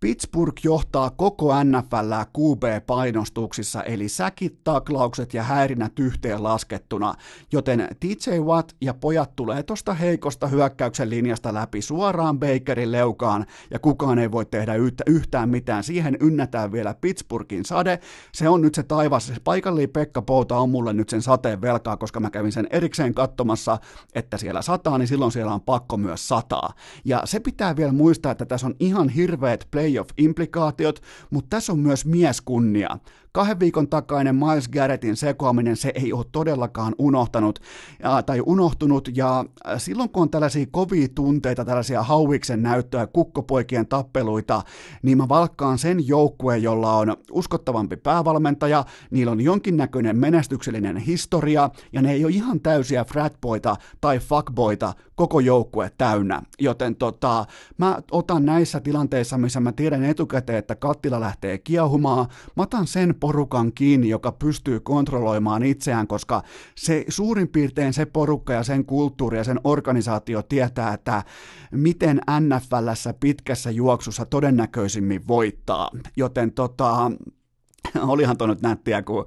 Pittsburgh 0.00 0.60
johtaa 0.64 1.10
koko 1.10 1.64
NFL 1.64 2.12
QB-painostuksissa, 2.38 3.82
eli 3.82 4.08
säkit, 4.08 4.64
taklaukset 4.64 5.34
ja 5.34 5.42
häirinnät 5.42 5.98
yhteen 5.98 6.42
laskettuna, 6.42 7.14
joten 7.52 7.88
TJ 8.00 8.30
Watt 8.40 8.72
ja 8.80 8.94
pojat 8.94 9.36
tulee 9.36 9.62
tosta 9.62 9.94
heikosta 9.94 10.46
hyökkäyksen 10.46 11.10
linjasta 11.10 11.54
läpi 11.54 11.82
suoraan 11.82 12.38
Bakerin 12.38 12.92
leukaan, 12.92 13.46
ja 13.70 13.78
kukaan 13.78 14.18
ei 14.18 14.32
voi 14.32 14.46
tehdä 14.46 14.74
yhtään 15.06 15.48
mitään. 15.48 15.84
Siihen 15.84 16.16
ynnätään 16.20 16.72
vielä 16.72 16.94
Pittsburghin 16.94 17.64
sade. 17.64 17.98
Se 18.32 18.48
on 18.48 18.60
nyt 18.60 18.74
se 18.74 18.82
taivas. 18.82 19.32
Paikallinen 19.44 19.90
Pekka 19.90 20.22
Pouta 20.22 20.58
on 20.58 20.70
mulle 20.70 20.92
nyt 20.92 21.08
sen 21.08 21.22
sateen 21.22 21.60
velkaa, 21.60 21.96
koska 21.96 22.20
mä 22.20 22.30
kävin 22.30 22.52
sen 22.52 22.66
erikseen 22.70 23.14
katsomassa, 23.14 23.78
että 24.14 24.36
siellä 24.36 24.62
sataa, 24.62 24.98
niin 24.98 25.08
silloin 25.08 25.32
siellä 25.32 25.54
on 25.54 25.60
pakko 25.60 25.96
myös 25.96 26.28
sataa. 26.28 26.72
Ja 27.04 27.22
se 27.24 27.40
pitää 27.40 27.76
vielä 27.76 27.92
muistaa, 27.92 28.32
että 28.32 28.46
tässä 28.46 28.66
on 28.66 28.74
ihan 28.80 29.08
hirveät 29.08 29.68
play 29.70 29.88
playoff-implikaatiot, 29.89 31.02
mutta 31.31 31.48
tässä 31.56 31.73
on 31.73 31.78
myös 31.78 32.06
mieskunnia. 32.06 32.98
Kahden 33.32 33.60
viikon 33.60 33.88
takainen 33.88 34.36
Miles 34.36 34.68
Garrettin 34.68 35.16
sekoaminen, 35.16 35.76
se 35.76 35.92
ei 35.94 36.12
ole 36.12 36.24
todellakaan 36.32 36.94
unohtanut 36.98 37.59
ja, 38.02 38.22
tai 38.22 38.42
unohtunut, 38.46 39.09
ja 39.16 39.44
silloin 39.78 40.10
kun 40.10 40.22
on 40.22 40.30
tällaisia 40.30 40.66
kovia 40.70 41.09
tunteita, 41.14 41.64
tällaisia 41.64 42.02
hauiksen 42.02 42.62
näyttöä, 42.62 43.06
kukkopoikien 43.06 43.86
tappeluita, 43.86 44.62
niin 45.02 45.18
mä 45.18 45.28
valkkaan 45.28 45.78
sen 45.78 46.09
joukkueen, 46.09 46.62
jolla 46.62 46.96
on 46.96 47.16
uskottavampi 47.32 47.96
päävalmentaja, 47.96 48.84
niillä 49.10 49.32
on 49.32 49.40
jonkinnäköinen 49.40 50.18
menestyksellinen 50.18 50.96
historia, 50.96 51.70
ja 51.92 52.02
ne 52.02 52.12
ei 52.12 52.24
ole 52.24 52.32
ihan 52.32 52.60
täysiä 52.60 53.05
fratboita 53.05 53.76
tai 54.00 54.18
fuckboita 54.18 54.94
koko 55.14 55.40
joukkue 55.40 55.90
täynnä. 55.98 56.42
Joten 56.59 56.96
tota, 56.96 57.46
mä 57.78 57.98
otan 58.10 58.46
näissä 58.46 58.80
tilanteissa, 58.80 59.38
missä 59.38 59.60
mä 59.60 59.72
tiedän 59.72 60.05
etukäteen, 60.05 60.59
että 60.59 60.74
kattila 60.74 61.20
lähtee 61.20 61.59
kiehumaan, 61.59 62.26
mä 62.56 62.62
otan 62.62 62.86
sen 62.86 63.14
porukan 63.20 63.73
kiinni, 63.73 64.09
joka 64.09 64.32
pystyy 64.32 64.81
kontrolloimaan 64.81 65.62
itseään, 65.62 66.07
koska 66.07 66.43
se 66.74 67.05
suurin 67.09 67.49
piirtein 67.49 67.93
se 67.93 68.07
porukka 68.07 68.53
ja 68.53 68.62
sen 68.62 68.85
kulttuuri 68.85 69.39
ja 69.39 69.45
sen 69.45 69.61
organisaatio 69.65 70.43
tietää, 70.43 70.95
että 70.95 71.23
miten 71.70 72.20
NFLssä 72.40 73.15
pitkässä 73.20 73.70
juoksussa 73.70 74.27
todennäköisimmin 74.27 75.28
voittaa. 75.28 75.90
Joten 76.16 76.53
tota, 76.53 77.11
olihan 78.01 78.36
toi 78.36 78.49
nyt 78.49 78.62
nättiä, 78.62 79.03
kun 79.03 79.27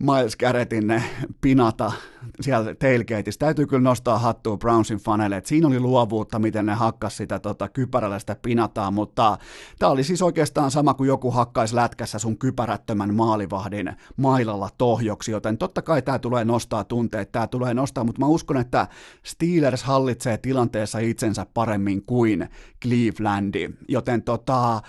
Miles 0.00 0.36
Garrettin 0.36 1.02
pinata 1.40 1.92
siellä 2.40 2.74
tailgateissa. 2.74 3.38
Täytyy 3.38 3.66
kyllä 3.66 3.82
nostaa 3.82 4.18
hattua 4.18 4.56
Brownsin 4.56 4.98
faneille, 4.98 5.36
että 5.36 5.48
siinä 5.48 5.66
oli 5.68 5.80
luovuutta, 5.80 6.38
miten 6.38 6.66
ne 6.66 6.74
hakkas 6.74 7.16
sitä 7.16 7.38
tota, 7.38 7.68
kypärällä 7.68 8.18
sitä 8.18 8.36
pinataa, 8.42 8.90
mutta 8.90 9.38
tämä 9.78 9.92
oli 9.92 10.04
siis 10.04 10.22
oikeastaan 10.22 10.70
sama 10.70 10.94
kuin 10.94 11.08
joku 11.08 11.30
hakkaisi 11.30 11.74
lätkässä 11.74 12.18
sun 12.18 12.38
kypärättömän 12.38 13.14
maalivahdin 13.14 13.92
mailalla 14.16 14.68
tohjoksi, 14.78 15.30
joten 15.30 15.58
totta 15.58 15.82
kai 15.82 16.02
tämä 16.02 16.18
tulee 16.18 16.44
nostaa 16.44 16.84
tunteet, 16.84 17.32
tämä 17.32 17.46
tulee 17.46 17.74
nostaa, 17.74 18.04
mutta 18.04 18.20
mä 18.20 18.26
uskon, 18.26 18.56
että 18.56 18.88
Steelers 19.22 19.82
hallitsee 19.82 20.38
tilanteessa 20.38 20.98
itsensä 20.98 21.46
paremmin 21.54 22.02
kuin 22.02 22.48
Clevelandi, 22.82 23.70
joten 23.88 24.22
tota, 24.22 24.82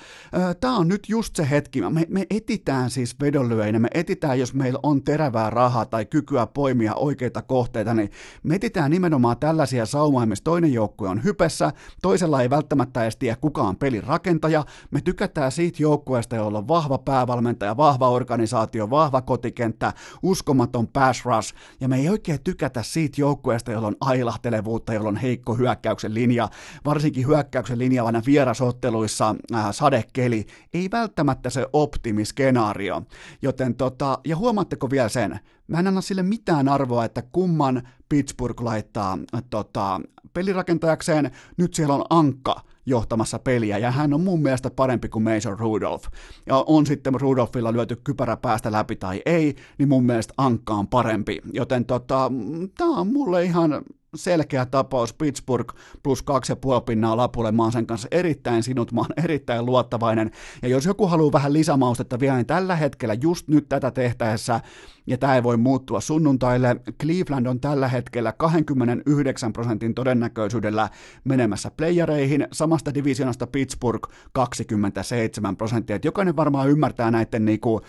tämä 0.60 0.78
on 0.78 0.88
nyt 0.88 1.10
just 1.10 1.36
se 1.36 1.50
hetki, 1.50 1.82
me, 1.82 2.06
me 2.10 2.26
etitään 2.30 2.90
siis 2.90 3.20
vedonlyöinä, 3.20 3.80
me 3.80 3.88
etitään, 3.94 4.40
jos 4.40 4.54
meillä 4.54 4.80
on 4.84 5.04
terävää 5.04 5.50
rahaa 5.50 5.86
tai 5.86 6.06
kykyä 6.06 6.48
poimia 6.48 6.96
oikeita 7.26 7.42
kohteita, 7.42 7.94
niin 7.94 8.12
me 8.44 8.56
etitään 8.56 8.92
nimenomaan 8.92 9.38
tällaisia 9.38 9.86
saumaa, 9.86 10.26
missä 10.26 10.44
toinen 10.44 10.74
joukkue 10.74 11.10
on 11.10 11.24
hypessä, 11.24 11.72
toisella 12.02 12.42
ei 12.42 12.50
välttämättä 12.50 13.04
edes 13.04 13.18
tiedä 13.18 13.36
kukaan 13.42 13.76
pelin 13.76 14.04
rakentaja, 14.04 14.66
me 14.92 15.02
tykätään 15.02 15.52
siitä 15.52 15.84
joukkueesta, 15.84 16.36
jolla 16.36 16.58
on 16.58 16.68
vahva 16.68 16.98
päävalmentaja, 16.98 17.78
vahva 17.78 18.10
organisaatio, 18.10 18.90
vahva 18.90 19.22
kotikenttä, 19.22 19.94
uskomaton 20.24 20.88
pass 20.88 21.26
rush, 21.26 21.54
ja 21.80 21.88
me 21.88 21.98
ei 21.98 22.10
oikein 22.10 22.44
tykätä 22.44 22.84
siitä 22.84 23.22
joukkueesta, 23.22 23.72
jolla 23.72 23.88
on 23.88 23.96
ailahtelevuutta, 24.02 24.94
jolla 24.94 25.10
on 25.10 25.18
heikko 25.18 25.54
hyökkäyksen 25.54 26.14
linja, 26.14 26.50
varsinkin 26.86 27.28
hyökkäyksen 27.28 27.80
linja 27.80 28.04
aina 28.06 28.22
vierasotteluissa, 28.26 29.36
äh, 29.54 29.66
sadekeli, 29.72 30.46
ei 30.74 30.90
välttämättä 30.92 31.50
se 31.50 31.68
optimiskenaario, 31.74 33.02
joten 33.42 33.76
tota, 33.76 34.20
ja 34.26 34.36
huomaatteko 34.36 34.90
vielä 34.90 35.10
sen, 35.10 35.40
Mä 35.68 35.80
en 35.80 35.88
anna 35.88 36.02
sille 36.02 36.24
mitään 36.24 36.68
arvoa, 36.68 37.06
että 37.06 37.22
kumman 37.32 37.88
Pittsburgh 38.10 38.64
laittaa 38.64 39.18
tota, 39.50 40.02
pelirakentajakseen. 40.34 41.32
Nyt 41.58 41.74
siellä 41.74 41.96
on 41.96 42.06
Ankka, 42.10 42.62
johtamassa 42.86 43.40
peliä, 43.40 43.78
ja 43.78 43.92
hän 43.92 44.14
on 44.14 44.22
mun 44.22 44.42
mielestä 44.42 44.70
parempi 44.70 45.10
kuin 45.10 45.24
Mason 45.24 45.60
Rudolph. 45.60 46.08
Ja 46.46 46.64
on 46.68 46.86
sitten 46.86 47.22
Rudolphilla 47.22 47.74
lyöty 47.74 47.96
kypärä 48.04 48.38
päästä 48.38 48.72
läpi 48.72 48.96
tai 48.96 49.22
ei, 49.26 49.56
niin 49.78 49.90
mun 49.90 50.06
mielestä 50.06 50.34
Ankka 50.38 50.74
on 50.74 50.88
parempi. 50.88 51.42
Joten 51.54 51.86
tota, 51.86 52.32
tämä 52.78 53.00
on 53.00 53.08
mulle 53.08 53.44
ihan 53.44 53.82
selkeä 54.16 54.66
tapaus 54.66 55.14
Pittsburgh 55.14 55.76
plus 56.04 56.22
kaksi 56.22 56.52
ja 56.52 56.56
puoli 56.56 56.82
pinnaa 56.82 57.18
lapulle. 57.18 57.52
Mä 57.52 57.64
oon 57.64 57.72
sen 57.72 57.88
kanssa 57.88 58.08
erittäin 58.12 58.64
sinut, 58.64 58.92
mä 58.92 59.02
oon 59.02 59.24
erittäin 59.24 59.66
luottavainen. 59.66 60.32
Ja 60.62 60.68
jos 60.70 60.86
joku 60.86 61.08
haluaa 61.08 61.32
vähän 61.32 61.54
lisämaustetta 61.54 62.20
vielä, 62.20 62.36
niin 62.36 62.46
tällä 62.46 62.76
hetkellä 62.76 63.14
just 63.14 63.48
nyt 63.48 63.70
tätä 63.70 63.92
tehtäessä 63.92 64.62
ja 65.08 65.18
tämä 65.18 65.36
ei 65.36 65.44
voi 65.44 65.58
muuttua 65.58 66.02
sunnuntaille. 66.02 66.76
Cleveland 67.02 67.46
on 67.46 67.60
tällä 67.60 67.88
hetkellä 67.88 68.32
29 68.32 69.54
prosentin 69.54 69.94
todennäköisyydellä 69.94 70.90
menemässä 71.24 71.72
playereihin, 71.78 72.48
samasta 72.52 72.94
divisionasta 72.94 73.48
Pittsburgh 73.48 74.10
27 74.34 75.58
prosenttia. 75.58 76.00
Jokainen 76.04 76.36
varmaan 76.36 76.70
ymmärtää 76.70 77.12
näiden 77.12 77.46
niinku, 77.46 77.82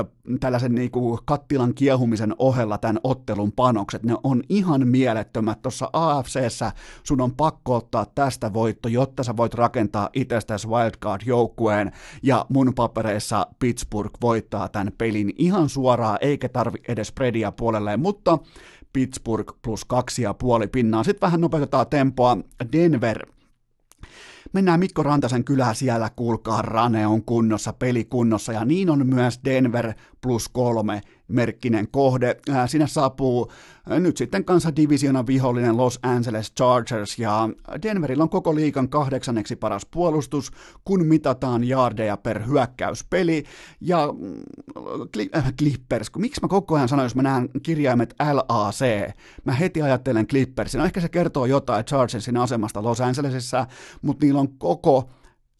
ö, 0.00 0.04
tällaisen 0.40 0.74
niinku 0.74 1.18
kattilan 1.24 1.74
kiehumisen 1.74 2.34
ohella 2.38 2.78
tämän 2.78 2.98
ottelun 3.04 3.52
panokset. 3.52 4.02
Ne 4.02 4.16
on 4.24 4.42
ihan 4.48 4.88
mielettömät. 4.88 5.62
Tuossa 5.62 5.90
AFCssä 5.92 6.72
sun 7.02 7.20
on 7.20 7.32
pakko 7.34 7.76
ottaa 7.76 8.06
tästä 8.14 8.52
voitto, 8.52 8.88
jotta 8.88 9.22
sä 9.22 9.36
voit 9.36 9.54
rakentaa 9.54 10.08
itsestäsi 10.12 10.68
wildcard-joukkueen, 10.68 11.92
ja 12.22 12.46
mun 12.48 12.72
papereissa 12.74 13.46
Pittsburgh 13.58 14.14
voittaa 14.20 14.68
tämän 14.68 14.92
pelin 14.98 15.32
ihan 15.38 15.68
suoraan, 15.68 16.18
eikä 16.20 16.41
eikä 16.42 16.52
tarvi 16.52 16.78
edes 16.88 17.08
spreadia 17.08 17.52
puolelleen, 17.52 18.00
mutta 18.00 18.38
Pittsburgh 18.92 19.54
plus 19.62 19.84
kaksi 19.84 20.22
ja 20.22 20.34
puoli 20.34 20.66
pinnaa. 20.66 21.04
Sitten 21.04 21.26
vähän 21.26 21.40
nopeutetaan 21.40 21.86
tempoa. 21.86 22.36
Denver 22.72 23.26
mennään 24.52 24.80
Mikko 24.80 25.02
Rantasen 25.02 25.44
kylään 25.44 25.74
siellä, 25.74 26.10
kuulkaa, 26.16 26.62
Rane 26.62 27.06
on 27.06 27.24
kunnossa, 27.24 27.72
peli 27.72 28.04
kunnossa, 28.04 28.52
ja 28.52 28.64
niin 28.64 28.90
on 28.90 29.06
myös 29.06 29.40
Denver 29.44 29.92
plus 30.22 30.48
kolme 30.48 31.00
merkkinen 31.28 31.88
kohde. 31.90 32.36
Sinne 32.66 32.86
saapuu 32.86 33.52
nyt 33.86 34.16
sitten 34.16 34.44
kanssa 34.44 34.76
divisiona 34.76 35.26
vihollinen 35.26 35.76
Los 35.76 35.98
Angeles 36.02 36.52
Chargers 36.54 37.18
ja 37.18 37.48
Denverillä 37.82 38.22
on 38.22 38.28
koko 38.28 38.54
liikan 38.54 38.88
kahdeksanneksi 38.88 39.56
paras 39.56 39.86
puolustus, 39.86 40.50
kun 40.84 41.06
mitataan 41.06 41.64
jardeja 41.64 42.16
per 42.16 42.46
hyökkäyspeli. 42.46 43.44
Ja 43.80 44.08
äh, 45.36 45.52
Clippers, 45.58 46.10
miksi 46.18 46.40
mä 46.42 46.48
koko 46.48 46.74
ajan 46.74 46.88
sanon, 46.88 47.04
jos 47.04 47.14
mä 47.14 47.22
näen 47.22 47.48
kirjaimet 47.62 48.14
LAC, 48.32 49.10
mä 49.44 49.52
heti 49.52 49.82
ajattelen 49.82 50.26
Clippersin. 50.26 50.78
No 50.78 50.84
ehkä 50.84 51.00
se 51.00 51.08
kertoo 51.08 51.46
jotain 51.46 51.84
Chargersin 51.84 52.36
asemasta 52.36 52.82
Los 52.82 53.00
Angelesissa, 53.00 53.66
mutta 54.02 54.26
niillä 54.26 54.40
on 54.40 54.58
koko 54.58 55.08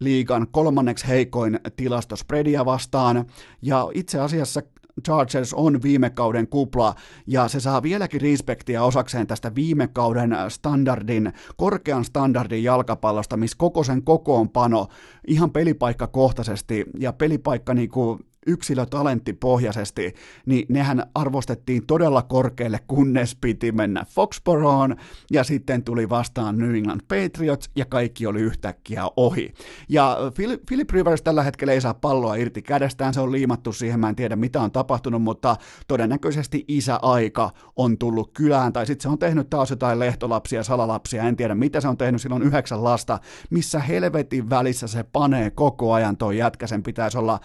liigan 0.05 0.47
kolmanneksi 0.51 1.09
heikoin 1.09 1.61
tilasto 1.77 2.17
spreadia 2.17 2.65
vastaan, 2.65 3.25
ja 3.63 3.89
itse 3.95 4.21
asiassa 4.21 4.63
Chargers 5.05 5.55
on 5.55 5.83
viime 5.83 6.11
kauden 6.11 6.49
kupla, 6.49 6.95
ja 7.27 7.49
se 7.49 7.61
saa 7.61 7.83
vieläkin 7.83 8.21
respektiä 8.21 8.85
osakseen 8.85 9.27
tästä 9.27 9.55
viime 9.55 9.89
kauden 9.89 10.37
standardin, 10.49 11.33
korkean 11.57 12.05
standardin 12.05 12.65
jalkapallosta, 12.65 13.37
missä 13.37 13.57
koko 13.59 13.85
sen 13.85 14.03
kokoonpano 14.03 14.87
ihan 15.27 15.51
pelipaikkakohtaisesti 15.51 16.85
ja 16.99 17.13
pelipaikka 17.13 17.75
niin 17.75 17.89
kuin 17.89 18.19
yksilötalenttipohjaisesti, 18.47 20.15
niin 20.47 20.67
nehän 20.69 21.03
arvostettiin 21.15 21.87
todella 21.87 22.23
korkealle, 22.23 22.81
kunnes 22.87 23.37
piti 23.41 23.73
mennä 23.73 24.05
Foxborough, 24.09 24.97
ja 25.31 25.45
sitten 25.45 25.85
tuli 25.85 26.09
vastaan 26.09 26.59
New 26.59 26.75
England 26.75 27.01
Patriots, 27.09 27.71
ja 27.77 27.85
kaikki 27.85 28.27
oli 28.27 28.41
yhtäkkiä 28.41 29.05
ohi. 29.17 29.55
Ja 29.89 30.19
Philip 30.67 30.91
Rivers 30.91 31.23
tällä 31.23 31.43
hetkellä 31.43 31.73
ei 31.73 31.81
saa 31.81 31.95
palloa 31.95 32.35
irti 32.35 32.63
kädestään, 32.63 33.15
se 33.15 33.21
on 33.21 33.33
liimattu 33.33 33.73
siihen, 33.73 34.01
mä 34.01 34.09
en 34.09 34.17
tiedä 34.17 34.37
mitä 34.37 34.61
on 34.61 34.73
tapahtunut, 34.73 35.23
mutta 35.23 35.57
todennäköisesti 35.89 36.65
isäaika 36.69 37.51
on 37.77 37.99
tullut 37.99 38.31
kylään, 38.35 38.73
tai 38.73 38.87
sitten 38.87 39.03
se 39.03 39.09
on 39.09 39.19
tehnyt 39.19 39.51
taas 39.51 39.71
jotain 39.71 39.99
lehtolapsia, 39.99 40.63
salalapsia, 40.63 41.23
en 41.23 41.37
tiedä 41.37 41.55
mitä 41.55 41.81
se 41.81 41.89
on 41.89 41.97
tehnyt, 41.97 42.23
silloin 42.23 42.43
yhdeksän 42.43 42.85
lasta, 42.85 43.19
missä 43.51 43.79
helvetin 43.79 44.51
välissä 44.51 44.87
se 44.87 45.03
panee 45.03 45.51
koko 45.51 45.93
ajan 45.93 46.17
toi 46.17 46.39
jätkä, 46.39 46.67
sen 46.67 46.83
pitäisi 46.83 47.19
olla 47.19 47.41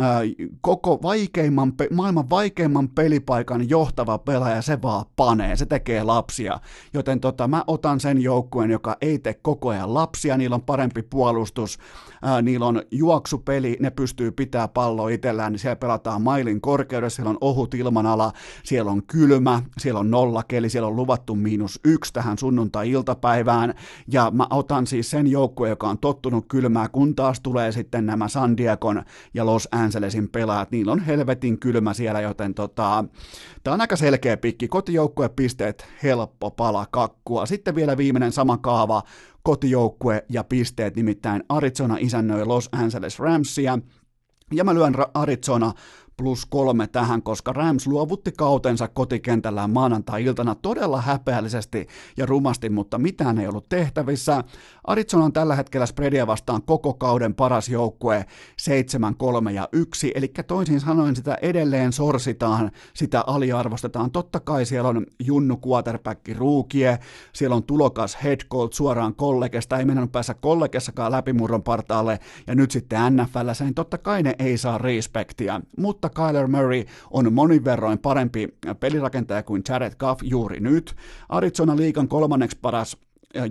äh, 0.00 0.20
koko 0.60 0.98
vaikeimman, 1.02 1.72
maailman 1.92 2.30
vaikeimman 2.30 2.88
pelipaikan 2.88 3.68
johtava 3.68 4.18
pelaaja, 4.18 4.62
se 4.62 4.82
vaan 4.82 5.04
panee, 5.16 5.56
se 5.56 5.66
tekee 5.66 6.02
lapsia. 6.02 6.60
Joten 6.94 7.20
tota, 7.20 7.48
mä 7.48 7.64
otan 7.66 8.00
sen 8.00 8.22
joukkueen, 8.22 8.70
joka 8.70 8.96
ei 9.00 9.18
tee 9.18 9.34
koko 9.34 9.68
ajan 9.68 9.94
lapsia, 9.94 10.36
niillä 10.36 10.54
on 10.54 10.62
parempi 10.62 11.02
puolustus, 11.02 11.78
ää, 12.22 12.42
niillä 12.42 12.66
on 12.66 12.82
juoksupeli, 12.90 13.76
ne 13.80 13.90
pystyy 13.90 14.30
pitää 14.30 14.68
palloa 14.68 15.08
itsellään, 15.08 15.52
niin 15.52 15.60
siellä 15.60 15.76
pelataan 15.76 16.22
mailin 16.22 16.60
korkeudessa, 16.60 17.16
siellä 17.16 17.30
on 17.30 17.38
ohut 17.40 17.74
ilmanala, 17.74 18.32
siellä 18.64 18.90
on 18.90 19.02
kylmä, 19.02 19.62
siellä 19.78 20.00
on 20.00 20.10
nollakeli, 20.10 20.70
siellä 20.70 20.88
on 20.88 20.96
luvattu 20.96 21.34
miinus 21.34 21.80
yksi 21.84 22.12
tähän 22.12 22.38
sunnuntai-iltapäivään, 22.38 23.74
ja 24.08 24.30
mä 24.30 24.46
otan 24.50 24.86
siis 24.86 25.10
sen 25.10 25.26
joukkueen, 25.26 25.70
joka 25.70 25.88
on 25.88 25.98
tottunut 25.98 26.44
kylmää, 26.48 26.88
kun 26.88 27.14
taas 27.14 27.40
tulee 27.40 27.72
sitten 27.72 28.06
nämä 28.06 28.28
San 28.28 28.56
Diegon 28.56 29.02
ja 29.34 29.46
Los 29.46 29.68
Angelesin 29.72 30.28
pelaajat, 30.32 30.70
niillä 30.70 30.92
on 30.92 31.00
helvetin 31.00 31.58
kylmä 31.58 31.94
siellä, 31.94 32.20
joten 32.20 32.54
tota, 32.54 33.04
tämä 33.64 33.74
on 33.74 33.80
aika 33.80 33.96
selkeä 33.96 34.36
pikki, 34.36 34.68
kotijoukkuepisteet, 34.68 35.86
helppo 36.02 36.50
pala 36.50 36.86
kakkua, 36.90 37.46
sitten 37.46 37.74
vielä 37.74 37.96
viimeinen 37.96 38.32
sama 38.32 38.58
kaava, 38.58 39.02
kotijoukkue 39.42 40.24
ja 40.28 40.44
pisteet, 40.44 40.96
nimittäin 40.96 41.44
Arizona 41.48 41.96
isännöi 41.98 42.44
Los 42.44 42.68
Angeles 42.72 43.18
Ramsia, 43.18 43.78
ja 44.52 44.64
mä 44.64 44.74
lyön 44.74 44.94
Arizona 45.14 45.72
plus 46.20 46.46
kolme 46.46 46.86
tähän, 46.86 47.22
koska 47.22 47.52
Rams 47.52 47.86
luovutti 47.86 48.32
kautensa 48.32 48.88
kotikentällään 48.88 49.70
maanantai-iltana 49.70 50.54
todella 50.54 51.00
häpeällisesti 51.00 51.86
ja 52.16 52.26
rumasti, 52.26 52.70
mutta 52.70 52.98
mitään 52.98 53.38
ei 53.38 53.46
ollut 53.46 53.68
tehtävissä. 53.68 54.44
Arizona 54.86 55.24
on 55.24 55.32
tällä 55.32 55.56
hetkellä 55.56 55.86
spreadia 55.86 56.26
vastaan 56.26 56.62
koko 56.62 56.94
kauden 56.94 57.34
paras 57.34 57.68
joukkue 57.68 58.24
7, 58.56 59.16
3 59.16 59.52
ja 59.52 59.68
1, 59.72 60.12
eli 60.14 60.32
toisin 60.46 60.80
sanoen 60.80 61.16
sitä 61.16 61.38
edelleen 61.42 61.92
sorsitaan, 61.92 62.70
sitä 62.94 63.24
aliarvostetaan. 63.26 64.10
Totta 64.10 64.40
kai 64.40 64.64
siellä 64.66 64.88
on 64.88 65.06
Junnu 65.24 65.58
quarterback 65.66 66.20
ruukie, 66.38 66.98
siellä 67.32 67.56
on 67.56 67.62
tulokas 67.62 68.18
head 68.24 68.40
coach 68.50 68.74
suoraan 68.76 69.14
kollegesta, 69.14 69.78
ei 69.78 69.84
mennä 69.84 70.06
päässä 70.06 70.34
kollegessakaan 70.34 71.12
läpimurron 71.12 71.62
partaalle, 71.62 72.18
ja 72.46 72.54
nyt 72.54 72.70
sitten 72.70 73.16
NFL, 73.16 73.48
niin 73.60 73.74
totta 73.74 73.98
kai 73.98 74.22
ne 74.22 74.34
ei 74.38 74.58
saa 74.58 74.78
respektiä, 74.78 75.60
mutta 75.78 76.09
Kyler 76.10 76.46
Murray 76.46 76.84
on 77.10 77.32
monin 77.32 77.64
verroin 77.64 77.98
parempi 77.98 78.48
pelirakentaja 78.80 79.42
kuin 79.42 79.62
Jared 79.68 79.92
Goff 79.98 80.22
juuri 80.22 80.60
nyt. 80.60 80.96
Arizona 81.28 81.76
liikan 81.76 82.08
kolmanneksi 82.08 82.58
paras 82.62 82.96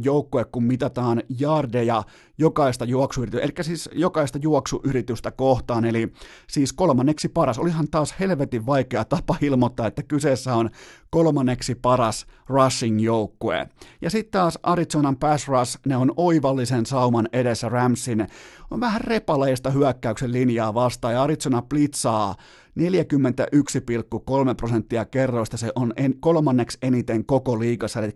joukkue, 0.04 0.46
kun 0.46 0.64
mitataan 0.64 1.24
jardeja 1.40 2.04
jokaista 2.38 2.86
juoksuyritystä, 2.86 3.46
eli 3.46 3.54
siis 3.62 3.90
jokaista 3.94 4.40
juoksuyritystä 4.42 5.32
kohtaan, 5.32 5.86
eli 5.86 6.14
siis 6.50 6.74
kolmanneksi 6.74 7.30
paras. 7.30 7.60
Olihan 7.60 7.88
taas 7.88 8.16
helvetin 8.20 8.66
vaikea 8.66 9.06
tapa 9.06 9.36
ilmoittaa, 9.42 9.88
että 9.88 10.04
kyseessä 10.04 10.56
on 10.56 10.70
kolmanneksi 11.10 11.76
paras 11.76 12.26
rushing 12.48 13.02
joukkue. 13.02 13.70
Ja 14.02 14.10
sitten 14.10 14.32
taas 14.32 14.60
Arizonan 14.64 15.18
pass 15.18 15.48
rush, 15.48 15.80
ne 15.86 15.98
on 15.98 16.14
oivallisen 16.18 16.86
sauman 16.86 17.30
edessä 17.34 17.70
Ramsin, 17.70 18.28
on 18.72 18.80
vähän 18.80 19.02
repaleista 19.02 19.70
hyökkäyksen 19.70 20.32
linjaa 20.32 20.74
vastaan, 20.74 21.14
ja 21.14 21.24
Arizona 21.24 21.62
blitzaa 21.62 22.36
41,3 22.80 24.56
prosenttia 24.58 25.06
kerroista 25.06 25.58
se 25.58 25.72
on 25.76 25.94
en, 25.96 26.16
kolmanneksi 26.20 26.78
eniten 26.82 27.26
koko 27.26 27.60
liigassa, 27.60 28.00
eli 28.00 28.16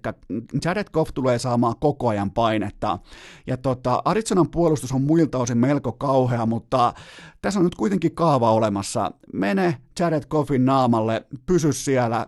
Jared 0.66 0.88
Goff 0.94 1.12
tulee 1.14 1.40
saamaan 1.40 1.76
koko 1.80 2.08
ajan 2.08 2.32
painetta. 2.32 3.00
Ja 3.48 3.58
tota, 3.58 4.02
Arizonan 4.06 4.50
puolustus 4.50 4.92
on 4.92 5.02
muilta 5.02 5.38
osin 5.38 5.58
melko 5.58 5.92
kauhea, 5.92 6.46
mutta 6.46 6.94
tässä 7.42 7.60
on 7.60 7.64
nyt 7.64 7.76
kuitenkin 7.76 8.16
kaava 8.16 8.52
olemassa. 8.52 9.12
Mene 9.34 9.78
Jared 10.00 10.24
Goffin 10.30 10.66
naamalle, 10.66 11.26
pysy 11.46 11.74
siellä, 11.74 12.28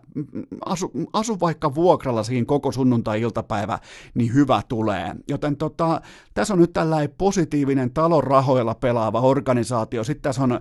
asu, 0.66 0.92
asu 1.14 1.40
vaikka 1.40 1.76
vuokralla 1.76 2.24
siinä 2.24 2.46
koko 2.46 2.72
sunnuntai-iltapäivä, 2.72 3.80
niin 4.14 4.34
hyvä 4.34 4.62
tulee. 4.68 5.16
Joten 5.30 5.58
tota, 5.58 6.02
tässä 6.34 6.54
on 6.54 6.60
nyt 6.60 6.74
tällainen 6.74 7.16
positiivinen 7.18 7.94
talon 7.94 8.24
rahoilla 8.24 8.76
pelaava 8.76 9.22
organisaatio. 9.22 10.04
Sitten 10.04 10.22
tässä 10.22 10.44
on 10.44 10.52
äh, 10.52 10.60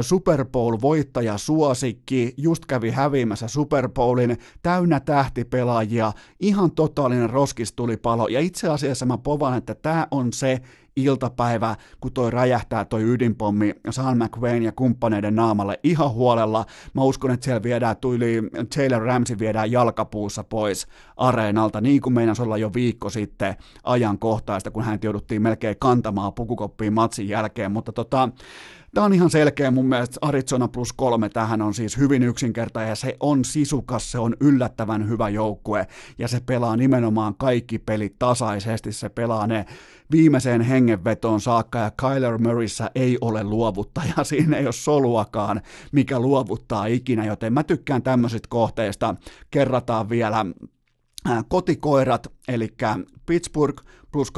Super 0.00 0.44
Bowl-voittaja 0.44 1.38
suosikki, 1.38 2.34
just 2.36 2.66
kävi 2.66 2.90
häviämässä 2.90 3.48
Super 3.48 3.88
Bowlin, 3.88 4.38
täynnä 4.62 5.00
tähtipelaajia, 5.00 6.12
ihan 6.40 6.70
totaalinen 6.70 7.30
roskistulipalo. 7.30 8.28
Ja 8.28 8.40
itse 8.40 8.68
asiassa 8.68 9.06
mä 9.06 9.18
povaan, 9.18 9.58
että 9.58 9.74
tämä 9.74 10.06
on 10.10 10.32
se 10.32 10.60
iltapäivä, 11.04 11.76
kun 12.00 12.12
toi 12.12 12.30
räjähtää 12.30 12.84
toi 12.84 13.02
ydinpommi 13.02 13.74
Sean 13.90 14.18
McVain 14.18 14.62
ja 14.62 14.72
kumppaneiden 14.72 15.34
naamalle 15.34 15.80
ihan 15.82 16.10
huolella. 16.10 16.66
Mä 16.94 17.02
uskon, 17.02 17.30
että 17.30 17.44
siellä 17.44 17.62
viedään 17.62 17.96
tuli, 17.96 18.42
Taylor 18.76 19.02
Ramsey 19.02 19.38
viedään 19.38 19.72
jalkapuussa 19.72 20.44
pois 20.44 20.86
areenalta, 21.16 21.80
niin 21.80 22.00
kuin 22.00 22.12
meinas 22.12 22.40
olla 22.40 22.56
jo 22.56 22.70
viikko 22.74 23.10
sitten 23.10 23.56
ajankohtaista, 23.84 24.70
kun 24.70 24.84
hän 24.84 24.98
jouduttiin 25.02 25.42
melkein 25.42 25.76
kantamaan 25.78 26.32
pukukoppiin 26.32 26.92
matsin 26.92 27.28
jälkeen, 27.28 27.72
mutta 27.72 27.92
tota, 27.92 28.28
Tämä 28.94 29.04
on 29.04 29.12
ihan 29.12 29.30
selkeä 29.30 29.70
mun 29.70 29.86
mielestä 29.86 30.18
Arizona 30.22 30.68
plus 30.68 30.92
kolme 30.92 31.28
tähän 31.28 31.62
on 31.62 31.74
siis 31.74 31.96
hyvin 31.96 32.22
yksinkertainen 32.22 32.88
ja 32.88 32.94
se 32.94 33.16
on 33.20 33.44
sisukas, 33.44 34.10
se 34.12 34.18
on 34.18 34.36
yllättävän 34.40 35.08
hyvä 35.08 35.28
joukkue 35.28 35.86
ja 36.18 36.28
se 36.28 36.40
pelaa 36.46 36.76
nimenomaan 36.76 37.34
kaikki 37.34 37.78
pelit 37.78 38.18
tasaisesti, 38.18 38.92
se 38.92 39.08
pelaa 39.08 39.46
ne 39.46 39.66
viimeiseen 40.10 40.60
hengenvetoon 40.60 41.40
saakka 41.40 41.78
ja 41.78 41.90
Kyler 41.90 42.38
Murrayssä 42.38 42.90
ei 42.94 43.18
ole 43.20 43.44
luovuttaja, 43.44 44.14
siinä 44.24 44.56
ei 44.56 44.64
ole 44.64 44.72
soluakaan, 44.72 45.60
mikä 45.92 46.20
luovuttaa 46.20 46.86
ikinä, 46.86 47.24
joten 47.24 47.52
mä 47.52 47.62
tykkään 47.62 48.02
tämmöisistä 48.02 48.48
kohteista, 48.50 49.14
kerrataan 49.50 50.08
vielä 50.08 50.46
kotikoirat, 51.48 52.32
eli 52.48 52.68
Pittsburgh 53.26 53.84
plus 54.12 54.32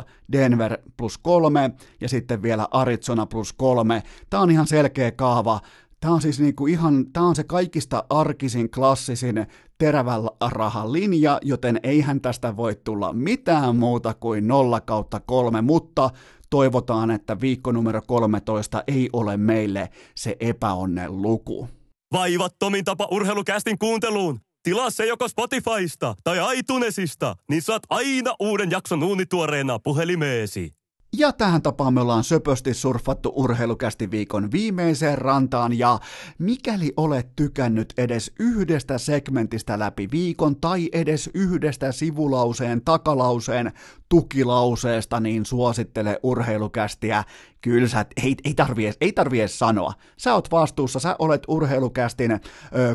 2,5, 0.00 0.04
Denver 0.32 0.78
plus 0.96 1.18
3 1.18 1.70
ja 2.00 2.08
sitten 2.08 2.42
vielä 2.42 2.68
Arizona 2.70 3.26
plus 3.26 3.52
3. 3.52 4.02
Tämä 4.30 4.42
on 4.42 4.50
ihan 4.50 4.66
selkeä 4.66 5.12
kaava. 5.12 5.60
Tämä 6.00 6.14
on 6.14 6.22
siis 6.22 6.40
niinku 6.40 6.66
ihan, 6.66 7.06
tämä 7.12 7.26
on 7.26 7.36
se 7.36 7.44
kaikista 7.44 8.04
arkisin, 8.10 8.70
klassisin 8.70 9.46
terävällä 9.78 10.30
rahan 10.50 10.92
linja, 10.92 11.38
joten 11.42 11.80
eihän 11.82 12.20
tästä 12.20 12.56
voi 12.56 12.76
tulla 12.84 13.12
mitään 13.12 13.76
muuta 13.76 14.14
kuin 14.14 14.48
0 14.48 14.80
kautta 14.80 15.20
3, 15.20 15.62
mutta 15.62 16.10
toivotaan, 16.50 17.10
että 17.10 17.40
viikko 17.40 17.72
numero 17.72 18.02
13 18.06 18.82
ei 18.86 19.08
ole 19.12 19.36
meille 19.36 19.88
se 20.14 20.36
epäonnen 20.40 21.22
luku. 21.22 21.68
Vaivattomin 22.12 22.84
tapa 22.84 23.08
urheilukästin 23.10 23.78
kuunteluun. 23.78 24.40
Tilaa 24.68 24.90
se 24.90 25.06
joko 25.06 25.28
Spotifysta 25.28 26.14
tai 26.24 26.58
iTunesista, 26.58 27.36
niin 27.48 27.62
saat 27.62 27.82
aina 27.90 28.34
uuden 28.40 28.70
jakson 28.70 29.02
uunituoreena 29.02 29.78
puhelimeesi. 29.78 30.74
Ja 31.16 31.32
tähän 31.32 31.62
tapaan 31.62 31.94
me 31.94 32.00
ollaan 32.00 32.24
söpösti 32.24 32.74
surfattu 32.74 33.32
urheilukästi 33.36 34.10
viikon 34.10 34.52
viimeiseen 34.52 35.18
rantaan 35.18 35.78
ja 35.78 35.98
mikäli 36.38 36.92
olet 36.96 37.36
tykännyt 37.36 37.92
edes 37.98 38.32
yhdestä 38.40 38.98
segmentistä 38.98 39.78
läpi 39.78 40.08
viikon 40.10 40.56
tai 40.56 40.88
edes 40.92 41.30
yhdestä 41.34 41.92
sivulauseen 41.92 42.82
takalauseen 42.84 43.72
tukilauseesta, 44.08 45.20
niin 45.20 45.46
suosittele 45.46 46.20
urheilukästiä. 46.22 47.24
Kyllä 47.60 47.88
sä, 47.88 48.06
ei, 48.24 48.36
ei 48.44 48.54
tarvi 48.54 48.84
edes, 48.84 48.96
ei 49.00 49.12
tarvi 49.12 49.40
edes 49.40 49.58
sanoa. 49.58 49.92
Sä 50.16 50.34
oot 50.34 50.50
vastuussa, 50.50 51.00
sä 51.00 51.16
olet 51.18 51.42
urheilukästin 51.48 52.32
ö, 52.32 52.38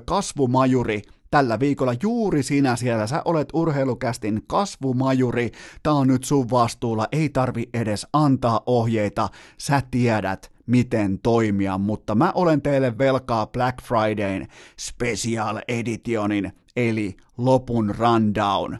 kasvumajuri, 0.06 1.02
tällä 1.34 1.60
viikolla 1.60 1.94
juuri 2.02 2.44
sinä 2.44 2.76
siellä. 2.76 3.08
Sä 3.08 3.22
olet 3.26 3.50
urheilukästin 3.54 4.42
kasvumajuri. 4.48 5.52
Tää 5.84 5.94
on 5.94 6.08
nyt 6.08 6.24
sun 6.24 6.50
vastuulla. 6.50 7.08
Ei 7.12 7.30
tarvi 7.30 7.70
edes 7.74 8.08
antaa 8.14 8.62
ohjeita. 8.66 9.30
Sä 9.58 9.82
tiedät, 9.92 10.52
miten 10.66 11.20
toimia, 11.20 11.78
mutta 11.78 12.16
mä 12.16 12.32
olen 12.36 12.62
teille 12.62 12.98
velkaa 12.98 13.48
Black 13.48 13.82
Fridayn 13.84 14.48
Special 14.80 15.62
Editionin, 15.68 16.52
eli 16.76 17.18
lopun 17.38 17.96
rundown. 17.98 18.78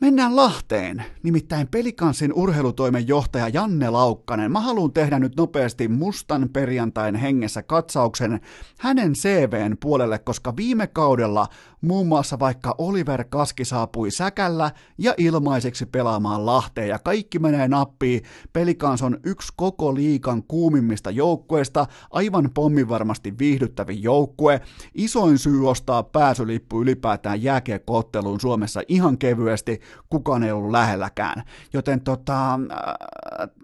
Mennään 0.00 0.36
Lahteen, 0.36 1.04
nimittäin 1.22 1.68
Pelikansin 1.68 2.32
urheilutoimen 2.32 3.08
johtaja 3.08 3.48
Janne 3.48 3.90
Laukkanen. 3.90 4.52
Mä 4.52 4.60
haluan 4.60 4.92
tehdä 4.92 5.18
nyt 5.18 5.36
nopeasti 5.36 5.88
mustan 5.88 6.48
perjantain 6.52 7.14
hengessä 7.14 7.62
katsauksen 7.62 8.40
hänen 8.78 9.12
CVn 9.12 9.76
puolelle, 9.80 10.18
koska 10.18 10.56
viime 10.56 10.86
kaudella 10.86 11.46
muun 11.80 12.06
muassa 12.06 12.38
vaikka 12.38 12.74
Oliver 12.78 13.24
Kaski 13.24 13.64
saapui 13.64 14.10
säkällä 14.10 14.70
ja 14.98 15.14
ilmaiseksi 15.18 15.86
pelaamaan 15.86 16.46
Lahteen 16.46 16.88
ja 16.88 16.98
kaikki 16.98 17.38
menee 17.38 17.68
nappiin. 17.68 18.22
Pelikans 18.52 19.02
on 19.02 19.18
yksi 19.24 19.52
koko 19.56 19.94
liikan 19.94 20.42
kuumimmista 20.42 21.10
joukkueista, 21.10 21.86
aivan 22.10 22.50
pommivarmasti 22.54 23.38
viihdyttävin 23.38 24.02
joukkue. 24.02 24.60
Isoin 24.94 25.38
syy 25.38 25.68
ostaa 25.68 26.02
pääsylippu 26.02 26.82
ylipäätään 26.82 27.42
jääkiekkootteluun 27.42 28.40
Suomessa 28.40 28.80
ihan 28.88 29.18
kevyesti, 29.18 29.80
kukaan 30.10 30.42
ei 30.42 30.52
ollut 30.52 30.70
lähelläkään. 30.70 31.42
Joten 31.72 32.00
tota, 32.00 32.54
äh, 32.54 32.58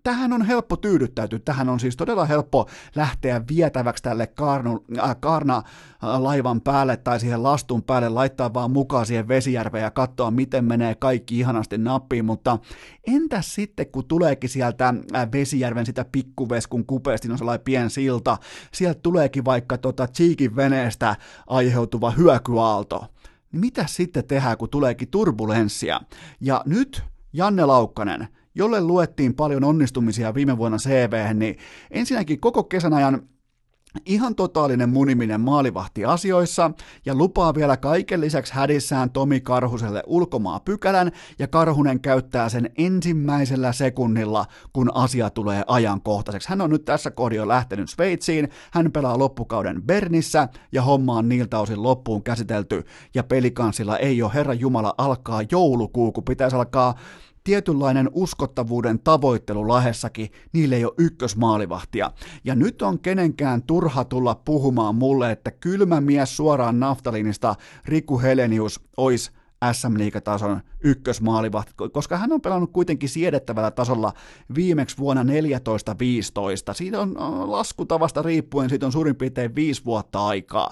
tähän 0.03 0.33
on 0.33 0.43
helppo 0.43 0.77
tyydyttäytyä, 0.77 1.39
tähän 1.39 1.69
on 1.69 1.81
siis 1.81 1.97
todella 1.97 2.25
helppo 2.25 2.69
lähteä 2.95 3.43
vietäväksi 3.49 4.03
tälle 4.03 4.27
Karnu, 4.27 4.85
äh, 4.99 5.17
Karna-laivan 5.21 6.61
päälle 6.61 6.97
tai 6.97 7.21
siihen 7.21 7.43
lastun 7.43 7.83
päälle, 7.83 8.04
laittaa 8.09 8.55
vaan 8.55 8.71
mukaan 8.71 9.07
siihen 9.07 9.29
Vesijärveen 9.29 9.83
ja 9.83 9.91
katsoa, 9.91 10.31
miten 10.31 10.65
menee 10.65 10.95
kaikki 10.95 11.39
ihanasti 11.39 11.79
nappiin, 11.79 12.25
mutta 12.25 12.59
entäs 13.07 13.55
sitten, 13.55 13.87
kun 13.87 14.05
tuleekin 14.05 14.51
sieltä 14.51 14.95
äh, 15.15 15.33
Vesijärven 15.33 15.87
sitä 15.87 16.05
pikkuveskun 16.13 16.87
kupeesti, 16.87 17.31
on 17.31 17.39
sellainen 17.39 17.65
pien 17.65 17.91
silta, 17.91 18.39
sieltä 18.73 19.01
tuleekin 19.03 19.45
vaikka 19.45 19.79
tota 19.79 20.07
Cheekin 20.07 20.57
veneestä 20.57 21.17
aiheutuva 21.47 22.11
hyökyaalto, 22.11 23.07
niin 23.53 23.61
mitä 23.61 23.85
sitten 23.89 24.25
tehdään, 24.25 24.59
kun 24.59 24.71
tuleekin 24.71 25.09
turbulenssia? 25.09 26.01
Ja 26.41 26.63
nyt 26.67 27.03
Janne 27.33 27.65
Laukkanen, 27.65 28.29
jolle 28.55 28.81
luettiin 28.81 29.35
paljon 29.35 29.65
onnistumisia 29.65 30.35
viime 30.35 30.59
vuonna 30.59 30.79
CV, 30.79 31.35
niin 31.35 31.57
ensinnäkin 31.91 32.41
koko 32.41 32.65
kesän 32.65 32.95
ajan 32.95 33.29
Ihan 34.07 34.35
totaalinen 34.35 34.89
muniminen 34.89 35.41
maalivahti 35.41 36.05
asioissa 36.05 36.71
ja 37.07 37.15
lupaa 37.15 37.55
vielä 37.55 37.77
kaiken 37.77 38.21
lisäksi 38.21 38.55
hädissään 38.55 39.11
Tomi 39.11 39.41
Karhuselle 39.41 40.03
ulkomaa 40.07 40.61
pykälän 40.61 41.13
ja 41.39 41.49
Karhunen 41.49 42.01
käyttää 42.01 42.49
sen 42.49 42.71
ensimmäisellä 42.79 43.73
sekunnilla, 43.73 44.47
kun 44.73 44.91
asia 44.95 45.31
tulee 45.31 45.65
ajankohtaiseksi. 45.67 46.49
Hän 46.49 46.61
on 46.61 46.71
nyt 46.71 46.85
tässä 46.85 47.11
kohdin 47.11 47.37
jo 47.37 47.49
lähtenyt 47.49 47.91
Sveitsiin, 47.91 48.49
hän 48.73 48.93
pelaa 48.93 49.19
loppukauden 49.19 49.83
Bernissä 49.83 50.49
ja 50.73 50.83
homma 50.83 51.19
on 51.19 51.29
niiltä 51.29 51.59
osin 51.59 51.83
loppuun 51.83 52.23
käsitelty 52.23 52.85
ja 53.15 53.23
pelikansilla 53.23 53.99
ei 53.99 54.23
ole 54.23 54.35
Herra 54.35 54.55
Jumala 54.55 54.95
alkaa 54.99 55.41
joulukuu, 55.51 56.13
kun 56.13 56.25
pitäisi 56.25 56.57
alkaa 56.57 56.95
tietynlainen 57.45 58.11
uskottavuuden 58.13 58.99
tavoittelu 58.99 59.69
lahessakin, 59.69 60.31
niille 60.53 60.77
ei 60.77 60.85
ole 60.85 60.95
ykkösmaalivahtia. 60.99 62.11
Ja 62.45 62.55
nyt 62.55 62.83
on 62.83 62.99
kenenkään 62.99 63.63
turha 63.63 64.05
tulla 64.05 64.35
puhumaan 64.35 64.95
mulle, 64.95 65.31
että 65.31 65.51
kylmä 65.51 66.01
mies 66.01 66.37
suoraan 66.37 66.81
naftaliinista 66.81 67.55
Riku 67.85 68.21
Helenius 68.21 68.81
olisi 68.97 69.31
SM-liigatason 69.73 70.61
ykkösmaalivahti, 70.81 71.73
koska 71.93 72.17
hän 72.17 72.33
on 72.33 72.41
pelannut 72.41 72.73
kuitenkin 72.73 73.09
siedettävällä 73.09 73.71
tasolla 73.71 74.13
viimeksi 74.55 74.99
vuonna 74.99 75.23
14-15. 75.23 75.27
Siitä 76.75 77.01
on 77.01 77.15
laskutavasta 77.51 78.23
riippuen, 78.23 78.69
siitä 78.69 78.87
on 78.87 78.93
suurin 78.93 79.17
piirtein 79.17 79.55
viisi 79.55 79.85
vuotta 79.85 80.27
aikaa. 80.27 80.71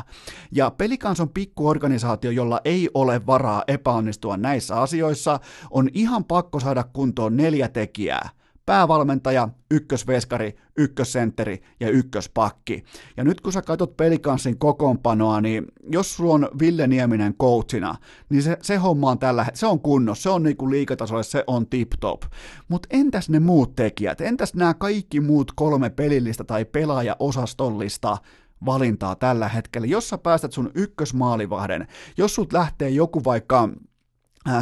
Ja 0.53 0.71
Pelikans 0.71 1.21
on 1.21 1.29
pikkuorganisaatio, 1.29 2.31
jolla 2.31 2.61
ei 2.65 2.91
ole 2.95 3.27
varaa 3.27 3.65
epäonnistua 3.67 4.37
näissä 4.37 4.81
asioissa. 4.81 5.41
On 5.71 5.89
ihan 5.95 6.25
pakko 6.25 6.61
saada 6.61 6.85
kuntoon 6.93 7.37
neljä 7.37 7.69
tekijää– 7.69 8.29
päävalmentaja, 8.67 9.49
ykkösveskari, 9.71 10.57
ykkössentteri 10.77 11.63
ja 11.81 11.91
ykköspakki. 11.91 12.85
Ja 13.17 13.25
nyt 13.25 13.41
kun 13.41 13.53
sä 13.53 13.63
katsot 13.63 13.97
pelikanssin 13.97 14.59
kokoonpanoa, 14.59 15.41
niin 15.41 15.67
jos 15.91 16.17
sulla 16.17 16.35
on 16.35 16.49
Ville 16.61 16.87
Nieminen 16.87 17.35
coachina, 17.35 17.95
niin 18.29 18.43
se, 18.43 18.57
se 18.63 18.77
homma 18.77 19.11
on 19.11 19.19
tällä 19.19 19.47
se 19.55 19.67
on 19.67 19.81
kunnossa, 19.81 20.23
se 20.23 20.31
on 20.31 20.43
niinku 20.43 20.71
liikatasolle, 20.71 21.23
se 21.23 21.45
on 21.47 21.67
tip-top. 21.67 22.23
Mutta 22.69 22.89
entäs 22.91 23.29
ne 23.29 23.41
muut 23.41 23.77
tekijät, 23.77 24.21
entäs 24.21 24.55
nämä 24.55 24.75
kaikki 24.75 25.21
muut 25.21 25.53
kolme 25.57 25.91
pelillistä 25.91 26.45
tai 26.45 26.65
pelaajaosastollista 26.65 28.17
valintaa 28.65 29.17
tällä 29.17 29.49
hetkellä, 29.49 29.87
jos 29.87 30.09
sä 30.09 30.19
päästät 30.19 30.53
sun 30.53 30.71
ykkösmaalivahden, 30.75 31.87
jos 32.17 32.35
sut 32.35 32.53
lähtee 32.53 32.89
joku 32.89 33.25
vaikka 33.25 33.69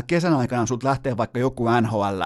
kesän 0.07 0.35
aikana 0.35 0.67
sut 0.67 0.83
lähtee 0.83 1.17
vaikka 1.17 1.39
joku 1.39 1.65
NHL, 1.81 2.23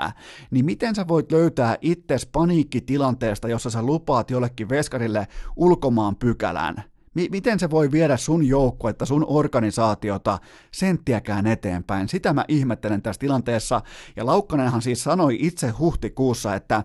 niin 0.51 0.65
miten 0.65 0.95
sä 0.95 1.09
voit 1.09 1.33
löytää 1.33 1.77
itses 1.81 2.27
paniikkitilanteesta, 2.27 3.49
jossa 3.49 3.71
sä 3.71 3.83
lupaat 3.83 4.31
jollekin 4.31 4.69
veskarille 4.69 5.29
ulkomaan 5.57 6.17
pykälän? 6.17 6.75
M- 7.15 7.31
miten 7.31 7.59
se 7.59 7.71
voi 7.71 7.93
viedä 7.93 8.17
sun 8.17 8.47
joukkuetta, 8.49 9.07
sun 9.07 9.25
organisaatiota 9.29 10.39
senttiäkään 10.73 11.47
eteenpäin? 11.47 12.09
Sitä 12.09 12.33
mä 12.33 12.45
ihmettelen 12.49 13.03
tässä 13.03 13.21
tilanteessa. 13.21 13.83
Ja 14.17 14.27
Laukkanenhan 14.27 14.83
siis 14.83 15.05
sanoi 15.05 15.37
itse 15.41 15.69
huhtikuussa, 15.69 16.55
että 16.55 16.85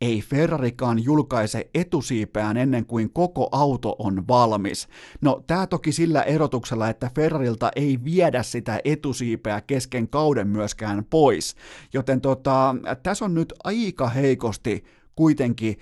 ei 0.00 0.20
Ferrarikaan 0.20 1.04
julkaise 1.04 1.70
etusiipeään 1.74 2.56
ennen 2.56 2.86
kuin 2.86 3.12
koko 3.12 3.48
auto 3.52 3.96
on 3.98 4.28
valmis. 4.28 4.88
No 5.20 5.44
tämä 5.46 5.66
toki 5.66 5.92
sillä 5.92 6.22
erotuksella, 6.22 6.88
että 6.88 7.10
Ferrarilta 7.14 7.70
ei 7.76 7.98
viedä 8.04 8.42
sitä 8.42 8.80
etusiipeä 8.84 9.60
kesken 9.60 10.08
kauden 10.08 10.48
myöskään 10.48 11.04
pois, 11.10 11.56
joten 11.92 12.20
tota, 12.20 12.74
tässä 13.02 13.24
on 13.24 13.34
nyt 13.34 13.54
aika 13.64 14.08
heikosti 14.08 14.84
kuitenkin 15.16 15.76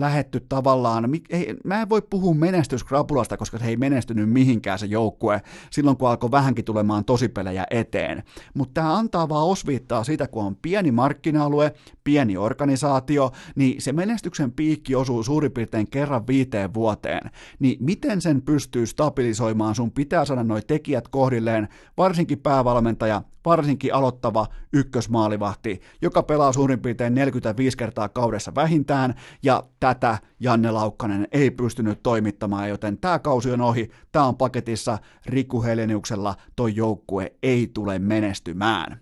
lähetty 0.00 0.40
tavallaan, 0.48 1.08
ei, 1.30 1.54
mä 1.64 1.82
en 1.82 1.88
voi 1.88 2.02
puhua 2.02 2.34
menestyskrapulasta, 2.34 3.36
koska 3.36 3.58
se 3.58 3.64
ei 3.64 3.76
menestynyt 3.76 4.30
mihinkään 4.30 4.78
se 4.78 4.86
joukkue 4.86 5.42
silloin, 5.70 5.96
kun 5.96 6.08
alkoi 6.08 6.30
vähänkin 6.30 6.64
tulemaan 6.64 7.04
tosipelejä 7.04 7.66
eteen. 7.70 8.22
Mutta 8.54 8.74
tämä 8.74 8.96
antaa 8.96 9.28
vaan 9.28 9.46
osviittaa 9.46 10.04
siitä, 10.04 10.28
kun 10.28 10.44
on 10.44 10.56
pieni 10.56 10.90
markkina-alue, 10.90 11.72
pieni 12.04 12.36
organisaatio, 12.36 13.30
niin 13.54 13.82
se 13.82 13.92
menestyksen 13.92 14.52
piikki 14.52 14.94
osuu 14.94 15.22
suurin 15.22 15.52
piirtein 15.52 15.90
kerran 15.90 16.26
viiteen 16.26 16.74
vuoteen. 16.74 17.30
Niin 17.58 17.78
miten 17.80 18.20
sen 18.20 18.42
pystyy 18.42 18.86
stabilisoimaan, 18.86 19.74
sun 19.74 19.92
pitää 19.92 20.24
saada 20.24 20.44
noi 20.44 20.62
tekijät 20.66 21.08
kohdilleen, 21.08 21.68
varsinkin 21.96 22.38
päävalmentaja, 22.38 23.22
varsinkin 23.44 23.94
aloittava 23.94 24.46
ykkösmaalivahti, 24.72 25.80
joka 26.02 26.22
pelaa 26.22 26.52
suurin 26.52 26.80
piirtein 26.80 27.14
45 27.14 27.76
kertaa 27.76 28.08
kaudessa 28.08 28.54
vähintään, 28.54 29.14
ja 29.42 29.64
tätä 29.94 30.18
Janne 30.40 30.70
Laukkanen 30.70 31.28
ei 31.32 31.50
pystynyt 31.50 32.02
toimittamaan, 32.02 32.68
joten 32.68 32.98
tämä 32.98 33.18
kausi 33.18 33.50
on 33.50 33.60
ohi, 33.60 33.90
tämä 34.12 34.24
on 34.24 34.36
paketissa, 34.36 34.98
Riku 35.26 35.62
Heleniuksella 35.62 36.34
toi 36.56 36.76
joukkue 36.76 37.32
ei 37.42 37.70
tule 37.74 37.98
menestymään. 37.98 39.00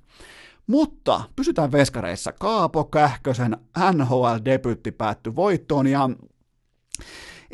Mutta 0.66 1.24
pysytään 1.36 1.73
veskareissa. 1.73 2.32
Kaapo 2.32 2.85
Kähkösen 2.85 3.56
NHL-debytti 3.93 4.93
päättyi 4.98 5.36
voittoon 5.36 5.86
ja 5.86 6.11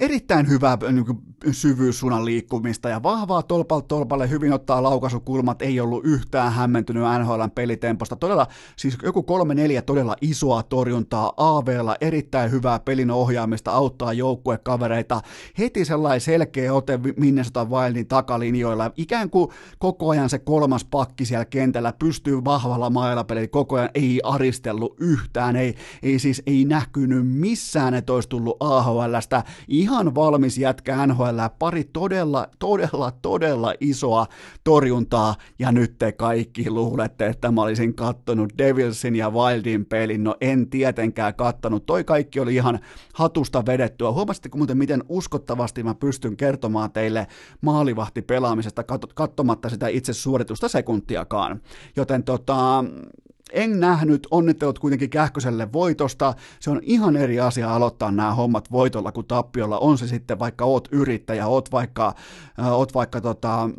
erittäin 0.01 0.49
hyvää 0.49 0.79
niin 0.93 1.05
syvyyssuunnan 1.51 2.25
liikkumista 2.25 2.89
ja 2.89 3.03
vahvaa 3.03 3.43
tolpalta 3.43 3.87
tolpalle, 3.87 4.31
hyvin 4.31 4.53
ottaa 4.53 4.83
laukaisukulmat, 4.83 5.63
ei 5.63 5.81
ollut 5.81 6.05
yhtään 6.05 6.53
hämmentynyt 6.53 7.03
NHLn 7.19 7.51
pelitemposta. 7.51 8.17
Todella, 8.17 8.47
siis 8.77 8.99
joku 9.03 9.23
kolme 9.23 9.55
neljä 9.55 9.83
todella 9.83 10.17
isoa 10.21 10.63
torjuntaa 10.63 11.33
AVlla, 11.37 11.97
erittäin 12.01 12.51
hyvää 12.51 12.79
pelin 12.79 13.11
ohjaamista, 13.11 13.73
auttaa 13.73 14.13
joukkuekavereita, 14.13 15.21
heti 15.59 15.85
sellainen 15.85 16.21
selkeä 16.21 16.75
ote 16.75 17.01
Minnesota 17.17 17.65
Wildin 17.65 18.09
takalinjoilla, 18.09 18.91
ikään 18.97 19.31
kuin 19.31 19.51
koko 19.79 20.11
ajan 20.11 20.31
se 20.31 20.39
kolmas 20.39 20.85
pakki 20.85 21.25
siellä 21.25 21.45
kentällä 21.45 21.93
pystyy 21.99 22.45
vahvalla 22.45 22.91
mailapelillä, 22.91 23.49
koko 23.49 23.77
ajan 23.77 23.91
ei 23.95 24.21
aristellut 24.25 24.97
yhtään, 25.01 25.57
ei, 25.57 25.75
ei 26.03 26.19
siis 26.19 26.43
ei 26.47 26.65
näkynyt 26.65 27.29
missään, 27.29 27.95
että 27.95 28.13
olisi 28.13 28.29
tullut 28.29 28.57
AHLstä, 28.61 29.45
ihan 29.69 29.90
valmis 30.15 30.59
jätkä 30.59 31.07
NHL, 31.07 31.39
pari 31.59 31.85
todella, 31.85 32.49
todella, 32.59 33.13
todella 33.23 33.75
isoa 33.81 34.27
torjuntaa, 34.65 35.35
ja 35.59 35.73
nyt 35.73 35.99
te 35.99 36.13
kaikki 36.13 36.71
luulette, 36.71 37.27
että 37.27 37.51
mä 37.51 37.63
olisin 37.63 37.95
kattonut 37.95 38.53
Devilsin 38.59 39.17
ja 39.17 39.31
Wildin 39.31 39.87
pelin, 39.87 40.25
no 40.25 40.37
en 40.41 40.71
tietenkään 40.71 41.35
kattonut, 41.35 41.87
toi 41.87 42.05
kaikki 42.05 42.41
oli 42.41 42.55
ihan 42.55 42.79
hatusta 43.15 43.67
vedettyä, 43.67 44.13
huomasitteko 44.13 44.59
muuten 44.59 44.79
miten 44.79 45.05
uskottavasti 45.09 45.83
mä 45.83 45.95
pystyn 45.95 46.37
kertomaan 46.37 46.93
teille 46.93 47.27
maalivahti 47.61 48.23
pelaamisesta 48.23 48.85
katsomatta 49.15 49.69
sitä 49.69 49.89
itse 49.89 50.13
suoritusta 50.13 50.69
sekuntiakaan, 50.69 51.61
joten 51.97 52.25
tota, 52.25 52.85
en 53.53 53.81
nähnyt, 53.81 54.27
onnittelut 54.31 54.79
kuitenkin 54.79 55.11
Kähköselle 55.11 55.73
voitosta. 55.73 56.35
Se 56.61 56.71
on 56.71 56.81
ihan 56.83 57.17
eri 57.17 57.41
asia 57.41 57.75
aloittaa 57.75 58.11
nämä 58.11 58.35
hommat 58.35 58.73
voitolla 58.73 59.13
kuin 59.13 59.27
tappiolla. 59.27 59.79
On 59.79 59.99
se 59.99 60.07
sitten 60.07 60.39
vaikka 60.39 60.65
oot 60.65 60.89
yrittäjä, 60.93 61.47
oot 61.47 61.73
vaikka, 61.73 62.15
äh, 62.61 62.73
oot 62.73 62.95
vaikka 62.95 63.21
tota, 63.21 63.71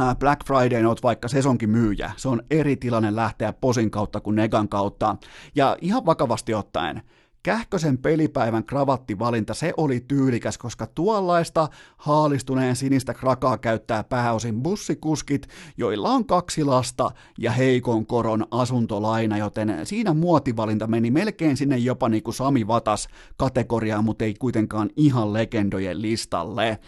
äh, 0.00 0.16
Black 0.16 0.46
Friday, 0.46 0.84
oot 0.84 1.02
vaikka 1.02 1.28
sesonkin 1.28 1.70
myyjä. 1.70 2.10
Se 2.16 2.28
on 2.28 2.42
eri 2.50 2.76
tilanne 2.76 3.16
lähteä 3.16 3.52
posin 3.52 3.90
kautta 3.90 4.20
kuin 4.20 4.36
negan 4.36 4.68
kautta. 4.68 5.16
Ja 5.54 5.76
ihan 5.80 6.06
vakavasti 6.06 6.54
ottaen, 6.54 7.02
Kähkösen 7.42 7.98
pelipäivän 7.98 8.64
kravattivalinta, 8.64 9.54
se 9.54 9.72
oli 9.76 10.04
tyylikäs, 10.08 10.58
koska 10.58 10.86
tuollaista 10.86 11.68
haalistuneen 11.96 12.76
sinistä 12.76 13.14
krakaa 13.14 13.58
käyttää 13.58 14.04
pääosin 14.04 14.62
bussikuskit, 14.62 15.48
joilla 15.76 16.10
on 16.10 16.26
kaksi 16.26 16.64
lasta 16.64 17.10
ja 17.38 17.52
heikon 17.52 18.06
koron 18.06 18.46
asuntolaina, 18.50 19.36
joten 19.36 19.80
siinä 19.84 20.14
muotivalinta 20.14 20.86
meni 20.86 21.10
melkein 21.10 21.56
sinne 21.56 21.78
jopa 21.78 22.08
niin 22.08 22.22
kuin 22.22 22.34
Sami 22.34 22.66
Vatas 22.66 23.08
kategoriaan, 23.36 24.04
mutta 24.04 24.24
ei 24.24 24.34
kuitenkaan 24.34 24.90
ihan 24.96 25.32
legendojen 25.32 26.02
listalle. 26.02 26.78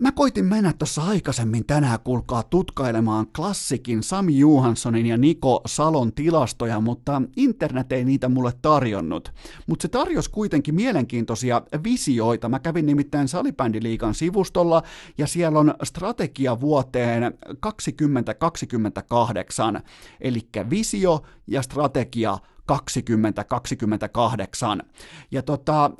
Mä 0.00 0.12
koitin 0.12 0.44
mennä 0.44 0.72
tuossa 0.72 1.02
aikaisemmin 1.02 1.66
tänään 1.66 1.98
kulkaa 2.04 2.42
tutkailemaan 2.42 3.26
klassikin 3.36 4.02
Sami 4.02 4.38
Johanssonin 4.38 5.06
ja 5.06 5.16
Niko 5.16 5.60
Salon 5.66 6.12
tilastoja, 6.12 6.80
mutta 6.80 7.22
internet 7.36 7.92
ei 7.92 8.04
niitä 8.04 8.28
mulle 8.28 8.52
tarjonnut. 8.62 9.32
Mutta 9.66 9.82
se 9.82 9.88
tarjosi 9.88 10.30
kuitenkin 10.30 10.74
mielenkiintoisia 10.74 11.62
visioita. 11.84 12.48
Mä 12.48 12.58
kävin 12.58 12.86
nimittäin 12.86 13.28
Salibändiliikan 13.28 14.14
sivustolla 14.14 14.82
ja 15.18 15.26
siellä 15.26 15.58
on 15.58 15.74
strategia 15.82 16.60
vuoteen 16.60 17.38
2028, 17.60 19.82
eli 20.20 20.48
visio 20.70 21.22
ja 21.46 21.62
strategia 21.62 22.38
2028. 22.66 24.82
Ja 25.30 25.42
tota, 25.42 25.84
äh, 25.84 25.90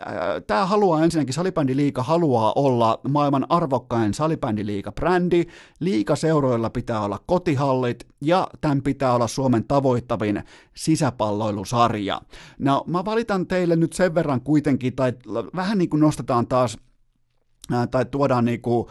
tämä 0.47 0.67
haluaa 0.67 1.05
ensinnäkin, 1.05 1.35
Salibändiliiga 1.35 2.03
haluaa 2.03 2.53
olla 2.57 3.01
maailman 3.09 3.47
arvokkain 3.49 4.15
Salibändiliiga-brändi, 4.15 5.45
liikaseuroilla 5.81 6.71
pitää 6.71 7.01
olla 7.01 7.21
kotihallit 7.27 8.07
ja 8.21 8.49
tämän 8.61 8.83
pitää 8.83 9.15
olla 9.15 9.29
Suomen 9.29 9.65
tavoittavin 9.65 10.43
sisäpalloilusarja. 10.75 12.21
No 12.59 12.85
mä 12.87 13.05
valitan 13.05 13.47
teille 13.47 13.77
nyt 13.77 13.93
sen 13.93 14.15
verran 14.15 14.41
kuitenkin, 14.41 14.97
tai 14.97 15.13
vähän 15.57 15.79
niin 15.79 15.91
kuin 15.91 16.01
nostetaan 16.01 16.47
taas 16.47 16.79
äh, 17.73 17.89
tai 17.89 18.05
tuodaan 18.05 18.45
niin 18.45 18.63
kuin 18.63 18.87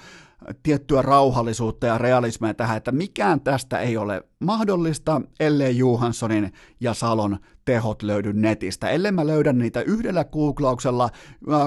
tiettyä 0.63 1.01
rauhallisuutta 1.01 1.87
ja 1.87 1.97
realismia 1.97 2.53
tähän, 2.53 2.77
että 2.77 2.91
mikään 2.91 3.41
tästä 3.41 3.79
ei 3.79 3.97
ole 3.97 4.23
mahdollista, 4.45 5.21
ellei 5.39 5.77
Johanssonin 5.77 6.53
ja 6.79 6.93
Salon 6.93 7.37
tehot 7.65 8.03
löydy 8.03 8.33
netistä. 8.33 8.89
Ellei 8.89 9.11
mä 9.11 9.27
löydä 9.27 9.53
niitä 9.53 9.81
yhdellä 9.81 10.23
googlauksella, 10.23 11.09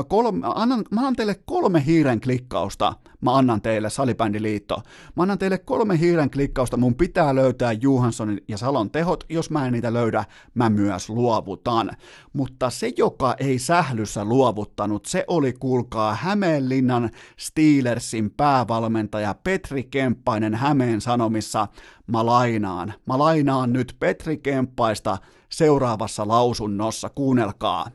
kolme, 0.09 0.47
annan, 0.55 0.85
mä 0.91 1.01
annan 1.01 1.17
teille 1.17 1.41
kolme 1.45 1.85
hiiren 1.87 2.21
klikkausta, 2.21 2.95
mä 3.21 3.37
annan 3.37 3.63
teille 3.63 3.91
Salibändiliitto. 3.91 4.83
Mä 5.17 5.23
annan 5.23 5.39
teille 5.39 5.59
kolme 5.59 5.99
hiiren 5.99 6.31
klikkausta, 6.31 6.77
mun 6.77 6.95
pitää 6.95 7.35
löytää 7.35 7.73
Johanssonin 7.73 8.41
ja 8.49 8.59
Salon 8.59 8.91
tehot, 8.91 9.25
jos 9.29 9.51
mä 9.51 9.67
en 9.67 9.73
niitä 9.73 9.93
löydä, 9.93 10.25
mä 10.55 10.71
myös 10.71 11.09
luovutan. 11.09 11.91
Mutta 12.33 12.71
se, 12.71 12.93
joka 12.97 13.35
ei 13.39 13.59
sählyssä 13.59 14.25
luovuttanut, 14.25 15.07
se 15.07 15.25
oli 15.27 15.53
kuulkaa 15.53 16.15
Hämeenlinnan 16.15 17.11
Steelersin 17.37 18.31
päävalmentaja 18.31 19.35
Petri 19.45 19.85
Kemppainen 19.85 20.55
Hämeen 20.55 21.01
Sanomissa, 21.01 21.69
mä 22.07 22.27
lainaan. 22.69 22.95
Mä 23.07 23.19
lainaan 23.19 23.73
nyt 23.73 23.97
Petri 24.01 24.37
Kemppaista 24.37 25.19
seuraavassa 25.49 26.29
lausunnossa, 26.29 27.09
kuunnelkaa. 27.09 27.91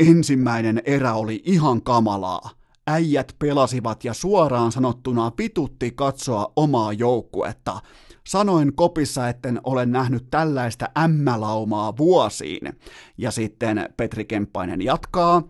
Ensimmäinen 0.00 0.82
erä 0.84 1.14
oli 1.14 1.42
ihan 1.44 1.82
kamalaa. 1.82 2.50
Äijät 2.86 3.36
pelasivat 3.38 4.04
ja 4.04 4.14
suoraan 4.14 4.72
sanottuna 4.72 5.30
pitutti 5.30 5.90
katsoa 5.90 6.52
omaa 6.56 6.92
joukkuetta. 6.92 7.80
Sanoin 8.26 8.76
kopissa, 8.76 9.28
etten 9.28 9.60
ole 9.64 9.86
nähnyt 9.86 10.26
tällaista 10.30 10.88
ämmälaumaa 10.98 11.96
vuosiin. 11.96 12.72
Ja 13.18 13.30
sitten 13.30 13.88
Petri 13.96 14.24
Kemppainen 14.24 14.82
jatkaa. 14.82 15.42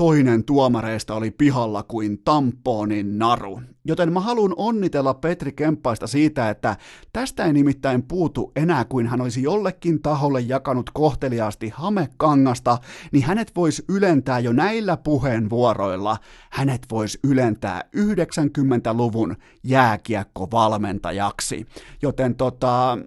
Toinen 0.00 0.44
tuomareista 0.44 1.14
oli 1.14 1.30
pihalla 1.30 1.82
kuin 1.82 2.22
tamponin 2.24 3.18
naru. 3.18 3.60
Joten 3.84 4.12
mä 4.12 4.20
haluan 4.20 4.54
onnitella 4.56 5.14
Petri 5.14 5.52
Kemppaista 5.52 6.06
siitä, 6.06 6.50
että 6.50 6.76
tästä 7.12 7.44
ei 7.44 7.52
nimittäin 7.52 8.02
puutu 8.02 8.52
enää 8.56 8.84
kuin 8.84 9.06
hän 9.06 9.20
olisi 9.20 9.42
jollekin 9.42 10.02
taholle 10.02 10.40
jakanut 10.40 10.90
kohteliaasti 10.94 11.72
hamekangasta, 11.74 12.78
niin 13.12 13.24
hänet 13.24 13.52
voisi 13.56 13.84
ylentää 13.88 14.38
jo 14.38 14.52
näillä 14.52 14.96
puheenvuoroilla. 14.96 16.16
Hänet 16.50 16.86
voisi 16.90 17.18
ylentää 17.24 17.84
90-luvun 17.96 19.36
jääkiekkovalmentajaksi. 19.64 21.66
Joten 22.02 22.34
tota, 22.34 22.98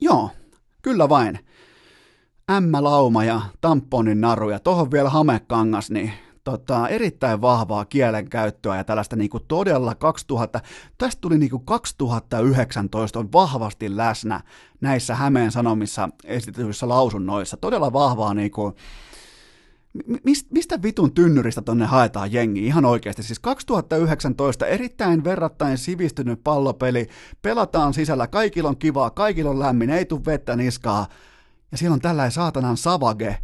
joo, 0.00 0.30
kyllä 0.82 1.08
vain. 1.08 1.38
M-lauma 2.60 3.24
ja 3.24 3.40
tamponin 3.60 4.20
naru 4.20 4.50
ja 4.50 4.58
tohon 4.58 4.90
vielä 4.90 5.10
hamekangas, 5.10 5.90
niin 5.90 6.12
tota, 6.44 6.88
erittäin 6.88 7.40
vahvaa 7.40 7.84
kielenkäyttöä 7.84 8.76
ja 8.76 8.84
tällaista 8.84 9.16
niin 9.16 9.30
kuin 9.30 9.44
todella 9.48 9.94
2000, 9.94 10.60
tästä 10.98 11.20
tuli 11.20 11.38
niin 11.38 11.50
kuin 11.50 11.64
2019 11.64 13.18
on 13.18 13.32
vahvasti 13.32 13.96
läsnä 13.96 14.40
näissä 14.80 15.14
Hämeen 15.14 15.52
Sanomissa 15.52 16.08
esityissä 16.24 16.88
lausunnoissa, 16.88 17.56
todella 17.56 17.92
vahvaa 17.92 18.34
niin 18.34 18.50
kuin, 18.50 18.74
mistä 20.50 20.82
vitun 20.82 21.14
tynnyristä 21.14 21.62
tonne 21.62 21.86
haetaan 21.86 22.32
jengi? 22.32 22.66
Ihan 22.66 22.84
oikeasti? 22.84 23.22
Siis 23.22 23.38
2019 23.38 24.66
erittäin 24.66 25.24
verrattain 25.24 25.78
sivistynyt 25.78 26.40
pallopeli, 26.44 27.08
pelataan 27.42 27.94
sisällä, 27.94 28.26
kaikilla 28.26 28.68
on 28.68 28.76
kivaa, 28.76 29.10
kaikilla 29.10 29.50
on 29.50 29.58
lämmin, 29.58 29.90
ei 29.90 30.04
tule 30.04 30.20
vettä 30.26 30.56
niskaa, 30.56 31.06
ja 31.72 31.78
siellä 31.78 31.94
on 31.94 32.00
tällainen 32.00 32.32
saatanan 32.32 32.76
Savage, 32.76 33.38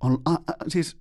on, 0.00 0.18
a, 0.24 0.32
a, 0.32 0.52
siis 0.68 0.98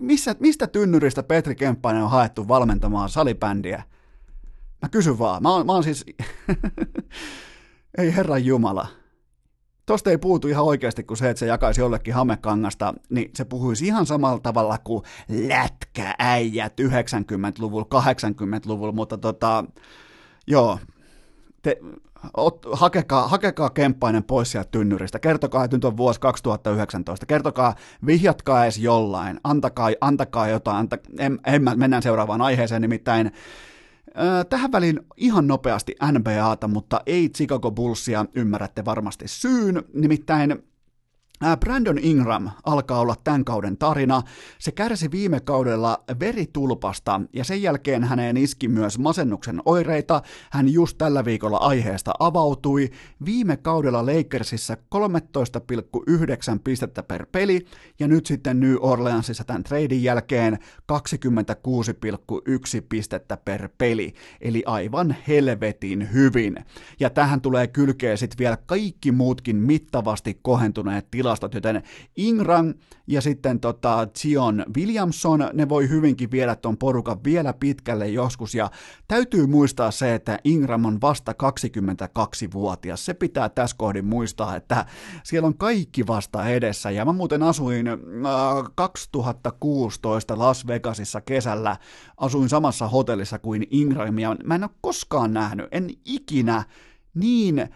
missä, 0.00 0.34
mistä 0.40 0.66
tynnyristä 0.66 1.22
Petri 1.22 1.54
Kemppainen 1.54 2.02
on 2.02 2.10
haettu 2.10 2.48
valmentamaan 2.48 3.08
salibändiä? 3.08 3.82
Mä 4.82 4.88
kysyn 4.88 5.18
vaan, 5.18 5.42
mä 5.42 5.50
oon, 5.50 5.66
mä 5.66 5.72
oon 5.72 5.84
siis, 5.84 6.06
ei 7.98 8.16
herran 8.16 8.44
jumala, 8.44 8.86
Tosta 9.90 10.10
ei 10.10 10.18
puutu 10.18 10.48
ihan 10.48 10.64
oikeasti 10.64 11.04
kuin 11.04 11.18
se, 11.18 11.30
että 11.30 11.38
se 11.38 11.46
jakaisi 11.46 11.80
jollekin 11.80 12.14
hamekangasta, 12.14 12.94
niin 13.08 13.30
se 13.36 13.44
puhuisi 13.44 13.86
ihan 13.86 14.06
samalla 14.06 14.40
tavalla 14.40 14.78
kuin 14.78 15.02
lätkääijät 15.28 16.72
90-luvulla, 16.80 17.86
80-luvulla, 18.00 18.92
mutta 18.92 19.18
tota, 19.18 19.64
joo, 20.46 20.78
te, 21.62 21.76
ot, 22.36 22.66
hakekaa, 22.72 23.28
hakekaa 23.28 23.70
kemppainen 23.70 24.24
pois 24.24 24.50
sieltä 24.52 24.68
tynnyristä. 24.70 25.18
Kertokaa, 25.18 25.64
että 25.64 25.76
nyt 25.76 25.84
on 25.84 25.96
vuosi 25.96 26.20
2019. 26.20 27.26
Kertokaa, 27.26 27.74
vihjatkaa 28.06 28.64
edes 28.64 28.78
jollain. 28.78 29.40
Antakaa, 29.44 29.90
antakaa 30.00 30.48
jotain. 30.48 30.76
Anta, 30.76 30.98
en, 31.18 31.38
en, 31.46 31.62
mennään 31.76 32.02
seuraavaan 32.02 32.40
aiheeseen, 32.40 32.82
nimittäin 32.82 33.32
Tähän 34.48 34.72
väliin 34.72 35.00
ihan 35.16 35.46
nopeasti 35.46 35.94
NBAta, 36.12 36.68
mutta 36.68 37.00
ei 37.06 37.28
Chicago 37.28 37.70
Bullsia, 37.70 38.26
ymmärrätte 38.34 38.84
varmasti 38.84 39.28
syyn. 39.28 39.82
Nimittäin 39.94 40.62
Brandon 41.60 41.98
Ingram 42.02 42.50
alkaa 42.64 43.00
olla 43.00 43.16
tämän 43.24 43.44
kauden 43.44 43.76
tarina. 43.76 44.22
Se 44.58 44.72
kärsi 44.72 45.10
viime 45.10 45.40
kaudella 45.40 46.04
veritulpasta 46.20 47.20
ja 47.32 47.44
sen 47.44 47.62
jälkeen 47.62 48.04
häneen 48.04 48.36
iski 48.36 48.68
myös 48.68 48.98
masennuksen 48.98 49.62
oireita. 49.64 50.22
Hän 50.50 50.68
just 50.68 50.98
tällä 50.98 51.24
viikolla 51.24 51.56
aiheesta 51.56 52.12
avautui. 52.18 52.90
Viime 53.24 53.56
kaudella 53.56 54.06
Lakersissa 54.06 54.74
13,9 54.74 54.80
pistettä 56.64 57.02
per 57.02 57.26
peli 57.32 57.66
ja 58.00 58.08
nyt 58.08 58.26
sitten 58.26 58.60
New 58.60 58.76
Orleansissa 58.80 59.44
tämän 59.44 59.62
treidin 59.62 60.02
jälkeen 60.02 60.58
26,1 60.92 60.98
pistettä 62.88 63.36
per 63.36 63.68
peli. 63.78 64.14
Eli 64.40 64.62
aivan 64.66 65.16
helvetin 65.28 66.12
hyvin. 66.12 66.56
Ja 67.00 67.10
tähän 67.10 67.40
tulee 67.40 67.66
kylkeä 67.66 68.16
sitten 68.16 68.38
vielä 68.38 68.56
kaikki 68.66 69.12
muutkin 69.12 69.56
mittavasti 69.56 70.38
kohentuneet 70.42 71.10
tilat 71.10 71.29
tilastot, 71.30 71.54
joten 71.54 71.82
Ingram 72.16 72.74
ja 73.06 73.20
sitten 73.20 73.60
tota 73.60 74.08
Zion 74.18 74.64
Williamson, 74.76 75.50
ne 75.52 75.68
voi 75.68 75.88
hyvinkin 75.88 76.30
viedä 76.30 76.56
tuon 76.56 76.76
porukan 76.76 77.24
vielä 77.24 77.52
pitkälle 77.52 78.08
joskus, 78.08 78.54
ja 78.54 78.70
täytyy 79.08 79.46
muistaa 79.46 79.90
se, 79.90 80.14
että 80.14 80.38
Ingram 80.44 80.84
on 80.84 81.00
vasta 81.00 81.32
22-vuotias, 81.32 83.04
se 83.04 83.14
pitää 83.14 83.48
tässä 83.48 83.76
kohdin 83.78 84.04
muistaa, 84.04 84.56
että 84.56 84.86
siellä 85.22 85.46
on 85.46 85.58
kaikki 85.58 86.06
vasta 86.06 86.48
edessä, 86.48 86.90
ja 86.90 87.04
mä 87.04 87.12
muuten 87.12 87.42
asuin 87.42 87.88
äh, 87.88 87.96
2016 88.74 90.38
Las 90.38 90.66
Vegasissa 90.66 91.20
kesällä, 91.20 91.76
asuin 92.16 92.48
samassa 92.48 92.88
hotellissa 92.88 93.38
kuin 93.38 93.66
Ingram, 93.70 94.18
ja 94.18 94.36
mä 94.44 94.54
en 94.54 94.64
ole 94.64 94.70
koskaan 94.80 95.32
nähnyt, 95.32 95.66
en 95.72 95.90
ikinä 96.04 96.64
niin 97.14 97.68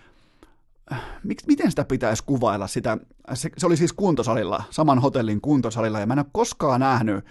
Miks, 1.23 1.47
miten 1.47 1.71
sitä 1.71 1.85
pitäisi 1.85 2.25
kuvailla 2.27 2.67
sitä, 2.67 2.99
se, 3.35 3.51
se 3.59 3.67
oli 3.67 3.77
siis 3.77 3.93
kuntosalilla, 3.93 4.63
saman 4.71 4.99
hotellin 4.99 5.41
kuntosalilla, 5.41 6.01
ja 6.01 6.07
mä 6.07 6.13
en 6.13 6.19
ole 6.19 6.27
koskaan 6.33 6.81
nähnyt, 6.81 7.25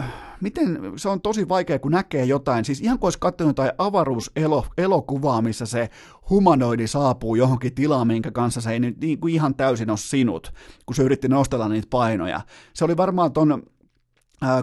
äh, 0.00 0.12
miten, 0.40 0.78
se 0.96 1.08
on 1.08 1.20
tosi 1.20 1.48
vaikea, 1.48 1.78
kun 1.78 1.92
näkee 1.92 2.24
jotain, 2.24 2.64
siis 2.64 2.80
ihan 2.80 2.98
kuin 2.98 3.06
olisi 3.06 3.18
katsonut 3.18 3.50
jotain 3.50 3.72
avaruuselokuvaa, 3.78 5.42
missä 5.42 5.66
se 5.66 5.90
humanoidi 6.30 6.86
saapuu 6.86 7.34
johonkin 7.34 7.74
tilaan, 7.74 8.06
minkä 8.06 8.30
kanssa 8.30 8.60
se 8.60 8.72
ei 8.72 8.80
nyt 8.80 9.00
niin 9.00 9.20
kuin 9.20 9.34
ihan 9.34 9.54
täysin 9.54 9.90
ole 9.90 9.98
sinut, 9.98 10.52
kun 10.86 10.96
se 10.96 11.02
yritti 11.02 11.28
nostella 11.28 11.68
niitä 11.68 11.88
painoja. 11.90 12.40
Se 12.74 12.84
oli 12.84 12.96
varmaan 12.96 13.32
ton 13.32 13.62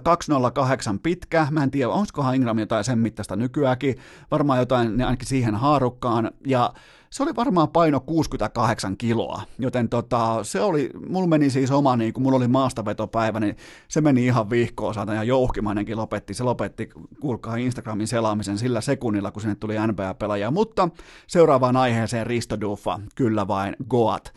208 0.04 1.00
pitkä, 1.00 1.48
mä 1.52 1.64
en 1.64 1.72
tiedä, 1.72 1.90
onkohan 1.90 2.36
Ingram 2.36 2.60
jotain 2.60 2.84
sen 2.84 3.00
mittaista 3.00 3.36
nykyäänkin, 3.36 3.96
varmaan 4.32 4.60
jotain 4.60 5.02
ainakin 5.02 5.28
siihen 5.28 5.56
haarukkaan, 5.56 6.32
ja 6.48 6.74
se 7.10 7.24
oli 7.24 7.36
varmaan 7.36 7.70
paino 7.70 8.00
68 8.00 8.98
kiloa, 8.98 9.42
joten 9.60 9.90
tota, 9.90 10.40
se 10.44 10.62
oli, 10.62 10.90
mulla 11.10 11.28
meni 11.28 11.50
siis 11.50 11.72
oma, 11.72 11.96
niin 11.96 12.14
kun 12.14 12.24
mulla 12.24 12.38
oli 12.38 12.48
maastavetopäivä, 12.48 13.40
niin 13.40 13.58
se 13.88 14.02
meni 14.02 14.26
ihan 14.26 14.50
vihkoon, 14.50 14.94
saatan 14.94 15.16
ja 15.16 15.24
jouhkimainenkin 15.24 15.98
lopetti, 15.98 16.34
se 16.34 16.44
lopetti, 16.44 16.90
kuulkaa 17.20 17.56
Instagramin 17.56 18.08
selaamisen 18.08 18.58
sillä 18.58 18.82
sekunnilla, 18.82 19.32
kun 19.32 19.42
sinne 19.42 19.56
tuli 19.56 19.76
NBA-pelaajia, 19.88 20.52
mutta 20.52 20.90
seuraavaan 21.28 21.78
aiheeseen 21.78 22.28
Risto 22.28 22.62
Duffa, 22.62 23.00
kyllä 23.16 23.48
vain, 23.48 23.76
Goat. 23.90 24.34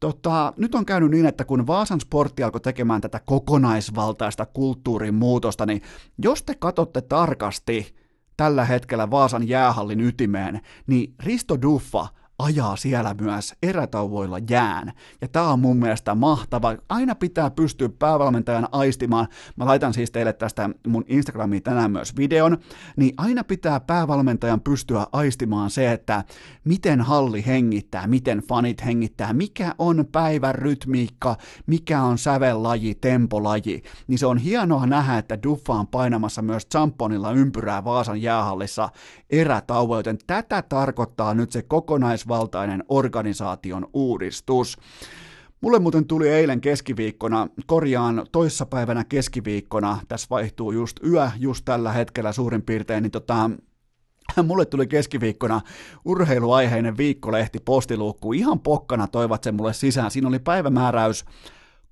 Tota, 0.00 0.52
nyt 0.56 0.74
on 0.74 0.86
käynyt 0.86 1.10
niin, 1.10 1.26
että 1.26 1.44
kun 1.44 1.66
Vaasan 1.66 2.00
sportti 2.00 2.42
alkoi 2.42 2.60
tekemään 2.60 3.00
tätä 3.00 3.20
kokonaisvaltaista 3.26 4.46
kulttuurin 4.46 5.14
muutosta, 5.14 5.66
niin 5.66 5.82
jos 6.22 6.42
te 6.42 6.54
katsotte 6.54 7.00
tarkasti 7.00 7.94
tällä 8.36 8.64
hetkellä 8.64 9.10
Vaasan 9.10 9.48
jäähallin 9.48 10.00
ytimeen, 10.00 10.60
niin 10.86 11.14
Risto 11.22 11.62
Duffa 11.62 12.06
ajaa 12.38 12.76
siellä 12.76 13.14
myös 13.20 13.54
erätauvoilla 13.62 14.38
jään. 14.50 14.92
Ja 15.20 15.28
tämä 15.28 15.48
on 15.48 15.60
mun 15.60 15.76
mielestä 15.76 16.14
mahtava. 16.14 16.76
Aina 16.88 17.14
pitää 17.14 17.50
pystyä 17.50 17.88
päävalmentajan 17.98 18.68
aistimaan. 18.72 19.28
Mä 19.56 19.66
laitan 19.66 19.94
siis 19.94 20.10
teille 20.10 20.32
tästä 20.32 20.70
mun 20.86 21.04
Instagramiin 21.08 21.62
tänään 21.62 21.90
myös 21.90 22.16
videon. 22.16 22.58
Niin 22.96 23.14
aina 23.16 23.44
pitää 23.44 23.80
päävalmentajan 23.80 24.60
pystyä 24.60 25.06
aistimaan 25.12 25.70
se, 25.70 25.92
että 25.92 26.24
miten 26.64 27.00
halli 27.00 27.46
hengittää, 27.46 28.06
miten 28.06 28.38
fanit 28.38 28.84
hengittää, 28.84 29.32
mikä 29.32 29.74
on 29.78 30.04
päivän 30.12 30.54
rytmiikka, 30.54 31.36
mikä 31.66 32.02
on 32.02 32.18
sävellaji, 32.18 32.94
tempolaji. 32.94 33.82
Niin 34.06 34.18
se 34.18 34.26
on 34.26 34.38
hienoa 34.38 34.86
nähdä, 34.86 35.18
että 35.18 35.42
Duffa 35.42 35.72
on 35.72 35.86
painamassa 35.86 36.42
myös 36.42 36.66
champonilla 36.66 37.32
ympyrää 37.32 37.84
Vaasan 37.84 38.22
jäähallissa 38.22 38.88
erätauvoilla, 39.30 39.98
joten 39.98 40.18
tätä 40.26 40.62
tarkoittaa 40.62 41.34
nyt 41.34 41.52
se 41.52 41.62
kokonais 41.62 42.27
kokonaisvaltainen 42.28 42.84
organisaation 42.88 43.86
uudistus. 43.92 44.76
Mulle 45.60 45.78
muuten 45.78 46.06
tuli 46.06 46.28
eilen 46.28 46.60
keskiviikkona, 46.60 47.48
korjaan 47.66 48.26
toissapäivänä 48.32 49.04
keskiviikkona, 49.04 49.98
tässä 50.08 50.26
vaihtuu 50.30 50.72
just 50.72 50.96
yö 51.04 51.30
just 51.38 51.64
tällä 51.64 51.92
hetkellä 51.92 52.32
suurin 52.32 52.62
piirtein, 52.62 53.02
niin 53.02 53.10
tota, 53.10 53.50
mulle 54.48 54.64
tuli 54.64 54.86
keskiviikkona 54.86 55.60
urheiluaiheinen 56.04 56.96
viikkolehti 56.96 57.58
postiluukku, 57.58 58.32
ihan 58.32 58.60
pokkana 58.60 59.06
toivat 59.06 59.44
sen 59.44 59.54
mulle 59.54 59.72
sisään. 59.72 60.10
Siinä 60.10 60.28
oli 60.28 60.38
päivämääräys 60.38 61.24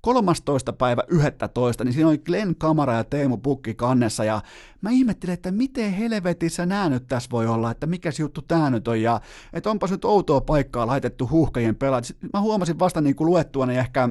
13. 0.01 0.73
päivä 0.73 1.03
11, 1.07 1.83
niin 1.83 1.93
siinä 1.93 2.09
oli 2.09 2.17
Glenn 2.17 2.55
Kamara 2.55 2.93
ja 2.93 3.03
Teemu 3.03 3.37
Pukki 3.37 3.73
kannessa, 3.73 4.23
ja 4.23 4.41
mä 4.81 4.89
ihmettelin, 4.89 5.33
että 5.33 5.51
miten 5.51 5.93
helvetissä 5.93 6.65
nää 6.65 6.89
nyt 6.89 7.07
tässä 7.07 7.29
voi 7.31 7.47
olla, 7.47 7.71
että 7.71 7.87
mikä 7.87 8.09
juttu 8.19 8.41
tää 8.41 8.69
nyt 8.69 8.87
on, 8.87 9.01
ja 9.01 9.21
että 9.53 9.69
onpas 9.69 9.91
nyt 9.91 10.05
outoa 10.05 10.41
paikkaa 10.41 10.87
laitettu 10.87 11.29
huuhkajien 11.29 11.75
pelaat. 11.75 12.03
Mä 12.33 12.41
huomasin 12.41 12.79
vasta 12.79 13.01
niin 13.01 13.15
kuin 13.15 13.25
luettua 13.25 13.65
ne 13.65 13.79
ehkä 13.79 14.09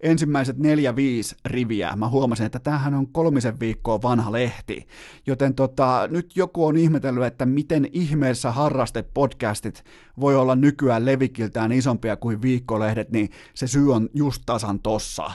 ensimmäiset 0.00 0.58
neljä, 0.58 0.96
viisi 0.96 1.36
riviä, 1.44 1.96
mä 1.96 2.08
huomasin, 2.08 2.46
että 2.46 2.58
tämähän 2.58 2.94
on 2.94 3.08
kolmisen 3.12 3.60
viikkoa 3.60 4.02
vanha 4.02 4.32
lehti, 4.32 4.86
joten 5.26 5.54
tota, 5.54 6.08
nyt 6.10 6.36
joku 6.36 6.66
on 6.66 6.76
ihmetellyt, 6.76 7.24
että 7.24 7.46
miten 7.46 7.88
ihmeessä 7.92 8.50
harrastepodcastit 8.52 9.84
voi 10.20 10.36
olla 10.36 10.56
nykyään 10.56 11.06
levikiltään 11.06 11.72
isompia 11.72 12.16
kuin 12.16 12.42
viikkolehdet, 12.42 13.10
niin 13.10 13.30
se 13.54 13.66
syy 13.66 13.94
on 13.94 14.08
just 14.14 14.42
tasan 14.46 14.80
tossa 14.80 15.30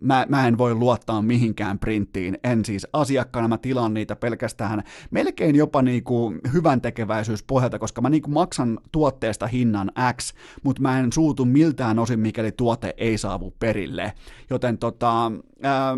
mä, 0.00 0.26
mä 0.28 0.46
en 0.46 0.58
voi 0.58 0.74
luottaa 0.74 1.22
mihinkään 1.22 1.78
printtiin, 1.78 2.38
en 2.44 2.64
siis 2.64 2.86
asiakkaana, 2.92 3.48
mä 3.48 3.58
tilaan 3.58 3.94
niitä 3.94 4.16
pelkästään 4.16 4.82
melkein 5.10 5.56
jopa 5.56 5.82
niinku 5.82 6.34
hyvän 6.52 6.80
tekeväisyyspohjalta, 6.80 7.78
koska 7.78 8.00
mä 8.00 8.10
niinku 8.10 8.30
maksan 8.30 8.78
tuotteesta 8.92 9.46
hinnan 9.46 9.92
X, 10.16 10.32
mutta 10.62 10.82
mä 10.82 10.98
en 10.98 11.12
suutu 11.12 11.44
miltään 11.44 11.98
osin, 11.98 12.20
mikäli 12.20 12.52
tuote 12.52 12.94
ei 12.96 13.18
saavu 13.18 13.54
perille. 13.58 14.12
Joten 14.50 14.78
tota, 14.78 15.32
ää, 15.62 15.96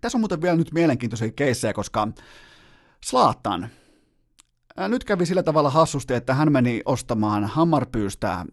tässä 0.00 0.18
on 0.18 0.20
muuten 0.20 0.42
vielä 0.42 0.56
nyt 0.56 0.72
mielenkiintoisia 0.72 1.32
keissejä, 1.32 1.72
koska 1.72 2.08
Slaattan, 3.04 3.68
nyt 4.88 5.04
kävi 5.04 5.26
sillä 5.26 5.42
tavalla 5.42 5.70
hassusti, 5.70 6.14
että 6.14 6.34
hän 6.34 6.52
meni 6.52 6.82
ostamaan 6.84 7.44
Hammarpyystä 7.44 8.44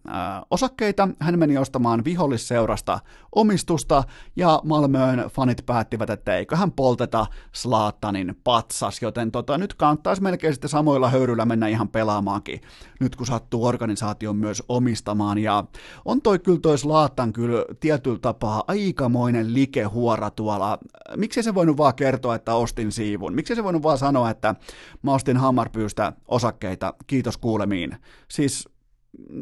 osakkeita, 0.51 1.09
hän 1.19 1.39
meni 1.39 1.57
ostamaan 1.57 2.05
vihollisseurasta 2.05 2.99
omistusta, 3.35 4.03
ja 4.35 4.61
Malmöön 4.63 5.29
fanit 5.29 5.65
päättivät, 5.65 6.09
että 6.09 6.37
eiköhän 6.37 6.71
polteta 6.71 7.25
Slaattanin 7.51 8.35
patsas, 8.43 9.01
joten 9.01 9.31
tota, 9.31 9.57
nyt 9.57 9.73
kannattaisi 9.73 10.23
melkein 10.23 10.53
sitten 10.53 10.69
samoilla 10.69 11.09
höyryillä 11.09 11.45
mennä 11.45 11.67
ihan 11.67 11.89
pelaamaankin, 11.89 12.61
nyt 12.99 13.15
kun 13.15 13.25
sattuu 13.25 13.65
organisaation 13.65 14.35
myös 14.35 14.63
omistamaan, 14.69 15.37
ja 15.37 15.63
on 16.05 16.21
toi 16.21 16.39
kyllä 16.39 16.59
toi 16.59 16.77
Slaattan 16.77 17.33
kyllä 17.33 17.65
tietyllä 17.79 18.19
tapaa 18.19 18.63
aikamoinen 18.67 19.53
likehuora 19.53 20.29
tuolla, 20.31 20.77
miksi 21.15 21.43
se 21.43 21.55
voinut 21.55 21.77
vaan 21.77 21.95
kertoa, 21.95 22.35
että 22.35 22.55
ostin 22.55 22.91
siivun, 22.91 23.35
miksi 23.35 23.55
se 23.55 23.63
voinut 23.63 23.83
vaan 23.83 23.97
sanoa, 23.97 24.29
että 24.29 24.55
mä 25.01 25.13
ostin 25.13 25.37
Hammarpyystä 25.37 26.13
osakkeita, 26.27 26.93
kiitos 27.07 27.37
kuulemiin. 27.37 27.97
Siis 28.27 28.69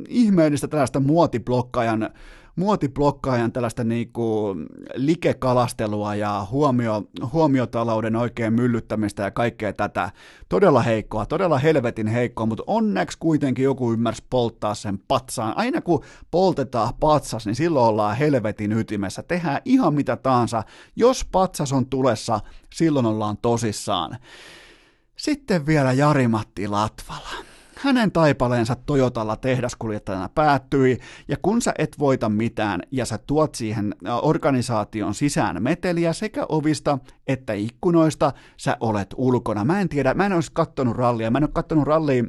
ihmeellistä 0.08 0.68
tällaista 0.68 1.00
muotiblokkajan, 1.00 2.10
muotiblokkajan 2.56 3.52
tällaista 3.52 3.84
niinku 3.84 4.56
likekalastelua 4.96 6.16
ja 6.16 6.48
huomio, 6.52 7.04
huomiotalouden 7.34 8.16
oikein 8.16 8.54
myllyttämistä 8.54 9.24
ja 9.24 9.32
kaikkea 9.32 9.74
tätä. 9.74 10.12
Todella 10.50 10.82
heikkoa, 10.82 11.26
todella 11.26 11.58
helvetin 11.58 12.08
heikkoa, 12.08 12.46
mutta 12.46 12.64
onneksi 12.68 13.18
kuitenkin 13.20 13.64
joku 13.64 13.94
ymmärsi 13.94 14.24
polttaa 14.30 14.76
sen 14.76 15.00
patsaan. 15.08 15.58
Aina 15.58 15.82
kun 15.82 16.04
poltetaan 16.32 16.94
patsas, 17.00 17.46
niin 17.46 17.56
silloin 17.56 17.90
ollaan 17.90 18.18
helvetin 18.18 18.72
ytimessä. 18.72 19.24
Tehdään 19.24 19.62
ihan 19.66 19.94
mitä 19.94 20.16
tahansa. 20.16 20.64
Jos 20.96 21.26
patsas 21.32 21.74
on 21.74 21.86
tulessa, 21.86 22.40
silloin 22.74 23.06
ollaan 23.06 23.38
tosissaan. 23.42 24.18
Sitten 25.24 25.66
vielä 25.66 25.94
Jari-Matti 25.94 26.68
Latvala. 26.68 27.30
Hänen 27.76 28.12
taipaleensa 28.12 28.76
Toyotalla 28.76 29.36
tehdaskuljettajana 29.36 30.30
päättyi, 30.30 31.00
ja 31.28 31.38
kun 31.42 31.62
sä 31.62 31.74
et 31.78 32.00
voita 32.00 32.30
mitään 32.30 32.82
ja 32.92 33.06
sä 33.06 33.18
tuot 33.18 33.56
siihen 33.56 33.96
organisaation 34.22 35.14
sisään 35.14 35.64
meteliä 35.64 36.14
sekä 36.14 36.46
ovista 36.50 37.00
että 37.28 37.54
ikkunoista, 37.54 38.34
sä 38.58 38.78
olet 38.80 39.08
ulkona. 39.18 39.66
Mä 39.66 39.82
en 39.82 39.90
tiedä, 39.90 40.14
mä 40.14 40.26
en 40.26 40.34
olisi 40.34 40.52
kattonut 40.54 40.96
rallia, 40.96 41.32
mä 41.32 41.38
en 41.38 41.44
ole 41.44 41.52
kattonut 41.54 41.88
rallia 41.88 42.24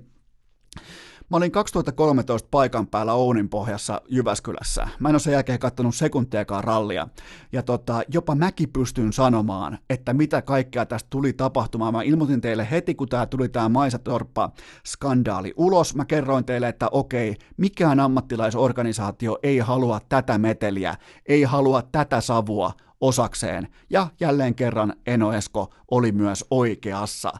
Mä 1.34 1.38
olin 1.38 1.52
2013 1.52 2.48
paikan 2.50 2.86
päällä 2.86 3.14
Ounin 3.14 3.48
pohjassa 3.48 4.00
Jyväskylässä. 4.08 4.88
Mä 5.00 5.08
en 5.08 5.14
ole 5.14 5.20
sen 5.20 5.32
jälkeen 5.32 5.58
katsonut 5.58 5.94
sekuntiakaan 5.94 6.64
rallia. 6.64 7.08
Ja 7.52 7.62
tota, 7.62 8.02
jopa 8.08 8.34
mäkin 8.34 8.72
pystyn 8.72 9.12
sanomaan, 9.12 9.78
että 9.90 10.12
mitä 10.12 10.42
kaikkea 10.42 10.86
tästä 10.86 11.06
tuli 11.10 11.32
tapahtumaan. 11.32 11.92
Mä 11.92 12.02
ilmoitin 12.02 12.40
teille 12.40 12.68
heti, 12.70 12.94
kun 12.94 13.08
tää 13.08 13.26
tuli 13.26 13.48
tää 13.48 13.68
Maisatorppa-skandaali 13.68 15.52
ulos. 15.56 15.94
Mä 15.94 16.04
kerroin 16.04 16.44
teille, 16.44 16.68
että 16.68 16.88
okei, 16.88 17.36
mikään 17.56 18.00
ammattilaisorganisaatio 18.00 19.38
ei 19.42 19.58
halua 19.58 20.00
tätä 20.08 20.38
meteliä, 20.38 20.94
ei 21.26 21.42
halua 21.42 21.82
tätä 21.82 22.20
savua 22.20 22.72
osakseen. 23.00 23.68
Ja 23.90 24.08
jälleen 24.20 24.54
kerran 24.54 24.92
Eno 25.06 25.32
Esko 25.32 25.74
oli 25.90 26.12
myös 26.12 26.44
oikeassa. 26.50 27.32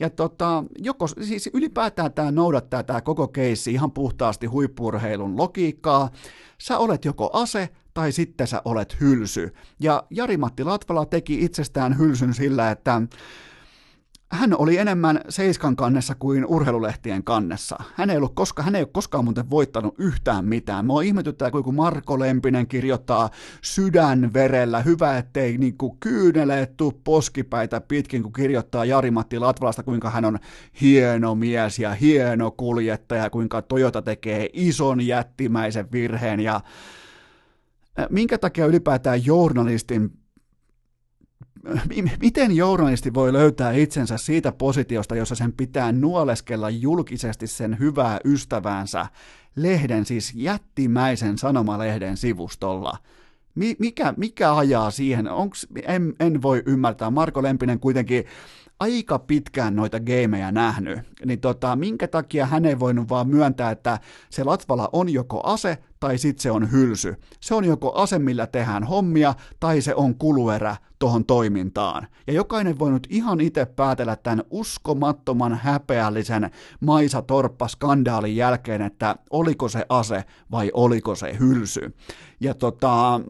Ja 0.00 0.10
tota, 0.10 0.64
joko, 0.78 1.06
siis 1.06 1.50
ylipäätään 1.52 2.12
tämä 2.12 2.30
noudattaa 2.30 2.82
tämä 2.82 3.00
koko 3.00 3.28
keissi 3.28 3.72
ihan 3.72 3.92
puhtaasti 3.92 4.46
huippurheilun 4.46 5.36
logiikkaa. 5.36 6.10
Sä 6.58 6.78
olet 6.78 7.04
joko 7.04 7.30
ase 7.32 7.68
tai 7.94 8.12
sitten 8.12 8.46
sä 8.46 8.62
olet 8.64 9.00
hylsy. 9.00 9.54
Ja 9.80 10.02
Jari-Matti 10.10 10.64
Latvala 10.64 11.06
teki 11.06 11.44
itsestään 11.44 11.98
hylsyn 11.98 12.34
sillä, 12.34 12.70
että 12.70 13.02
hän 14.32 14.54
oli 14.58 14.76
enemmän 14.76 15.20
Seiskan 15.28 15.76
kannessa 15.76 16.14
kuin 16.14 16.46
urheilulehtien 16.46 17.24
kannessa. 17.24 17.76
Hän 17.94 18.10
ei, 18.10 18.16
ollut 18.16 18.34
koska, 18.34 18.62
hän 18.62 18.76
ei 18.76 18.82
ole 18.82 18.88
koskaan 18.92 19.24
muuten 19.24 19.50
voittanut 19.50 19.94
yhtään 19.98 20.44
mitään. 20.44 20.86
Mua 20.86 21.02
ihmetyttää, 21.02 21.50
kun 21.50 21.74
Marko 21.74 22.18
Lempinen 22.18 22.66
kirjoittaa 22.66 23.30
sydänverellä. 23.62 24.80
Hyvä, 24.82 25.18
ettei 25.18 25.58
niin 25.58 25.76
kuin 25.76 25.96
kyyneleet 26.00 26.76
tuu 26.76 27.00
poskipäitä 27.04 27.80
pitkin, 27.80 28.22
kun 28.22 28.32
kirjoittaa 28.32 28.84
Jari-Matti 28.84 29.38
Latvalasta, 29.38 29.82
kuinka 29.82 30.10
hän 30.10 30.24
on 30.24 30.38
hieno 30.80 31.34
mies 31.34 31.78
ja 31.78 31.94
hieno 31.94 32.50
kuljettaja, 32.50 33.30
kuinka 33.30 33.62
Toyota 33.62 34.02
tekee 34.02 34.48
ison 34.52 35.06
jättimäisen 35.06 35.92
virheen 35.92 36.40
ja 36.40 36.60
minkä 38.10 38.38
takia 38.38 38.66
ylipäätään 38.66 39.26
journalistin 39.26 40.21
miten 42.20 42.56
journalisti 42.56 43.14
voi 43.14 43.32
löytää 43.32 43.72
itsensä 43.72 44.16
siitä 44.16 44.52
positiosta, 44.52 45.16
jossa 45.16 45.34
sen 45.34 45.52
pitää 45.52 45.92
nuoleskella 45.92 46.70
julkisesti 46.70 47.46
sen 47.46 47.78
hyvää 47.78 48.20
ystäväänsä 48.24 49.06
lehden, 49.56 50.04
siis 50.04 50.32
jättimäisen 50.34 51.38
sanomalehden 51.38 52.16
sivustolla? 52.16 52.98
Mikä, 53.78 54.14
mikä 54.16 54.56
ajaa 54.56 54.90
siihen? 54.90 55.28
Onks, 55.28 55.66
en, 55.82 56.14
en 56.20 56.42
voi 56.42 56.62
ymmärtää. 56.66 57.10
Marko 57.10 57.42
Lempinen 57.42 57.80
kuitenkin 57.80 58.24
aika 58.82 59.18
pitkään 59.18 59.76
noita 59.76 60.00
gameja 60.00 60.52
nähnyt, 60.52 60.98
niin 61.24 61.40
tota, 61.40 61.76
minkä 61.76 62.08
takia 62.08 62.46
hän 62.46 62.64
ei 62.64 62.78
voinut 62.78 63.08
vaan 63.08 63.28
myöntää, 63.28 63.70
että 63.70 63.98
se 64.30 64.44
Latvala 64.44 64.88
on 64.92 65.08
joko 65.08 65.40
ase 65.44 65.78
tai 66.00 66.18
sitten 66.18 66.42
se 66.42 66.50
on 66.50 66.72
hylsy. 66.72 67.14
Se 67.40 67.54
on 67.54 67.64
joko 67.64 67.92
ase, 67.94 68.18
millä 68.18 68.46
tehdään 68.46 68.84
hommia, 68.84 69.34
tai 69.60 69.80
se 69.80 69.94
on 69.94 70.14
kuluerä 70.14 70.76
tuohon 70.98 71.24
toimintaan. 71.24 72.06
Ja 72.26 72.32
jokainen 72.32 72.78
voi 72.78 72.90
nyt 72.90 73.06
ihan 73.10 73.40
itse 73.40 73.64
päätellä 73.64 74.16
tämän 74.16 74.44
uskomattoman 74.50 75.54
häpeällisen 75.54 76.50
Maisa 76.80 77.22
Torppa-skandaalin 77.22 78.36
jälkeen, 78.36 78.82
että 78.82 79.16
oliko 79.30 79.68
se 79.68 79.86
ase 79.88 80.24
vai 80.50 80.70
oliko 80.74 81.14
se 81.14 81.36
hylsy. 81.38 81.94
Ja 82.40 82.54
tota, 82.54 83.20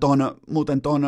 ton, 0.00 0.36
muuten 0.50 0.80
ton 0.80 1.02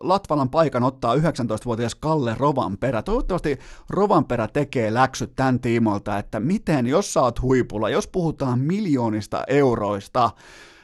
Latvalan 0.00 0.50
paikan 0.50 0.82
ottaa 0.82 1.14
19-vuotias 1.14 1.94
Kalle 1.94 2.36
Rovanperä. 2.38 3.02
Toivottavasti 3.02 3.58
Rovanperä 3.90 4.48
tekee 4.48 4.94
läksyt 4.94 5.32
tämän 5.36 5.60
tiimolta, 5.60 6.18
että 6.18 6.40
miten, 6.40 6.86
jos 6.86 7.12
sä 7.12 7.22
oot 7.22 7.42
huipulla, 7.42 7.90
jos 7.90 8.06
puhutaan 8.08 8.60
miljoonista 8.60 9.44
euroista, 9.46 10.30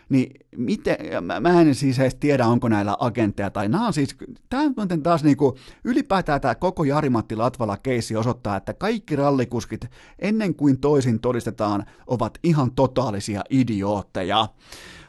niin 0.08 0.40
miten, 0.56 0.96
mä 1.40 1.60
en 1.60 1.74
siis 1.74 1.98
edes 1.98 2.14
tiedä, 2.14 2.46
onko 2.46 2.68
näillä 2.68 2.96
agentteja, 2.98 3.50
tai 3.50 3.68
nämä 3.68 3.86
on 3.86 3.92
siis, 3.92 4.16
tämä 4.48 4.72
on 4.76 5.02
taas 5.02 5.22
kuin, 5.36 5.56
ylipäätään 5.84 6.40
tämä 6.40 6.54
koko 6.54 6.84
Jari-Matti 6.84 7.36
Latvala-keissi 7.36 8.16
osoittaa, 8.16 8.56
että 8.56 8.74
kaikki 8.74 9.16
rallikuskit 9.16 9.86
ennen 10.18 10.54
kuin 10.54 10.80
toisin 10.80 11.20
todistetaan 11.20 11.84
ovat 12.06 12.38
ihan 12.42 12.72
totaalisia 12.72 13.42
idiootteja. 13.50 14.48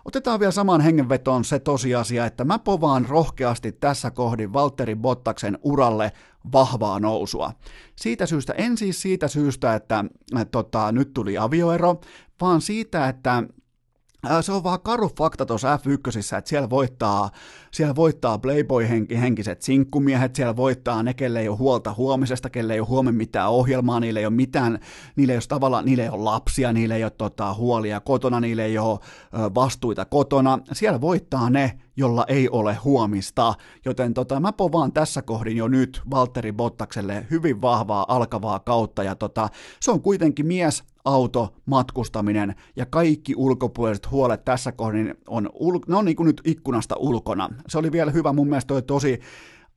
Otetaan 0.08 0.40
vielä 0.40 0.52
saman 0.52 0.82
hengenvetoon 0.82 1.46
se 1.46 1.60
tosiasia, 1.60 2.26
että 2.26 2.46
mä 2.46 2.60
povaan 2.60 3.06
rohkeasti 3.10 3.72
tässä 3.72 4.12
kohdin 4.12 4.54
Valtteri 4.54 4.96
Bottaksen 4.96 5.58
uralle 5.64 6.12
vahvaa 6.52 7.00
nousua. 7.00 7.52
Siitä 7.96 8.26
syystä, 8.26 8.54
en 8.54 8.78
siis 8.78 9.02
siitä 9.02 9.28
syystä, 9.28 9.76
että 9.76 10.06
tota, 10.52 10.92
nyt 10.92 11.14
tuli 11.14 11.38
avioero, 11.38 12.02
vaan 12.42 12.62
siitä, 12.62 13.10
että 13.10 13.44
se 14.42 14.52
on 14.52 14.64
vaan 14.64 14.82
karu 14.82 15.12
fakta 15.18 15.46
tuossa 15.46 15.78
F1, 15.78 16.38
että 16.38 16.50
siellä 16.50 16.70
voittaa, 16.70 17.30
siellä 17.72 17.96
voittaa 17.96 18.38
Playboy-henkiset 18.38 19.62
sinkkumiehet, 19.62 20.36
siellä 20.36 20.56
voittaa 20.56 21.04
ne, 21.04 21.14
kelle 21.14 21.40
ei 21.40 21.50
ole 21.50 21.58
huolta 21.58 21.94
huomisesta, 21.98 22.50
kelle 22.50 22.74
ei 22.74 22.80
ole 22.80 22.88
huomenna 22.88 23.18
mitään 23.18 23.50
ohjelmaa, 23.50 24.00
niille 24.00 24.20
ei 24.20 24.26
ole 24.26 24.34
mitään, 24.34 24.80
niille 25.16 25.34
ei 25.34 25.38
ole 25.38 25.44
tavallaan, 25.48 25.86
niille 25.86 26.04
ei 26.04 26.10
ole 26.10 26.24
lapsia, 26.24 26.74
niille 26.74 26.96
ei 26.96 27.04
ole 27.04 27.12
tota, 27.12 27.54
huolia 27.54 28.00
kotona, 28.00 28.40
niille 28.40 28.66
ei 28.66 28.78
ole 28.78 29.00
vastuita 29.56 30.06
kotona. 30.06 30.60
Siellä 30.74 31.02
voittaa 31.02 31.50
ne, 31.50 31.80
jolla 31.98 32.26
ei 32.28 32.50
ole 32.50 32.76
huomista, 32.76 33.54
joten 33.86 34.14
tota, 34.14 34.40
mä 34.40 34.52
povaan 34.52 34.92
tässä 34.92 35.22
kohdin 35.22 35.58
jo 35.58 35.68
nyt 35.68 36.02
Valtteri 36.12 36.52
Bottakselle 36.52 37.28
hyvin 37.32 37.62
vahvaa 37.62 38.06
alkavaa 38.08 38.60
kautta, 38.60 39.04
ja 39.04 39.16
tota, 39.16 39.50
se 39.80 39.92
on 39.92 40.02
kuitenkin 40.02 40.48
mies, 40.48 40.84
auto, 41.08 41.54
matkustaminen 41.66 42.56
ja 42.76 42.86
kaikki 42.86 43.34
ulkopuoliset 43.36 44.12
huolet 44.12 44.46
tässä 44.46 44.72
kohdin 44.72 45.16
on, 45.28 45.50
ul- 45.54 45.86
ne 45.88 45.96
on 45.96 46.06
niin 46.06 46.16
kuin 46.16 46.28
nyt 46.28 46.42
ikkunasta 46.46 46.96
ulkona. 46.96 47.50
Se 47.68 47.78
oli 47.78 47.92
vielä 47.92 48.12
hyvä, 48.12 48.34
mun 48.34 48.48
mielestä 48.48 48.68
toi 48.68 48.82
tosi 48.82 49.20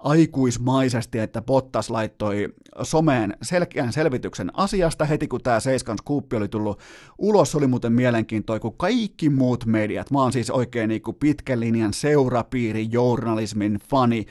aikuismaisesti, 0.05 1.19
että 1.19 1.43
Bottas 1.43 1.91
laittoi 1.91 2.49
someen 2.83 3.37
selkeän 3.43 3.93
selvityksen 3.93 4.51
asiasta 4.55 5.05
heti, 5.05 5.29
kun 5.29 5.41
tämä 5.41 5.61
Seiskan 5.61 5.99
skuuppi 5.99 6.37
oli 6.37 6.49
tullut 6.49 6.81
ulos. 7.19 7.51
Se 7.51 7.59
oli 7.59 7.67
muuten 7.67 7.93
mielenkiintoinen, 7.93 8.61
kun 8.61 8.77
kaikki 8.77 9.31
muut 9.31 9.67
mediat, 9.67 10.11
mä 10.11 10.23
oon 10.23 10.33
siis 10.33 10.51
oikein 10.51 10.89
niin 10.89 11.03
kuin 11.03 11.17
pitkän 11.21 11.61
linjan 11.61 11.93
seurapiiri, 11.93 12.89
journalismin 12.91 13.79
fani, 13.91 14.27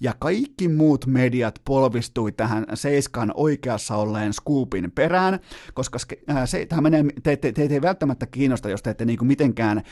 ja 0.00 0.14
kaikki 0.18 0.68
muut 0.68 1.06
mediat 1.06 1.60
polvistui 1.64 2.32
tähän 2.32 2.66
Seiskan 2.74 3.32
oikeassa 3.34 3.96
olleen 3.96 4.32
skuupin 4.32 4.92
perään, 4.94 5.40
koska 5.74 5.98
se, 6.44 6.66
tämä 6.66 6.80
menee, 6.80 7.04
te, 7.22 7.36
te, 7.36 7.52
te, 7.52 7.68
te 7.68 7.74
ei 7.74 7.82
välttämättä 7.82 8.26
kiinnosta, 8.26 8.70
jos 8.70 8.82
te 8.82 8.90
ette 8.90 9.04
niin 9.04 9.18
kuin 9.18 9.28
mitenkään 9.28 9.82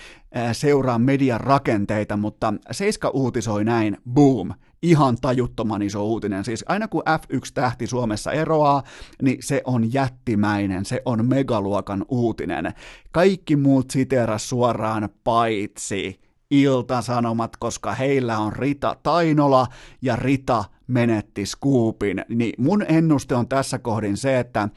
seuraa 0.52 0.98
median 0.98 1.40
rakenteita, 1.40 2.16
mutta 2.16 2.54
Seiska 2.70 3.08
uutisoi 3.08 3.64
näin, 3.64 3.96
boom, 4.10 4.50
ihan 4.82 5.16
tajuttoman 5.20 5.82
iso 5.82 6.04
uutinen. 6.04 6.44
Siis 6.44 6.64
aina 6.68 6.88
kun 6.88 7.02
F1-tähti 7.08 7.86
Suomessa 7.86 8.32
eroaa, 8.32 8.82
niin 9.22 9.38
se 9.40 9.62
on 9.64 9.92
jättimäinen, 9.92 10.84
se 10.84 11.02
on 11.04 11.26
megaluokan 11.26 12.04
uutinen. 12.08 12.72
Kaikki 13.12 13.56
muut 13.56 13.90
siteeras 13.90 14.48
suoraan 14.48 15.08
paitsi 15.24 16.20
Ilta-Sanomat, 16.50 17.56
koska 17.56 17.94
heillä 17.94 18.38
on 18.38 18.52
Rita 18.52 18.96
Tainola 19.02 19.66
ja 20.02 20.16
Rita 20.16 20.64
menetti 20.86 21.46
skuupin, 21.46 22.24
niin 22.28 22.54
mun 22.58 22.84
ennuste 22.88 23.34
on 23.34 23.48
tässä 23.48 23.78
kohdin 23.78 24.16
se, 24.16 24.38
että 24.38 24.68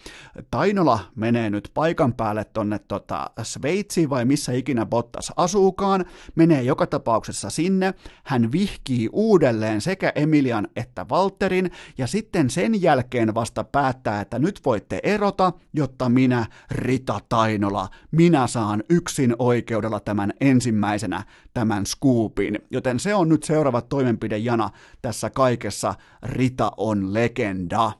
Tainola 0.52 1.00
menee 1.16 1.50
nyt 1.50 1.72
paikan 1.74 2.14
päälle 2.14 2.46
tonne 2.46 2.80
tota 2.80 3.30
Sveitsiin 3.44 4.10
vai 4.10 4.26
missä 4.26 4.52
ikinä 4.52 4.86
Bottas 4.86 5.34
asuukaan, 5.38 6.06
menee 6.36 6.62
joka 6.62 6.88
tapauksessa 6.88 7.50
sinne, 7.50 7.94
hän 8.24 8.52
vihkii 8.52 9.10
uudelleen 9.14 9.82
sekä 9.82 10.12
Emilian 10.16 10.68
että 10.76 11.06
Walterin. 11.12 11.72
Ja 11.98 12.08
sitten 12.08 12.50
sen 12.50 12.82
jälkeen 12.82 13.36
vasta 13.36 13.64
päättää, 13.64 14.22
että 14.22 14.40
nyt 14.40 14.60
voitte 14.66 15.00
erota, 15.04 15.54
jotta 15.74 16.10
minä, 16.10 16.46
Rita 16.72 17.20
Tainola, 17.30 17.90
minä 18.12 18.48
saan 18.48 18.84
yksin 18.90 19.36
oikeudella 19.40 20.00
tämän 20.00 20.34
ensimmäisenä 20.42 21.24
tämän 21.54 21.86
skuupin, 21.86 22.60
joten 22.72 23.00
se 23.00 23.16
on 23.16 23.30
nyt 23.30 23.44
seuraava 23.44 23.82
toimenpidejana 23.82 24.70
tässä 25.02 25.30
kaikessa 25.30 25.95
Rita 26.24 26.72
on 26.78 27.14
legenda. 27.14 27.92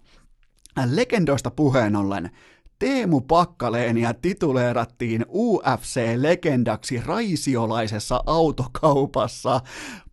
Legendoista 0.86 1.52
puheen 1.52 1.96
ollen, 1.96 2.32
Teemu 2.80 3.22
Pakkaleenia 3.22 4.14
tituleerattiin 4.14 5.26
UFC-legendaksi 5.30 7.02
raisiolaisessa 7.06 8.24
autokaupassa. 8.26 9.62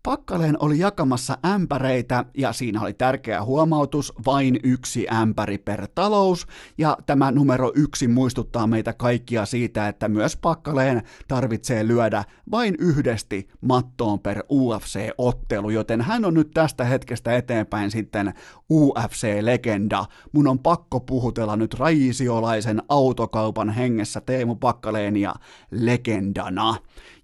Pakkaleen 0.04 0.56
oli 0.60 0.78
jakamassa 0.78 1.38
ämpäreitä 1.46 2.24
ja 2.38 2.52
siinä 2.52 2.80
oli 2.80 2.94
tärkeä 2.94 3.44
huomautus, 3.44 4.12
vain 4.26 4.60
yksi 4.62 5.06
ämpäri 5.12 5.58
per 5.58 5.88
talous 5.94 6.46
ja 6.78 6.98
tämä 7.06 7.30
numero 7.30 7.72
yksi 7.74 8.08
muistuttaa 8.08 8.66
meitä 8.66 8.92
kaikkia 8.92 9.46
siitä, 9.46 9.88
että 9.88 10.08
myös 10.08 10.36
Pakkaleen 10.36 11.02
tarvitsee 11.28 11.86
lyödä 11.86 12.24
vain 12.50 12.74
yhdesti 12.78 13.48
mattoon 13.60 14.20
per 14.20 14.42
UFC-ottelu, 14.52 15.70
joten 15.70 16.00
hän 16.00 16.24
on 16.24 16.34
nyt 16.34 16.50
tästä 16.54 16.84
hetkestä 16.84 17.36
eteenpäin 17.36 17.90
sitten 17.90 18.34
UFC-legenda. 18.72 20.04
Mun 20.32 20.48
on 20.48 20.58
pakko 20.58 21.00
puhutella 21.00 21.56
nyt 21.56 21.74
raisiolaisen 21.74 22.82
autokaupan 22.88 23.70
hengessä 23.70 24.20
Teemu 24.20 24.54
Pakkaleenia 24.54 25.34
legendana. 25.70 26.76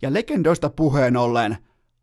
Ja 0.02 0.12
legendoista 0.12 0.70
puheen 0.70 1.16
ollen, 1.16 1.58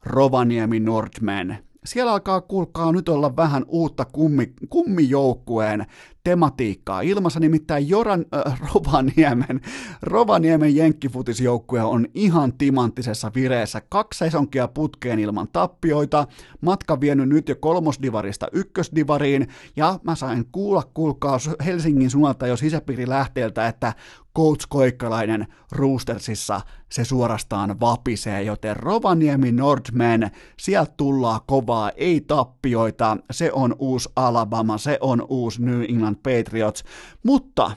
Rovaniemi 0.06 0.80
Nordman. 0.80 1.58
Siellä 1.86 2.12
alkaa 2.12 2.42
kuulkaa 2.42 2.92
nyt 2.92 3.10
olla 3.10 3.36
vähän 3.36 3.66
uutta 3.68 4.06
kummi, 4.06 4.54
kummijoukkueen 4.70 5.86
tematiikkaa. 6.26 7.02
Ilmassa, 7.02 7.40
nimittäin 7.40 7.90
Joran 7.90 8.26
äh, 8.48 8.60
Rovaniemen, 8.74 9.62
Rovaniemen 10.02 10.76
jenkkifutisjoukkue 10.76 11.82
on 11.82 12.08
ihan 12.14 12.54
timanttisessa 12.58 13.32
vireessä. 13.36 13.82
Kaksi 13.90 14.18
sesonkia 14.18 14.68
putkeen 14.68 15.20
ilman 15.20 15.48
tappioita, 15.48 16.28
matka 16.62 17.02
vienyt 17.02 17.30
nyt 17.30 17.50
jo 17.50 17.56
kolmosdivarista 17.56 18.48
ykkösdivariin, 18.52 19.48
ja 19.76 20.00
mä 20.04 20.16
sain 20.16 20.46
kuulla, 20.52 20.84
kuulkaa 20.94 21.38
Helsingin 21.66 22.10
suunnalta 22.10 22.48
jo 22.48 22.58
sisäpiirilähteeltä, 22.58 23.68
että 23.68 23.94
Coach 24.36 24.66
Koikkalainen 24.70 25.48
Roostersissa 25.72 26.62
se 26.92 27.06
suorastaan 27.06 27.80
vapisee, 27.80 28.44
joten 28.44 28.76
Rovaniemi 28.76 29.52
Nordman, 29.52 30.32
sieltä 30.60 30.94
tullaan 30.98 31.40
kovaa, 31.46 31.90
ei 31.90 32.22
tappioita, 32.22 33.18
se 33.32 33.52
on 33.52 33.76
uusi 33.80 34.10
Alabama, 34.16 34.78
se 34.78 34.98
on 35.02 35.26
uusi 35.30 35.62
New 35.62 35.82
England 35.82 36.15
Patriots, 36.16 36.84
mutta 37.24 37.72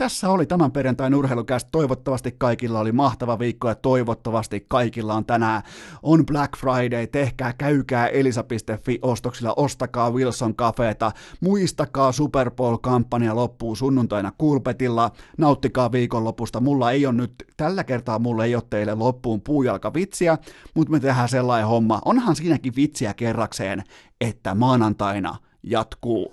tässä 0.00 0.30
oli 0.30 0.46
tämän 0.46 0.72
perjantain 0.72 1.14
urheilukästä. 1.14 1.68
Toivottavasti 1.72 2.34
kaikilla 2.38 2.80
oli 2.80 2.92
mahtava 2.92 3.38
viikko 3.38 3.68
ja 3.68 3.74
toivottavasti 3.74 4.64
kaikilla 4.68 5.14
on 5.14 5.24
tänään 5.24 5.62
on 6.02 6.26
Black 6.26 6.56
Friday. 6.56 7.06
Tehkää, 7.06 7.52
käykää 7.52 8.06
elisa.fi 8.06 8.98
ostoksilla, 9.02 9.54
ostakaa 9.56 10.10
Wilson 10.10 10.54
Cafeeta, 10.54 11.12
muistakaa 11.40 12.12
Super 12.12 12.50
Bowl-kampanja 12.50 13.36
loppuu 13.36 13.76
sunnuntaina 13.76 14.32
Kulpetilla, 14.38 15.10
nauttikaa 15.38 15.92
viikonlopusta. 15.92 16.60
Mulla 16.60 16.90
ei 16.90 17.06
ole 17.06 17.14
nyt, 17.14 17.34
tällä 17.56 17.84
kertaa 17.84 18.18
mulla 18.18 18.44
ei 18.44 18.54
ole 18.54 18.62
teille 18.70 18.94
loppuun 18.94 19.40
puujalkavitsiä, 19.40 20.38
mutta 20.74 20.92
me 20.92 21.00
tehdään 21.00 21.28
sellainen 21.28 21.68
homma. 21.68 22.02
Onhan 22.04 22.36
siinäkin 22.36 22.76
vitsiä 22.76 23.14
kerrakseen, 23.14 23.84
että 24.20 24.54
maanantaina 24.54 25.36
jatkuu. 25.62 26.32